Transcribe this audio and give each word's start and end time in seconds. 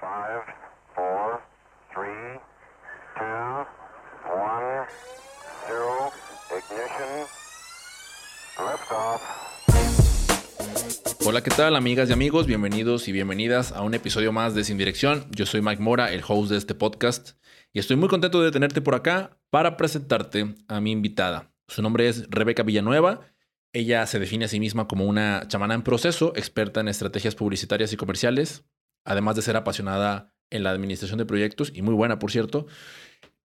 Five, 0.00 0.44
four, 0.94 1.42
three, 1.92 2.40
two, 3.18 3.66
one, 4.32 4.86
zero, 5.66 6.10
ignition. 6.56 7.26
Hola, 11.26 11.42
¿qué 11.42 11.50
tal 11.50 11.76
amigas 11.76 12.08
y 12.08 12.14
amigos? 12.14 12.46
Bienvenidos 12.46 13.08
y 13.08 13.12
bienvenidas 13.12 13.72
a 13.72 13.82
un 13.82 13.92
episodio 13.92 14.32
más 14.32 14.54
de 14.54 14.64
Sin 14.64 14.78
Dirección. 14.78 15.26
Yo 15.32 15.44
soy 15.44 15.60
Mike 15.60 15.82
Mora, 15.82 16.12
el 16.14 16.22
host 16.26 16.50
de 16.50 16.56
este 16.56 16.74
podcast, 16.74 17.32
y 17.74 17.78
estoy 17.78 17.96
muy 17.96 18.08
contento 18.08 18.40
de 18.40 18.52
tenerte 18.52 18.80
por 18.80 18.94
acá 18.94 19.36
para 19.50 19.76
presentarte 19.76 20.54
a 20.68 20.80
mi 20.80 20.92
invitada. 20.92 21.52
Su 21.68 21.82
nombre 21.82 22.08
es 22.08 22.26
Rebeca 22.30 22.62
Villanueva. 22.62 23.20
Ella 23.74 24.06
se 24.06 24.18
define 24.18 24.46
a 24.46 24.48
sí 24.48 24.60
misma 24.60 24.88
como 24.88 25.04
una 25.04 25.46
chamana 25.46 25.74
en 25.74 25.82
proceso, 25.82 26.32
experta 26.36 26.80
en 26.80 26.88
estrategias 26.88 27.34
publicitarias 27.34 27.92
y 27.92 27.98
comerciales, 27.98 28.64
además 29.10 29.34
de 29.34 29.42
ser 29.42 29.56
apasionada 29.56 30.32
en 30.50 30.62
la 30.62 30.70
administración 30.70 31.18
de 31.18 31.26
proyectos 31.26 31.72
y 31.74 31.82
muy 31.82 31.94
buena, 31.94 32.20
por 32.20 32.30
cierto. 32.30 32.68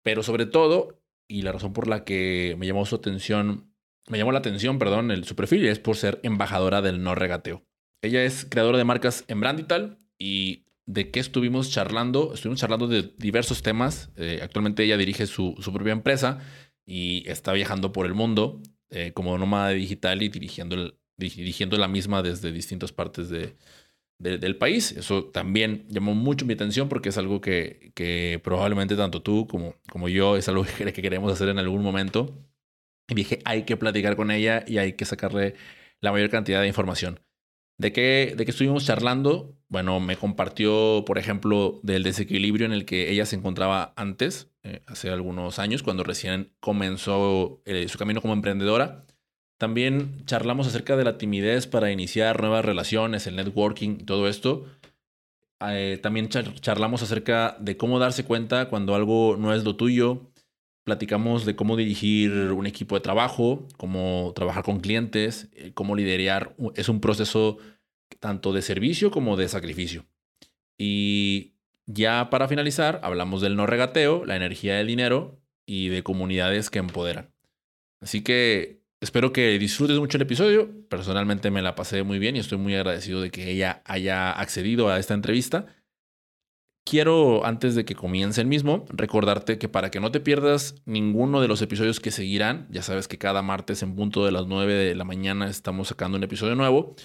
Pero 0.03 0.21
sobre 0.21 0.45
todo, 0.45 1.01
y 1.27 1.41
la 1.41 1.51
razón 1.51 1.73
por 1.73 1.87
la 1.87 2.03
que 2.03 2.55
me 2.59 2.67
llamó 2.67 2.85
su 2.85 2.95
atención, 2.95 3.73
me 4.07 4.19
llamó 4.19 4.31
la 4.31 4.39
atención, 4.39 4.77
perdón, 4.77 5.09
el, 5.09 5.23
su 5.23 5.35
perfil 5.35 5.65
es 5.65 5.79
por 5.79 5.95
ser 5.95 6.19
embajadora 6.21 6.83
del 6.83 7.01
no 7.01 7.15
regateo. 7.15 7.65
Ella 8.03 8.23
es 8.23 8.45
creadora 8.45 8.77
de 8.77 8.83
marcas 8.83 9.25
en 9.27 9.39
Brandital 9.39 9.97
y 10.19 10.67
de 10.85 11.09
qué 11.09 11.19
estuvimos 11.19 11.71
charlando. 11.71 12.35
Estuvimos 12.35 12.59
charlando 12.59 12.87
de 12.87 13.15
diversos 13.17 13.63
temas. 13.63 14.11
Eh, 14.17 14.41
actualmente 14.43 14.83
ella 14.83 14.97
dirige 14.97 15.25
su, 15.25 15.55
su, 15.59 15.73
propia 15.73 15.93
empresa 15.93 16.41
y 16.85 17.27
está 17.27 17.53
viajando 17.53 17.91
por 17.91 18.05
el 18.05 18.13
mundo 18.13 18.61
eh, 18.91 19.13
como 19.13 19.35
nómada 19.39 19.69
digital 19.69 20.21
y 20.21 20.29
dirigiendo, 20.29 20.75
el, 20.75 20.99
dirigiendo 21.17 21.75
la 21.77 21.87
misma 21.87 22.21
desde 22.21 22.51
distintas 22.51 22.91
partes 22.91 23.29
de, 23.29 23.55
de, 24.19 24.37
del 24.37 24.57
país. 24.57 24.91
Eso 24.91 25.25
también 25.25 25.85
llamó 25.89 26.15
mucho 26.15 26.45
mi 26.45 26.53
atención 26.53 26.89
porque 26.89 27.09
es 27.09 27.17
algo 27.17 27.41
que, 27.41 27.91
que 27.95 28.39
probablemente 28.43 28.95
tanto 28.95 29.21
tú 29.21 29.47
como, 29.47 29.75
como 29.89 30.09
yo 30.09 30.37
es 30.37 30.47
algo 30.49 30.65
que, 30.77 30.93
que 30.93 31.01
queremos 31.01 31.31
hacer 31.31 31.49
en 31.49 31.59
algún 31.59 31.83
momento. 31.83 32.37
Y 33.07 33.15
dije, 33.15 33.39
hay 33.45 33.63
que 33.63 33.77
platicar 33.77 34.15
con 34.15 34.31
ella 34.31 34.63
y 34.67 34.77
hay 34.79 34.93
que 34.93 35.05
sacarle 35.05 35.55
la 36.01 36.11
mayor 36.11 36.29
cantidad 36.29 36.61
de 36.61 36.67
información. 36.67 37.19
¿De 37.77 37.91
qué, 37.91 38.33
¿De 38.37 38.45
qué 38.45 38.51
estuvimos 38.51 38.85
charlando? 38.85 39.57
Bueno, 39.67 39.99
me 39.99 40.15
compartió, 40.15 41.03
por 41.05 41.17
ejemplo, 41.17 41.81
del 41.83 42.03
desequilibrio 42.03 42.65
en 42.65 42.71
el 42.71 42.85
que 42.85 43.11
ella 43.11 43.25
se 43.25 43.35
encontraba 43.35 43.93
antes, 43.97 44.49
eh, 44.63 44.81
hace 44.87 45.09
algunos 45.09 45.59
años, 45.59 45.83
cuando 45.83 46.03
recién 46.03 46.53
comenzó 46.61 47.61
eh, 47.65 47.87
su 47.89 47.97
camino 47.97 48.21
como 48.21 48.33
emprendedora. 48.33 49.05
También 49.57 50.25
charlamos 50.25 50.67
acerca 50.67 50.97
de 50.97 51.05
la 51.05 51.17
timidez 51.17 51.65
para 51.65 51.91
iniciar 51.91 52.41
nuevas 52.41 52.65
relaciones, 52.65 53.25
el 53.27 53.37
networking 53.37 53.97
y 54.01 54.03
todo 54.03 54.27
esto. 54.27 54.65
Eh, 55.61 55.97
también 56.01 56.27
char 56.27 56.53
charlamos 56.55 57.01
acerca 57.01 57.55
de 57.59 57.77
cómo 57.77 57.97
darse 57.99 58.25
cuenta 58.25 58.67
cuando 58.67 58.95
algo 58.95 59.37
no 59.37 59.53
es 59.53 59.63
lo 59.63 59.75
tuyo. 59.75 60.31
Platicamos 60.83 61.45
de 61.45 61.55
cómo 61.55 61.77
dirigir 61.77 62.31
un 62.31 62.67
equipo 62.67 62.95
de 62.95 63.01
trabajo, 63.01 63.65
cómo 63.77 64.33
trabajar 64.35 64.63
con 64.63 64.81
clientes, 64.81 65.49
eh, 65.53 65.71
cómo 65.73 65.95
liderar. 65.95 66.55
Es 66.75 66.89
un 66.89 66.99
proceso 66.99 67.57
tanto 68.19 68.53
de 68.53 68.61
servicio 68.61 69.09
como 69.09 69.37
de 69.37 69.47
sacrificio. 69.47 70.05
Y 70.77 71.53
ya 71.85 72.29
para 72.29 72.47
finalizar, 72.47 72.99
hablamos 73.03 73.41
del 73.41 73.55
no 73.55 73.65
regateo, 73.65 74.25
la 74.25 74.35
energía 74.35 74.75
del 74.75 74.87
dinero 74.87 75.39
y 75.65 75.87
de 75.89 76.03
comunidades 76.03 76.69
que 76.69 76.79
empoderan. 76.79 77.31
Así 78.01 78.21
que 78.21 78.84
espero 79.01 79.33
que 79.33 79.57
disfrutes 79.59 79.99
mucho 79.99 80.17
el 80.17 80.23
episodio. 80.23 80.69
Personalmente 80.89 81.51
me 81.51 81.61
la 81.61 81.75
pasé 81.75 82.03
muy 82.03 82.19
bien 82.19 82.35
y 82.35 82.39
estoy 82.39 82.57
muy 82.57 82.75
agradecido 82.75 83.21
de 83.21 83.31
que 83.31 83.49
ella 83.49 83.81
haya 83.85 84.31
accedido 84.31 84.89
a 84.89 84.99
esta 84.99 85.13
entrevista. 85.13 85.67
Quiero, 86.87 87.43
antes 87.45 87.73
de 87.73 87.83
que 87.83 87.95
comience 87.95 88.39
el 88.41 88.47
mismo, 88.47 88.85
recordarte 88.89 89.57
que 89.57 89.67
para 89.67 89.89
que 89.89 89.99
no 89.99 90.11
te 90.11 90.19
pierdas 90.19 90.75
ninguno 90.85 91.41
de 91.41 91.47
los 91.47 91.61
episodios 91.63 91.99
que 91.99 92.11
seguirán, 92.11 92.67
ya 92.69 92.83
sabes 92.83 93.07
que 93.07 93.17
cada 93.17 93.41
martes 93.41 93.81
en 93.81 93.95
punto 93.95 94.23
de 94.23 94.31
las 94.31 94.45
9 94.45 94.71
de 94.71 94.93
la 94.93 95.03
mañana 95.03 95.49
estamos 95.49 95.87
sacando 95.87 96.17
un 96.17 96.23
episodio 96.23 96.53
nuevo, 96.53 96.95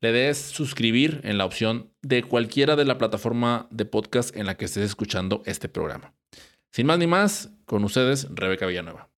le 0.00 0.12
des 0.12 0.38
suscribir 0.38 1.20
en 1.22 1.36
la 1.36 1.44
opción 1.44 1.90
de 2.00 2.22
cualquiera 2.22 2.76
de 2.76 2.86
la 2.86 2.96
plataforma 2.96 3.68
de 3.70 3.84
podcast 3.84 4.34
en 4.36 4.46
la 4.46 4.56
que 4.56 4.64
estés 4.64 4.84
escuchando 4.84 5.42
este 5.44 5.68
programa. 5.68 6.14
Sin 6.72 6.86
más 6.86 6.98
ni 6.98 7.06
más, 7.06 7.50
con 7.66 7.84
ustedes, 7.84 8.28
Rebeca 8.30 8.66
Villanueva. 8.66 9.08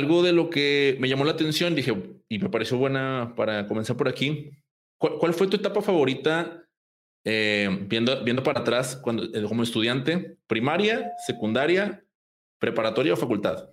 Algo 0.00 0.22
de 0.22 0.32
lo 0.32 0.48
que 0.48 0.96
me 0.98 1.10
llamó 1.10 1.26
la 1.26 1.32
atención, 1.32 1.74
dije, 1.74 1.92
y 2.26 2.38
me 2.38 2.48
pareció 2.48 2.78
buena 2.78 3.34
para 3.36 3.66
comenzar 3.66 3.98
por 3.98 4.08
aquí. 4.08 4.50
¿Cuál, 4.96 5.34
fue 5.34 5.46
tu 5.46 5.56
etapa 5.56 5.82
favorita 5.82 6.64
eh, 7.22 7.68
viendo, 7.82 8.24
viendo 8.24 8.42
para 8.42 8.60
atrás 8.60 8.96
cuando, 8.96 9.24
eh, 9.24 9.44
como 9.46 9.62
estudiante? 9.62 10.38
¿Primaria, 10.46 11.12
secundaria, 11.26 12.02
preparatoria 12.58 13.12
o 13.12 13.16
facultad? 13.16 13.68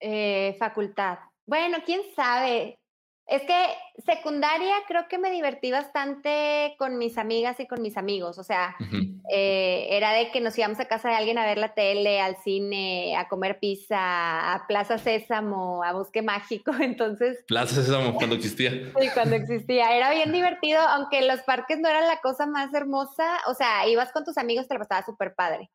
Eh, 0.00 0.56
facultad. 0.58 1.18
Bueno, 1.46 1.78
quién 1.86 2.00
sabe. 2.16 2.80
Es 3.26 3.40
que 3.42 3.66
secundaria 4.04 4.74
creo 4.86 5.08
que 5.08 5.18
me 5.18 5.30
divertí 5.30 5.70
bastante 5.70 6.74
con 6.78 6.98
mis 6.98 7.16
amigas 7.16 7.58
y 7.58 7.66
con 7.66 7.80
mis 7.80 7.96
amigos. 7.96 8.38
O 8.38 8.44
sea, 8.44 8.76
uh 8.78 8.84
-huh. 8.84 9.22
eh, 9.30 9.86
era 9.90 10.12
de 10.12 10.30
que 10.30 10.42
nos 10.42 10.58
íbamos 10.58 10.78
a 10.78 10.84
casa 10.88 11.08
de 11.08 11.14
alguien 11.14 11.38
a 11.38 11.46
ver 11.46 11.56
la 11.56 11.72
tele, 11.72 12.20
al 12.20 12.36
cine, 12.36 13.16
a 13.16 13.26
comer 13.28 13.58
pizza, 13.58 14.54
a 14.54 14.66
Plaza 14.66 14.98
Sésamo, 14.98 15.82
a 15.82 15.92
Bosque 15.92 16.20
Mágico. 16.20 16.72
Entonces. 16.80 17.42
Plaza 17.48 17.76
Sésamo 17.76 18.14
cuando 18.14 18.36
existía. 18.36 18.70
Sí, 18.70 19.08
cuando 19.14 19.36
existía. 19.36 19.96
Era 19.96 20.10
bien 20.10 20.30
divertido, 20.30 20.80
aunque 20.80 21.22
los 21.22 21.40
parques 21.42 21.78
no 21.80 21.88
eran 21.88 22.06
la 22.06 22.20
cosa 22.20 22.46
más 22.46 22.74
hermosa. 22.74 23.38
O 23.46 23.54
sea, 23.54 23.88
ibas 23.88 24.12
con 24.12 24.24
tus 24.24 24.36
amigos, 24.36 24.68
te 24.68 24.74
lo 24.74 24.80
pasaba 24.80 25.06
súper 25.06 25.34
padre. 25.34 25.70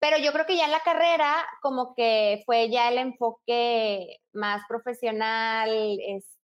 Pero 0.00 0.16
yo 0.18 0.32
creo 0.32 0.46
que 0.46 0.56
ya 0.56 0.64
en 0.64 0.70
la 0.70 0.80
carrera, 0.80 1.46
como 1.62 1.94
que 1.94 2.42
fue 2.46 2.70
ya 2.70 2.88
el 2.88 2.98
enfoque 2.98 4.16
más 4.32 4.62
profesional, 4.66 5.68
este, 6.06 6.39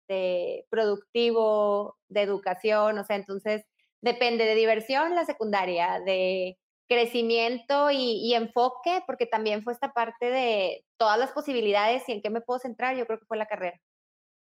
productivo, 0.71 1.97
de 2.09 2.23
educación, 2.23 2.99
o 2.99 3.05
sea, 3.05 3.17
entonces 3.17 3.65
depende 4.03 4.45
de 4.45 4.55
diversión 4.55 5.15
la 5.15 5.25
secundaria, 5.25 6.01
de 6.05 6.59
crecimiento 6.89 7.91
y, 7.91 8.21
y, 8.23 8.35
enfoque, 8.35 9.03
porque 9.07 9.27
también 9.27 9.63
fue 9.63 9.73
esta 9.73 9.93
parte 9.93 10.31
de 10.31 10.85
todas 10.99 11.19
las 11.19 11.33
posibilidades 11.33 12.03
y 12.09 12.13
en 12.13 12.23
qué 12.23 12.31
me 12.31 12.43
puedo 12.43 12.59
centrar, 12.61 12.97
yo 12.97 13.07
creo 13.07 13.19
que 13.19 13.27
fue 13.27 13.39
la 13.39 13.47
carrera. 13.47 13.81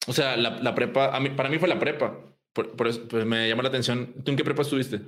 O 0.06 0.12
sea, 0.12 0.36
la, 0.36 0.50
la 0.50 0.74
prepa, 0.74 1.14
a 1.14 1.20
mí, 1.20 1.30
para 1.30 1.48
mí 1.48 1.58
fue 1.58 1.68
la 1.68 1.78
prepa, 1.78 2.16
por, 2.52 2.76
por 2.76 2.88
eso 2.88 3.06
pues 3.08 3.26
me 3.26 3.48
llama 3.48 3.64
la 3.64 3.68
atención. 3.68 4.14
¿Tú 4.24 4.30
en 4.30 4.36
qué 4.36 4.44
prepa 4.44 4.62
estuviste? 4.62 5.00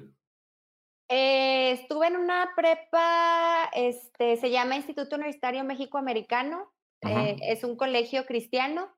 Eh, 1.09 1.73
estuve 1.73 2.07
en 2.07 2.17
una 2.17 2.53
prepa, 2.57 3.71
este, 3.75 4.37
se 4.37 4.51
llama 4.51 4.77
Instituto 4.77 5.17
Universitario 5.17 5.63
México 5.65 5.99
Americano, 5.99 6.73
eh, 7.03 7.37
es 7.43 7.65
un 7.65 7.77
colegio 7.77 8.25
cristiano, 8.27 8.89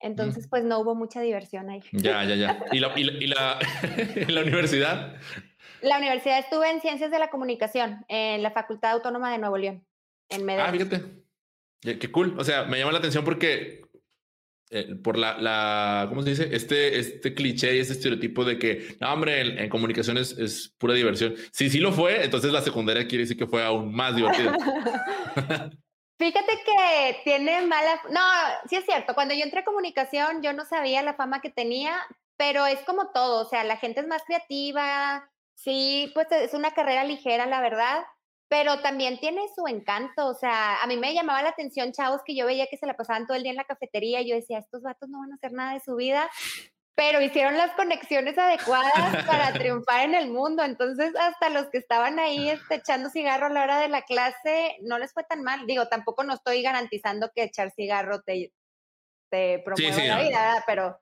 entonces 0.00 0.46
mm. 0.46 0.50
pues 0.50 0.64
no 0.64 0.78
hubo 0.80 0.94
mucha 0.94 1.20
diversión 1.20 1.70
ahí. 1.70 1.80
Ya, 1.92 2.24
ya, 2.24 2.34
ya. 2.34 2.64
¿Y 2.72 2.80
la, 2.80 2.98
y 2.98 3.04
la, 3.04 3.12
y 3.12 3.26
la, 3.26 3.58
la 4.28 4.40
universidad? 4.42 5.16
La 5.80 5.98
universidad 5.98 6.38
estuve 6.38 6.70
en 6.70 6.80
Ciencias 6.80 7.10
de 7.10 7.18
la 7.18 7.30
Comunicación, 7.30 8.04
en 8.08 8.42
la 8.42 8.50
Facultad 8.50 8.92
Autónoma 8.92 9.32
de 9.32 9.38
Nuevo 9.38 9.58
León, 9.58 9.86
en 10.28 10.44
Medellín. 10.44 10.68
Ah, 10.68 10.72
fíjate. 10.72 11.98
Qué 11.98 12.10
cool. 12.10 12.34
O 12.38 12.44
sea, 12.44 12.64
me 12.64 12.78
llama 12.78 12.92
la 12.92 12.98
atención 12.98 13.24
porque 13.24 13.82
eh, 14.70 14.96
por 15.02 15.16
la, 15.16 15.38
la, 15.38 16.06
¿cómo 16.08 16.22
se 16.22 16.30
dice? 16.30 16.48
Este, 16.52 16.98
este 16.98 17.34
cliché 17.34 17.76
y 17.76 17.78
este 17.78 17.94
estereotipo 17.94 18.44
de 18.44 18.58
que, 18.58 18.96
no, 19.00 19.12
hombre, 19.12 19.40
en, 19.40 19.58
en 19.58 19.68
comunicación 19.68 20.18
es, 20.18 20.32
es, 20.32 20.74
pura 20.76 20.94
diversión. 20.94 21.34
Si 21.52 21.70
sí 21.70 21.78
lo 21.78 21.92
fue, 21.92 22.24
entonces 22.24 22.52
la 22.52 22.60
secundaria 22.60 23.06
quiere 23.06 23.24
decir 23.24 23.38
que 23.38 23.46
fue 23.46 23.62
aún 23.62 23.94
más 23.94 24.14
divertido. 24.14 24.52
Fíjate 26.18 26.52
que 26.64 27.20
tiene 27.22 27.62
mala... 27.62 28.02
No, 28.10 28.20
sí 28.68 28.74
es 28.76 28.84
cierto, 28.84 29.14
cuando 29.14 29.34
yo 29.34 29.44
entré 29.44 29.60
a 29.60 29.64
comunicación 29.64 30.42
yo 30.42 30.52
no 30.52 30.64
sabía 30.64 31.00
la 31.02 31.14
fama 31.14 31.40
que 31.40 31.50
tenía, 31.50 31.96
pero 32.36 32.66
es 32.66 32.80
como 32.80 33.10
todo, 33.10 33.46
o 33.46 33.48
sea, 33.48 33.62
la 33.62 33.76
gente 33.76 34.00
es 34.00 34.06
más 34.08 34.24
creativa, 34.24 35.30
sí, 35.54 36.10
pues 36.14 36.26
es 36.32 36.54
una 36.54 36.72
carrera 36.72 37.04
ligera, 37.04 37.46
la 37.46 37.60
verdad, 37.60 38.04
pero 38.48 38.80
también 38.80 39.20
tiene 39.20 39.42
su 39.54 39.68
encanto, 39.68 40.26
o 40.26 40.34
sea, 40.34 40.82
a 40.82 40.86
mí 40.88 40.96
me 40.96 41.14
llamaba 41.14 41.42
la 41.42 41.50
atención 41.50 41.92
chavos 41.92 42.22
que 42.24 42.34
yo 42.34 42.46
veía 42.46 42.66
que 42.66 42.78
se 42.78 42.86
la 42.86 42.96
pasaban 42.96 43.26
todo 43.26 43.36
el 43.36 43.44
día 43.44 43.52
en 43.52 43.56
la 43.56 43.64
cafetería 43.64 44.20
y 44.20 44.30
yo 44.30 44.34
decía, 44.34 44.58
estos 44.58 44.82
vatos 44.82 45.08
no 45.08 45.20
van 45.20 45.32
a 45.32 45.36
hacer 45.36 45.52
nada 45.52 45.74
de 45.74 45.80
su 45.80 45.94
vida, 45.94 46.28
pero 46.98 47.22
hicieron 47.22 47.56
las 47.56 47.70
conexiones 47.76 48.36
adecuadas 48.36 48.90
para 49.26 49.52
triunfar 49.52 50.04
en 50.04 50.16
el 50.16 50.32
mundo, 50.32 50.64
entonces 50.64 51.14
hasta 51.14 51.48
los 51.48 51.68
que 51.70 51.78
estaban 51.78 52.18
ahí 52.18 52.50
este, 52.50 52.74
echando 52.74 53.08
cigarro 53.08 53.46
a 53.46 53.50
la 53.50 53.62
hora 53.62 53.78
de 53.78 53.88
la 53.88 54.02
clase 54.02 54.76
no 54.82 54.98
les 54.98 55.12
fue 55.12 55.22
tan 55.22 55.44
mal, 55.44 55.64
digo, 55.68 55.86
tampoco 55.86 56.24
no 56.24 56.34
estoy 56.34 56.60
garantizando 56.60 57.30
que 57.32 57.44
echar 57.44 57.70
cigarro 57.70 58.22
te, 58.22 58.52
te 59.30 59.60
promueva 59.64 59.94
sí, 59.94 60.00
sí, 60.00 60.08
la 60.08 60.22
vida, 60.22 60.64
pero 60.66 60.98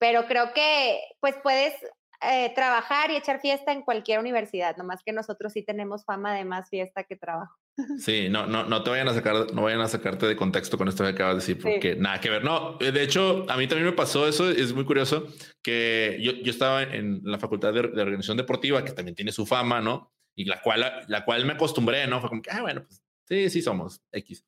pero 0.00 0.26
creo 0.26 0.52
que 0.52 1.00
pues 1.20 1.36
puedes 1.40 1.72
eh, 2.20 2.52
trabajar 2.56 3.12
y 3.12 3.16
echar 3.16 3.40
fiesta 3.40 3.70
en 3.70 3.82
cualquier 3.82 4.18
universidad, 4.18 4.76
nomás 4.76 5.04
que 5.04 5.12
nosotros 5.12 5.52
sí 5.52 5.62
tenemos 5.62 6.04
fama 6.04 6.34
de 6.34 6.44
más 6.44 6.68
fiesta 6.68 7.04
que 7.04 7.14
trabajo. 7.14 7.54
Sí, 7.98 8.28
no, 8.28 8.46
no, 8.46 8.64
no 8.64 8.82
te 8.82 8.90
vayan 8.90 9.08
a 9.08 9.14
sacar, 9.14 9.52
no 9.52 9.62
vayan 9.62 9.80
a 9.80 9.88
sacarte 9.88 10.26
de 10.26 10.36
contexto 10.36 10.76
con 10.76 10.88
esto 10.88 11.04
que 11.04 11.10
acabas 11.10 11.34
de 11.34 11.40
decir, 11.40 11.58
porque 11.62 11.94
nada 11.96 12.20
que 12.20 12.30
ver. 12.30 12.42
No, 12.42 12.76
de 12.78 13.02
hecho, 13.02 13.46
a 13.48 13.56
mí 13.56 13.68
también 13.68 13.86
me 13.86 13.92
pasó 13.92 14.26
eso. 14.26 14.50
Es 14.50 14.72
muy 14.72 14.84
curioso 14.84 15.28
que 15.62 16.18
yo, 16.20 16.32
yo 16.32 16.50
estaba 16.50 16.82
en 16.82 17.20
la 17.24 17.38
facultad 17.38 17.72
de, 17.72 17.80
organización 17.80 18.36
deportiva, 18.36 18.84
que 18.84 18.92
también 18.92 19.14
tiene 19.14 19.32
su 19.32 19.46
fama, 19.46 19.80
¿no? 19.80 20.12
Y 20.34 20.44
la 20.44 20.60
cual, 20.60 21.04
la 21.06 21.24
cual 21.24 21.44
me 21.44 21.52
acostumbré, 21.52 22.06
¿no? 22.06 22.20
Fue 22.20 22.28
como 22.28 22.42
que, 22.42 22.50
ah, 22.50 22.62
bueno, 22.62 22.84
pues 22.84 23.02
sí, 23.28 23.50
sí 23.50 23.62
somos 23.62 24.00
X. 24.12 24.44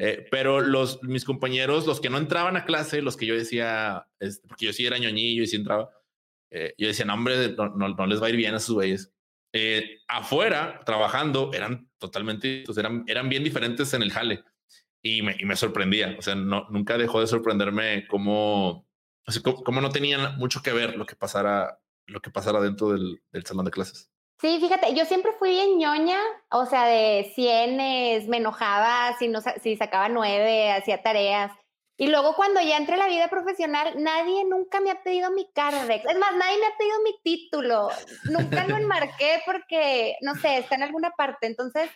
Eh, 0.00 0.26
pero 0.30 0.60
los, 0.60 1.02
mis 1.02 1.24
compañeros, 1.24 1.86
los 1.86 2.00
que 2.00 2.10
no 2.10 2.18
entraban 2.18 2.56
a 2.56 2.64
clase, 2.64 3.02
los 3.02 3.16
que 3.16 3.26
yo 3.26 3.34
decía, 3.34 4.06
este, 4.18 4.48
porque 4.48 4.66
yo 4.66 4.72
sí 4.72 4.86
era 4.86 4.98
ñoñillo 4.98 5.42
y 5.42 5.46
sí 5.46 5.56
entraba, 5.56 5.90
eh, 6.50 6.74
yo 6.76 6.88
decía, 6.88 7.04
no, 7.04 7.14
hombre, 7.14 7.54
no, 7.56 7.68
no, 7.68 8.06
les 8.06 8.20
va 8.20 8.26
a 8.26 8.30
ir 8.30 8.36
bien 8.36 8.54
a 8.54 8.60
sus 8.60 8.74
güeyes. 8.74 9.12
Eh, 9.52 9.98
afuera, 10.08 10.80
trabajando, 10.84 11.50
eran 11.52 11.89
totalmente, 12.00 12.64
eran, 12.76 13.04
eran 13.06 13.28
bien 13.28 13.44
diferentes 13.44 13.94
en 13.94 14.02
el 14.02 14.10
jale 14.10 14.42
y 15.02 15.22
me, 15.22 15.36
y 15.38 15.44
me 15.44 15.54
sorprendía. 15.54 16.16
O 16.18 16.22
sea, 16.22 16.34
no, 16.34 16.66
nunca 16.70 16.98
dejó 16.98 17.20
de 17.20 17.28
sorprenderme 17.28 18.06
cómo, 18.08 18.88
cómo, 19.64 19.80
no 19.80 19.90
tenían 19.90 20.36
mucho 20.38 20.62
que 20.62 20.72
ver 20.72 20.96
lo 20.96 21.06
que 21.06 21.14
pasara, 21.14 21.80
lo 22.06 22.20
que 22.20 22.30
pasara 22.30 22.60
dentro 22.60 22.90
del, 22.90 23.22
del 23.30 23.46
salón 23.46 23.64
de 23.66 23.70
clases. 23.70 24.10
Sí, 24.40 24.58
fíjate, 24.58 24.94
yo 24.94 25.04
siempre 25.04 25.32
fui 25.38 25.50
bien 25.50 25.78
ñoña, 25.78 26.18
o 26.50 26.64
sea, 26.64 26.86
de 26.86 27.30
cienes, 27.34 28.26
me 28.26 28.38
enojaba 28.38 29.14
si, 29.18 29.28
no, 29.28 29.40
si 29.62 29.76
sacaba 29.76 30.08
nueve, 30.08 30.72
hacía 30.72 31.02
tareas. 31.02 31.52
Y 32.00 32.06
luego 32.06 32.34
cuando 32.34 32.62
ya 32.62 32.78
entré 32.78 32.94
a 32.94 32.96
la 32.96 33.08
vida 33.08 33.28
profesional, 33.28 33.92
nadie 34.02 34.46
nunca 34.46 34.80
me 34.80 34.90
ha 34.90 35.02
pedido 35.02 35.30
mi 35.32 35.52
Cardex. 35.52 36.02
Es 36.06 36.18
más, 36.18 36.34
nadie 36.34 36.56
me 36.56 36.64
ha 36.64 36.76
pedido 36.78 36.96
mi 37.04 37.20
título. 37.22 37.90
Nunca 38.24 38.66
lo 38.66 38.78
enmarqué 38.78 39.42
porque, 39.44 40.16
no 40.22 40.34
sé, 40.36 40.56
está 40.56 40.76
en 40.76 40.84
alguna 40.84 41.10
parte. 41.10 41.46
Entonces, 41.46 41.90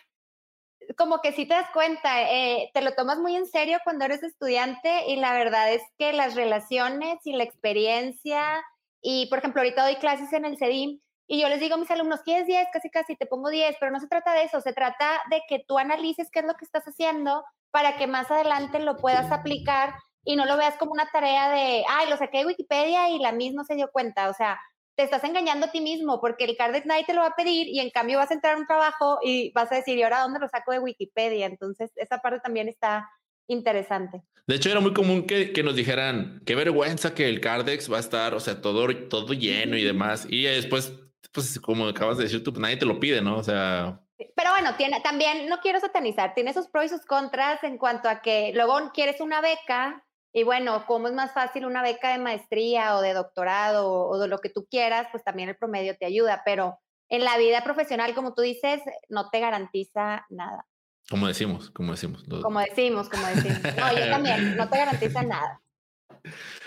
como 0.95 1.21
que 1.21 1.31
sí 1.31 1.47
te 1.47 1.55
das 1.55 1.71
cuenta, 1.73 2.31
eh, 2.31 2.69
te 2.75 2.83
lo 2.83 2.93
tomas 2.93 3.17
muy 3.17 3.35
en 3.35 3.47
serio 3.47 3.79
cuando 3.83 4.05
eres 4.05 4.21
estudiante 4.21 5.07
y 5.07 5.15
la 5.15 5.33
verdad 5.33 5.73
es 5.73 5.81
que 5.97 6.13
las 6.13 6.35
relaciones 6.35 7.17
y 7.23 7.33
la 7.33 7.43
experiencia, 7.43 8.63
y 9.01 9.25
por 9.25 9.39
ejemplo, 9.39 9.61
ahorita 9.61 9.85
doy 9.85 9.95
clases 9.95 10.31
en 10.33 10.45
el 10.45 10.59
CEDIM 10.59 10.99
y 11.27 11.41
yo 11.41 11.49
les 11.49 11.59
digo 11.59 11.75
a 11.75 11.77
mis 11.77 11.89
alumnos, 11.89 12.21
¿quieres 12.21 12.45
10? 12.45 12.67
Casi, 12.71 12.89
casi 12.89 13.15
te 13.15 13.25
pongo 13.25 13.49
10, 13.49 13.77
pero 13.79 13.91
no 13.91 13.99
se 13.99 14.07
trata 14.07 14.33
de 14.33 14.43
eso, 14.43 14.61
se 14.61 14.73
trata 14.73 15.21
de 15.29 15.41
que 15.47 15.63
tú 15.67 15.79
analices 15.79 16.29
qué 16.31 16.39
es 16.39 16.45
lo 16.45 16.53
que 16.53 16.65
estás 16.65 16.83
haciendo 16.85 17.43
para 17.71 17.97
que 17.97 18.07
más 18.07 18.29
adelante 18.29 18.79
lo 18.79 18.97
puedas 18.97 19.31
aplicar 19.31 19.95
y 20.23 20.35
no 20.35 20.45
lo 20.45 20.55
veas 20.57 20.75
como 20.77 20.91
una 20.91 21.09
tarea 21.11 21.49
de, 21.49 21.83
ay, 21.89 22.09
lo 22.09 22.17
saqué 22.17 22.39
de 22.39 22.45
Wikipedia 22.45 23.09
y 23.09 23.19
la 23.19 23.31
misma 23.31 23.63
se 23.63 23.75
dio 23.75 23.89
cuenta. 23.91 24.29
O 24.29 24.33
sea, 24.33 24.59
te 24.95 25.03
estás 25.03 25.23
engañando 25.23 25.65
a 25.65 25.71
ti 25.71 25.81
mismo 25.81 26.21
porque 26.21 26.45
el 26.45 26.55
Cardex 26.57 26.85
nadie 26.85 27.05
te 27.05 27.13
lo 27.13 27.21
va 27.21 27.27
a 27.27 27.35
pedir 27.35 27.67
y 27.67 27.79
en 27.79 27.89
cambio 27.89 28.19
vas 28.19 28.31
a 28.31 28.35
entrar 28.35 28.55
a 28.55 28.59
un 28.59 28.67
trabajo 28.67 29.19
y 29.23 29.51
vas 29.53 29.71
a 29.71 29.75
decir, 29.75 29.97
¿y 29.97 30.03
ahora 30.03 30.21
dónde 30.21 30.39
lo 30.39 30.47
saco 30.47 30.71
de 30.71 30.79
Wikipedia? 30.79 31.47
Entonces, 31.47 31.91
esa 31.95 32.19
parte 32.19 32.39
también 32.39 32.67
está 32.69 33.09
interesante. 33.47 34.21
De 34.47 34.55
hecho, 34.55 34.69
era 34.69 34.79
muy 34.79 34.93
común 34.93 35.25
que, 35.25 35.53
que, 35.53 35.63
nos 35.63 35.75
dijeran, 35.75 36.41
qué 36.45 36.53
vergüenza 36.53 37.15
que 37.15 37.27
el 37.27 37.41
Cardex 37.41 37.91
va 37.91 37.97
a 37.97 37.99
estar, 37.99 38.35
o 38.35 38.39
sea, 38.39 38.61
todo, 38.61 38.87
todo 39.09 39.33
lleno 39.33 39.75
y 39.75 39.83
demás. 39.83 40.27
Y 40.29 40.43
después 40.43 40.93
pues 41.35 41.59
como 41.59 41.87
acabas 41.87 42.17
de 42.17 42.23
decir 42.23 42.43
tú, 42.43 42.51
pues 42.51 42.61
nadie 42.61 42.77
te 42.77 42.85
lo 42.85 42.99
pide, 42.99 43.21
¿no? 43.21 43.37
O 43.37 43.43
sea... 43.43 44.01
Pero 44.17 44.51
bueno, 44.51 44.75
tiene, 44.77 45.01
también 45.01 45.49
no 45.49 45.59
quiero 45.59 45.81
satanizar, 45.81 46.33
tiene 46.33 46.53
sus 46.53 46.69
pros 46.69 46.85
y 46.85 46.89
sus 46.89 47.05
contras 47.05 47.61
en 47.65 47.77
cuanto 47.77 48.07
a 48.07 48.21
que 48.21 48.53
luego 48.55 48.91
quieres 48.93 49.19
una 49.19 49.41
beca 49.41 50.05
y 50.31 50.43
bueno, 50.43 50.85
como 50.87 51.09
es 51.09 51.13
más 51.13 51.33
fácil 51.33 51.65
una 51.65 51.81
beca 51.81 52.13
de 52.13 52.19
maestría 52.19 52.95
o 52.95 53.01
de 53.01 53.13
doctorado 53.13 53.89
o, 53.89 54.17
de 54.17 54.29
lo 54.29 54.39
que 54.39 54.49
tú 54.49 54.65
quieras, 54.69 55.07
pues 55.11 55.23
también 55.23 55.49
el 55.49 55.57
promedio 55.57 55.97
te 55.97 56.05
ayuda, 56.05 56.41
pero 56.45 56.79
en 57.09 57.25
la 57.25 57.37
vida 57.37 57.63
profesional, 57.63 58.13
como 58.15 58.33
tú 58.33 58.41
dices, 58.41 58.81
no 59.09 59.29
te 59.29 59.41
garantiza 59.41 60.25
nada. 60.29 60.65
Como 61.09 61.27
decimos, 61.27 61.69
como 61.71 61.91
decimos. 61.91 62.23
Como 62.41 62.59
decimos, 62.61 63.09
como 63.09 63.27
decimos. 63.27 63.59
No, 63.77 63.93
yo 63.97 64.05
también, 64.09 64.55
no 64.55 64.69
te 64.69 64.77
garantiza 64.77 65.23
nada. 65.23 65.61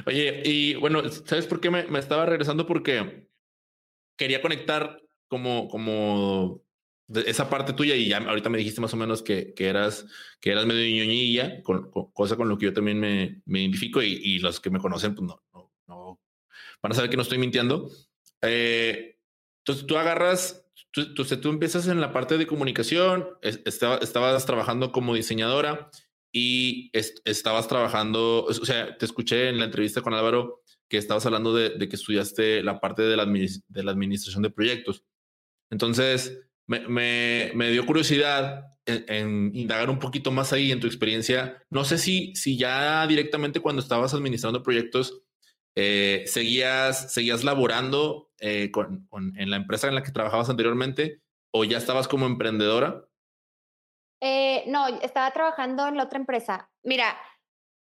Oye, 0.06 0.42
y 0.44 0.74
bueno, 0.76 1.06
¿sabes 1.08 1.46
por 1.46 1.60
qué 1.60 1.70
me, 1.70 1.84
me 1.84 1.98
estaba 1.98 2.26
regresando? 2.26 2.66
Porque 2.66 3.27
quería 4.18 4.42
conectar 4.42 5.00
como, 5.28 5.68
como 5.68 6.62
esa 7.24 7.48
parte 7.48 7.72
tuya 7.72 7.94
y 7.94 8.08
ya 8.08 8.18
ahorita 8.18 8.50
me 8.50 8.58
dijiste 8.58 8.82
más 8.82 8.92
o 8.92 8.96
menos 8.96 9.22
que, 9.22 9.54
que 9.54 9.68
eras, 9.68 10.06
que 10.40 10.50
eras 10.50 10.66
medio 10.66 10.84
ñoñilla, 10.94 11.62
con, 11.62 11.90
cosa 12.12 12.36
con 12.36 12.48
lo 12.50 12.58
que 12.58 12.66
yo 12.66 12.74
también 12.74 13.00
me, 13.00 13.40
me 13.46 13.60
identifico 13.60 14.02
y, 14.02 14.38
los 14.40 14.60
que 14.60 14.70
me 14.70 14.78
conocen, 14.78 15.14
pues 15.14 15.26
no, 15.26 15.42
no, 15.54 15.72
no, 15.86 16.20
van 16.82 16.92
a 16.92 16.94
saber 16.94 17.08
que 17.08 17.16
no 17.16 17.22
estoy 17.22 17.38
mintiendo. 17.38 17.90
Eh, 18.42 19.18
entonces 19.60 19.86
tú 19.86 19.96
agarras, 19.96 20.66
tú, 20.90 21.14
tú, 21.14 21.24
tú, 21.24 21.48
empiezas 21.48 21.88
en 21.88 22.00
la 22.00 22.12
parte 22.12 22.36
de 22.36 22.46
comunicación, 22.46 23.26
estabas 23.42 24.44
trabajando 24.44 24.92
como 24.92 25.14
diseñadora 25.14 25.90
y 26.30 26.90
estabas 26.92 27.68
trabajando, 27.68 28.44
o 28.44 28.52
sea, 28.52 28.98
te 28.98 29.06
escuché 29.06 29.48
en 29.48 29.58
la 29.58 29.64
entrevista 29.64 30.02
con 30.02 30.12
Álvaro 30.12 30.62
que 30.88 30.96
estabas 30.96 31.26
hablando 31.26 31.54
de, 31.54 31.78
que 31.88 31.96
estudiaste 31.96 32.62
la 32.62 32.80
parte 32.80 33.02
de 33.02 33.16
la, 33.16 33.26
de 33.26 33.82
la, 33.82 33.90
administración 33.90 34.42
de 34.42 34.50
proyectos. 34.50 35.04
Entonces, 35.70 36.40
me, 36.66 36.80
me, 37.54 37.70
dio 37.70 37.84
curiosidad 37.86 38.76
en, 38.86 39.54
indagar 39.54 39.90
un 39.90 39.98
poquito 39.98 40.30
más 40.30 40.52
ahí 40.52 40.72
en 40.72 40.80
tu 40.80 40.86
experiencia. 40.86 41.62
No 41.70 41.84
sé 41.84 41.98
si, 41.98 42.34
si 42.34 42.56
ya 42.56 43.06
directamente 43.06 43.60
cuando 43.60 43.82
estabas 43.82 44.14
administrando 44.14 44.62
proyectos, 44.62 45.22
eh, 45.76 46.24
seguías, 46.26 47.12
seguías 47.12 47.44
laborando 47.44 48.30
eh, 48.40 48.70
con, 48.70 49.06
en 49.12 49.50
la 49.50 49.56
empresa 49.56 49.88
en 49.88 49.94
la 49.94 50.02
que 50.02 50.12
trabajabas 50.12 50.50
anteriormente 50.50 51.22
o 51.52 51.64
ya 51.64 51.78
estabas 51.78 52.08
como 52.08 52.26
emprendedora. 52.26 53.04
Eh, 54.20 54.64
no, 54.66 54.88
estaba 55.00 55.30
trabajando 55.30 55.86
en 55.86 55.96
la 55.96 56.04
otra 56.04 56.18
empresa. 56.18 56.70
Mira, 56.82 57.16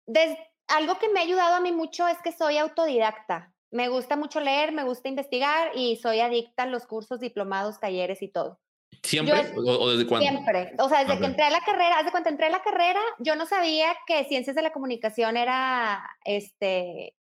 desde 0.07 0.39
algo 0.69 0.99
que 0.99 1.09
me 1.09 1.21
ha 1.21 1.23
ayudado 1.23 1.55
a 1.55 1.61
mí 1.61 1.73
mucho 1.73 2.07
es 2.09 2.19
que 2.23 2.33
soy 2.33 2.59
autodidacta. 2.59 3.53
Me 3.71 3.89
gusta 3.89 4.17
mucho 4.17 4.41
leer, 4.41 4.73
me 4.73 4.85
gusta 4.85 5.09
investigar 5.09 5.73
y 5.75 5.97
soy 5.97 6.21
adicta 6.21 6.65
a 6.65 6.67
los 6.67 6.87
cursos, 6.87 7.21
diplomados, 7.21 7.81
talleres 7.81 8.23
y 8.23 8.29
todo. 8.29 8.61
¿Siempre? 9.03 9.53
¿O, 9.57 9.91
desde 9.91 10.07
cuándo? 10.07 10.29
Siempre. 10.29 10.73
O 10.79 10.89
sea, 10.89 11.05
desde 11.05 11.19
que 11.21 11.27
entré 11.27 11.45
a 11.45 11.51
la 11.51 11.61
carrera, 11.61 11.99
desde 11.99 12.11
cuando 12.11 12.31
entré 12.31 12.47
a 12.47 12.51
la 12.51 12.63
carrera, 12.63 13.01
yo 13.19 13.37
no 13.37 13.47
sabía 13.47 13.95
que 14.07 14.25
ciencias 14.25 14.57
de 14.57 14.63
la 14.63 14.73
comunicación 14.73 15.37
era, 15.37 16.09
este, 16.25 17.15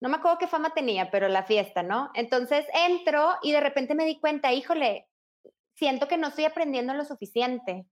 no 0.00 0.08
me 0.08 0.16
acuerdo 0.16 0.38
qué 0.38 0.46
fama 0.46 0.74
tenía, 0.74 1.10
pero 1.10 1.28
la 1.28 1.44
fiesta, 1.44 1.82
¿no? 1.82 2.10
Entonces 2.14 2.66
entro 2.72 3.34
y 3.42 3.52
de 3.52 3.60
repente 3.60 3.94
me 3.94 4.04
di 4.04 4.20
cuenta, 4.20 4.52
híjole, 4.52 5.06
siento 5.74 6.08
que 6.08 6.18
no 6.18 6.28
estoy 6.28 6.44
aprendiendo 6.44 6.94
lo 6.94 7.04
suficiente. 7.04 7.86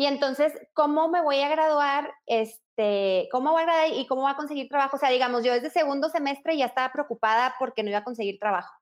Y 0.00 0.06
entonces, 0.06 0.54
¿cómo 0.72 1.08
me 1.08 1.20
voy 1.20 1.42
a 1.42 1.50
graduar? 1.50 2.10
Este, 2.24 3.28
¿Cómo 3.30 3.52
voy 3.52 3.60
a 3.60 3.66
graduar 3.66 3.88
y 3.92 4.06
cómo 4.06 4.22
voy 4.22 4.30
a 4.30 4.34
conseguir 4.34 4.66
trabajo? 4.70 4.96
O 4.96 4.98
sea, 4.98 5.10
digamos, 5.10 5.44
yo 5.44 5.52
desde 5.52 5.68
segundo 5.68 6.08
semestre 6.08 6.56
ya 6.56 6.64
estaba 6.64 6.90
preocupada 6.90 7.54
porque 7.58 7.82
no 7.82 7.90
iba 7.90 7.98
a 7.98 8.04
conseguir 8.04 8.38
trabajo. 8.38 8.72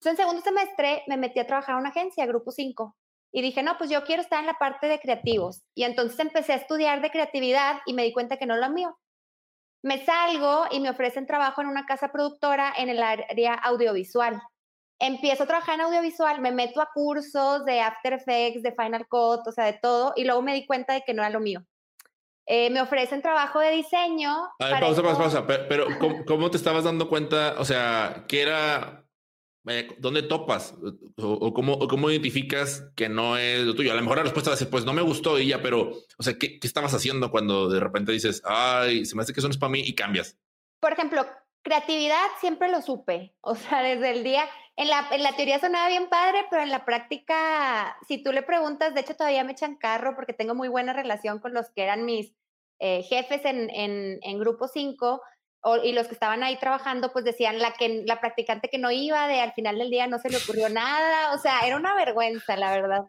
Entonces, 0.00 0.12
en 0.12 0.26
segundo 0.26 0.40
semestre 0.40 1.02
me 1.06 1.18
metí 1.18 1.38
a 1.38 1.46
trabajar 1.46 1.74
en 1.74 1.80
una 1.80 1.90
agencia, 1.90 2.24
Grupo 2.24 2.50
5, 2.50 2.96
y 3.30 3.42
dije, 3.42 3.62
no, 3.62 3.76
pues 3.76 3.90
yo 3.90 4.04
quiero 4.04 4.22
estar 4.22 4.40
en 4.40 4.46
la 4.46 4.54
parte 4.54 4.86
de 4.86 4.98
creativos. 5.00 5.62
Y 5.74 5.84
entonces 5.84 6.18
empecé 6.18 6.54
a 6.54 6.56
estudiar 6.56 7.02
de 7.02 7.10
creatividad 7.10 7.80
y 7.84 7.92
me 7.92 8.04
di 8.04 8.14
cuenta 8.14 8.38
que 8.38 8.46
no 8.46 8.56
lo 8.56 8.70
mío. 8.70 8.96
Me 9.82 10.02
salgo 10.02 10.64
y 10.70 10.80
me 10.80 10.88
ofrecen 10.88 11.26
trabajo 11.26 11.60
en 11.60 11.68
una 11.68 11.84
casa 11.84 12.10
productora 12.10 12.72
en 12.78 12.88
el 12.88 13.02
área 13.02 13.52
audiovisual 13.52 14.40
empiezo 14.98 15.42
a 15.42 15.46
trabajar 15.46 15.76
en 15.76 15.82
audiovisual, 15.82 16.40
me 16.40 16.52
meto 16.52 16.80
a 16.80 16.90
cursos 16.92 17.64
de 17.64 17.80
After 17.80 18.14
Effects, 18.14 18.62
de 18.62 18.72
Final 18.72 19.06
Cut, 19.08 19.46
o 19.46 19.52
sea, 19.52 19.64
de 19.64 19.74
todo, 19.74 20.12
y 20.16 20.24
luego 20.24 20.42
me 20.42 20.54
di 20.54 20.66
cuenta 20.66 20.94
de 20.94 21.02
que 21.02 21.14
no 21.14 21.22
era 21.22 21.30
lo 21.30 21.40
mío. 21.40 21.64
Eh, 22.46 22.68
me 22.70 22.82
ofrecen 22.82 23.22
trabajo 23.22 23.58
de 23.60 23.70
diseño. 23.70 24.30
A 24.58 24.68
ver, 24.68 24.80
pausa, 24.80 25.02
pausa, 25.02 25.18
pausa. 25.18 25.46
Pero, 25.46 25.86
¿cómo, 26.26 26.50
te 26.50 26.58
estabas 26.58 26.84
dando 26.84 27.08
cuenta? 27.08 27.54
O 27.58 27.64
sea, 27.64 28.26
¿qué 28.28 28.42
era? 28.42 29.06
¿Dónde 29.98 30.22
topas? 30.22 30.74
O, 31.16 31.54
cómo, 31.54 31.78
cómo, 31.88 32.10
identificas 32.10 32.90
que 32.94 33.08
no 33.08 33.38
es 33.38 33.60
lo 33.60 33.74
tuyo? 33.74 33.92
A 33.92 33.94
lo 33.94 34.02
mejor 34.02 34.18
la 34.18 34.24
respuesta 34.24 34.50
va 34.50 34.54
a 34.54 34.58
ser, 34.58 34.68
pues 34.68 34.84
no 34.84 34.92
me 34.92 35.00
gustó 35.00 35.38
y 35.38 35.46
ya, 35.46 35.62
pero, 35.62 35.90
o 36.18 36.22
sea, 36.22 36.34
¿qué, 36.34 36.60
¿qué 36.60 36.66
estabas 36.66 36.92
haciendo 36.92 37.30
cuando 37.30 37.70
de 37.70 37.80
repente 37.80 38.12
dices, 38.12 38.42
ay, 38.44 39.06
se 39.06 39.16
me 39.16 39.22
hace 39.22 39.32
que 39.32 39.40
eso 39.40 39.48
no 39.48 39.52
es 39.52 39.58
para 39.58 39.72
mí 39.72 39.80
y 39.80 39.94
cambias? 39.94 40.36
Por 40.80 40.92
ejemplo, 40.92 41.24
creatividad 41.64 42.24
siempre 42.40 42.70
lo 42.70 42.80
supe. 42.80 43.34
O 43.40 43.56
sea, 43.56 43.82
desde 43.82 44.10
el 44.10 44.22
día, 44.22 44.44
en 44.76 44.88
la, 44.88 45.08
en 45.10 45.22
la 45.22 45.34
teoría 45.34 45.58
sonaba 45.58 45.88
bien 45.88 46.08
padre, 46.08 46.46
pero 46.50 46.62
en 46.62 46.70
la 46.70 46.84
práctica, 46.84 47.96
si 48.06 48.22
tú 48.22 48.30
le 48.30 48.42
preguntas, 48.42 48.94
de 48.94 49.00
hecho 49.00 49.16
todavía 49.16 49.42
me 49.42 49.52
echan 49.52 49.76
carro 49.76 50.14
porque 50.14 50.32
tengo 50.32 50.54
muy 50.54 50.68
buena 50.68 50.92
relación 50.92 51.40
con 51.40 51.54
los 51.54 51.70
que 51.70 51.82
eran 51.82 52.04
mis 52.04 52.32
eh, 52.78 53.02
jefes 53.02 53.44
en, 53.44 53.70
en, 53.70 54.18
en 54.22 54.38
Grupo 54.38 54.68
5 54.68 55.20
y 55.82 55.92
los 55.92 56.06
que 56.06 56.14
estaban 56.14 56.42
ahí 56.42 56.58
trabajando, 56.58 57.12
pues 57.12 57.24
decían 57.24 57.58
la, 57.58 57.72
que, 57.72 58.02
la 58.04 58.20
practicante 58.20 58.68
que 58.68 58.78
no 58.78 58.90
iba, 58.90 59.26
de 59.26 59.40
al 59.40 59.54
final 59.54 59.78
del 59.78 59.90
día 59.90 60.06
no 60.06 60.18
se 60.18 60.28
le 60.28 60.36
ocurrió 60.36 60.68
nada, 60.68 61.34
o 61.34 61.38
sea, 61.38 61.60
era 61.60 61.76
una 61.76 61.94
vergüenza, 61.94 62.56
la 62.56 62.70
verdad. 62.70 63.06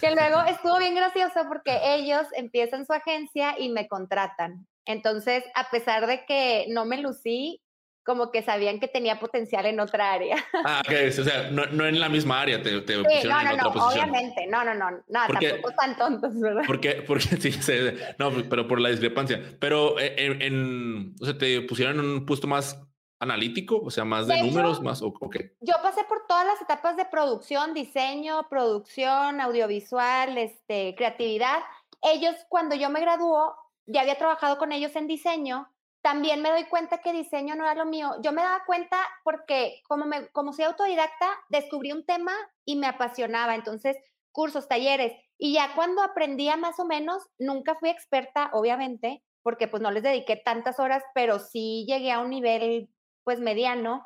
Que 0.00 0.10
luego 0.10 0.40
estuvo 0.48 0.78
bien 0.78 0.94
gracioso 0.94 1.46
porque 1.48 1.78
ellos 1.94 2.26
empiezan 2.34 2.86
su 2.86 2.94
agencia 2.94 3.56
y 3.58 3.68
me 3.68 3.88
contratan. 3.88 4.66
Entonces, 4.86 5.44
a 5.54 5.70
pesar 5.70 6.06
de 6.06 6.24
que 6.24 6.64
no 6.70 6.86
me 6.86 6.96
lucí, 6.96 7.60
como 8.04 8.30
que 8.30 8.42
sabían 8.42 8.80
que 8.80 8.88
tenía 8.88 9.20
potencial 9.20 9.66
en 9.66 9.78
otra 9.80 10.12
área. 10.12 10.36
Ah, 10.64 10.82
ok, 10.86 10.92
o 11.20 11.22
sea, 11.24 11.50
no, 11.50 11.66
no 11.66 11.86
en 11.86 11.98
la 12.00 12.08
misma 12.08 12.40
área, 12.40 12.62
te, 12.62 12.80
te 12.82 12.94
Sí, 12.96 13.02
pusieron 13.02 13.30
no, 13.32 13.40
en 13.40 13.46
no, 13.46 13.52
otra 13.54 13.64
no, 13.64 13.72
posición. 13.72 14.10
obviamente, 14.10 14.46
no, 14.48 14.64
no, 14.64 14.74
no, 14.74 14.90
no, 14.90 15.20
Porque- 15.26 15.48
tampoco 15.50 15.74
tan 15.74 15.96
tontos, 15.96 16.40
¿verdad? 16.40 16.62
Porque, 16.66 16.90
porque 17.06 17.36
sí, 17.40 17.52
se- 17.52 18.14
no, 18.18 18.30
pero 18.48 18.66
por 18.68 18.80
la 18.80 18.88
discrepancia. 18.90 19.40
Pero 19.60 19.98
eh, 19.98 20.14
en, 20.18 20.42
en- 20.42 21.14
o 21.20 21.24
sea, 21.24 21.36
te 21.38 21.60
pusieron 21.62 21.98
en 22.00 22.04
un 22.06 22.26
puesto 22.26 22.46
más 22.46 22.80
analítico, 23.20 23.78
o 23.80 23.90
sea, 23.90 24.04
más 24.04 24.26
de, 24.26 24.34
De 24.34 24.40
hecho- 24.40 24.48
números, 24.48 24.82
más, 24.82 25.00
o- 25.02 25.14
ok. 25.20 25.36
Yo 25.60 25.74
pasé 25.82 26.02
por 26.04 26.26
todas 26.26 26.44
las 26.46 26.60
etapas 26.60 26.96
de 26.96 27.04
producción, 27.04 27.72
diseño, 27.74 28.48
producción, 28.48 29.40
audiovisual, 29.40 30.36
este, 30.38 30.94
creatividad. 30.96 31.58
Ellos, 32.02 32.34
cuando 32.48 32.74
yo 32.74 32.90
me 32.90 33.00
graduó, 33.00 33.54
ya 33.86 34.00
había 34.00 34.16
trabajado 34.18 34.58
con 34.58 34.72
ellos 34.72 34.94
en 34.96 35.06
diseño. 35.06 35.68
También 36.02 36.42
me 36.42 36.50
doy 36.50 36.64
cuenta 36.64 36.98
que 36.98 37.12
diseño 37.12 37.54
no 37.54 37.64
era 37.64 37.74
lo 37.74 37.86
mío. 37.86 38.16
Yo 38.22 38.32
me 38.32 38.42
daba 38.42 38.64
cuenta 38.66 38.98
porque 39.24 39.80
como, 39.88 40.04
me, 40.04 40.28
como 40.28 40.52
soy 40.52 40.64
autodidacta, 40.64 41.28
descubrí 41.48 41.92
un 41.92 42.04
tema 42.04 42.32
y 42.64 42.76
me 42.76 42.86
apasionaba. 42.86 43.54
Entonces, 43.54 43.96
cursos, 44.32 44.68
talleres. 44.68 45.12
Y 45.38 45.54
ya 45.54 45.74
cuando 45.74 46.02
aprendía 46.02 46.56
más 46.56 46.78
o 46.80 46.84
menos, 46.84 47.22
nunca 47.38 47.76
fui 47.76 47.90
experta, 47.90 48.50
obviamente, 48.52 49.22
porque 49.42 49.68
pues 49.68 49.82
no 49.82 49.90
les 49.90 50.02
dediqué 50.02 50.36
tantas 50.36 50.78
horas, 50.78 51.02
pero 51.14 51.38
sí 51.38 51.84
llegué 51.86 52.12
a 52.12 52.20
un 52.20 52.30
nivel 52.30 52.88
pues 53.24 53.38
mediano 53.38 54.04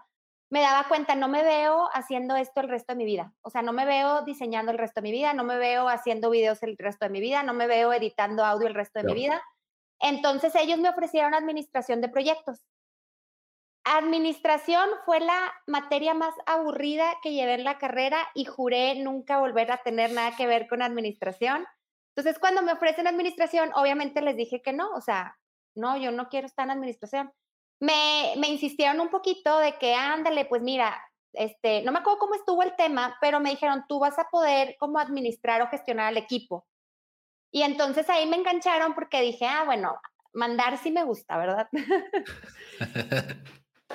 me 0.49 0.61
daba 0.61 0.87
cuenta, 0.89 1.15
no 1.17 1.29
me 1.29 1.43
veo 1.43 1.89
haciendo 1.93 2.37
esto 2.37 2.61
el 2.61 2.69
resto 2.69 2.93
de 2.93 2.99
mi 2.99 3.05
vida. 3.05 3.33
O 3.43 3.51
sea, 3.51 3.63
no 3.63 3.73
me 3.73 3.85
veo 3.85 4.23
diseñando 4.23 4.71
el 4.71 4.79
resto 4.79 5.01
de 5.01 5.09
mi 5.09 5.13
vida, 5.13 5.35
no 5.35 5.45
me 5.45 5.59
veo 5.59 5.89
haciendo 5.89 6.31
videos 6.31 6.63
el 6.63 6.77
resto 6.79 7.05
de 7.05 7.11
mi 7.11 7.21
vida, 7.21 7.43
no 7.43 7.53
me 7.53 7.67
veo 7.67 7.93
editando 7.93 8.45
audio 8.45 8.69
el 8.69 8.75
resto 8.75 9.01
de 9.01 9.07
mi 9.07 9.15
vida. 9.15 9.43
Entonces 10.01 10.55
ellos 10.55 10.79
me 10.79 10.89
ofrecieron 10.89 11.35
administración 11.35 12.01
de 12.01 12.09
proyectos. 12.09 12.65
Administración 13.85 14.89
fue 15.05 15.21
la 15.21 15.53
materia 15.67 16.13
más 16.13 16.35
aburrida 16.45 17.15
que 17.23 17.33
llevé 17.33 17.55
en 17.55 17.65
la 17.65 17.79
carrera 17.79 18.19
y 18.35 18.45
juré 18.45 18.97
nunca 18.97 19.39
volver 19.39 19.71
a 19.71 19.83
tener 19.83 20.13
nada 20.13 20.37
que 20.37 20.47
ver 20.47 20.67
con 20.67 20.83
administración. 20.83 21.65
Entonces, 22.17 22.41
cuando 22.41 22.63
me 22.63 22.73
ofrecen 22.73 23.07
administración, 23.07 23.71
obviamente 23.75 24.23
les 24.23 24.37
dije 24.37 24.61
que 24.61 24.73
no, 24.73 24.91
o 24.91 25.01
sea, 25.01 25.39
no, 25.77 25.97
yo 25.97 26.11
no 26.11 26.29
quiero 26.29 26.47
estar 26.47 26.65
en 26.65 26.73
administración 26.73 27.33
me, 27.81 28.35
me 28.39 28.49
insistieron 28.49 29.01
un 29.01 29.09
poquito 29.09 29.59
de 29.59 29.77
que 29.79 29.95
ándale, 29.95 30.45
pues 30.47 30.63
mira, 30.63 30.97
este, 31.33 31.83
no 31.83 31.93
me 31.93 31.99
acuerdo 31.99 32.19
cómo 32.19 32.35
estuvo 32.35 32.63
el 32.63 32.75
tema, 32.77 33.17
pero 33.21 33.41
me 33.41 33.51
dijeron, 33.51 33.85
tú 33.89 33.99
vas 33.99 34.19
a 34.19 34.29
poder 34.31 34.77
como 34.79 34.99
administrar 34.99 35.61
o 35.63 35.69
gestionar 35.69 36.07
al 36.07 36.17
equipo. 36.17 36.67
Y 37.51 37.63
entonces 37.63 38.09
ahí 38.11 38.27
me 38.27 38.37
engancharon 38.37 38.95
porque 38.95 39.21
dije, 39.23 39.47
ah, 39.47 39.65
bueno, 39.65 39.99
mandar 40.33 40.79
sí 40.79 40.91
me 40.91 41.05
gusta, 41.05 41.37
¿verdad? 41.39 41.69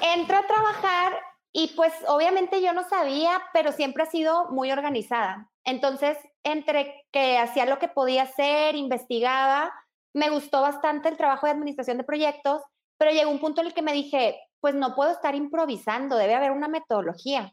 Entro 0.01 0.37
a 0.37 0.47
trabajar 0.47 1.13
y 1.53 1.73
pues 1.75 1.93
obviamente 2.07 2.61
yo 2.61 2.73
no 2.73 2.87
sabía, 2.87 3.41
pero 3.53 3.71
siempre 3.71 4.03
he 4.03 4.07
sido 4.07 4.49
muy 4.51 4.71
organizada. 4.71 5.49
Entonces, 5.63 6.17
entre 6.43 7.05
que 7.11 7.37
hacía 7.37 7.65
lo 7.65 7.77
que 7.77 7.87
podía 7.87 8.23
hacer, 8.23 8.75
investigaba, 8.75 9.71
me 10.13 10.29
gustó 10.29 10.61
bastante 10.61 11.09
el 11.09 11.17
trabajo 11.17 11.45
de 11.45 11.51
administración 11.51 11.97
de 11.97 12.03
proyectos 12.03 12.61
pero 13.01 13.13
llegó 13.13 13.31
un 13.31 13.39
punto 13.39 13.61
en 13.61 13.67
el 13.67 13.73
que 13.73 13.81
me 13.81 13.93
dije, 13.93 14.39
pues 14.59 14.75
no 14.75 14.93
puedo 14.93 15.09
estar 15.09 15.33
improvisando, 15.33 16.17
debe 16.17 16.35
haber 16.35 16.51
una 16.51 16.67
metodología. 16.67 17.51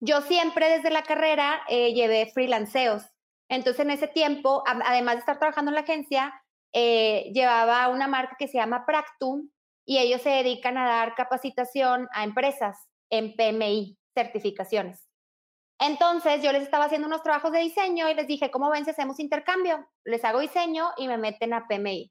Yo 0.00 0.20
siempre 0.20 0.68
desde 0.68 0.90
la 0.90 1.02
carrera 1.02 1.62
eh, 1.66 1.94
llevé 1.94 2.30
freelanceos. 2.30 3.04
Entonces 3.48 3.80
en 3.80 3.90
ese 3.90 4.08
tiempo, 4.08 4.62
además 4.66 5.16
de 5.16 5.20
estar 5.20 5.38
trabajando 5.38 5.70
en 5.70 5.76
la 5.76 5.82
agencia, 5.82 6.32
eh, 6.72 7.30
llevaba 7.32 7.88
una 7.88 8.08
marca 8.08 8.36
que 8.38 8.48
se 8.48 8.58
llama 8.58 8.84
Practum 8.86 9.50
y 9.86 9.98
ellos 9.98 10.22
se 10.22 10.30
dedican 10.30 10.76
a 10.78 10.86
dar 10.86 11.14
capacitación 11.14 12.08
a 12.12 12.24
empresas 12.24 12.88
en 13.10 13.36
PMI, 13.36 13.98
certificaciones. 14.14 15.06
Entonces 15.78 16.42
yo 16.42 16.52
les 16.52 16.62
estaba 16.62 16.84
haciendo 16.84 17.06
unos 17.08 17.22
trabajos 17.22 17.52
de 17.52 17.60
diseño 17.60 18.08
y 18.08 18.14
les 18.14 18.26
dije, 18.26 18.50
¿cómo 18.50 18.70
ven 18.70 18.84
si 18.84 18.90
hacemos 18.90 19.20
intercambio? 19.20 19.86
Les 20.04 20.24
hago 20.24 20.40
diseño 20.40 20.90
y 20.96 21.08
me 21.08 21.18
meten 21.18 21.52
a 21.52 21.66
PMI. 21.68 22.10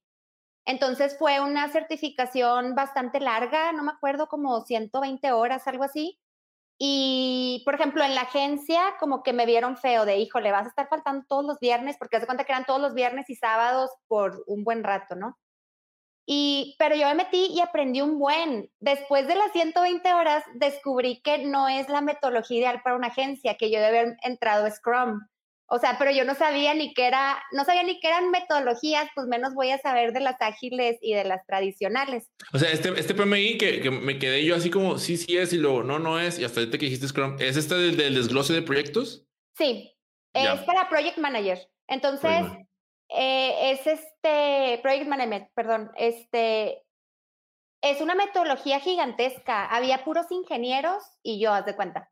Entonces 0.65 1.17
fue 1.17 1.41
una 1.41 1.67
certificación 1.69 2.75
bastante 2.75 3.19
larga, 3.19 3.73
no 3.73 3.83
me 3.83 3.91
acuerdo, 3.91 4.27
como 4.27 4.61
120 4.61 5.31
horas, 5.31 5.67
algo 5.67 5.83
así. 5.83 6.19
Y, 6.85 7.61
por 7.63 7.75
ejemplo, 7.75 8.03
en 8.03 8.13
la 8.13 8.23
agencia 8.23 8.81
como 8.99 9.23
que 9.23 9.31
me 9.31 9.45
vieron 9.45 9.77
feo 9.77 10.03
de, 10.03 10.17
híjole, 10.17 10.51
vas 10.51 10.65
a 10.65 10.67
estar 10.67 10.89
faltando 10.89 11.23
todos 11.29 11.45
los 11.45 11.57
viernes, 11.61 11.95
porque 11.97 12.17
hace 12.17 12.25
cuenta 12.25 12.43
que 12.43 12.51
eran 12.51 12.65
todos 12.65 12.81
los 12.81 12.93
viernes 12.93 13.29
y 13.29 13.35
sábados 13.35 13.89
por 14.09 14.43
un 14.47 14.65
buen 14.65 14.83
rato, 14.83 15.15
¿no? 15.15 15.39
Y, 16.25 16.75
pero 16.77 16.93
yo 16.97 17.07
me 17.07 17.15
metí 17.15 17.47
y 17.53 17.61
aprendí 17.61 18.01
un 18.01 18.19
buen. 18.19 18.69
Después 18.81 19.29
de 19.29 19.35
las 19.35 19.53
120 19.53 20.13
horas, 20.13 20.43
descubrí 20.55 21.21
que 21.21 21.45
no 21.45 21.69
es 21.69 21.87
la 21.87 22.01
metodología 22.01 22.59
ideal 22.59 22.81
para 22.83 22.97
una 22.97 23.07
agencia, 23.07 23.55
que 23.55 23.71
yo 23.71 23.79
debe 23.79 23.99
haber 23.99 24.17
entrado 24.21 24.65
a 24.65 24.71
Scrum. 24.71 25.21
O 25.75 25.79
sea, 25.79 25.95
pero 25.97 26.11
yo 26.11 26.23
no 26.23 26.35
sabía 26.35 26.75
ni 26.75 26.93
qué 26.93 27.07
era, 27.07 27.43
no 27.51 27.65
sabía 27.65 27.81
ni 27.81 27.99
qué 27.99 28.07
eran 28.07 28.29
metodologías, 28.29 29.09
pues 29.15 29.25
menos 29.25 29.55
voy 29.55 29.71
a 29.71 29.79
saber 29.79 30.13
de 30.13 30.19
las 30.19 30.39
ágiles 30.39 30.99
y 31.01 31.15
de 31.15 31.23
las 31.23 31.43
tradicionales. 31.47 32.29
O 32.53 32.59
sea, 32.59 32.69
este, 32.69 32.89
este 32.99 33.15
PMI 33.15 33.57
que, 33.57 33.81
que 33.81 33.89
me 33.89 34.19
quedé 34.19 34.45
yo 34.45 34.55
así 34.55 34.69
como 34.69 34.99
sí, 34.99 35.17
sí 35.17 35.35
es 35.35 35.51
y 35.51 35.57
luego 35.57 35.81
no, 35.81 35.97
no 35.97 36.19
es. 36.19 36.37
Y 36.37 36.43
hasta 36.43 36.59
ahorita 36.59 36.77
que 36.77 36.85
dijiste 36.85 37.07
Scrum, 37.07 37.37
¿es 37.39 37.57
este 37.57 37.73
del, 37.73 37.97
del 37.97 38.13
desglose 38.13 38.53
de 38.53 38.61
proyectos? 38.61 39.25
Sí, 39.57 39.91
Ya. 40.35 40.53
es 40.53 40.61
para 40.61 40.89
Project 40.89 41.17
Manager. 41.17 41.67
Entonces, 41.87 42.43
Project 42.43 42.69
eh, 43.09 43.71
es 43.71 43.87
este, 43.87 44.79
Project 44.83 45.07
Management, 45.07 45.47
perdón, 45.55 45.91
este, 45.95 46.83
es 47.81 47.99
una 47.99 48.13
metodología 48.13 48.79
gigantesca. 48.79 49.65
Había 49.65 50.03
puros 50.03 50.27
ingenieros 50.29 51.01
y 51.23 51.39
yo, 51.39 51.51
haz 51.51 51.65
de 51.65 51.75
cuenta. 51.75 52.11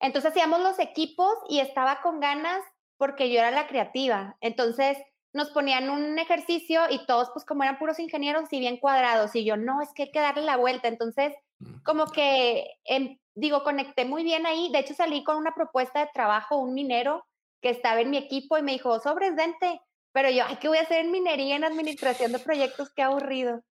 Entonces 0.00 0.30
hacíamos 0.30 0.60
los 0.60 0.78
equipos 0.78 1.34
y 1.50 1.60
estaba 1.60 2.00
con 2.00 2.18
ganas 2.20 2.62
porque 3.04 3.30
yo 3.30 3.38
era 3.38 3.50
la 3.50 3.66
creativa. 3.66 4.36
Entonces 4.40 4.96
nos 5.34 5.50
ponían 5.50 5.90
un 5.90 6.18
ejercicio 6.18 6.82
y 6.88 7.04
todos, 7.06 7.28
pues 7.34 7.44
como 7.44 7.62
eran 7.64 7.78
puros 7.78 7.98
ingenieros 7.98 8.50
y 8.52 8.60
bien 8.60 8.78
cuadrados, 8.78 9.34
y 9.34 9.44
yo, 9.44 9.56
no, 9.56 9.82
es 9.82 9.92
que 9.92 10.04
hay 10.04 10.10
que 10.12 10.20
darle 10.20 10.42
la 10.42 10.56
vuelta. 10.56 10.88
Entonces, 10.88 11.34
Mm. 11.58 11.82
como 11.84 12.06
que, 12.06 12.66
digo, 13.34 13.62
conecté 13.62 14.04
muy 14.04 14.22
bien 14.24 14.46
ahí. 14.46 14.70
De 14.72 14.80
hecho, 14.80 14.94
salí 14.94 15.24
con 15.24 15.36
una 15.36 15.54
propuesta 15.54 16.00
de 16.00 16.10
trabajo, 16.12 16.58
un 16.58 16.74
minero 16.74 17.26
que 17.62 17.70
estaba 17.70 18.00
en 18.00 18.10
mi 18.10 18.16
equipo 18.16 18.58
y 18.58 18.62
me 18.62 18.72
dijo, 18.72 19.00
sobres, 19.00 19.34
vente. 19.34 19.80
Pero 20.12 20.30
yo, 20.30 20.44
ay, 20.46 20.56
¿qué 20.56 20.68
voy 20.68 20.78
a 20.78 20.82
hacer 20.82 21.04
en 21.04 21.10
minería, 21.10 21.56
en 21.56 21.64
administración 21.64 22.32
de 22.32 22.38
proyectos? 22.38 22.92
Qué 22.94 23.02
aburrido. 23.02 23.62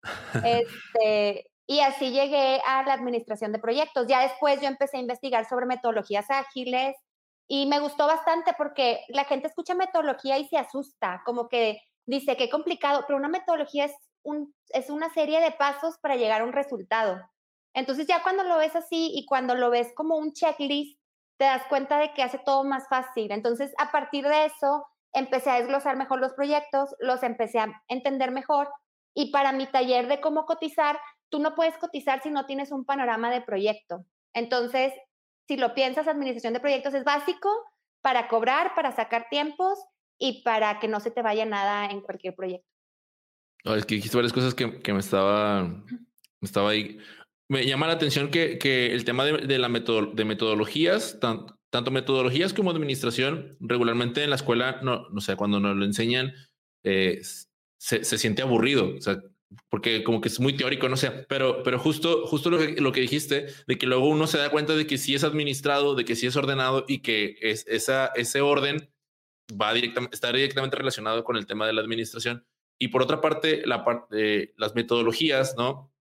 Este, 0.43 1.45
y 1.67 1.79
así 1.79 2.11
llegué 2.11 2.61
a 2.67 2.83
la 2.83 2.93
administración 2.93 3.51
de 3.53 3.59
proyectos. 3.59 4.07
Ya 4.07 4.21
después 4.21 4.59
yo 4.61 4.67
empecé 4.67 4.97
a 4.97 5.01
investigar 5.01 5.47
sobre 5.47 5.65
metodologías 5.65 6.29
ágiles 6.29 6.95
y 7.47 7.65
me 7.65 7.79
gustó 7.79 8.07
bastante 8.07 8.53
porque 8.57 9.01
la 9.09 9.25
gente 9.25 9.47
escucha 9.47 9.75
metodología 9.75 10.37
y 10.37 10.47
se 10.47 10.57
asusta, 10.57 11.21
como 11.25 11.49
que 11.49 11.81
dice 12.05 12.37
qué 12.37 12.49
complicado, 12.49 13.03
pero 13.07 13.17
una 13.17 13.29
metodología 13.29 13.85
es, 13.85 13.93
un, 14.23 14.53
es 14.69 14.89
una 14.89 15.13
serie 15.13 15.39
de 15.41 15.51
pasos 15.51 15.97
para 15.99 16.15
llegar 16.15 16.41
a 16.41 16.45
un 16.45 16.53
resultado. 16.53 17.19
Entonces 17.73 18.07
ya 18.07 18.23
cuando 18.23 18.43
lo 18.43 18.57
ves 18.57 18.75
así 18.75 19.11
y 19.13 19.25
cuando 19.25 19.55
lo 19.55 19.69
ves 19.69 19.91
como 19.95 20.17
un 20.17 20.33
checklist, 20.33 20.99
te 21.37 21.45
das 21.45 21.65
cuenta 21.67 21.97
de 21.97 22.13
que 22.13 22.23
hace 22.23 22.39
todo 22.39 22.63
más 22.63 22.87
fácil. 22.87 23.31
Entonces 23.31 23.73
a 23.77 23.91
partir 23.91 24.27
de 24.27 24.45
eso 24.45 24.85
empecé 25.13 25.49
a 25.49 25.59
desglosar 25.59 25.97
mejor 25.97 26.19
los 26.19 26.33
proyectos, 26.33 26.95
los 26.99 27.23
empecé 27.23 27.59
a 27.59 27.83
entender 27.87 28.31
mejor 28.31 28.69
y 29.13 29.31
para 29.31 29.51
mi 29.51 29.67
taller 29.67 30.07
de 30.07 30.21
cómo 30.21 30.45
cotizar, 30.45 30.99
tú 31.29 31.39
no 31.39 31.55
puedes 31.55 31.77
cotizar 31.77 32.21
si 32.21 32.29
no 32.29 32.45
tienes 32.45 32.71
un 32.71 32.85
panorama 32.85 33.29
de 33.29 33.41
proyecto. 33.41 34.05
Entonces, 34.33 34.93
si 35.47 35.57
lo 35.57 35.73
piensas, 35.73 36.07
administración 36.07 36.53
de 36.53 36.59
proyectos 36.59 36.93
es 36.93 37.03
básico 37.03 37.49
para 38.01 38.27
cobrar, 38.27 38.75
para 38.75 38.91
sacar 38.91 39.27
tiempos 39.29 39.79
y 40.19 40.43
para 40.43 40.79
que 40.79 40.87
no 40.87 40.99
se 40.99 41.11
te 41.11 41.21
vaya 41.21 41.45
nada 41.45 41.85
en 41.87 42.01
cualquier 42.01 42.35
proyecto. 42.35 42.67
No, 43.65 43.75
es 43.75 43.85
que 43.85 43.95
dijiste 43.95 44.17
varias 44.17 44.33
cosas 44.33 44.53
que, 44.53 44.79
que 44.81 44.93
me 44.93 44.99
estaba, 44.99 45.63
me 45.63 45.85
estaba 46.41 46.69
ahí. 46.71 46.97
Me 47.49 47.65
llama 47.65 47.87
la 47.87 47.93
atención 47.93 48.29
que, 48.29 48.57
que 48.57 48.93
el 48.93 49.05
tema 49.05 49.25
de, 49.25 49.45
de 49.45 49.57
la 49.57 49.69
metodo, 49.69 50.07
de 50.13 50.25
metodologías, 50.25 51.19
tan- 51.19 51.45
tanto 51.69 51.91
metodologías 51.91 52.53
como 52.53 52.71
administración, 52.71 53.57
regularmente 53.59 54.23
en 54.23 54.29
la 54.29 54.35
escuela, 54.35 54.79
no, 54.81 55.07
no 55.09 55.21
sé, 55.21 55.35
cuando 55.35 55.59
nos 55.59 55.75
lo 55.75 55.85
enseñan, 55.85 56.33
eh, 56.83 57.21
se, 57.77 58.03
se 58.03 58.17
siente 58.17 58.41
aburrido. 58.41 58.95
O 58.97 59.01
sea, 59.01 59.17
porque 59.69 60.03
como 60.03 60.21
que 60.21 60.29
es 60.29 60.39
muy 60.39 60.55
teórico, 60.55 60.89
no 60.89 60.97
sé, 60.97 61.11
pero, 61.11 61.63
pero 61.63 61.79
justo, 61.79 62.25
justo 62.27 62.49
lo 62.49 62.57
que, 62.57 62.81
lo 62.81 62.91
que 62.91 63.01
dijiste, 63.01 63.47
de 63.67 63.77
que 63.77 63.85
luego 63.85 64.07
uno 64.07 64.27
se 64.27 64.37
da 64.37 64.49
cuenta 64.49 64.75
de 64.75 64.87
que 64.87 64.97
sí 64.97 65.15
es 65.15 65.23
administrado, 65.23 65.95
de 65.95 66.05
que 66.05 66.15
sí 66.15 66.27
es 66.27 66.35
ordenado 66.35 66.85
y 66.87 66.99
que 66.99 67.37
es, 67.41 67.65
esa, 67.67 68.07
ese 68.15 68.41
orden 68.41 68.89
va 69.59 69.73
directamente, 69.73 70.15
está 70.15 70.31
directamente 70.31 70.77
relacionado 70.77 71.23
con 71.23 71.37
el 71.37 71.45
tema 71.45 71.67
de 71.67 71.73
la 71.73 71.81
administración. 71.81 72.45
Y 72.79 72.89
por 72.89 73.01
otra 73.01 73.21
parte, 73.21 73.63
la 73.65 73.83
parte, 73.83 74.53
las 74.57 74.75
metodologías, 74.75 75.55
¿no? 75.57 75.93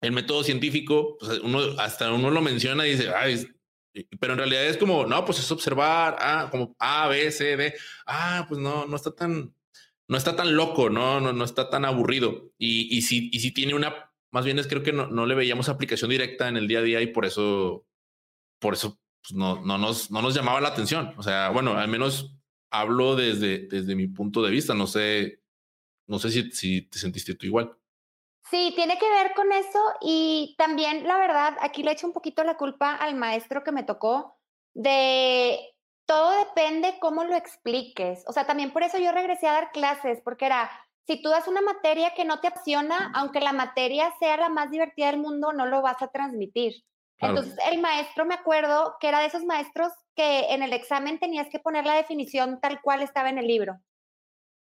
El 0.00 0.12
método 0.12 0.42
científico, 0.44 1.16
pues 1.18 1.38
uno, 1.40 1.60
hasta 1.78 2.12
uno 2.12 2.30
lo 2.30 2.42
menciona 2.42 2.86
y 2.86 2.92
dice, 2.92 3.12
Ay, 3.14 3.46
pero 4.20 4.32
en 4.32 4.38
realidad 4.38 4.64
es 4.64 4.78
como, 4.78 5.06
no, 5.06 5.24
pues 5.24 5.38
es 5.38 5.50
observar, 5.52 6.16
ah, 6.18 6.48
como 6.50 6.74
A, 6.78 7.08
B, 7.08 7.30
C, 7.30 7.56
D, 7.56 7.74
ah, 8.06 8.46
pues 8.48 8.60
no, 8.60 8.86
no 8.86 8.96
está 8.96 9.14
tan, 9.14 9.54
no 10.08 10.16
está 10.16 10.36
tan 10.36 10.56
loco, 10.56 10.90
no, 10.90 11.20
no, 11.20 11.32
no 11.32 11.44
está 11.44 11.70
tan 11.70 11.84
aburrido. 11.84 12.52
Y, 12.58 12.96
y 12.96 13.02
si, 13.02 13.30
y 13.32 13.40
si 13.40 13.52
tiene 13.52 13.74
una 13.74 14.12
más 14.32 14.44
bien 14.46 14.58
es 14.58 14.66
creo 14.66 14.82
que 14.82 14.92
no, 14.92 15.06
no, 15.06 15.26
le 15.26 15.34
veíamos 15.34 15.68
aplicación 15.68 16.10
directa 16.10 16.48
en 16.48 16.56
el 16.56 16.66
día 16.66 16.78
a 16.78 16.82
día 16.82 17.00
y 17.02 17.06
por 17.06 17.26
eso, 17.26 17.86
por 18.58 18.72
eso 18.72 18.98
pues, 19.22 19.34
no, 19.34 19.60
no, 19.60 19.78
nos, 19.78 20.10
no 20.10 20.22
nos 20.22 20.34
llamaba 20.34 20.60
la 20.60 20.68
atención. 20.68 21.14
O 21.18 21.22
sea, 21.22 21.50
bueno, 21.50 21.76
al 21.76 21.88
menos 21.88 22.34
hablo 22.70 23.14
desde, 23.14 23.68
desde 23.68 23.94
mi 23.94 24.08
punto 24.08 24.42
de 24.42 24.50
vista. 24.50 24.74
No 24.74 24.86
sé, 24.86 25.42
no 26.08 26.18
sé 26.18 26.30
si, 26.30 26.50
si 26.50 26.82
te 26.82 26.98
sentiste 26.98 27.34
tú 27.34 27.46
igual. 27.46 27.76
Sí, 28.50 28.72
tiene 28.74 28.98
que 28.98 29.08
ver 29.08 29.32
con 29.34 29.52
eso 29.52 29.78
y 30.00 30.54
también, 30.58 31.06
la 31.06 31.18
verdad, 31.18 31.56
aquí 31.60 31.82
le 31.82 31.92
echo 31.92 32.06
un 32.06 32.12
poquito 32.12 32.42
la 32.42 32.56
culpa 32.56 32.94
al 32.96 33.14
maestro 33.14 33.62
que 33.62 33.72
me 33.72 33.84
tocó 33.84 34.38
de 34.74 35.58
todo 36.12 36.30
depende 36.44 36.98
cómo 37.00 37.24
lo 37.24 37.34
expliques. 37.34 38.22
O 38.26 38.34
sea, 38.34 38.46
también 38.46 38.70
por 38.70 38.82
eso 38.82 38.98
yo 38.98 39.12
regresé 39.12 39.48
a 39.48 39.52
dar 39.52 39.72
clases, 39.72 40.20
porque 40.22 40.44
era, 40.44 40.70
si 41.06 41.22
tú 41.22 41.30
das 41.30 41.48
una 41.48 41.62
materia 41.62 42.12
que 42.14 42.26
no 42.26 42.38
te 42.40 42.48
apasiona, 42.48 43.10
aunque 43.14 43.40
la 43.40 43.54
materia 43.54 44.12
sea 44.20 44.36
la 44.36 44.50
más 44.50 44.70
divertida 44.70 45.06
del 45.06 45.20
mundo, 45.20 45.54
no 45.54 45.64
lo 45.64 45.80
vas 45.80 46.02
a 46.02 46.08
transmitir. 46.08 46.84
Entonces, 47.16 47.56
el 47.70 47.80
maestro, 47.80 48.26
me 48.26 48.34
acuerdo 48.34 48.96
que 49.00 49.08
era 49.08 49.20
de 49.20 49.26
esos 49.26 49.44
maestros 49.44 49.90
que 50.14 50.52
en 50.52 50.62
el 50.62 50.74
examen 50.74 51.18
tenías 51.18 51.48
que 51.48 51.60
poner 51.60 51.86
la 51.86 51.94
definición 51.94 52.60
tal 52.60 52.82
cual 52.82 53.00
estaba 53.00 53.30
en 53.30 53.38
el 53.38 53.46
libro. 53.46 53.78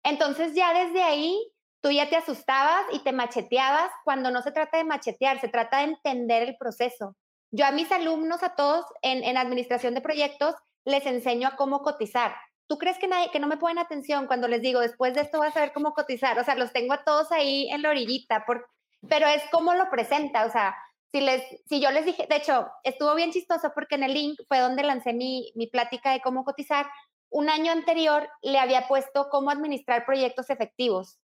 Entonces, 0.02 0.52
ya 0.54 0.72
desde 0.72 1.04
ahí, 1.04 1.38
tú 1.80 1.92
ya 1.92 2.08
te 2.08 2.16
asustabas 2.16 2.86
y 2.92 3.04
te 3.04 3.12
macheteabas 3.12 3.92
cuando 4.04 4.32
no 4.32 4.42
se 4.42 4.50
trata 4.50 4.78
de 4.78 4.84
machetear, 4.84 5.40
se 5.40 5.48
trata 5.48 5.78
de 5.78 5.84
entender 5.84 6.42
el 6.42 6.56
proceso. 6.56 7.14
Yo 7.52 7.66
a 7.66 7.70
mis 7.70 7.92
alumnos, 7.92 8.42
a 8.42 8.56
todos 8.56 8.84
en, 9.02 9.22
en 9.22 9.36
administración 9.36 9.94
de 9.94 10.00
proyectos, 10.00 10.56
les 10.86 11.04
enseño 11.04 11.48
a 11.48 11.56
cómo 11.56 11.82
cotizar. 11.82 12.34
¿Tú 12.68 12.78
crees 12.78 12.98
que, 12.98 13.08
nadie, 13.08 13.30
que 13.30 13.40
no 13.40 13.46
me 13.46 13.58
ponen 13.58 13.78
atención 13.78 14.26
cuando 14.26 14.48
les 14.48 14.62
digo, 14.62 14.80
después 14.80 15.14
de 15.14 15.20
esto 15.20 15.40
vas 15.40 15.56
a 15.56 15.60
ver 15.60 15.72
cómo 15.72 15.92
cotizar? 15.92 16.38
O 16.38 16.44
sea, 16.44 16.54
los 16.54 16.72
tengo 16.72 16.94
a 16.94 17.04
todos 17.04 17.30
ahí 17.30 17.68
en 17.70 17.82
la 17.82 17.90
orillita, 17.90 18.44
por, 18.46 18.66
pero 19.08 19.26
es 19.26 19.42
cómo 19.50 19.74
lo 19.74 19.90
presenta. 19.90 20.46
O 20.46 20.50
sea, 20.50 20.74
si, 21.12 21.20
les, 21.20 21.42
si 21.68 21.80
yo 21.80 21.90
les 21.90 22.06
dije, 22.06 22.26
de 22.28 22.36
hecho, 22.36 22.68
estuvo 22.82 23.14
bien 23.14 23.32
chistoso 23.32 23.72
porque 23.74 23.96
en 23.96 24.04
el 24.04 24.14
link 24.14 24.40
fue 24.48 24.58
donde 24.60 24.82
lancé 24.82 25.12
mi, 25.12 25.52
mi 25.54 25.66
plática 25.66 26.12
de 26.12 26.20
cómo 26.20 26.44
cotizar. 26.44 26.86
Un 27.28 27.50
año 27.50 27.72
anterior 27.72 28.28
le 28.42 28.58
había 28.58 28.88
puesto 28.88 29.28
cómo 29.28 29.50
administrar 29.50 30.06
proyectos 30.06 30.50
efectivos 30.50 31.18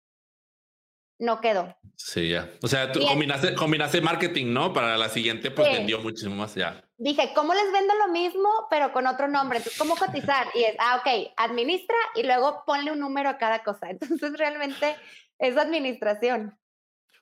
no 1.22 1.40
quedó. 1.40 1.76
Sí, 1.94 2.30
ya. 2.30 2.50
O 2.62 2.68
sea, 2.68 2.90
tú 2.90 3.00
combinaste, 3.06 3.54
combinaste, 3.54 4.00
marketing, 4.00 4.52
¿no? 4.52 4.72
Para 4.72 4.98
la 4.98 5.08
siguiente, 5.08 5.52
pues 5.52 5.70
vendió 5.70 6.00
muchísimo 6.00 6.34
más 6.34 6.54
ya. 6.56 6.82
Dije, 6.98 7.30
¿cómo 7.32 7.54
les 7.54 7.72
vendo 7.72 7.94
lo 7.94 8.12
mismo, 8.12 8.48
pero 8.68 8.92
con 8.92 9.06
otro 9.06 9.28
nombre? 9.28 9.58
Entonces, 9.58 9.78
¿cómo 9.78 9.94
cotizar? 9.96 10.48
Y 10.54 10.64
es, 10.64 10.74
ah, 10.80 11.00
ok, 11.00 11.32
administra 11.36 11.96
y 12.16 12.24
luego 12.24 12.64
ponle 12.66 12.90
un 12.90 12.98
número 12.98 13.28
a 13.28 13.38
cada 13.38 13.62
cosa. 13.62 13.88
Entonces, 13.90 14.32
realmente 14.36 14.96
es 15.38 15.56
administración. 15.56 16.58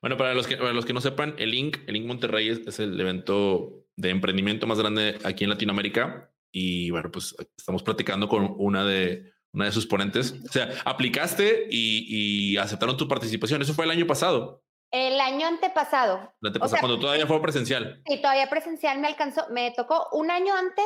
Bueno, 0.00 0.16
para 0.16 0.32
los 0.32 0.46
que, 0.46 0.56
para 0.56 0.72
los 0.72 0.86
que 0.86 0.94
no 0.94 1.02
sepan, 1.02 1.34
el 1.36 1.50
Link, 1.50 1.80
el 1.86 1.92
Link 1.92 2.06
Monterrey 2.06 2.48
es, 2.48 2.78
el 2.78 2.98
evento 2.98 3.84
de 3.96 4.08
emprendimiento 4.08 4.66
más 4.66 4.78
grande 4.78 5.18
aquí 5.24 5.44
en 5.44 5.50
Latinoamérica. 5.50 6.32
Y 6.50 6.90
bueno, 6.90 7.10
pues 7.12 7.36
estamos 7.54 7.82
platicando 7.82 8.28
con 8.28 8.54
una 8.56 8.82
de 8.86 9.30
una 9.52 9.66
de 9.66 9.72
sus 9.72 9.86
ponentes. 9.86 10.34
O 10.48 10.52
sea, 10.52 10.70
aplicaste 10.84 11.66
y, 11.70 12.56
aceptaron 12.56 12.96
tu 12.96 13.08
participación. 13.08 13.62
Eso 13.62 13.74
fue 13.74 13.84
el 13.84 13.90
año 13.90 14.06
pasado. 14.06 14.62
El 14.90 15.20
año 15.20 15.46
antepasado. 15.46 16.32
El 16.42 16.48
antepasado, 16.48 16.80
cuando 16.80 16.98
todavía 16.98 17.26
fue 17.26 17.40
presencial. 17.40 18.02
Sí, 18.06 18.20
todavía 18.20 18.50
presencial 18.50 18.98
me 18.98 19.08
alcanzó, 19.08 19.46
me 19.50 19.70
tocó 19.70 20.08
un 20.12 20.30
año 20.30 20.52
antes, 20.54 20.84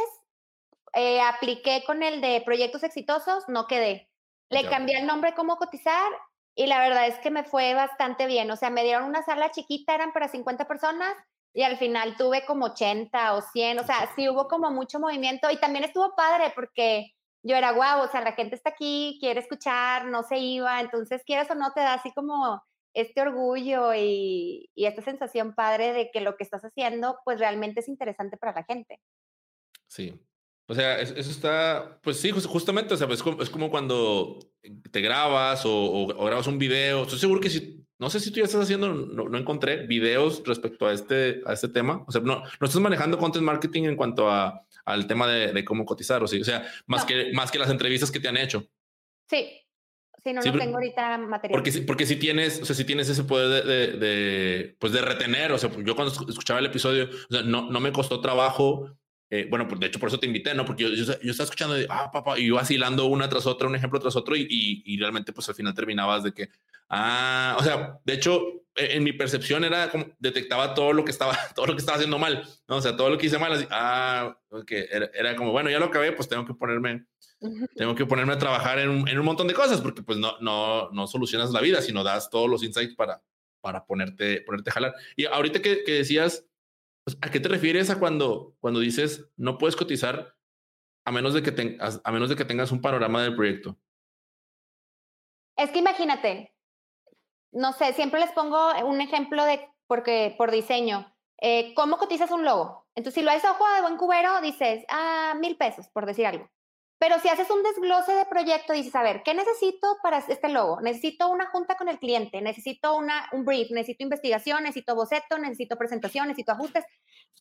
eh, 0.92 1.21
apliqué 1.23 1.83
con 1.87 2.02
el 2.02 2.21
de 2.21 2.42
proyectos 2.44 2.83
exitosos, 2.83 3.44
no 3.49 3.66
quedé. 3.66 4.11
Le 4.50 4.68
cambié 4.68 4.99
el 4.99 5.06
nombre 5.06 5.35
como 5.35 5.56
cotizar 5.56 6.12
y 6.54 6.66
la 6.66 6.78
verdad 6.78 7.06
es 7.06 7.18
que 7.18 7.30
me 7.30 7.44
fue 7.44 7.75
bastante 7.75 8.26
bien. 8.26 8.50
O 8.50 8.56
sea, 8.56 8.71
me 8.71 8.85
dieron 8.85 9.04
una 9.04 9.23
sala 9.23 9.50
chiquita, 9.50 9.94
eran 9.94 10.12
para 10.12 10.28
50 10.28 10.68
personas 10.68 11.14
y 11.54 11.62
al 11.62 11.78
final 11.78 12.16
tuve 12.16 12.44
como 12.44 12.66
80 12.66 13.35
o 13.35 13.40
100. 13.40 13.78
O 13.78 13.85
sea, 13.85 14.12
sí 14.14 14.28
hubo 14.28 14.49
como 14.49 14.71
mucho 14.71 15.00
movimiento 15.00 15.50
y 15.50 15.56
también 15.56 15.85
estuvo 15.85 16.14
padre 16.14 16.52
porque 16.54 17.13
yo 17.45 17.57
era 17.57 17.73
guau, 17.73 18.03
o 18.03 18.11
sea, 18.11 18.23
la 18.23 18.33
gente 18.33 18.57
está 18.57 18.71
aquí, 18.71 19.19
quiere 19.21 19.39
escuchar, 19.39 20.07
no 20.07 20.23
se 20.23 20.39
iba, 20.39 20.81
entonces 20.81 21.23
quieras 21.25 21.51
o 21.51 21.55
no 21.55 21.73
te 21.73 21.81
da 21.81 21.95
así 21.95 22.11
como 22.15 22.65
este 22.95 23.21
orgullo 23.21 23.93
y, 23.95 24.71
esta 24.75 25.03
sensación 25.03 25.55
padre 25.55 25.93
de 25.93 26.11
que 26.11 26.23
lo 26.23 26.37
que 26.37 26.45
estás 26.45 26.65
haciendo 26.65 27.19
pues 27.25 27.39
realmente 27.39 27.81
es 27.81 27.89
interesante 27.89 28.39
para 28.39 28.55
la 28.55 28.65
gente. 28.65 28.99
Sí. 29.87 30.19
O 30.67 30.75
sea, 30.75 30.99
eso 30.99 31.31
está, 31.31 32.01
pues 32.03 32.18
sí, 32.18 32.31
justamente, 32.31 32.95
o 32.95 32.97
sea, 32.97 33.07
es 33.09 33.23
como, 33.23 33.42
es 33.42 33.51
como 33.51 33.68
cuando 33.68 34.38
te 34.90 35.03
grabas 35.03 35.62
o, 35.66 36.07
grabas 36.07 36.47
un 36.47 36.59
video. 36.59 37.03
Estoy 37.03 37.18
seguro 37.18 37.40
que 37.40 37.51
si, 37.51 37.85
no 37.99 38.09
sé 38.09 38.21
si 38.21 38.31
tú 38.31 38.38
ya 38.38 38.45
estás 38.45 38.62
haciendo, 38.62 38.95
no, 38.95 39.37
encontré 39.37 39.87
videos 39.87 40.42
respecto 40.47 40.87
a 40.87 40.95
este, 40.95 41.42
a 41.45 41.53
este 41.53 41.68
tema. 41.68 42.03
O 42.07 42.12
sea, 42.12 42.23
no, 42.23 42.40
no 42.40 42.66
estás 42.66 42.81
manejando 42.81 43.18
content 43.18 43.45
marketing 43.45 43.83
en 43.83 43.97
cuanto 43.97 44.31
a 44.31 44.64
al 44.85 45.07
tema 45.07 45.27
de, 45.27 45.64
cómo 45.64 45.85
cotizar, 45.85 46.23
o, 46.23 46.27
sí, 46.27 46.40
o 46.40 46.44
sea, 46.44 46.66
más, 46.87 47.05
que, 47.05 47.33
más 47.33 47.51
que 47.51 47.59
las 47.59 47.70
entrevistas 47.70 48.11
que 48.11 48.20
te 48.20 48.29
han 48.29 48.37
hecho. 48.37 48.68
Sí, 49.29 49.61
sí, 50.23 50.33
no, 50.33 50.42
no 50.42 50.59
tengo 50.59 50.75
ahorita 50.75 51.18
material. 51.18 51.62
Porque, 51.62 51.81
porque 51.83 52.07
si 52.07 52.16
tienes, 52.16 52.61
o 52.61 52.64
sea, 52.64 52.77
si 52.77 52.85
tienes 52.85 53.09
ese 53.09 53.25
poder 53.25 53.64
de, 53.64 53.87
de, 53.99 54.77
pues 54.79 54.92
de 54.92 55.01
retener, 55.01 55.53
o 55.53 55.59
sea, 55.59 55.70
yo 55.85 55.97
cuando 55.97 56.12
escuchaba 56.29 56.61
el 56.61 56.66
episodio, 56.66 57.09
o 57.31 57.33
sea, 57.33 57.42
no, 57.42 57.70
no 57.70 57.81
me 57.81 57.92
costó 57.92 58.20
trabajo 58.20 58.97
eh, 59.37 59.49
bueno, 59.51 59.66
pues 59.66 59.81
de 59.81 59.88
hecho 59.88 59.99
por 59.99 60.09
eso 60.09 60.20
te 60.20 60.29
invité, 60.29 60.55
¿no? 60.55 60.64
Porque 60.64 60.85
yo, 60.85 60.90
yo, 60.90 61.31
estaba 61.31 61.44
escuchando, 61.44 61.75
de, 61.75 61.88
ah, 61.90 62.09
papá, 62.12 62.38
y 62.38 62.47
yo 62.47 62.55
vacilando 62.55 63.07
una 63.07 63.29
tras 63.29 63.47
otra, 63.47 63.66
un 63.66 63.75
ejemplo 63.75 63.99
tras 63.99 64.14
otro, 64.14 64.37
y, 64.37 64.47
y, 64.49 64.97
realmente 64.97 65.33
pues 65.33 65.49
al 65.49 65.57
final 65.57 65.75
terminabas 65.75 66.23
de 66.23 66.33
que, 66.33 66.51
ah, 66.88 67.57
o 67.59 67.64
sea, 67.64 67.99
de 68.05 68.12
hecho, 68.12 68.47
e, 68.77 68.94
en, 68.94 69.03
mi 69.03 69.12
percepción 69.12 69.64
era 69.64 69.90
como 69.90 70.07
detectaba 70.20 70.73
todo 70.75 70.92
lo 70.92 71.05
que 71.05 71.11
estaba, 71.11 71.37
todo 71.57 71.66
lo 71.66 71.73
que 71.73 71.81
estaba 71.81 71.97
haciendo 71.97 72.16
mal, 72.16 72.44
¿no? 72.68 72.77
O 72.77 72.81
sea, 72.81 72.97
todo 72.97 73.11
lo 73.11 73.18
que 73.18 73.27
hice 73.27 73.40
mal, 73.40 73.53
así, 73.55 73.66
ah, 73.73 74.38
que 74.68 74.87
era, 74.88 75.11
era, 75.12 75.35
como, 75.35 75.51
bueno, 75.51 75.68
ya 75.68 75.81
lo 75.81 75.87
acabé, 75.87 76.12
pues 76.12 76.29
tengo 76.29 76.47
que 76.47 76.55
ponerme, 76.55 77.07
tengo 77.75 77.97
que 77.97 78.07
ponerme 78.07 78.35
a 78.35 78.38
trabajar 78.38 78.79
en 78.79 78.88
un, 78.88 79.09
en 79.09 79.18
un 79.18 79.25
montón 79.25 79.49
de 79.49 79.55
cosas, 79.55 79.81
porque 79.81 80.03
pues 80.05 80.16
no, 80.16 80.38
no, 80.40 80.90
no 80.92 81.09
solucionas 81.09 81.51
la 81.51 81.61
vida, 81.61 81.83
sino 81.83 82.05
das 82.05 82.31
todos 82.31 82.49
los 82.49 82.62
insights 82.62 82.94
para, 82.94 83.20
para 83.61 83.85
ponerte, 83.85 84.42
ponerte 84.42 84.70
a 84.70 84.75
jalar. 84.75 84.94
Y 85.16 85.25
ahorita 85.25 85.61
que, 85.61 85.83
que 85.83 85.94
decías, 85.94 86.47
pues, 87.05 87.19
¿A 87.21 87.31
qué 87.31 87.38
te 87.38 87.49
refieres 87.49 87.90
a 87.90 87.99
cuando, 87.99 88.57
cuando 88.61 88.81
dices 88.81 89.31
no 89.37 89.59
puedes 89.59 89.77
cotizar 89.77 90.35
a 91.05 91.12
menos, 91.12 91.35
de 91.35 91.43
que 91.43 91.79
a 91.79 92.12
menos 92.12 92.31
de 92.31 92.37
que 92.37 92.47
tengas 92.47 92.73
un 92.73 92.81
panorama 92.81 93.23
del 93.23 93.37
proyecto? 93.37 93.79
Es 95.57 95.71
que 95.71 95.79
imagínate, 95.79 96.55
no 97.53 97.73
sé, 97.73 97.93
siempre 97.93 98.21
les 98.21 98.33
pongo 98.33 98.73
un 98.85 99.01
ejemplo 99.01 99.45
de, 99.45 99.69
porque 99.87 100.35
por 100.38 100.51
diseño, 100.51 101.14
eh, 101.40 101.75
¿cómo 101.75 101.99
cotizas 101.99 102.31
un 102.31 102.45
logo? 102.45 102.88
Entonces, 102.95 103.21
si 103.21 103.23
lo 103.23 103.31
haces 103.31 103.51
ojo 103.51 103.64
de 103.75 103.83
buen 103.83 103.97
cubero, 103.97 104.40
dices, 104.40 104.85
ah, 104.88 105.35
mil 105.38 105.57
pesos, 105.57 105.88
por 105.90 106.07
decir 106.07 106.27
algo. 106.27 106.49
Pero 107.05 107.21
si 107.21 107.29
haces 107.29 107.51
un 107.51 107.62
desglose 107.62 108.14
de 108.14 108.25
proyecto, 108.25 108.73
dices, 108.73 108.95
a 108.95 109.03
ver, 109.03 109.23
¿qué 109.23 109.35
necesito 109.35 109.99
para 110.03 110.17
este 110.27 110.49
logo? 110.49 110.81
Necesito 110.81 111.29
una 111.29 111.51
junta 111.51 111.77
con 111.77 111.90
el 111.90 111.99
cliente, 111.99 112.40
necesito 112.40 112.97
una, 112.97 113.29
un 113.33 113.45
brief, 113.45 113.71
necesito 113.73 114.05
investigación, 114.05 114.62
necesito 114.62 114.95
boceto, 114.95 115.37
necesito 115.37 115.77
presentación, 115.77 116.29
necesito 116.29 116.53
ajustes. 116.53 116.83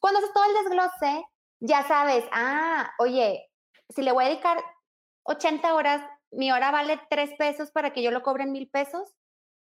Cuando 0.02 0.20
haces 0.20 0.34
todo 0.34 0.44
el 0.44 0.66
desglose, 0.66 1.26
ya 1.62 1.88
sabes, 1.88 2.26
ah, 2.34 2.92
oye, 3.00 3.50
si 3.88 4.02
le 4.02 4.12
voy 4.12 4.26
a 4.26 4.28
dedicar 4.28 4.62
80 5.24 5.74
horas, 5.74 6.02
mi 6.30 6.52
hora 6.52 6.70
vale 6.70 7.00
3 7.10 7.36
pesos 7.38 7.72
para 7.72 7.94
que 7.94 8.04
yo 8.04 8.12
lo 8.12 8.22
cobre 8.22 8.44
en 8.44 8.52
mil 8.52 8.70
pesos. 8.70 9.14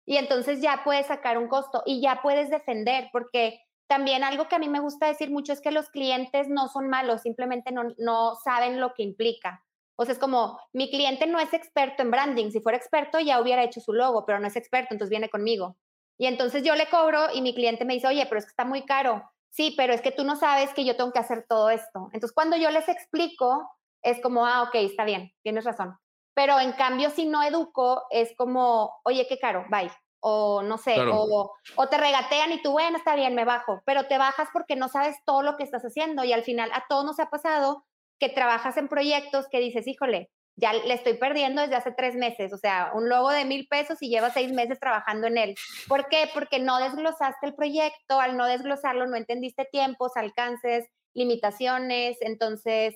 Y 0.05 0.17
entonces 0.17 0.61
ya 0.61 0.83
puedes 0.83 1.07
sacar 1.07 1.39
un 1.39 1.47
costo 1.47 1.85
y 1.87 2.03
ya 2.03 2.23
puedes 2.23 2.51
defender, 2.51 3.09
porque 3.13 3.61
también 3.87 4.25
algo 4.25 4.49
que 4.49 4.57
a 4.57 4.59
mí 4.59 4.69
me 4.69 4.81
gusta 4.81 5.07
decir 5.07 5.31
mucho 5.31 5.53
es 5.53 5.61
que 5.61 5.71
los 5.71 5.91
clientes 5.91 6.49
no 6.49 6.67
son 6.67 6.89
malos, 6.89 7.23
simplemente 7.23 7.71
no, 7.71 7.95
no 7.99 8.35
saben 8.43 8.81
lo 8.81 8.95
que 8.95 9.05
implica. 9.05 9.63
O 10.03 10.05
sea, 10.05 10.13
es 10.13 10.19
como, 10.19 10.59
mi 10.73 10.91
cliente 10.91 11.27
no 11.27 11.39
es 11.39 11.53
experto 11.53 12.03
en 12.03 12.11
branding, 12.11 12.51
si 12.51 12.61
fuera 12.61 12.77
experto 12.77 13.21
ya 13.21 13.41
hubiera 13.41 13.63
hecho 13.63 13.81
su 13.81 13.93
logo, 13.93 14.27
pero 14.27 14.41
no 14.41 14.47
es 14.47 14.57
experto, 14.57 14.89
entonces 14.93 15.11
viene 15.11 15.31
conmigo. 15.31 15.77
Y 16.19 16.27
entonces 16.27 16.63
yo 16.63 16.75
le 16.75 16.89
cobro 16.89 17.33
y 17.33 17.43
mi 17.43 17.55
cliente 17.55 17.85
me 17.85 17.95
dice, 17.95 18.07
oye, 18.07 18.27
pero 18.27 18.39
es 18.39 18.45
que 18.45 18.51
está 18.51 18.65
muy 18.65 18.83
caro. 18.83 19.31
Sí, 19.51 19.75
pero 19.77 19.93
es 19.93 20.01
que 20.01 20.13
tú 20.13 20.25
no 20.25 20.37
sabes 20.37 20.73
que 20.73 20.85
yo 20.85 20.97
tengo 20.97 21.13
que 21.13 21.19
hacer 21.19 21.47
todo 21.49 21.71
esto. 21.71 22.09
Entonces 22.13 22.33
cuando 22.33 22.57
yo 22.57 22.71
les 22.71 22.89
explico, 22.89 23.71
es 24.03 24.21
como, 24.23 24.47
ah, 24.47 24.63
ok, 24.63 24.75
está 24.77 25.05
bien, 25.05 25.33
tienes 25.43 25.65
razón. 25.65 25.97
Pero 26.35 26.59
en 26.59 26.73
cambio, 26.73 27.11
si 27.11 27.27
no 27.27 27.43
educo, 27.43 28.05
es 28.11 28.35
como, 28.37 28.93
oye, 29.05 29.27
qué 29.29 29.39
caro, 29.39 29.67
bye. 29.71 29.91
O 30.21 30.63
no 30.63 30.79
sé, 30.79 30.95
o, 31.01 31.53
o 31.77 31.89
te 31.89 31.99
regatean 31.99 32.53
y 32.53 32.63
tú, 32.63 32.71
bueno, 32.71 32.97
está 32.97 33.17
bien, 33.17 33.35
me 33.35 33.45
bajo. 33.45 33.83
Pero 33.85 34.07
te 34.07 34.19
bajas 34.19 34.49
porque 34.53 34.77
no 34.77 34.89
sabes 34.89 35.17
todo 35.27 35.43
lo 35.43 35.57
que 35.57 35.65
estás 35.65 35.83
haciendo 35.83 36.25
y 36.25 36.33
al 36.33 36.45
final 36.45 36.71
a 36.73 36.85
todos 36.89 37.05
nos 37.05 37.19
ha 37.19 37.29
pasado 37.29 37.85
que 38.23 38.29
trabajas 38.29 38.77
en 38.77 38.87
proyectos 38.87 39.47
que 39.51 39.59
dices, 39.59 39.89
híjole, 39.89 40.31
ya 40.55 40.73
le 40.73 40.95
estoy 40.95 41.15
perdiendo 41.15 41.61
desde 41.61 41.75
hace 41.75 41.91
tres 41.91 42.15
meses, 42.15 42.53
o 42.53 42.57
sea, 42.57 42.93
un 42.95 43.09
logo 43.09 43.31
de 43.31 43.45
mil 43.45 43.67
pesos 43.67 43.99
y 44.01 44.11
lleva 44.11 44.31
seis 44.31 44.53
meses 44.53 44.79
trabajando 44.79 45.27
en 45.27 45.39
él. 45.39 45.55
¿Por 45.89 46.09
qué? 46.09 46.31
Porque 46.33 46.61
no 46.61 46.79
desglosaste 46.79 47.49
el 47.49 47.55
proyecto, 47.55 48.21
al 48.21 48.37
no 48.37 48.47
desglosarlo 48.47 49.09
no 49.09 49.17
entendiste 49.17 49.67
tiempos, 49.73 50.13
alcances, 50.15 50.87
limitaciones, 51.15 52.17
entonces 52.21 52.95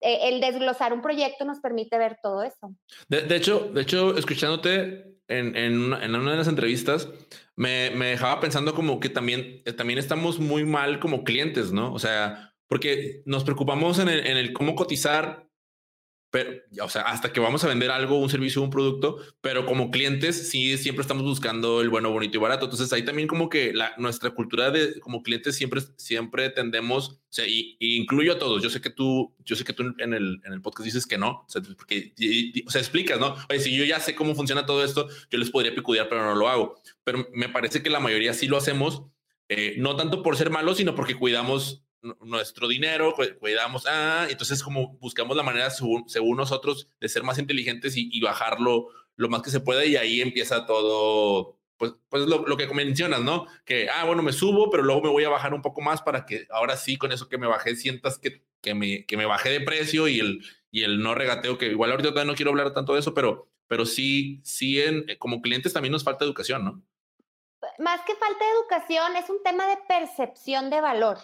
eh, 0.00 0.30
el 0.30 0.40
desglosar 0.40 0.94
un 0.94 1.02
proyecto 1.02 1.44
nos 1.44 1.60
permite 1.60 1.98
ver 1.98 2.16
todo 2.22 2.42
eso. 2.42 2.74
De, 3.08 3.36
hecho, 3.36 3.70
de 3.70 3.82
hecho, 3.82 4.16
escuchándote 4.16 5.18
en, 5.28 5.54
en, 5.56 5.78
una, 5.78 6.02
en, 6.02 6.14
una, 6.14 6.30
de 6.30 6.38
las 6.38 6.48
entrevistas, 6.48 7.10
me, 7.54 7.90
me, 7.90 8.06
dejaba 8.06 8.40
pensando 8.40 8.74
como 8.74 8.98
que 8.98 9.10
también, 9.10 9.60
eh, 9.66 9.74
también 9.74 9.98
estamos 9.98 10.38
muy 10.40 10.64
mal 10.64 11.00
como 11.00 11.22
clientes, 11.22 11.70
¿no? 11.70 11.92
O 11.92 11.98
sea, 11.98 12.53
porque 12.68 13.22
nos 13.24 13.44
preocupamos 13.44 13.98
en 13.98 14.08
el, 14.08 14.26
en 14.26 14.36
el 14.36 14.52
cómo 14.52 14.74
cotizar 14.74 15.48
pero, 16.34 16.50
o 16.82 16.88
sea, 16.88 17.02
hasta 17.02 17.32
que 17.32 17.38
vamos 17.38 17.62
a 17.62 17.68
vender 17.68 17.92
algo, 17.92 18.18
un 18.18 18.28
servicio, 18.28 18.60
un 18.60 18.68
producto, 18.68 19.18
pero 19.40 19.64
como 19.66 19.92
clientes 19.92 20.50
sí 20.50 20.76
siempre 20.78 21.02
estamos 21.02 21.22
buscando 21.22 21.80
el 21.80 21.90
bueno, 21.90 22.10
bonito 22.10 22.38
y 22.38 22.40
barato. 22.40 22.64
Entonces 22.64 22.92
ahí 22.92 23.04
también 23.04 23.28
como 23.28 23.48
que 23.48 23.72
la, 23.72 23.94
nuestra 23.98 24.30
cultura 24.30 24.72
de 24.72 24.98
como 24.98 25.22
clientes 25.22 25.54
siempre, 25.54 25.80
siempre 25.96 26.50
tendemos, 26.50 27.10
o 27.10 27.18
sea, 27.28 27.46
y, 27.46 27.76
incluyo 27.78 28.32
a 28.32 28.38
todos. 28.40 28.60
Yo 28.64 28.68
sé 28.68 28.80
que 28.80 28.90
tú, 28.90 29.32
yo 29.44 29.54
sé 29.54 29.62
que 29.62 29.74
tú 29.74 29.94
en 29.98 30.12
el, 30.12 30.40
en 30.44 30.52
el 30.52 30.60
podcast 30.60 30.86
dices 30.86 31.06
que 31.06 31.18
no, 31.18 31.44
o 31.46 31.46
sea, 31.46 31.62
porque, 31.62 32.12
o 32.66 32.70
sea, 32.72 32.80
explicas, 32.80 33.20
¿no? 33.20 33.36
Oye, 33.48 33.60
si 33.60 33.76
yo 33.76 33.84
ya 33.84 34.00
sé 34.00 34.16
cómo 34.16 34.34
funciona 34.34 34.66
todo 34.66 34.84
esto, 34.84 35.06
yo 35.30 35.38
les 35.38 35.52
podría 35.52 35.72
picudear, 35.72 36.08
pero 36.08 36.24
no 36.24 36.34
lo 36.34 36.48
hago. 36.48 36.74
Pero 37.04 37.28
me 37.32 37.48
parece 37.48 37.80
que 37.80 37.90
la 37.90 38.00
mayoría 38.00 38.34
sí 38.34 38.48
lo 38.48 38.56
hacemos, 38.56 39.04
eh, 39.48 39.76
no 39.78 39.94
tanto 39.94 40.24
por 40.24 40.36
ser 40.36 40.50
malos, 40.50 40.78
sino 40.78 40.96
porque 40.96 41.14
cuidamos 41.14 41.84
nuestro 42.20 42.68
dinero, 42.68 43.14
cuidamos, 43.40 43.86
ah, 43.88 44.26
entonces 44.28 44.62
como 44.62 44.96
buscamos 44.98 45.36
la 45.36 45.42
manera 45.42 45.70
según, 45.70 46.36
nosotros 46.36 46.88
de 47.00 47.08
ser 47.08 47.22
más 47.22 47.38
inteligentes 47.38 47.94
y, 47.96 48.20
bajarlo 48.20 48.88
lo 49.16 49.28
más 49.28 49.42
que 49.42 49.50
se 49.50 49.60
pueda 49.60 49.84
y 49.84 49.96
ahí 49.96 50.20
empieza 50.20 50.66
todo, 50.66 51.58
pues, 51.76 51.92
pues 52.08 52.24
lo, 52.26 52.56
que 52.56 52.66
mencionas, 52.74 53.20
¿no? 53.20 53.46
Que, 53.64 53.88
ah, 53.88 54.04
bueno, 54.04 54.22
me 54.22 54.32
subo, 54.32 54.70
pero 54.70 54.82
luego 54.82 55.02
me 55.02 55.08
voy 55.08 55.24
a 55.24 55.28
bajar 55.28 55.54
un 55.54 55.62
poco 55.62 55.80
más 55.80 56.02
para 56.02 56.26
que 56.26 56.46
ahora 56.50 56.76
sí, 56.76 56.96
con 56.96 57.12
eso 57.12 57.28
que 57.28 57.38
me 57.38 57.46
bajé, 57.46 57.76
sientas 57.76 58.18
que, 58.18 58.44
que, 58.60 58.74
me, 58.74 59.06
que 59.06 59.16
me 59.16 59.26
bajé 59.26 59.50
de 59.50 59.60
precio 59.60 60.08
y 60.08 60.20
el, 60.20 60.44
y 60.70 60.82
el 60.82 61.02
no 61.02 61.14
regateo, 61.14 61.58
que 61.58 61.66
igual 61.66 61.90
ahorita 61.92 62.10
todavía 62.10 62.30
no 62.30 62.36
quiero 62.36 62.50
hablar 62.50 62.72
tanto 62.72 62.94
de 62.94 63.00
eso, 63.00 63.14
pero, 63.14 63.48
pero 63.68 63.86
sí, 63.86 64.40
sí, 64.44 64.80
en, 64.80 65.06
como 65.18 65.40
clientes 65.40 65.72
también 65.72 65.92
nos 65.92 66.04
falta 66.04 66.24
educación, 66.24 66.64
¿no? 66.64 66.82
Más 67.78 68.00
que 68.02 68.14
falta 68.16 68.44
de 68.44 68.50
educación, 68.50 69.16
es 69.16 69.30
un 69.30 69.42
tema 69.42 69.66
de 69.66 69.78
percepción 69.88 70.70
de 70.70 70.80
valor. 70.80 71.18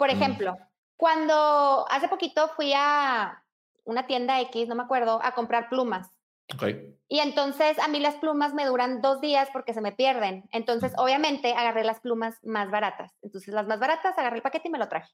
Por 0.00 0.08
mm. 0.08 0.12
ejemplo, 0.12 0.56
cuando 0.96 1.84
hace 1.90 2.08
poquito 2.08 2.48
fui 2.56 2.72
a 2.74 3.44
una 3.84 4.06
tienda 4.06 4.40
X, 4.40 4.66
no 4.66 4.74
me 4.74 4.84
acuerdo, 4.84 5.20
a 5.22 5.32
comprar 5.32 5.68
plumas. 5.68 6.08
Okay. 6.54 6.96
Y 7.06 7.18
entonces 7.18 7.78
a 7.78 7.86
mí 7.86 8.00
las 8.00 8.14
plumas 8.14 8.54
me 8.54 8.64
duran 8.64 9.02
dos 9.02 9.20
días 9.20 9.50
porque 9.52 9.74
se 9.74 9.82
me 9.82 9.92
pierden. 9.92 10.48
Entonces, 10.52 10.94
obviamente, 10.96 11.52
agarré 11.52 11.84
las 11.84 12.00
plumas 12.00 12.34
más 12.42 12.70
baratas. 12.70 13.12
Entonces, 13.20 13.52
las 13.52 13.66
más 13.66 13.78
baratas, 13.78 14.16
agarré 14.16 14.36
el 14.36 14.42
paquete 14.42 14.68
y 14.68 14.70
me 14.70 14.78
lo 14.78 14.88
traje. 14.88 15.12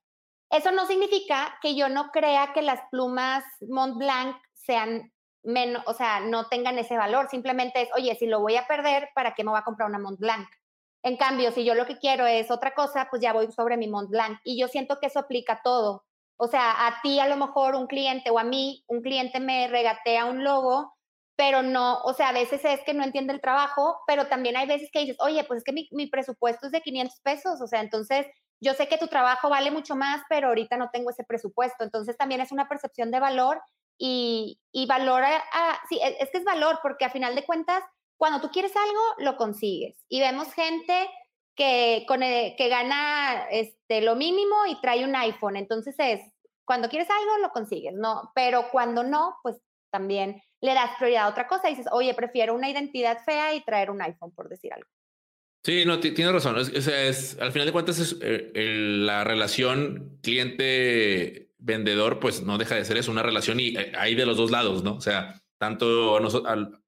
Eso 0.50 0.70
no 0.70 0.86
significa 0.86 1.58
que 1.60 1.74
yo 1.74 1.88
no 1.88 2.12
crea 2.12 2.52
que 2.52 2.62
las 2.62 2.80
plumas 2.92 3.42
Mont 3.68 3.98
Blanc 3.98 4.36
sean 4.52 5.12
menos, 5.42 5.82
o 5.86 5.94
sea, 5.94 6.20
no 6.20 6.46
tengan 6.46 6.78
ese 6.78 6.96
valor. 6.96 7.28
Simplemente 7.28 7.82
es, 7.82 7.88
oye, 7.96 8.14
si 8.14 8.26
lo 8.26 8.38
voy 8.38 8.54
a 8.54 8.68
perder, 8.68 9.08
¿para 9.16 9.34
qué 9.34 9.42
me 9.42 9.50
voy 9.50 9.58
a 9.58 9.64
comprar 9.64 9.88
una 9.88 9.98
Mont 9.98 10.20
Blanc? 10.20 10.46
En 11.06 11.16
cambio, 11.16 11.52
si 11.52 11.64
yo 11.64 11.76
lo 11.76 11.86
que 11.86 11.98
quiero 11.98 12.26
es 12.26 12.50
otra 12.50 12.74
cosa, 12.74 13.06
pues 13.08 13.22
ya 13.22 13.32
voy 13.32 13.52
sobre 13.52 13.76
mi 13.76 13.86
Mont 13.86 14.10
Blanc. 14.10 14.40
Y 14.42 14.58
yo 14.58 14.66
siento 14.66 14.98
que 14.98 15.06
eso 15.06 15.20
aplica 15.20 15.52
a 15.52 15.62
todo. 15.62 16.04
O 16.36 16.48
sea, 16.48 16.84
a 16.84 17.00
ti 17.00 17.20
a 17.20 17.28
lo 17.28 17.36
mejor 17.36 17.76
un 17.76 17.86
cliente 17.86 18.30
o 18.30 18.40
a 18.40 18.42
mí, 18.42 18.82
un 18.88 19.02
cliente 19.02 19.38
me 19.38 19.68
regatea 19.68 20.24
un 20.24 20.42
logo, 20.42 20.96
pero 21.36 21.62
no, 21.62 22.00
o 22.02 22.12
sea, 22.12 22.30
a 22.30 22.32
veces 22.32 22.64
es 22.64 22.80
que 22.82 22.92
no 22.92 23.04
entiende 23.04 23.32
el 23.32 23.40
trabajo, 23.40 24.00
pero 24.08 24.26
también 24.26 24.56
hay 24.56 24.66
veces 24.66 24.90
que 24.92 24.98
dices, 24.98 25.16
oye, 25.20 25.44
pues 25.44 25.58
es 25.58 25.64
que 25.64 25.86
mi, 25.92 26.06
presupuesto 26.08 26.66
es 26.66 26.72
de 26.72 26.80
500 26.80 27.20
pesos, 27.20 27.60
o 27.60 27.68
sea, 27.68 27.82
entonces 27.82 28.26
yo 28.60 28.74
sé 28.74 28.88
que 28.88 28.98
tu 28.98 29.06
trabajo 29.06 29.48
vale 29.48 29.70
mucho 29.70 29.94
más, 29.94 30.22
pero 30.28 30.48
ahorita 30.48 30.76
no 30.76 30.90
tengo 30.92 31.10
ese 31.10 31.22
presupuesto. 31.22 31.84
Entonces 31.84 32.16
también 32.16 32.40
es 32.40 32.50
una 32.50 32.68
percepción 32.68 33.12
de 33.12 33.20
valor 33.20 33.62
y, 33.96 34.58
valor, 34.88 35.22
a, 35.22 35.80
sí, 35.88 36.00
es, 36.02 36.16
es 36.18 36.30
que 36.32 36.38
es 36.38 36.44
valor, 36.44 36.80
porque 36.82 37.04
a 37.04 37.10
final 37.10 37.36
de 37.36 37.44
cuentas 37.44 37.84
cuando 38.16 38.40
tú 38.40 38.50
quieres 38.50 38.72
algo, 38.76 39.00
lo 39.18 39.36
consigues. 39.36 39.96
Y 40.08 40.20
vemos 40.20 40.52
gente 40.52 41.08
que, 41.54 42.04
con 42.06 42.20
que 42.20 42.68
gana 42.68 43.46
este, 43.50 44.02
lo 44.02 44.16
mínimo 44.16 44.66
y 44.68 44.80
trae 44.80 45.04
un 45.04 45.16
iPhone. 45.16 45.56
Entonces 45.56 45.94
es, 45.98 46.20
cuando 46.64 46.88
quieres 46.88 47.08
algo, 47.10 47.38
lo 47.38 47.50
consigues, 47.50 47.94
¿no? 47.94 48.30
Pero 48.34 48.68
cuando 48.70 49.02
no, 49.02 49.36
pues 49.42 49.56
también 49.90 50.42
le 50.60 50.74
das 50.74 50.90
prioridad 50.98 51.24
a 51.24 51.28
otra 51.28 51.46
cosa 51.46 51.68
y 51.68 51.74
dices, 51.74 51.90
oye, 51.92 52.14
prefiero 52.14 52.54
una 52.54 52.70
identidad 52.70 53.18
fea 53.24 53.54
y 53.54 53.64
traer 53.64 53.90
un 53.90 54.02
iPhone, 54.02 54.32
por 54.34 54.48
decir 54.48 54.72
algo. 54.72 54.88
Sí, 55.64 55.84
no, 55.84 55.98
tienes 55.98 56.32
razón. 56.32 56.58
Es, 56.58 56.68
es, 56.86 57.38
al 57.40 57.50
final 57.52 57.66
de 57.66 57.72
cuentas, 57.72 57.98
es, 57.98 58.16
eh, 58.20 58.52
la 58.54 59.24
relación 59.24 60.18
cliente-vendedor, 60.22 62.20
pues 62.20 62.42
no 62.42 62.56
deja 62.56 62.76
de 62.76 62.84
ser 62.84 62.98
es 62.98 63.08
una 63.08 63.22
relación 63.22 63.58
y 63.58 63.76
eh, 63.76 63.92
hay 63.98 64.14
de 64.14 64.26
los 64.26 64.36
dos 64.36 64.52
lados, 64.52 64.84
¿no? 64.84 64.94
O 64.94 65.00
sea, 65.00 65.42
tanto 65.58 66.18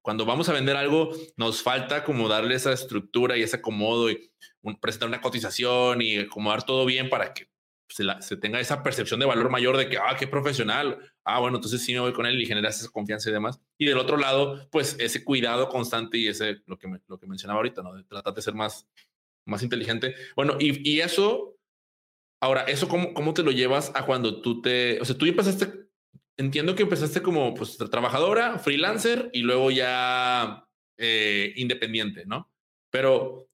cuando 0.02 0.26
vamos 0.26 0.48
a 0.48 0.52
vender 0.52 0.76
algo, 0.76 1.10
nos 1.36 1.62
falta 1.62 2.04
como 2.04 2.28
darle 2.28 2.54
esa 2.54 2.72
estructura 2.72 3.36
y 3.36 3.42
ese 3.42 3.56
acomodo 3.56 4.10
y 4.10 4.30
presentar 4.80 5.08
una 5.08 5.20
cotización 5.20 6.02
y 6.02 6.18
acomodar 6.18 6.64
todo 6.64 6.84
bien 6.84 7.08
para 7.08 7.32
que 7.32 7.48
se, 7.88 8.36
tenga 8.36 8.60
esa 8.60 8.82
percepción 8.82 9.18
de 9.18 9.26
valor 9.26 9.50
mayor 9.50 9.76
de 9.76 9.88
que, 9.88 9.96
ah, 9.96 10.14
qué 10.18 10.26
profesional. 10.26 10.98
Ah, 11.24 11.40
bueno, 11.40 11.56
entonces 11.56 11.82
sí 11.82 11.94
me 11.94 12.00
voy 12.00 12.12
con 12.12 12.26
él 12.26 12.40
y 12.40 12.46
genera 12.46 12.68
esa 12.68 12.88
confianza 12.90 13.30
y 13.30 13.32
demás. 13.32 13.60
Y 13.78 13.86
del 13.86 13.98
otro 13.98 14.16
lado, 14.18 14.68
pues 14.70 14.96
ese 14.98 15.24
cuidado 15.24 15.68
constante 15.68 16.18
y 16.18 16.28
ese, 16.28 16.58
lo 16.66 16.78
que, 16.78 16.88
lo 17.06 17.18
que 17.18 17.26
mencionaba 17.26 17.58
ahorita, 17.58 17.82
¿no? 17.82 17.94
De 17.94 18.04
tratar 18.04 18.34
de 18.34 18.42
ser 18.42 18.54
más, 18.54 18.86
más 19.46 19.62
inteligente. 19.62 20.14
Bueno, 20.36 20.56
y, 20.60 20.88
y 20.88 21.00
eso, 21.00 21.56
ahora, 22.40 22.64
¿eso 22.64 22.88
cómo, 22.88 23.14
cómo 23.14 23.32
te 23.32 23.42
lo 23.42 23.52
llevas 23.52 23.90
a 23.94 24.04
cuando 24.04 24.42
tú 24.42 24.60
te, 24.60 25.00
o 25.00 25.04
sea, 25.06 25.16
tú 25.16 25.24
empezaste 25.24 25.87
entiendo 26.38 26.74
que 26.74 26.84
empezaste 26.84 27.20
como 27.20 27.52
pues, 27.54 27.76
trabajadora, 27.76 28.58
freelancer 28.58 29.28
y 29.32 29.40
luego 29.40 29.70
ya 29.70 30.66
eh, 30.96 31.52
independiente, 31.56 32.24
¿no? 32.24 32.50
Pero 32.90 33.48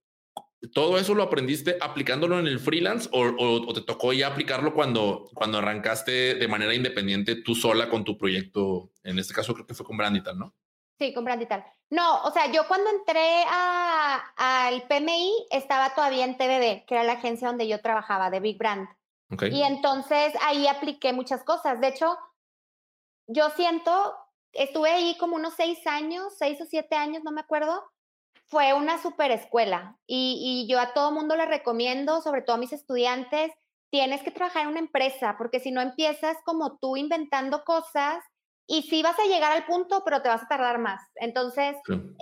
todo 0.72 0.98
eso 0.98 1.14
lo 1.14 1.22
aprendiste 1.22 1.76
aplicándolo 1.80 2.38
en 2.38 2.46
el 2.46 2.60
freelance 2.60 3.08
o, 3.12 3.72
te 3.74 3.82
tocó 3.82 4.12
ya 4.12 4.28
aplicarlo 4.28 4.72
cuando, 4.72 5.28
cuando 5.34 5.58
arrancaste 5.58 6.36
de 6.36 6.48
manera 6.48 6.74
independiente 6.74 7.36
tú 7.36 7.54
sola 7.54 7.88
con 7.88 8.04
tu 8.04 8.16
proyecto. 8.16 8.90
En 9.02 9.18
este 9.18 9.34
caso 9.34 9.54
creo 9.54 9.66
que 9.66 9.74
fue 9.74 9.84
con 9.84 9.96
Brandital, 9.96 10.38
¿no? 10.38 10.54
Sí, 10.98 11.12
con 11.12 11.24
Brandital. 11.24 11.64
No, 11.90 12.22
o 12.22 12.30
sea, 12.30 12.50
yo 12.52 12.68
cuando 12.68 12.88
entré 12.90 13.44
al 13.48 14.82
PMI 14.82 15.46
estaba 15.50 15.94
todavía 15.94 16.24
en 16.24 16.36
TBB, 16.36 16.86
que 16.86 16.94
era 16.94 17.02
la 17.02 17.14
agencia 17.14 17.48
donde 17.48 17.66
yo 17.66 17.80
trabajaba 17.80 18.30
de 18.30 18.40
Big 18.40 18.58
Brand. 18.58 18.88
Y 19.50 19.62
entonces 19.62 20.32
ahí 20.42 20.68
apliqué 20.68 21.12
muchas 21.12 21.42
cosas. 21.42 21.80
De 21.80 21.88
hecho, 21.88 22.16
yo 23.26 23.50
siento, 23.50 24.14
estuve 24.52 24.90
ahí 24.90 25.16
como 25.18 25.36
unos 25.36 25.54
seis 25.54 25.86
años, 25.86 26.34
seis 26.38 26.60
o 26.60 26.66
siete 26.66 26.96
años, 26.96 27.22
no 27.24 27.32
me 27.32 27.40
acuerdo. 27.40 27.82
Fue 28.46 28.74
una 28.74 29.00
super 29.00 29.30
escuela 29.30 29.96
y, 30.06 30.66
yo 30.68 30.78
a 30.78 30.92
todo 30.92 31.12
mundo 31.12 31.34
le 31.34 31.46
recomiendo, 31.46 32.20
sobre 32.20 32.42
todo 32.42 32.56
a 32.56 32.58
mis 32.58 32.72
estudiantes, 32.72 33.50
tienes 33.90 34.22
que 34.22 34.30
trabajar 34.30 34.62
en 34.62 34.68
una 34.68 34.80
empresa, 34.80 35.36
porque 35.38 35.60
si 35.60 35.70
no 35.70 35.80
empiezas 35.80 36.36
como 36.44 36.78
tú 36.78 36.96
inventando 36.96 37.64
cosas 37.64 38.22
y 38.66 38.82
sí 38.82 39.02
vas 39.02 39.18
a 39.18 39.26
llegar 39.26 39.52
al 39.52 39.66
punto, 39.66 40.02
pero 40.04 40.20
te 40.20 40.28
vas 40.28 40.42
a 40.42 40.48
tardar 40.48 40.78
más. 40.78 41.00
Entonces, 41.16 41.76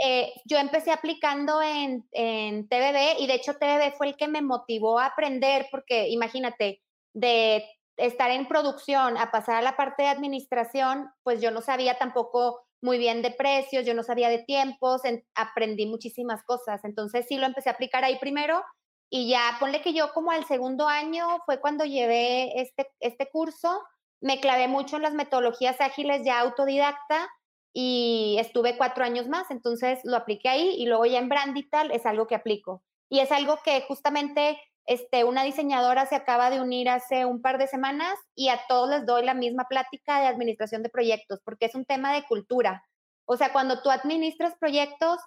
eh, 0.04 0.32
yo 0.44 0.58
empecé 0.58 0.92
aplicando 0.92 1.60
en, 1.62 2.06
en 2.12 2.68
TBB 2.68 3.20
y 3.20 3.26
de 3.26 3.34
hecho 3.34 3.54
TBB 3.54 3.96
fue 3.96 4.08
el 4.08 4.16
que 4.16 4.28
me 4.28 4.42
motivó 4.42 4.98
a 4.98 5.06
aprender, 5.06 5.66
porque 5.70 6.08
imagínate, 6.08 6.82
de 7.14 7.64
estar 7.96 8.30
en 8.30 8.48
producción 8.48 9.16
a 9.16 9.30
pasar 9.30 9.56
a 9.56 9.62
la 9.62 9.76
parte 9.76 10.02
de 10.02 10.08
administración, 10.08 11.10
pues 11.22 11.40
yo 11.40 11.50
no 11.50 11.60
sabía 11.60 11.98
tampoco 11.98 12.60
muy 12.82 12.98
bien 12.98 13.22
de 13.22 13.30
precios, 13.30 13.86
yo 13.86 13.94
no 13.94 14.02
sabía 14.02 14.28
de 14.28 14.42
tiempos, 14.42 15.02
aprendí 15.34 15.86
muchísimas 15.86 16.42
cosas. 16.42 16.84
Entonces 16.84 17.26
sí 17.28 17.36
lo 17.36 17.46
empecé 17.46 17.70
a 17.70 17.72
aplicar 17.72 18.04
ahí 18.04 18.18
primero 18.18 18.62
y 19.08 19.28
ya 19.28 19.56
ponle 19.60 19.82
que 19.82 19.92
yo 19.92 20.12
como 20.12 20.30
al 20.30 20.46
segundo 20.46 20.88
año 20.88 21.38
fue 21.44 21.60
cuando 21.60 21.84
llevé 21.84 22.60
este, 22.60 22.90
este 22.98 23.28
curso, 23.30 23.82
me 24.20 24.40
clavé 24.40 24.68
mucho 24.68 24.96
en 24.96 25.02
las 25.02 25.14
metodologías 25.14 25.80
ágiles 25.80 26.22
ya 26.24 26.40
autodidacta 26.40 27.28
y 27.74 28.36
estuve 28.38 28.76
cuatro 28.76 29.04
años 29.04 29.28
más, 29.28 29.50
entonces 29.50 30.00
lo 30.04 30.16
apliqué 30.16 30.48
ahí 30.48 30.74
y 30.76 30.86
luego 30.86 31.06
ya 31.06 31.18
en 31.18 31.28
Brandital 31.28 31.90
es 31.90 32.04
algo 32.06 32.26
que 32.26 32.34
aplico. 32.34 32.82
Y 33.08 33.20
es 33.20 33.30
algo 33.30 33.58
que 33.62 33.82
justamente 33.82 34.58
este, 34.86 35.24
una 35.24 35.44
diseñadora 35.44 36.06
se 36.06 36.16
acaba 36.16 36.50
de 36.50 36.60
unir 36.60 36.88
hace 36.88 37.24
un 37.24 37.40
par 37.40 37.58
de 37.58 37.68
semanas 37.68 38.18
y 38.34 38.48
a 38.48 38.60
todos 38.68 38.90
les 38.90 39.06
doy 39.06 39.24
la 39.24 39.34
misma 39.34 39.64
plática 39.68 40.20
de 40.20 40.26
administración 40.26 40.82
de 40.82 40.90
proyectos, 40.90 41.40
porque 41.44 41.66
es 41.66 41.74
un 41.74 41.84
tema 41.84 42.12
de 42.12 42.24
cultura. 42.24 42.84
O 43.24 43.36
sea, 43.36 43.52
cuando 43.52 43.80
tú 43.82 43.90
administras 43.90 44.54
proyectos, 44.58 45.18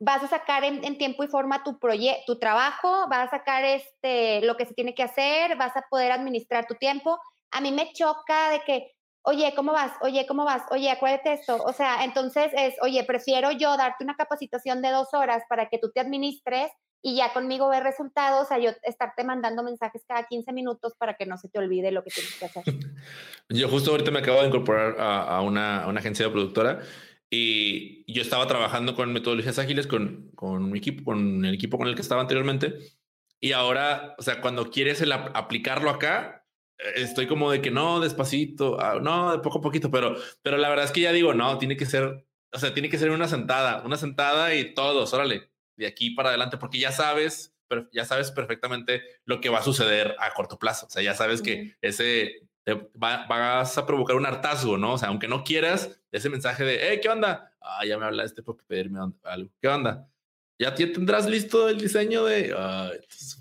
vas 0.00 0.22
a 0.22 0.28
sacar 0.28 0.64
en, 0.64 0.98
tiempo 0.98 1.24
y 1.24 1.28
forma 1.28 1.64
tu, 1.64 1.78
tu 2.26 2.38
trabajo, 2.38 3.08
vas 3.08 3.28
a 3.28 3.38
sacar 3.38 3.64
este, 3.64 4.40
lo 4.42 4.56
que 4.56 4.66
se 4.66 4.74
tiene 4.74 4.94
que 4.94 5.02
hacer, 5.02 5.56
vas 5.56 5.76
a 5.76 5.84
poder 5.90 6.12
administrar 6.12 6.66
tu 6.66 6.74
tiempo. 6.74 7.18
A 7.50 7.60
mí 7.60 7.72
me 7.72 7.92
choca 7.92 8.50
de 8.50 8.60
que, 8.60 8.92
oye, 9.22 9.52
¿cómo 9.56 9.72
vas? 9.72 9.92
Oye, 10.00 10.26
¿cómo 10.26 10.44
vas? 10.44 10.62
Oye, 10.70 10.90
acuérdate 10.90 11.32
esto. 11.32 11.56
O 11.64 11.72
sea, 11.72 12.04
entonces 12.04 12.52
es, 12.54 12.74
oye, 12.82 13.02
prefiero 13.04 13.50
yo 13.52 13.76
darte 13.76 14.04
una 14.04 14.16
capacitación 14.16 14.82
de 14.82 14.90
dos 14.90 15.14
horas 15.14 15.42
para 15.48 15.68
que 15.68 15.78
tú 15.78 15.90
te 15.92 16.00
administres 16.00 16.70
y 17.02 17.16
ya 17.16 17.32
conmigo 17.32 17.68
ver 17.68 17.82
resultados, 17.82 18.50
a 18.50 18.58
yo 18.58 18.70
estarte 18.82 19.24
mandando 19.24 19.62
mensajes 19.62 20.04
cada 20.06 20.26
15 20.26 20.52
minutos 20.52 20.94
para 20.98 21.14
que 21.14 21.26
no 21.26 21.36
se 21.38 21.48
te 21.48 21.58
olvide 21.58 21.92
lo 21.92 22.02
que 22.02 22.10
tienes 22.10 22.34
que 22.36 22.44
hacer. 22.44 22.64
yo 23.48 23.68
justo 23.68 23.92
ahorita 23.92 24.10
me 24.10 24.18
acabo 24.18 24.40
de 24.40 24.48
incorporar 24.48 24.96
a, 24.98 25.40
una, 25.42 25.84
a 25.84 25.88
una, 25.88 26.00
agencia 26.00 26.26
de 26.26 26.32
productora 26.32 26.80
y 27.30 28.10
yo 28.12 28.22
estaba 28.22 28.46
trabajando 28.46 28.94
con 28.94 29.12
metodologías 29.12 29.58
ágiles 29.58 29.86
con, 29.86 30.30
con 30.34 30.70
mi 30.70 30.78
equipo, 30.78 31.04
con 31.04 31.44
el 31.44 31.54
equipo 31.54 31.78
con 31.78 31.88
el 31.88 31.94
que 31.94 32.02
estaba 32.02 32.20
anteriormente. 32.20 32.78
Y 33.40 33.52
ahora, 33.52 34.16
o 34.18 34.22
sea, 34.22 34.40
cuando 34.40 34.70
quieres 34.70 35.00
el 35.00 35.12
aplicarlo 35.12 35.90
acá, 35.90 36.44
eh, 36.78 36.92
estoy 36.96 37.26
como 37.26 37.50
de 37.50 37.60
que 37.60 37.70
no, 37.70 38.00
despacito, 38.00 38.80
ah, 38.80 38.98
no, 39.00 39.32
de 39.32 39.38
poco 39.38 39.58
a 39.58 39.62
poquito, 39.62 39.90
pero, 39.90 40.16
pero 40.42 40.56
la 40.56 40.68
verdad 40.68 40.86
es 40.86 40.92
que 40.92 41.02
ya 41.02 41.12
digo, 41.12 41.34
no, 41.34 41.58
tiene 41.58 41.76
que 41.76 41.86
ser, 41.86 42.26
o 42.52 42.58
sea, 42.58 42.74
tiene 42.74 42.88
que 42.88 42.98
ser 42.98 43.10
una 43.10 43.28
sentada, 43.28 43.82
una 43.84 43.96
sentada 43.96 44.54
y 44.54 44.74
todos, 44.74 45.12
órale, 45.14 45.50
de 45.78 45.86
aquí 45.86 46.10
para 46.10 46.28
adelante, 46.28 46.58
porque 46.58 46.78
ya 46.78 46.92
sabes, 46.92 47.54
ya 47.92 48.04
sabes 48.04 48.30
perfectamente 48.30 49.02
lo 49.24 49.40
que 49.40 49.48
va 49.48 49.60
a 49.60 49.62
suceder 49.62 50.14
a 50.18 50.34
corto 50.34 50.58
plazo. 50.58 50.86
O 50.86 50.90
sea, 50.90 51.02
ya 51.02 51.14
sabes 51.14 51.40
que 51.40 51.76
ese 51.80 52.48
vas 52.94 53.78
a 53.78 53.86
provocar 53.86 54.16
un 54.16 54.26
hartazgo, 54.26 54.76
¿no? 54.76 54.94
O 54.94 54.98
sea, 54.98 55.08
aunque 55.08 55.28
no 55.28 55.44
quieras, 55.44 55.98
ese 56.12 56.28
mensaje 56.28 56.64
de, 56.64 56.78
hey, 56.82 56.98
¿qué 57.02 57.08
onda? 57.08 57.54
Ah, 57.60 57.84
ya 57.86 57.96
me 57.98 58.04
habla 58.04 58.24
este 58.24 58.42
para 58.42 58.58
pedirme 58.66 59.00
algo. 59.22 59.50
¿Qué 59.60 59.68
onda? 59.68 60.08
Ya 60.58 60.74
tendrás 60.74 61.26
listo 61.28 61.68
el 61.68 61.78
diseño 61.78 62.24
de... 62.24 62.54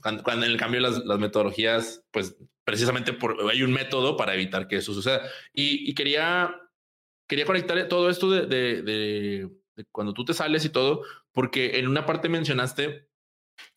cuando, 0.01 0.45
en 0.45 0.51
el 0.51 0.57
cambio 0.57 0.79
las, 0.79 0.99
las 0.99 1.17
metodologías, 1.17 2.05
pues 2.11 2.37
precisamente 2.63 3.13
por, 3.13 3.49
hay 3.49 3.63
un 3.63 3.71
método 3.71 4.17
para 4.17 4.35
evitar 4.35 4.67
que 4.67 4.77
eso 4.77 4.93
suceda. 4.93 5.21
Y, 5.51 5.93
quería, 5.95 6.53
quería 7.27 7.45
conectar 7.45 7.87
todo 7.87 8.09
esto 8.09 8.29
de, 8.29 8.45
de, 8.45 8.81
de, 8.83 9.49
cuando 9.91 10.13
tú 10.13 10.25
te 10.25 10.33
sales 10.33 10.65
y 10.65 10.69
todo, 10.69 11.03
porque 11.31 11.79
en 11.79 11.87
una 11.87 12.05
parte 12.05 12.29
mencionaste, 12.29 13.07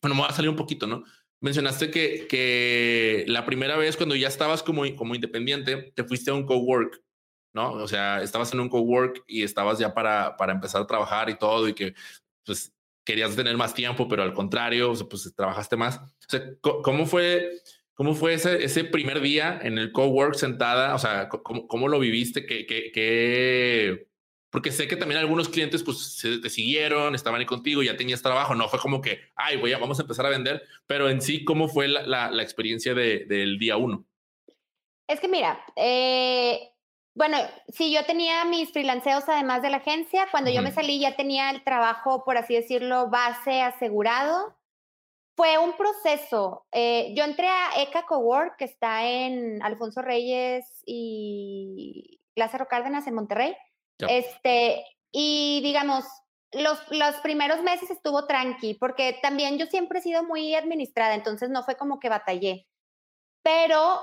bueno, 0.01 0.15
me 0.15 0.21
voy 0.21 0.29
a 0.29 0.33
salir 0.33 0.49
un 0.49 0.55
poquito, 0.55 0.87
¿no? 0.87 1.03
Mencionaste 1.41 1.89
que, 1.89 2.27
que 2.27 3.25
la 3.27 3.45
primera 3.45 3.77
vez 3.77 3.97
cuando 3.97 4.15
ya 4.15 4.27
estabas 4.27 4.61
como, 4.63 4.83
como 4.95 5.15
independiente, 5.15 5.91
te 5.95 6.03
fuiste 6.03 6.31
a 6.31 6.35
un 6.35 6.45
cowork, 6.45 7.01
¿no? 7.53 7.73
O 7.73 7.87
sea, 7.87 8.21
estabas 8.21 8.53
en 8.53 8.59
un 8.59 8.69
cowork 8.69 9.23
y 9.27 9.43
estabas 9.43 9.79
ya 9.79 9.93
para, 9.93 10.37
para 10.37 10.53
empezar 10.53 10.81
a 10.81 10.87
trabajar 10.87 11.29
y 11.29 11.37
todo 11.37 11.67
y 11.67 11.73
que 11.73 11.95
pues 12.45 12.73
querías 13.03 13.35
tener 13.35 13.57
más 13.57 13.73
tiempo, 13.73 14.07
pero 14.07 14.23
al 14.23 14.33
contrario, 14.33 14.93
pues 15.09 15.33
trabajaste 15.35 15.75
más. 15.75 15.97
O 15.97 16.29
sea, 16.29 16.43
¿cómo 16.61 17.05
fue 17.05 17.61
¿Cómo 18.01 18.15
fue 18.15 18.33
ese, 18.33 18.63
ese 18.63 18.83
primer 18.83 19.21
día 19.21 19.59
en 19.61 19.77
el 19.77 19.91
cowork 19.91 20.33
sentada? 20.33 20.95
O 20.95 20.97
sea, 20.97 21.29
¿cómo, 21.29 21.67
cómo 21.67 21.87
lo 21.87 21.99
viviste? 21.99 22.47
¿Qué, 22.47 22.65
qué, 22.65 22.91
qué? 22.91 24.07
Porque 24.51 24.71
sé 24.71 24.87
que 24.87 24.97
también 24.97 25.19
algunos 25.19 25.47
clientes 25.47 25.81
pues 25.81 26.21
te 26.21 26.49
siguieron, 26.49 27.15
estaban 27.15 27.39
ahí 27.39 27.45
contigo, 27.45 27.81
ya 27.81 27.95
tenías 27.95 28.21
trabajo. 28.21 28.53
No 28.53 28.67
fue 28.67 28.79
como 28.79 29.01
que, 29.01 29.21
ay, 29.35 29.55
voy 29.55 29.71
a, 29.71 29.77
vamos 29.77 29.97
a 29.97 30.01
empezar 30.01 30.25
a 30.25 30.29
vender. 30.29 30.61
Pero 30.87 31.09
en 31.09 31.21
sí, 31.21 31.45
¿cómo 31.45 31.69
fue 31.69 31.87
la, 31.87 32.29
la, 32.29 32.43
experiencia 32.43 32.93
de, 32.93 33.25
del 33.25 33.57
día 33.57 33.77
uno? 33.77 34.05
Es 35.07 35.21
que 35.21 35.29
mira, 35.29 35.63
eh, 35.77 36.71
bueno, 37.13 37.37
si 37.69 37.93
yo 37.93 38.05
tenía 38.05 38.43
mis 38.43 38.71
freelanceos 38.71 39.23
además 39.27 39.61
de 39.61 39.69
la 39.69 39.77
agencia. 39.77 40.27
Cuando 40.31 40.51
yo 40.51 40.61
me 40.61 40.71
salí 40.71 40.99
ya 40.99 41.15
tenía 41.15 41.49
el 41.49 41.63
trabajo, 41.63 42.25
por 42.25 42.37
así 42.37 42.53
decirlo, 42.53 43.09
base 43.09 43.61
asegurado. 43.61 44.57
Fue 45.37 45.57
un 45.57 45.77
proceso. 45.77 46.65
Eh, 46.73 47.13
yo 47.15 47.23
entré 47.23 47.47
a 47.47 47.81
ECA 47.81 48.05
Cowork, 48.05 48.57
que 48.57 48.65
está 48.65 49.07
en 49.07 49.63
Alfonso 49.63 50.01
Reyes 50.01 50.65
y 50.85 52.19
Lázaro 52.35 52.67
Cárdenas 52.67 53.07
en 53.07 53.15
Monterrey. 53.15 53.55
Este, 54.09 54.85
y 55.11 55.61
digamos, 55.63 56.05
los, 56.51 56.79
los 56.91 57.15
primeros 57.17 57.61
meses 57.61 57.89
estuvo 57.89 58.25
tranqui, 58.25 58.75
porque 58.75 59.19
también 59.21 59.57
yo 59.57 59.65
siempre 59.65 59.99
he 59.99 60.01
sido 60.01 60.23
muy 60.23 60.55
administrada, 60.55 61.15
entonces 61.15 61.49
no 61.49 61.63
fue 61.63 61.75
como 61.75 61.99
que 61.99 62.09
batallé. 62.09 62.67
Pero 63.43 64.01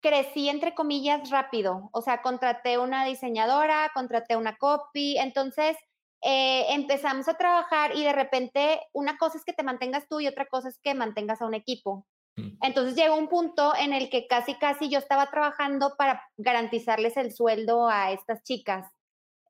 crecí, 0.00 0.48
entre 0.48 0.74
comillas, 0.74 1.30
rápido. 1.30 1.88
O 1.92 2.02
sea, 2.02 2.22
contraté 2.22 2.78
una 2.78 3.04
diseñadora, 3.04 3.90
contraté 3.94 4.36
una 4.36 4.56
copy, 4.56 5.18
entonces 5.18 5.76
eh, 6.22 6.66
empezamos 6.70 7.28
a 7.28 7.34
trabajar 7.34 7.94
y 7.96 8.02
de 8.02 8.12
repente 8.12 8.80
una 8.92 9.18
cosa 9.18 9.38
es 9.38 9.44
que 9.44 9.52
te 9.52 9.62
mantengas 9.62 10.08
tú 10.08 10.20
y 10.20 10.26
otra 10.26 10.46
cosa 10.46 10.68
es 10.68 10.78
que 10.82 10.94
mantengas 10.94 11.40
a 11.40 11.46
un 11.46 11.54
equipo. 11.54 12.06
Mm. 12.36 12.58
Entonces 12.62 12.96
llegó 12.96 13.16
un 13.16 13.28
punto 13.28 13.72
en 13.76 13.92
el 13.92 14.10
que 14.10 14.26
casi, 14.26 14.54
casi 14.54 14.88
yo 14.88 14.98
estaba 14.98 15.30
trabajando 15.30 15.94
para 15.96 16.22
garantizarles 16.36 17.16
el 17.16 17.32
sueldo 17.32 17.88
a 17.88 18.12
estas 18.12 18.42
chicas. 18.42 18.86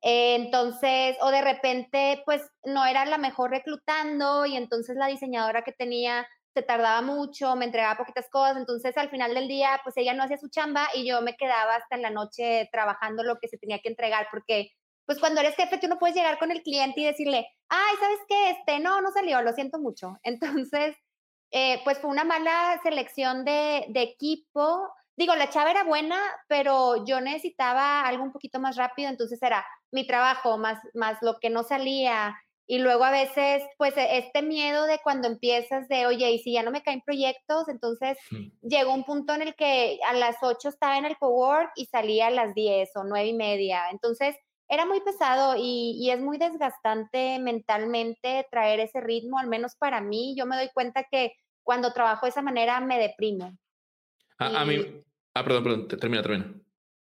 Entonces, 0.01 1.17
o 1.21 1.31
de 1.31 1.41
repente, 1.41 2.21
pues 2.25 2.41
no 2.63 2.85
era 2.85 3.05
la 3.05 3.17
mejor 3.17 3.51
reclutando 3.51 4.45
y 4.45 4.55
entonces 4.55 4.95
la 4.95 5.07
diseñadora 5.07 5.63
que 5.63 5.73
tenía 5.73 6.27
se 6.53 6.63
tardaba 6.63 7.01
mucho, 7.01 7.55
me 7.55 7.65
entregaba 7.65 7.97
poquitas 7.97 8.29
cosas, 8.29 8.57
entonces 8.57 8.97
al 8.97 9.09
final 9.09 9.33
del 9.33 9.47
día, 9.47 9.79
pues 9.83 9.95
ella 9.97 10.13
no 10.13 10.23
hacía 10.23 10.37
su 10.37 10.49
chamba 10.49 10.87
y 10.95 11.07
yo 11.07 11.21
me 11.21 11.35
quedaba 11.35 11.75
hasta 11.75 11.95
en 11.95 12.01
la 12.01 12.09
noche 12.09 12.67
trabajando 12.71 13.23
lo 13.23 13.37
que 13.39 13.47
se 13.47 13.57
tenía 13.57 13.79
que 13.79 13.89
entregar 13.89 14.27
porque 14.31 14.71
pues 15.09 15.19
cuando 15.19 15.41
eres 15.41 15.55
jefe 15.55 15.79
tú 15.79 15.87
no 15.87 15.97
puedes 15.97 16.15
llegar 16.15 16.37
con 16.37 16.51
el 16.51 16.61
cliente 16.61 17.01
y 17.01 17.05
decirle, 17.05 17.47
ay, 17.67 17.95
¿sabes 17.99 18.19
qué? 18.27 18.51
Este, 18.51 18.79
no, 18.79 19.01
no 19.01 19.11
salió, 19.11 19.41
lo 19.41 19.53
siento 19.53 19.79
mucho. 19.79 20.19
Entonces, 20.23 20.95
eh, 21.49 21.81
pues 21.83 21.97
fue 21.97 22.11
una 22.11 22.23
mala 22.23 22.79
selección 22.83 23.43
de, 23.43 23.85
de, 23.89 24.03
equipo. 24.03 24.87
Digo, 25.19 25.35
la 25.35 25.49
chava 25.49 25.69
era 25.69 25.83
buena, 25.83 26.17
pero 26.47 27.03
yo 27.03 27.19
necesitaba 27.19 28.07
algo 28.07 28.23
un 28.23 28.31
poquito 28.31 28.57
más 28.57 28.77
rápido, 28.77 29.09
entonces 29.09 29.37
era 29.43 29.65
mi 29.91 30.07
trabajo 30.07 30.57
más, 30.57 30.79
más 30.93 31.17
lo 31.21 31.39
que 31.41 31.49
no 31.49 31.63
salía. 31.63 32.37
Y 32.65 32.79
luego 32.79 33.03
a 33.03 33.11
veces, 33.11 33.61
pues 33.77 33.97
e, 33.97 34.17
este 34.17 34.41
miedo 34.41 34.85
de 34.85 34.99
cuando 35.03 35.27
empiezas 35.27 35.89
de, 35.89 36.05
oye, 36.05 36.31
y 36.31 36.39
si 36.39 36.53
ya 36.53 36.63
no 36.63 36.71
me 36.71 36.83
caen 36.83 37.01
proyectos, 37.01 37.67
entonces 37.67 38.17
llegó 38.61 38.93
un 38.93 39.03
punto 39.03 39.33
en 39.33 39.41
el 39.41 39.55
que 39.55 39.99
a 40.07 40.13
las 40.13 40.37
8 40.41 40.69
estaba 40.69 40.97
en 40.97 41.03
el 41.03 41.17
cowork 41.17 41.71
y 41.75 41.87
salía 41.87 42.27
a 42.27 42.31
las 42.31 42.55
10 42.55 42.89
o 42.95 43.03
nueve 43.03 43.27
y 43.27 43.33
media. 43.33 43.89
Entonces, 43.91 44.37
era 44.69 44.85
muy 44.85 45.01
pesado 45.01 45.55
y, 45.57 46.09
es 46.09 46.21
muy 46.21 46.37
desgastante 46.37 47.39
mentalmente 47.39 48.47
traer 48.49 48.79
ese 48.79 49.01
ritmo, 49.01 49.37
al 49.37 49.47
menos 49.47 49.75
para 49.75 49.99
mí. 49.99 50.33
Yo 50.37 50.45
me 50.45 50.55
doy 50.55 50.69
cuenta 50.73 51.03
que 51.11 51.33
cuando 51.61 51.91
trabajo 51.91 52.25
de 52.25 52.29
esa 52.29 52.41
manera 52.41 52.79
me 52.79 52.97
deprimo. 52.97 53.51
A, 54.37 54.63
mí, 54.63 55.03
ah, 55.35 55.43
perdón, 55.43 55.63
perdón, 55.63 55.87
termina, 55.87 56.21
termina. 56.21 56.53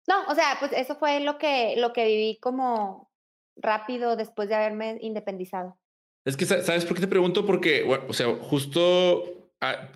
No, 0.08 0.24
o 0.28 0.34
sea, 0.34 0.56
pues 0.60 0.72
eso 0.72 0.96
fue 0.96 1.20
lo 1.20 1.38
que, 1.38 1.74
lo 1.76 1.92
que 1.92 2.06
viví 2.06 2.38
como 2.40 3.10
rápido 3.56 4.16
después 4.16 4.48
de 4.48 4.54
haberme 4.54 4.98
independizado. 5.00 5.78
Es 6.24 6.36
que, 6.36 6.44
¿sabes 6.44 6.84
por 6.84 6.94
qué 6.94 7.02
te 7.02 7.08
pregunto? 7.08 7.46
Porque, 7.46 7.84
o 8.08 8.12
sea, 8.12 8.34
justo 8.40 9.50
ah, 9.60 9.88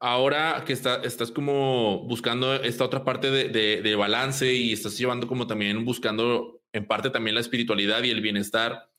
ahora 0.00 0.62
que 0.66 0.72
está, 0.72 1.02
estás 1.02 1.30
como 1.30 2.00
buscando 2.06 2.54
esta 2.54 2.84
otra 2.84 3.04
parte 3.04 3.30
de, 3.30 3.82
de, 3.82 3.96
balance 3.96 4.52
y 4.52 4.72
estás 4.72 4.96
llevando 4.96 5.26
como 5.26 5.46
también 5.46 5.84
buscando 5.84 6.62
en 6.72 6.86
parte 6.86 7.10
también 7.10 7.34
la 7.34 7.40
espiritualidad 7.40 8.02
y 8.02 8.10
el 8.10 8.20
bienestar, 8.20 8.90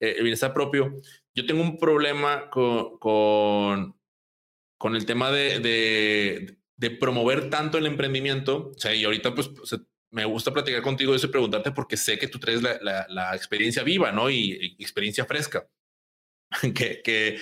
eh, 0.00 0.14
el 0.16 0.22
bienestar 0.22 0.52
propio, 0.52 0.94
yo 1.34 1.46
tengo 1.46 1.62
un 1.62 1.78
problema 1.78 2.50
con, 2.50 2.98
con, 2.98 3.96
con 4.78 4.96
el 4.96 5.06
tema 5.06 5.30
de, 5.30 5.60
de, 5.60 6.58
de, 6.80 6.90
promover 6.90 7.50
tanto 7.50 7.78
el 7.78 7.86
emprendimiento. 7.86 8.72
O 8.74 8.78
sea, 8.78 8.94
y 8.94 9.04
ahorita 9.04 9.34
pues 9.34 9.50
me 10.10 10.24
gusta 10.24 10.52
platicar 10.52 10.82
contigo 10.82 11.14
eso 11.14 11.26
y 11.26 11.30
preguntarte 11.30 11.72
porque 11.72 11.96
sé 11.96 12.18
que 12.18 12.28
tú 12.28 12.38
traes 12.38 12.62
la, 12.62 13.06
la, 13.08 13.34
experiencia 13.36 13.82
viva, 13.82 14.10
¿no? 14.12 14.28
Y, 14.28 14.76
y 14.78 14.82
experiencia 14.82 15.24
fresca. 15.24 15.68
que, 16.74 17.00
que 17.02 17.38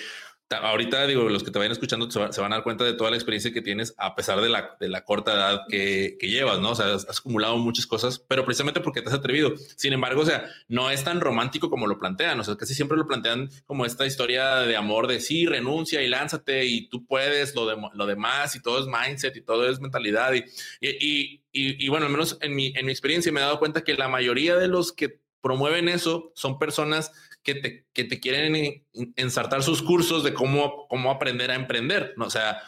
ahorita 0.57 1.05
digo, 1.07 1.29
los 1.29 1.43
que 1.43 1.51
te 1.51 1.59
vayan 1.59 1.71
escuchando 1.71 2.09
se, 2.09 2.19
van 2.19 2.53
a 2.53 2.57
dar 2.57 2.63
cuenta 2.63 2.83
de 2.83 2.93
toda 2.93 3.11
la 3.11 3.17
experiencia 3.17 3.53
que 3.53 3.61
tienes 3.61 3.93
a 3.97 4.15
pesar 4.15 4.41
de 4.41 4.49
la, 4.49 4.75
de 4.79 4.89
la 4.89 5.03
corta 5.03 5.33
edad 5.33 5.61
que, 5.69 6.17
que, 6.19 6.27
llevas, 6.27 6.59
¿no? 6.59 6.71
O 6.71 6.75
sea, 6.75 6.93
has, 6.93 7.19
acumulado 7.19 7.57
muchas 7.57 7.85
cosas, 7.85 8.19
pero 8.19 8.45
precisamente 8.45 8.79
porque 8.81 9.01
te 9.01 9.09
has 9.09 9.15
atrevido. 9.15 9.53
Sin 9.75 9.93
embargo, 9.93 10.21
o 10.21 10.25
sea, 10.25 10.49
no 10.67 10.89
es 10.89 11.03
tan 11.03 11.21
romántico 11.21 11.69
como 11.69 11.87
lo 11.87 11.99
plantean, 11.99 12.39
o 12.39 12.43
sea, 12.43 12.55
casi 12.55 12.73
siempre 12.73 12.97
lo 12.97 13.07
plantean 13.07 13.49
como 13.65 13.85
esta 13.85 14.05
historia 14.05 14.55
de 14.57 14.75
amor 14.75 15.07
de 15.07 15.19
sí, 15.19 15.45
renuncia 15.45 16.01
y 16.01 16.07
lánzate 16.07 16.65
y 16.65 16.87
tú 16.87 17.05
puedes, 17.05 17.55
lo, 17.55 17.67
de, 17.67 17.77
lo 17.93 18.05
demás 18.05 18.55
y 18.55 18.61
todo 18.61 18.79
es 18.79 18.87
mindset 18.87 19.35
y 19.35 19.41
todo 19.41 19.69
es 19.69 19.79
mentalidad. 19.79 20.33
Y, 20.33 20.43
y, 20.81 21.41
y, 21.51 21.85
y 21.85 21.89
bueno, 21.89 22.07
al 22.07 22.11
menos 22.11 22.37
en 22.41 22.55
mi, 22.55 22.73
en 22.75 22.85
mi 22.85 22.91
experiencia 22.91 23.31
me 23.31 23.39
he 23.39 23.43
dado 23.43 23.59
cuenta 23.59 23.83
que 23.83 23.93
la 23.95 24.07
mayoría 24.07 24.55
de 24.55 24.67
los 24.67 24.93
que 24.93 25.19
promueven 25.41 25.89
eso 25.89 26.31
son 26.35 26.59
personas 26.59 27.11
que 27.43 27.55
te, 27.55 27.85
que 27.93 28.03
te 28.03 28.19
quieren 28.19 28.85
ensartar 29.15 29.63
sus 29.63 29.81
cursos 29.81 30.23
de 30.23 30.33
cómo, 30.33 30.87
cómo 30.87 31.11
aprender 31.11 31.51
a 31.51 31.55
emprender, 31.55 32.13
¿no? 32.17 32.25
O 32.25 32.29
sea, 32.29 32.61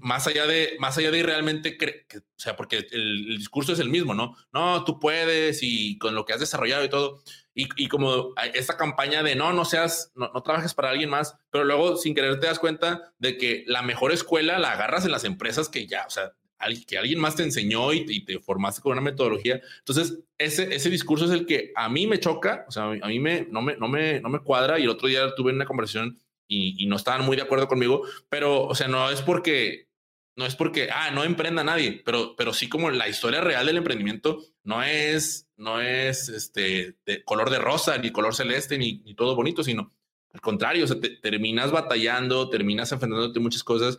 más 0.00 0.26
allá 0.26 0.46
de, 0.46 0.76
más 0.78 0.98
allá 0.98 1.10
de 1.10 1.22
realmente, 1.22 1.76
o 2.14 2.20
sea, 2.36 2.56
porque 2.56 2.86
el, 2.90 3.38
discurso 3.38 3.72
es 3.72 3.78
el 3.78 3.88
mismo, 3.88 4.14
¿no? 4.14 4.36
No, 4.52 4.84
tú 4.84 4.98
puedes 4.98 5.60
y 5.62 5.98
con 5.98 6.14
lo 6.14 6.24
que 6.24 6.34
has 6.34 6.40
desarrollado 6.40 6.84
y 6.84 6.90
todo. 6.90 7.22
Y, 7.54 7.68
y 7.76 7.88
como 7.88 8.34
esta 8.54 8.76
campaña 8.76 9.22
de 9.22 9.34
no, 9.34 9.52
no 9.52 9.64
seas, 9.64 10.12
no, 10.14 10.30
no, 10.32 10.42
trabajes 10.42 10.74
para 10.74 10.90
alguien 10.90 11.10
más, 11.10 11.36
pero 11.50 11.64
luego 11.64 11.96
sin 11.96 12.14
querer 12.14 12.40
te 12.40 12.46
das 12.46 12.58
cuenta 12.58 13.12
de 13.18 13.36
que 13.36 13.64
la 13.66 13.82
mejor 13.82 14.12
escuela 14.12 14.58
la 14.58 14.72
agarras 14.72 15.04
en 15.04 15.12
las 15.12 15.24
empresas 15.24 15.68
que 15.68 15.86
ya, 15.86 16.04
o 16.06 16.10
sea, 16.10 16.32
que 16.86 16.98
alguien 16.98 17.18
más 17.18 17.36
te 17.36 17.42
enseñó 17.42 17.92
y, 17.92 18.24
te 18.24 18.38
formaste 18.38 18.80
con 18.80 18.92
una 18.92 19.00
metodología. 19.00 19.60
Entonces, 19.78 20.20
ese, 20.38 20.74
ese 20.74 20.90
discurso 20.90 21.24
es 21.26 21.30
el 21.30 21.46
que 21.46 21.72
a 21.76 21.88
mí 21.88 22.06
me 22.06 22.20
choca, 22.20 22.64
o 22.68 22.72
sea, 22.72 22.84
a 22.84 23.08
mí 23.08 23.20
me, 23.20 23.46
no, 23.50 23.62
me, 23.62 23.76
no, 23.76 23.88
me, 23.88 24.20
no 24.20 24.28
me 24.28 24.40
cuadra 24.40 24.78
y 24.78 24.84
el 24.84 24.90
otro 24.90 25.08
día 25.08 25.34
tuve 25.34 25.52
una 25.52 25.66
conversación 25.66 26.18
y, 26.48 26.86
no 26.86 26.96
estaban 26.96 27.24
muy 27.24 27.36
de 27.36 27.42
acuerdo 27.42 27.68
conmigo, 27.68 28.02
pero, 28.28 28.64
o 28.66 28.74
sea, 28.74 28.88
no 28.88 29.10
es 29.10 29.22
porque, 29.22 29.88
no 30.36 30.46
es 30.46 30.54
porque, 30.54 30.90
ah, 30.92 31.10
no 31.10 31.24
emprenda 31.24 31.64
nadie, 31.64 32.02
pero, 32.04 32.36
pero 32.36 32.52
sí 32.52 32.68
como 32.68 32.90
la 32.90 33.08
historia 33.08 33.40
real 33.40 33.66
del 33.66 33.78
emprendimiento 33.78 34.42
no 34.62 34.82
es, 34.82 35.48
no 35.56 35.80
es 35.80 36.28
este 36.28 36.96
de 37.06 37.24
color 37.24 37.50
de 37.50 37.58
rosa, 37.58 37.96
ni 37.98 38.10
color 38.10 38.34
celeste, 38.34 38.78
ni, 38.78 38.98
ni 39.04 39.14
todo 39.14 39.34
bonito, 39.34 39.64
sino 39.64 39.92
al 40.32 40.40
contrario, 40.40 40.84
o 40.84 40.88
sea, 40.88 41.00
te, 41.00 41.10
terminas 41.10 41.70
batallando, 41.70 42.48
terminas 42.48 42.92
enfrentándote 42.92 43.40
muchas 43.40 43.64
cosas 43.64 43.98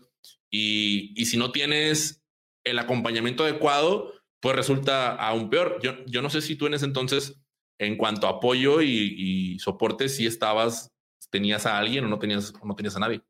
y, 0.50 1.14
y 1.20 1.26
si 1.26 1.38
no 1.38 1.52
tienes 1.52 2.23
el 2.64 2.80
acompañamiento 2.80 3.44
adecuado, 3.44 4.14
pues 4.40 4.56
resulta 4.56 5.16
aún 5.16 5.50
peor. 5.50 5.80
Yo, 5.82 5.94
yo 6.06 6.22
no 6.22 6.30
sé 6.30 6.42
si 6.42 6.56
tú 6.56 6.68
en 6.68 6.74
ese 6.74 6.86
entonces, 6.86 7.40
en 7.78 7.98
cuanto 7.98 8.28
a 8.28 8.32
apoyo 8.32 8.82
y, 8.82 9.58
soporte, 9.60 10.10
si 10.10 10.26
estabas, 10.26 10.92
tenías 11.30 11.66
a 11.66 11.78
alguien 11.78 12.06
o 12.06 12.08
no 12.08 12.20
tenías, 12.20 12.54
no 12.64 12.76
tenías 12.76 12.96
a 12.96 13.00
nadie. 13.00 13.22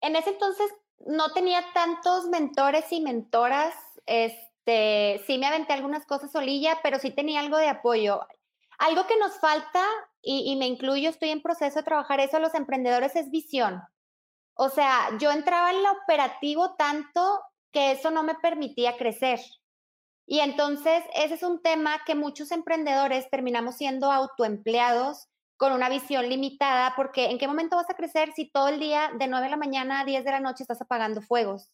En 0.00 0.16
ese 0.16 0.30
entonces 0.30 0.66
no 1.06 1.32
tenía 1.32 1.64
tantos 1.72 2.26
mentores 2.26 2.84
y 2.90 3.00
mentoras. 3.00 3.74
Este, 4.06 5.22
sí 5.26 5.38
me 5.38 5.46
aventé 5.46 5.72
algunas 5.72 6.06
cosas 6.06 6.32
solilla, 6.32 6.78
pero 6.82 6.98
sí 6.98 7.10
tenía 7.10 7.40
algo 7.40 7.58
de 7.58 7.68
apoyo. 7.68 8.20
Algo 8.78 9.06
que 9.06 9.18
nos 9.18 9.38
falta, 9.38 9.84
y, 10.20 10.56
me 10.56 10.66
incluyo, 10.66 11.08
estoy 11.08 11.30
en 11.30 11.40
proceso 11.40 11.78
de 11.78 11.84
trabajar 11.84 12.20
eso 12.20 12.36
a 12.36 12.40
los 12.40 12.54
emprendedores, 12.54 13.16
es 13.16 13.30
visión. 13.30 13.82
O 14.54 14.68
sea, 14.70 15.16
yo 15.18 15.30
entraba 15.30 15.70
en 15.70 15.82
lo 15.82 15.92
operativo 15.92 16.74
tanto 16.76 17.40
que 17.76 17.90
eso 17.90 18.10
no 18.10 18.22
me 18.22 18.34
permitía 18.36 18.96
crecer. 18.96 19.38
Y 20.26 20.40
entonces 20.40 21.04
ese 21.14 21.34
es 21.34 21.42
un 21.42 21.60
tema 21.60 22.00
que 22.06 22.14
muchos 22.14 22.50
emprendedores 22.50 23.28
terminamos 23.28 23.76
siendo 23.76 24.10
autoempleados 24.10 25.28
con 25.58 25.74
una 25.74 25.90
visión 25.90 26.26
limitada, 26.26 26.94
porque 26.96 27.26
¿en 27.26 27.36
qué 27.36 27.46
momento 27.46 27.76
vas 27.76 27.90
a 27.90 27.94
crecer 27.94 28.32
si 28.32 28.50
todo 28.50 28.68
el 28.68 28.80
día 28.80 29.10
de 29.18 29.28
9 29.28 29.44
de 29.44 29.50
la 29.50 29.58
mañana 29.58 30.00
a 30.00 30.04
10 30.06 30.24
de 30.24 30.30
la 30.30 30.40
noche 30.40 30.62
estás 30.62 30.80
apagando 30.80 31.20
fuegos? 31.20 31.70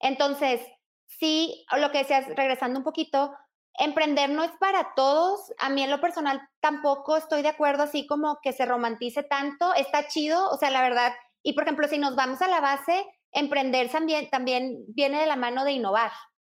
Entonces, 0.00 0.62
sí, 1.04 1.66
lo 1.78 1.92
que 1.92 1.98
decías, 1.98 2.26
regresando 2.34 2.78
un 2.78 2.84
poquito, 2.84 3.36
emprender 3.74 4.30
no 4.30 4.42
es 4.42 4.52
para 4.58 4.94
todos. 4.96 5.52
A 5.58 5.68
mí 5.68 5.82
en 5.82 5.90
lo 5.90 6.00
personal 6.00 6.40
tampoco 6.60 7.18
estoy 7.18 7.42
de 7.42 7.48
acuerdo 7.48 7.82
así 7.82 8.06
como 8.06 8.38
que 8.42 8.54
se 8.54 8.64
romantice 8.64 9.22
tanto. 9.22 9.74
Está 9.74 10.08
chido, 10.08 10.48
o 10.48 10.56
sea, 10.56 10.70
la 10.70 10.80
verdad. 10.80 11.12
Y 11.42 11.52
por 11.52 11.64
ejemplo, 11.64 11.88
si 11.88 11.98
nos 11.98 12.16
vamos 12.16 12.40
a 12.40 12.48
la 12.48 12.60
base, 12.60 13.04
emprender 13.36 13.90
también, 13.90 14.28
también 14.30 14.84
viene 14.88 15.20
de 15.20 15.26
la 15.26 15.36
mano 15.36 15.64
de 15.64 15.72
innovar. 15.72 16.10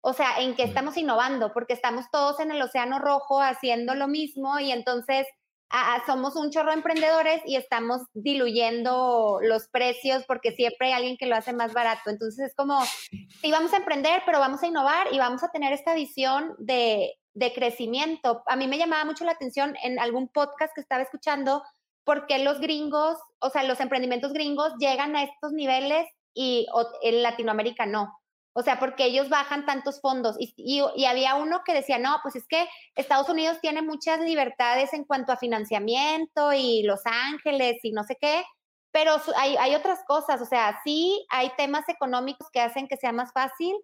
O 0.01 0.13
sea, 0.13 0.39
en 0.39 0.55
que 0.55 0.63
estamos 0.63 0.95
innovando, 0.95 1.51
porque 1.51 1.73
estamos 1.73 2.05
todos 2.11 2.39
en 2.39 2.51
el 2.51 2.61
océano 2.61 2.99
rojo 2.99 3.41
haciendo 3.41 3.95
lo 3.95 4.07
mismo 4.07 4.59
y 4.59 4.71
entonces 4.71 5.27
somos 6.05 6.35
un 6.35 6.49
chorro 6.49 6.69
de 6.69 6.77
emprendedores 6.77 7.41
y 7.45 7.57
estamos 7.57 8.01
diluyendo 8.13 9.39
los 9.41 9.67
precios 9.67 10.23
porque 10.25 10.51
siempre 10.51 10.87
hay 10.87 10.93
alguien 10.93 11.17
que 11.17 11.25
lo 11.25 11.35
hace 11.35 11.51
más 11.51 11.73
barato. 11.73 12.09
Entonces 12.09 12.47
es 12.47 12.55
como, 12.55 12.81
sí, 12.85 13.51
vamos 13.51 13.73
a 13.73 13.77
emprender, 13.77 14.21
pero 14.25 14.39
vamos 14.39 14.63
a 14.63 14.67
innovar 14.67 15.07
y 15.11 15.17
vamos 15.17 15.43
a 15.43 15.49
tener 15.49 15.73
esta 15.73 15.93
visión 15.93 16.55
de, 16.57 17.15
de 17.33 17.53
crecimiento. 17.53 18.43
A 18.45 18.55
mí 18.55 18.67
me 18.67 18.77
llamaba 18.77 19.03
mucho 19.03 19.25
la 19.25 19.33
atención 19.33 19.75
en 19.83 19.99
algún 19.99 20.29
podcast 20.29 20.73
que 20.73 20.81
estaba 20.81 21.03
escuchando, 21.03 21.63
porque 22.05 22.39
los 22.39 22.61
gringos, 22.61 23.17
o 23.39 23.49
sea, 23.49 23.63
los 23.63 23.81
emprendimientos 23.81 24.31
gringos 24.31 24.71
llegan 24.79 25.17
a 25.17 25.23
estos 25.23 25.51
niveles 25.51 26.07
y 26.37 26.67
en 27.01 27.23
Latinoamérica 27.23 27.85
no. 27.85 28.13
O 28.53 28.63
sea, 28.63 28.79
porque 28.79 29.05
ellos 29.05 29.29
bajan 29.29 29.65
tantos 29.65 30.01
fondos. 30.01 30.35
Y, 30.39 30.81
había 31.05 31.35
uno 31.35 31.61
que 31.65 31.73
decía, 31.73 31.99
no, 31.99 32.17
pues 32.23 32.35
es 32.35 32.47
que 32.47 32.67
Estados 32.95 33.29
Unidos 33.29 33.59
tiene 33.61 33.81
muchas 33.81 34.19
libertades 34.19 34.93
en 34.93 35.03
cuanto 35.03 35.31
a 35.31 35.37
financiamiento 35.37 36.53
y 36.53 36.83
Los 36.83 37.01
Ángeles 37.05 37.77
y 37.83 37.91
no 37.91 38.03
sé 38.03 38.17
qué, 38.19 38.43
pero 38.91 39.17
hay, 39.35 39.57
hay 39.57 39.75
otras 39.75 39.99
cosas. 40.07 40.41
O 40.41 40.45
sea, 40.45 40.79
sí 40.83 41.25
hay 41.29 41.51
temas 41.57 41.87
económicos 41.89 42.47
que 42.51 42.61
hacen 42.61 42.87
que 42.87 42.97
sea 42.97 43.11
más 43.11 43.31
fácil, 43.31 43.75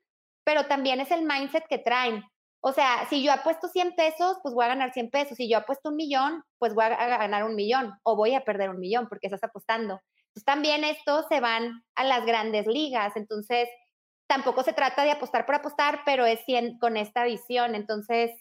pero 0.44 0.66
también 0.66 1.00
es 1.00 1.12
el 1.12 1.24
mindset 1.24 1.66
que 1.68 1.78
traen. 1.78 2.24
O 2.62 2.72
sea, 2.74 3.06
si 3.10 3.22
yo 3.22 3.32
apuesto 3.34 3.68
100 3.68 3.94
pesos, 3.96 4.38
pues 4.42 4.56
voy 4.56 4.66
a 4.66 4.70
ganar 4.70 4.94
100 4.94 5.10
pesos. 5.12 5.38
Si 5.38 5.50
yo 5.50 5.58
apuesto 5.58 5.90
un 5.90 5.98
millón, 5.98 6.44
pues 6.58 6.74
voy 6.74 6.86
a 6.86 7.18
ganar 7.18 7.44
un 7.44 7.56
millón 7.56 7.94
o 8.04 8.16
voy 8.16 8.36
a 8.36 8.44
perder 8.44 8.70
un 8.70 8.80
millón 8.80 9.08
porque 9.10 9.28
estás 9.28 9.44
apostando. 9.44 10.00
Pues 10.34 10.46
también 10.46 10.84
estos 10.84 11.26
se 11.30 11.40
van 11.40 11.84
a 11.96 12.04
las 12.04 12.26
grandes 12.26 12.66
ligas. 12.68 13.16
Entonces, 13.16 13.70
tampoco 14.28 14.64
se 14.64 14.74
trata 14.74 15.04
de 15.04 15.12
apostar 15.12 15.46
por 15.46 15.56
apostar, 15.56 16.02
pero 16.06 16.26
es 16.26 16.40
con 16.80 16.98
esta 16.98 17.24
visión. 17.24 17.76
Entonces, 17.76 18.32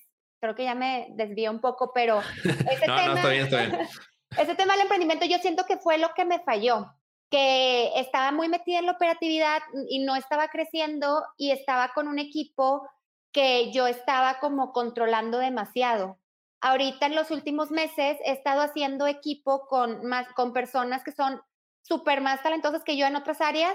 creo 0.40 0.54
que 0.54 0.64
ya 0.64 0.74
me 0.74 1.08
desvío 1.10 1.50
un 1.50 1.60
poco, 1.60 1.92
pero 1.94 2.20
ese, 2.20 2.86
tema, 2.86 3.22
ese 4.38 4.54
tema 4.54 4.72
del 4.72 4.82
emprendimiento 4.82 5.26
yo 5.26 5.38
siento 5.38 5.64
que 5.66 5.76
fue 5.76 5.98
lo 5.98 6.14
que 6.14 6.24
me 6.24 6.40
falló, 6.40 6.92
que 7.30 7.92
estaba 7.96 8.32
muy 8.32 8.48
metida 8.48 8.80
en 8.80 8.86
la 8.86 8.92
operatividad 8.92 9.62
y 9.88 10.00
no 10.04 10.16
estaba 10.16 10.48
creciendo 10.48 11.24
y 11.36 11.52
estaba 11.52 11.92
con 11.94 12.08
un 12.08 12.18
equipo 12.18 12.88
que 13.32 13.70
yo 13.72 13.86
estaba 13.86 14.40
como 14.40 14.72
controlando 14.72 15.38
demasiado. 15.38 16.18
Ahorita 16.60 17.06
en 17.06 17.16
los 17.16 17.30
últimos 17.30 17.70
meses 17.70 18.18
he 18.24 18.32
estado 18.32 18.62
haciendo 18.62 19.06
equipo 19.06 19.66
con, 19.68 20.04
más, 20.06 20.28
con 20.34 20.52
personas 20.52 21.02
que 21.04 21.12
son 21.12 21.40
súper 21.82 22.20
más 22.20 22.42
talentosas 22.42 22.84
que 22.84 22.96
yo 22.96 23.06
en 23.06 23.16
otras 23.16 23.40
áreas 23.40 23.74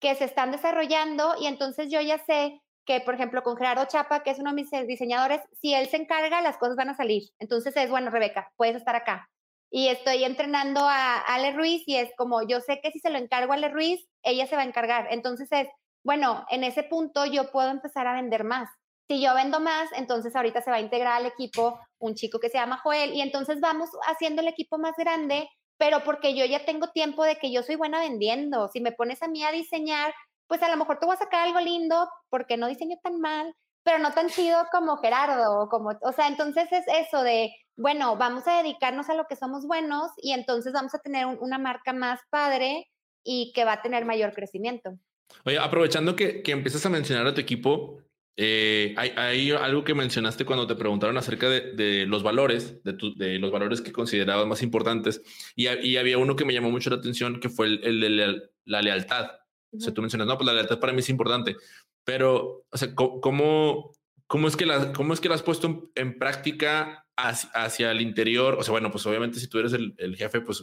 que 0.00 0.14
se 0.14 0.24
están 0.24 0.52
desarrollando 0.52 1.34
y 1.40 1.46
entonces 1.46 1.90
yo 1.90 2.00
ya 2.00 2.18
sé 2.18 2.60
que, 2.84 3.00
por 3.00 3.14
ejemplo, 3.14 3.42
con 3.42 3.56
Gerardo 3.56 3.86
Chapa, 3.86 4.22
que 4.22 4.30
es 4.30 4.38
uno 4.38 4.50
de 4.50 4.62
mis 4.62 4.70
diseñadores, 4.86 5.40
si 5.60 5.74
él 5.74 5.88
se 5.88 5.96
encarga, 5.96 6.40
las 6.40 6.56
cosas 6.56 6.76
van 6.76 6.90
a 6.90 6.96
salir. 6.96 7.24
Entonces 7.40 7.76
es, 7.76 7.90
bueno, 7.90 8.10
Rebeca, 8.10 8.52
puedes 8.56 8.76
estar 8.76 8.94
acá. 8.94 9.28
Y 9.70 9.88
estoy 9.88 10.22
entrenando 10.22 10.80
a 10.82 11.18
Ale 11.18 11.52
Ruiz 11.52 11.82
y 11.86 11.96
es 11.96 12.10
como, 12.16 12.46
yo 12.46 12.60
sé 12.60 12.80
que 12.80 12.92
si 12.92 13.00
se 13.00 13.10
lo 13.10 13.18
encargo 13.18 13.52
a 13.52 13.56
Ale 13.56 13.70
Ruiz, 13.70 14.06
ella 14.22 14.46
se 14.46 14.54
va 14.54 14.62
a 14.62 14.66
encargar. 14.66 15.08
Entonces 15.10 15.48
es, 15.50 15.68
bueno, 16.04 16.46
en 16.50 16.62
ese 16.62 16.84
punto 16.84 17.26
yo 17.26 17.50
puedo 17.50 17.70
empezar 17.70 18.06
a 18.06 18.14
vender 18.14 18.44
más. 18.44 18.70
Si 19.08 19.20
yo 19.20 19.34
vendo 19.34 19.58
más, 19.58 19.90
entonces 19.96 20.34
ahorita 20.34 20.62
se 20.62 20.70
va 20.70 20.76
a 20.76 20.80
integrar 20.80 21.14
al 21.14 21.26
equipo 21.26 21.80
un 21.98 22.14
chico 22.14 22.38
que 22.38 22.48
se 22.48 22.58
llama 22.58 22.78
Joel 22.82 23.14
y 23.14 23.20
entonces 23.20 23.60
vamos 23.60 23.90
haciendo 24.06 24.42
el 24.42 24.48
equipo 24.48 24.78
más 24.78 24.94
grande 24.96 25.48
pero 25.78 26.02
porque 26.04 26.34
yo 26.34 26.44
ya 26.44 26.64
tengo 26.64 26.88
tiempo 26.88 27.24
de 27.24 27.36
que 27.36 27.52
yo 27.52 27.62
soy 27.62 27.76
buena 27.76 28.00
vendiendo. 28.00 28.68
Si 28.68 28.80
me 28.80 28.92
pones 28.92 29.22
a 29.22 29.28
mí 29.28 29.44
a 29.44 29.52
diseñar, 29.52 30.14
pues 30.46 30.62
a 30.62 30.68
lo 30.68 30.76
mejor 30.76 30.98
te 30.98 31.06
voy 31.06 31.14
a 31.14 31.18
sacar 31.18 31.46
algo 31.46 31.60
lindo 31.60 32.08
porque 32.30 32.56
no 32.56 32.68
diseño 32.68 32.96
tan 33.02 33.20
mal, 33.20 33.54
pero 33.82 33.98
no 33.98 34.12
tan 34.12 34.28
chido 34.28 34.64
como 34.72 34.96
Gerardo, 34.98 35.68
como, 35.68 35.90
o 36.00 36.12
sea, 36.12 36.28
entonces 36.28 36.70
es 36.72 36.84
eso 36.88 37.22
de, 37.22 37.50
bueno, 37.76 38.16
vamos 38.16 38.46
a 38.46 38.58
dedicarnos 38.58 39.08
a 39.10 39.14
lo 39.14 39.26
que 39.26 39.36
somos 39.36 39.66
buenos 39.66 40.10
y 40.16 40.32
entonces 40.32 40.72
vamos 40.72 40.94
a 40.94 40.98
tener 40.98 41.26
una 41.26 41.58
marca 41.58 41.92
más 41.92 42.20
padre 42.30 42.90
y 43.22 43.52
que 43.54 43.64
va 43.64 43.74
a 43.74 43.82
tener 43.82 44.04
mayor 44.04 44.32
crecimiento. 44.32 44.98
Oye, 45.44 45.58
aprovechando 45.58 46.16
que, 46.16 46.42
que 46.42 46.52
empiezas 46.52 46.86
a 46.86 46.90
mencionar 46.90 47.26
a 47.26 47.34
tu 47.34 47.40
equipo, 47.40 47.98
eh, 48.38 48.94
hay, 48.98 49.50
algo 49.50 49.82
que 49.82 49.94
mencionaste 49.94 50.44
cuando 50.44 50.66
te 50.66 50.74
preguntaron 50.74 51.16
acerca 51.16 51.48
de, 51.48 52.04
los 52.06 52.22
valores, 52.22 52.82
de, 52.84 53.38
los 53.38 53.50
valores 53.50 53.80
que 53.80 53.92
considerabas 53.92 54.46
más 54.46 54.62
importantes, 54.62 55.22
y, 55.54 55.66
había 55.96 56.18
uno 56.18 56.36
que 56.36 56.44
me 56.44 56.52
llamó 56.52 56.70
mucho 56.70 56.90
la 56.90 56.96
atención, 56.96 57.40
que 57.40 57.48
fue 57.48 57.66
el, 57.66 58.00
de 58.00 58.42
la, 58.66 58.82
lealtad. 58.82 59.30
O 59.72 59.80
sea, 59.80 59.94
tú 59.94 60.02
mencionas, 60.02 60.26
no, 60.26 60.36
pues 60.36 60.46
la 60.46 60.52
lealtad 60.52 60.78
para 60.78 60.92
mí 60.92 61.00
es 61.00 61.08
importante, 61.08 61.56
pero, 62.04 62.66
o 62.70 62.76
sea, 62.76 62.94
¿cómo, 62.94 63.92
cómo, 64.26 64.48
es, 64.48 64.56
que 64.56 64.66
la, 64.66 64.92
cómo 64.92 65.14
es 65.14 65.20
que 65.20 65.28
la 65.30 65.34
has 65.34 65.42
puesto 65.42 65.90
en, 65.94 66.18
práctica 66.18 67.06
hacia, 67.16 67.90
el 67.90 68.02
interior? 68.02 68.56
O 68.58 68.62
sea, 68.62 68.72
bueno, 68.72 68.90
pues 68.90 69.06
obviamente 69.06 69.40
si 69.40 69.48
tú 69.48 69.58
eres 69.58 69.72
el, 69.72 69.94
el 69.96 70.14
jefe, 70.14 70.42
pues, 70.42 70.62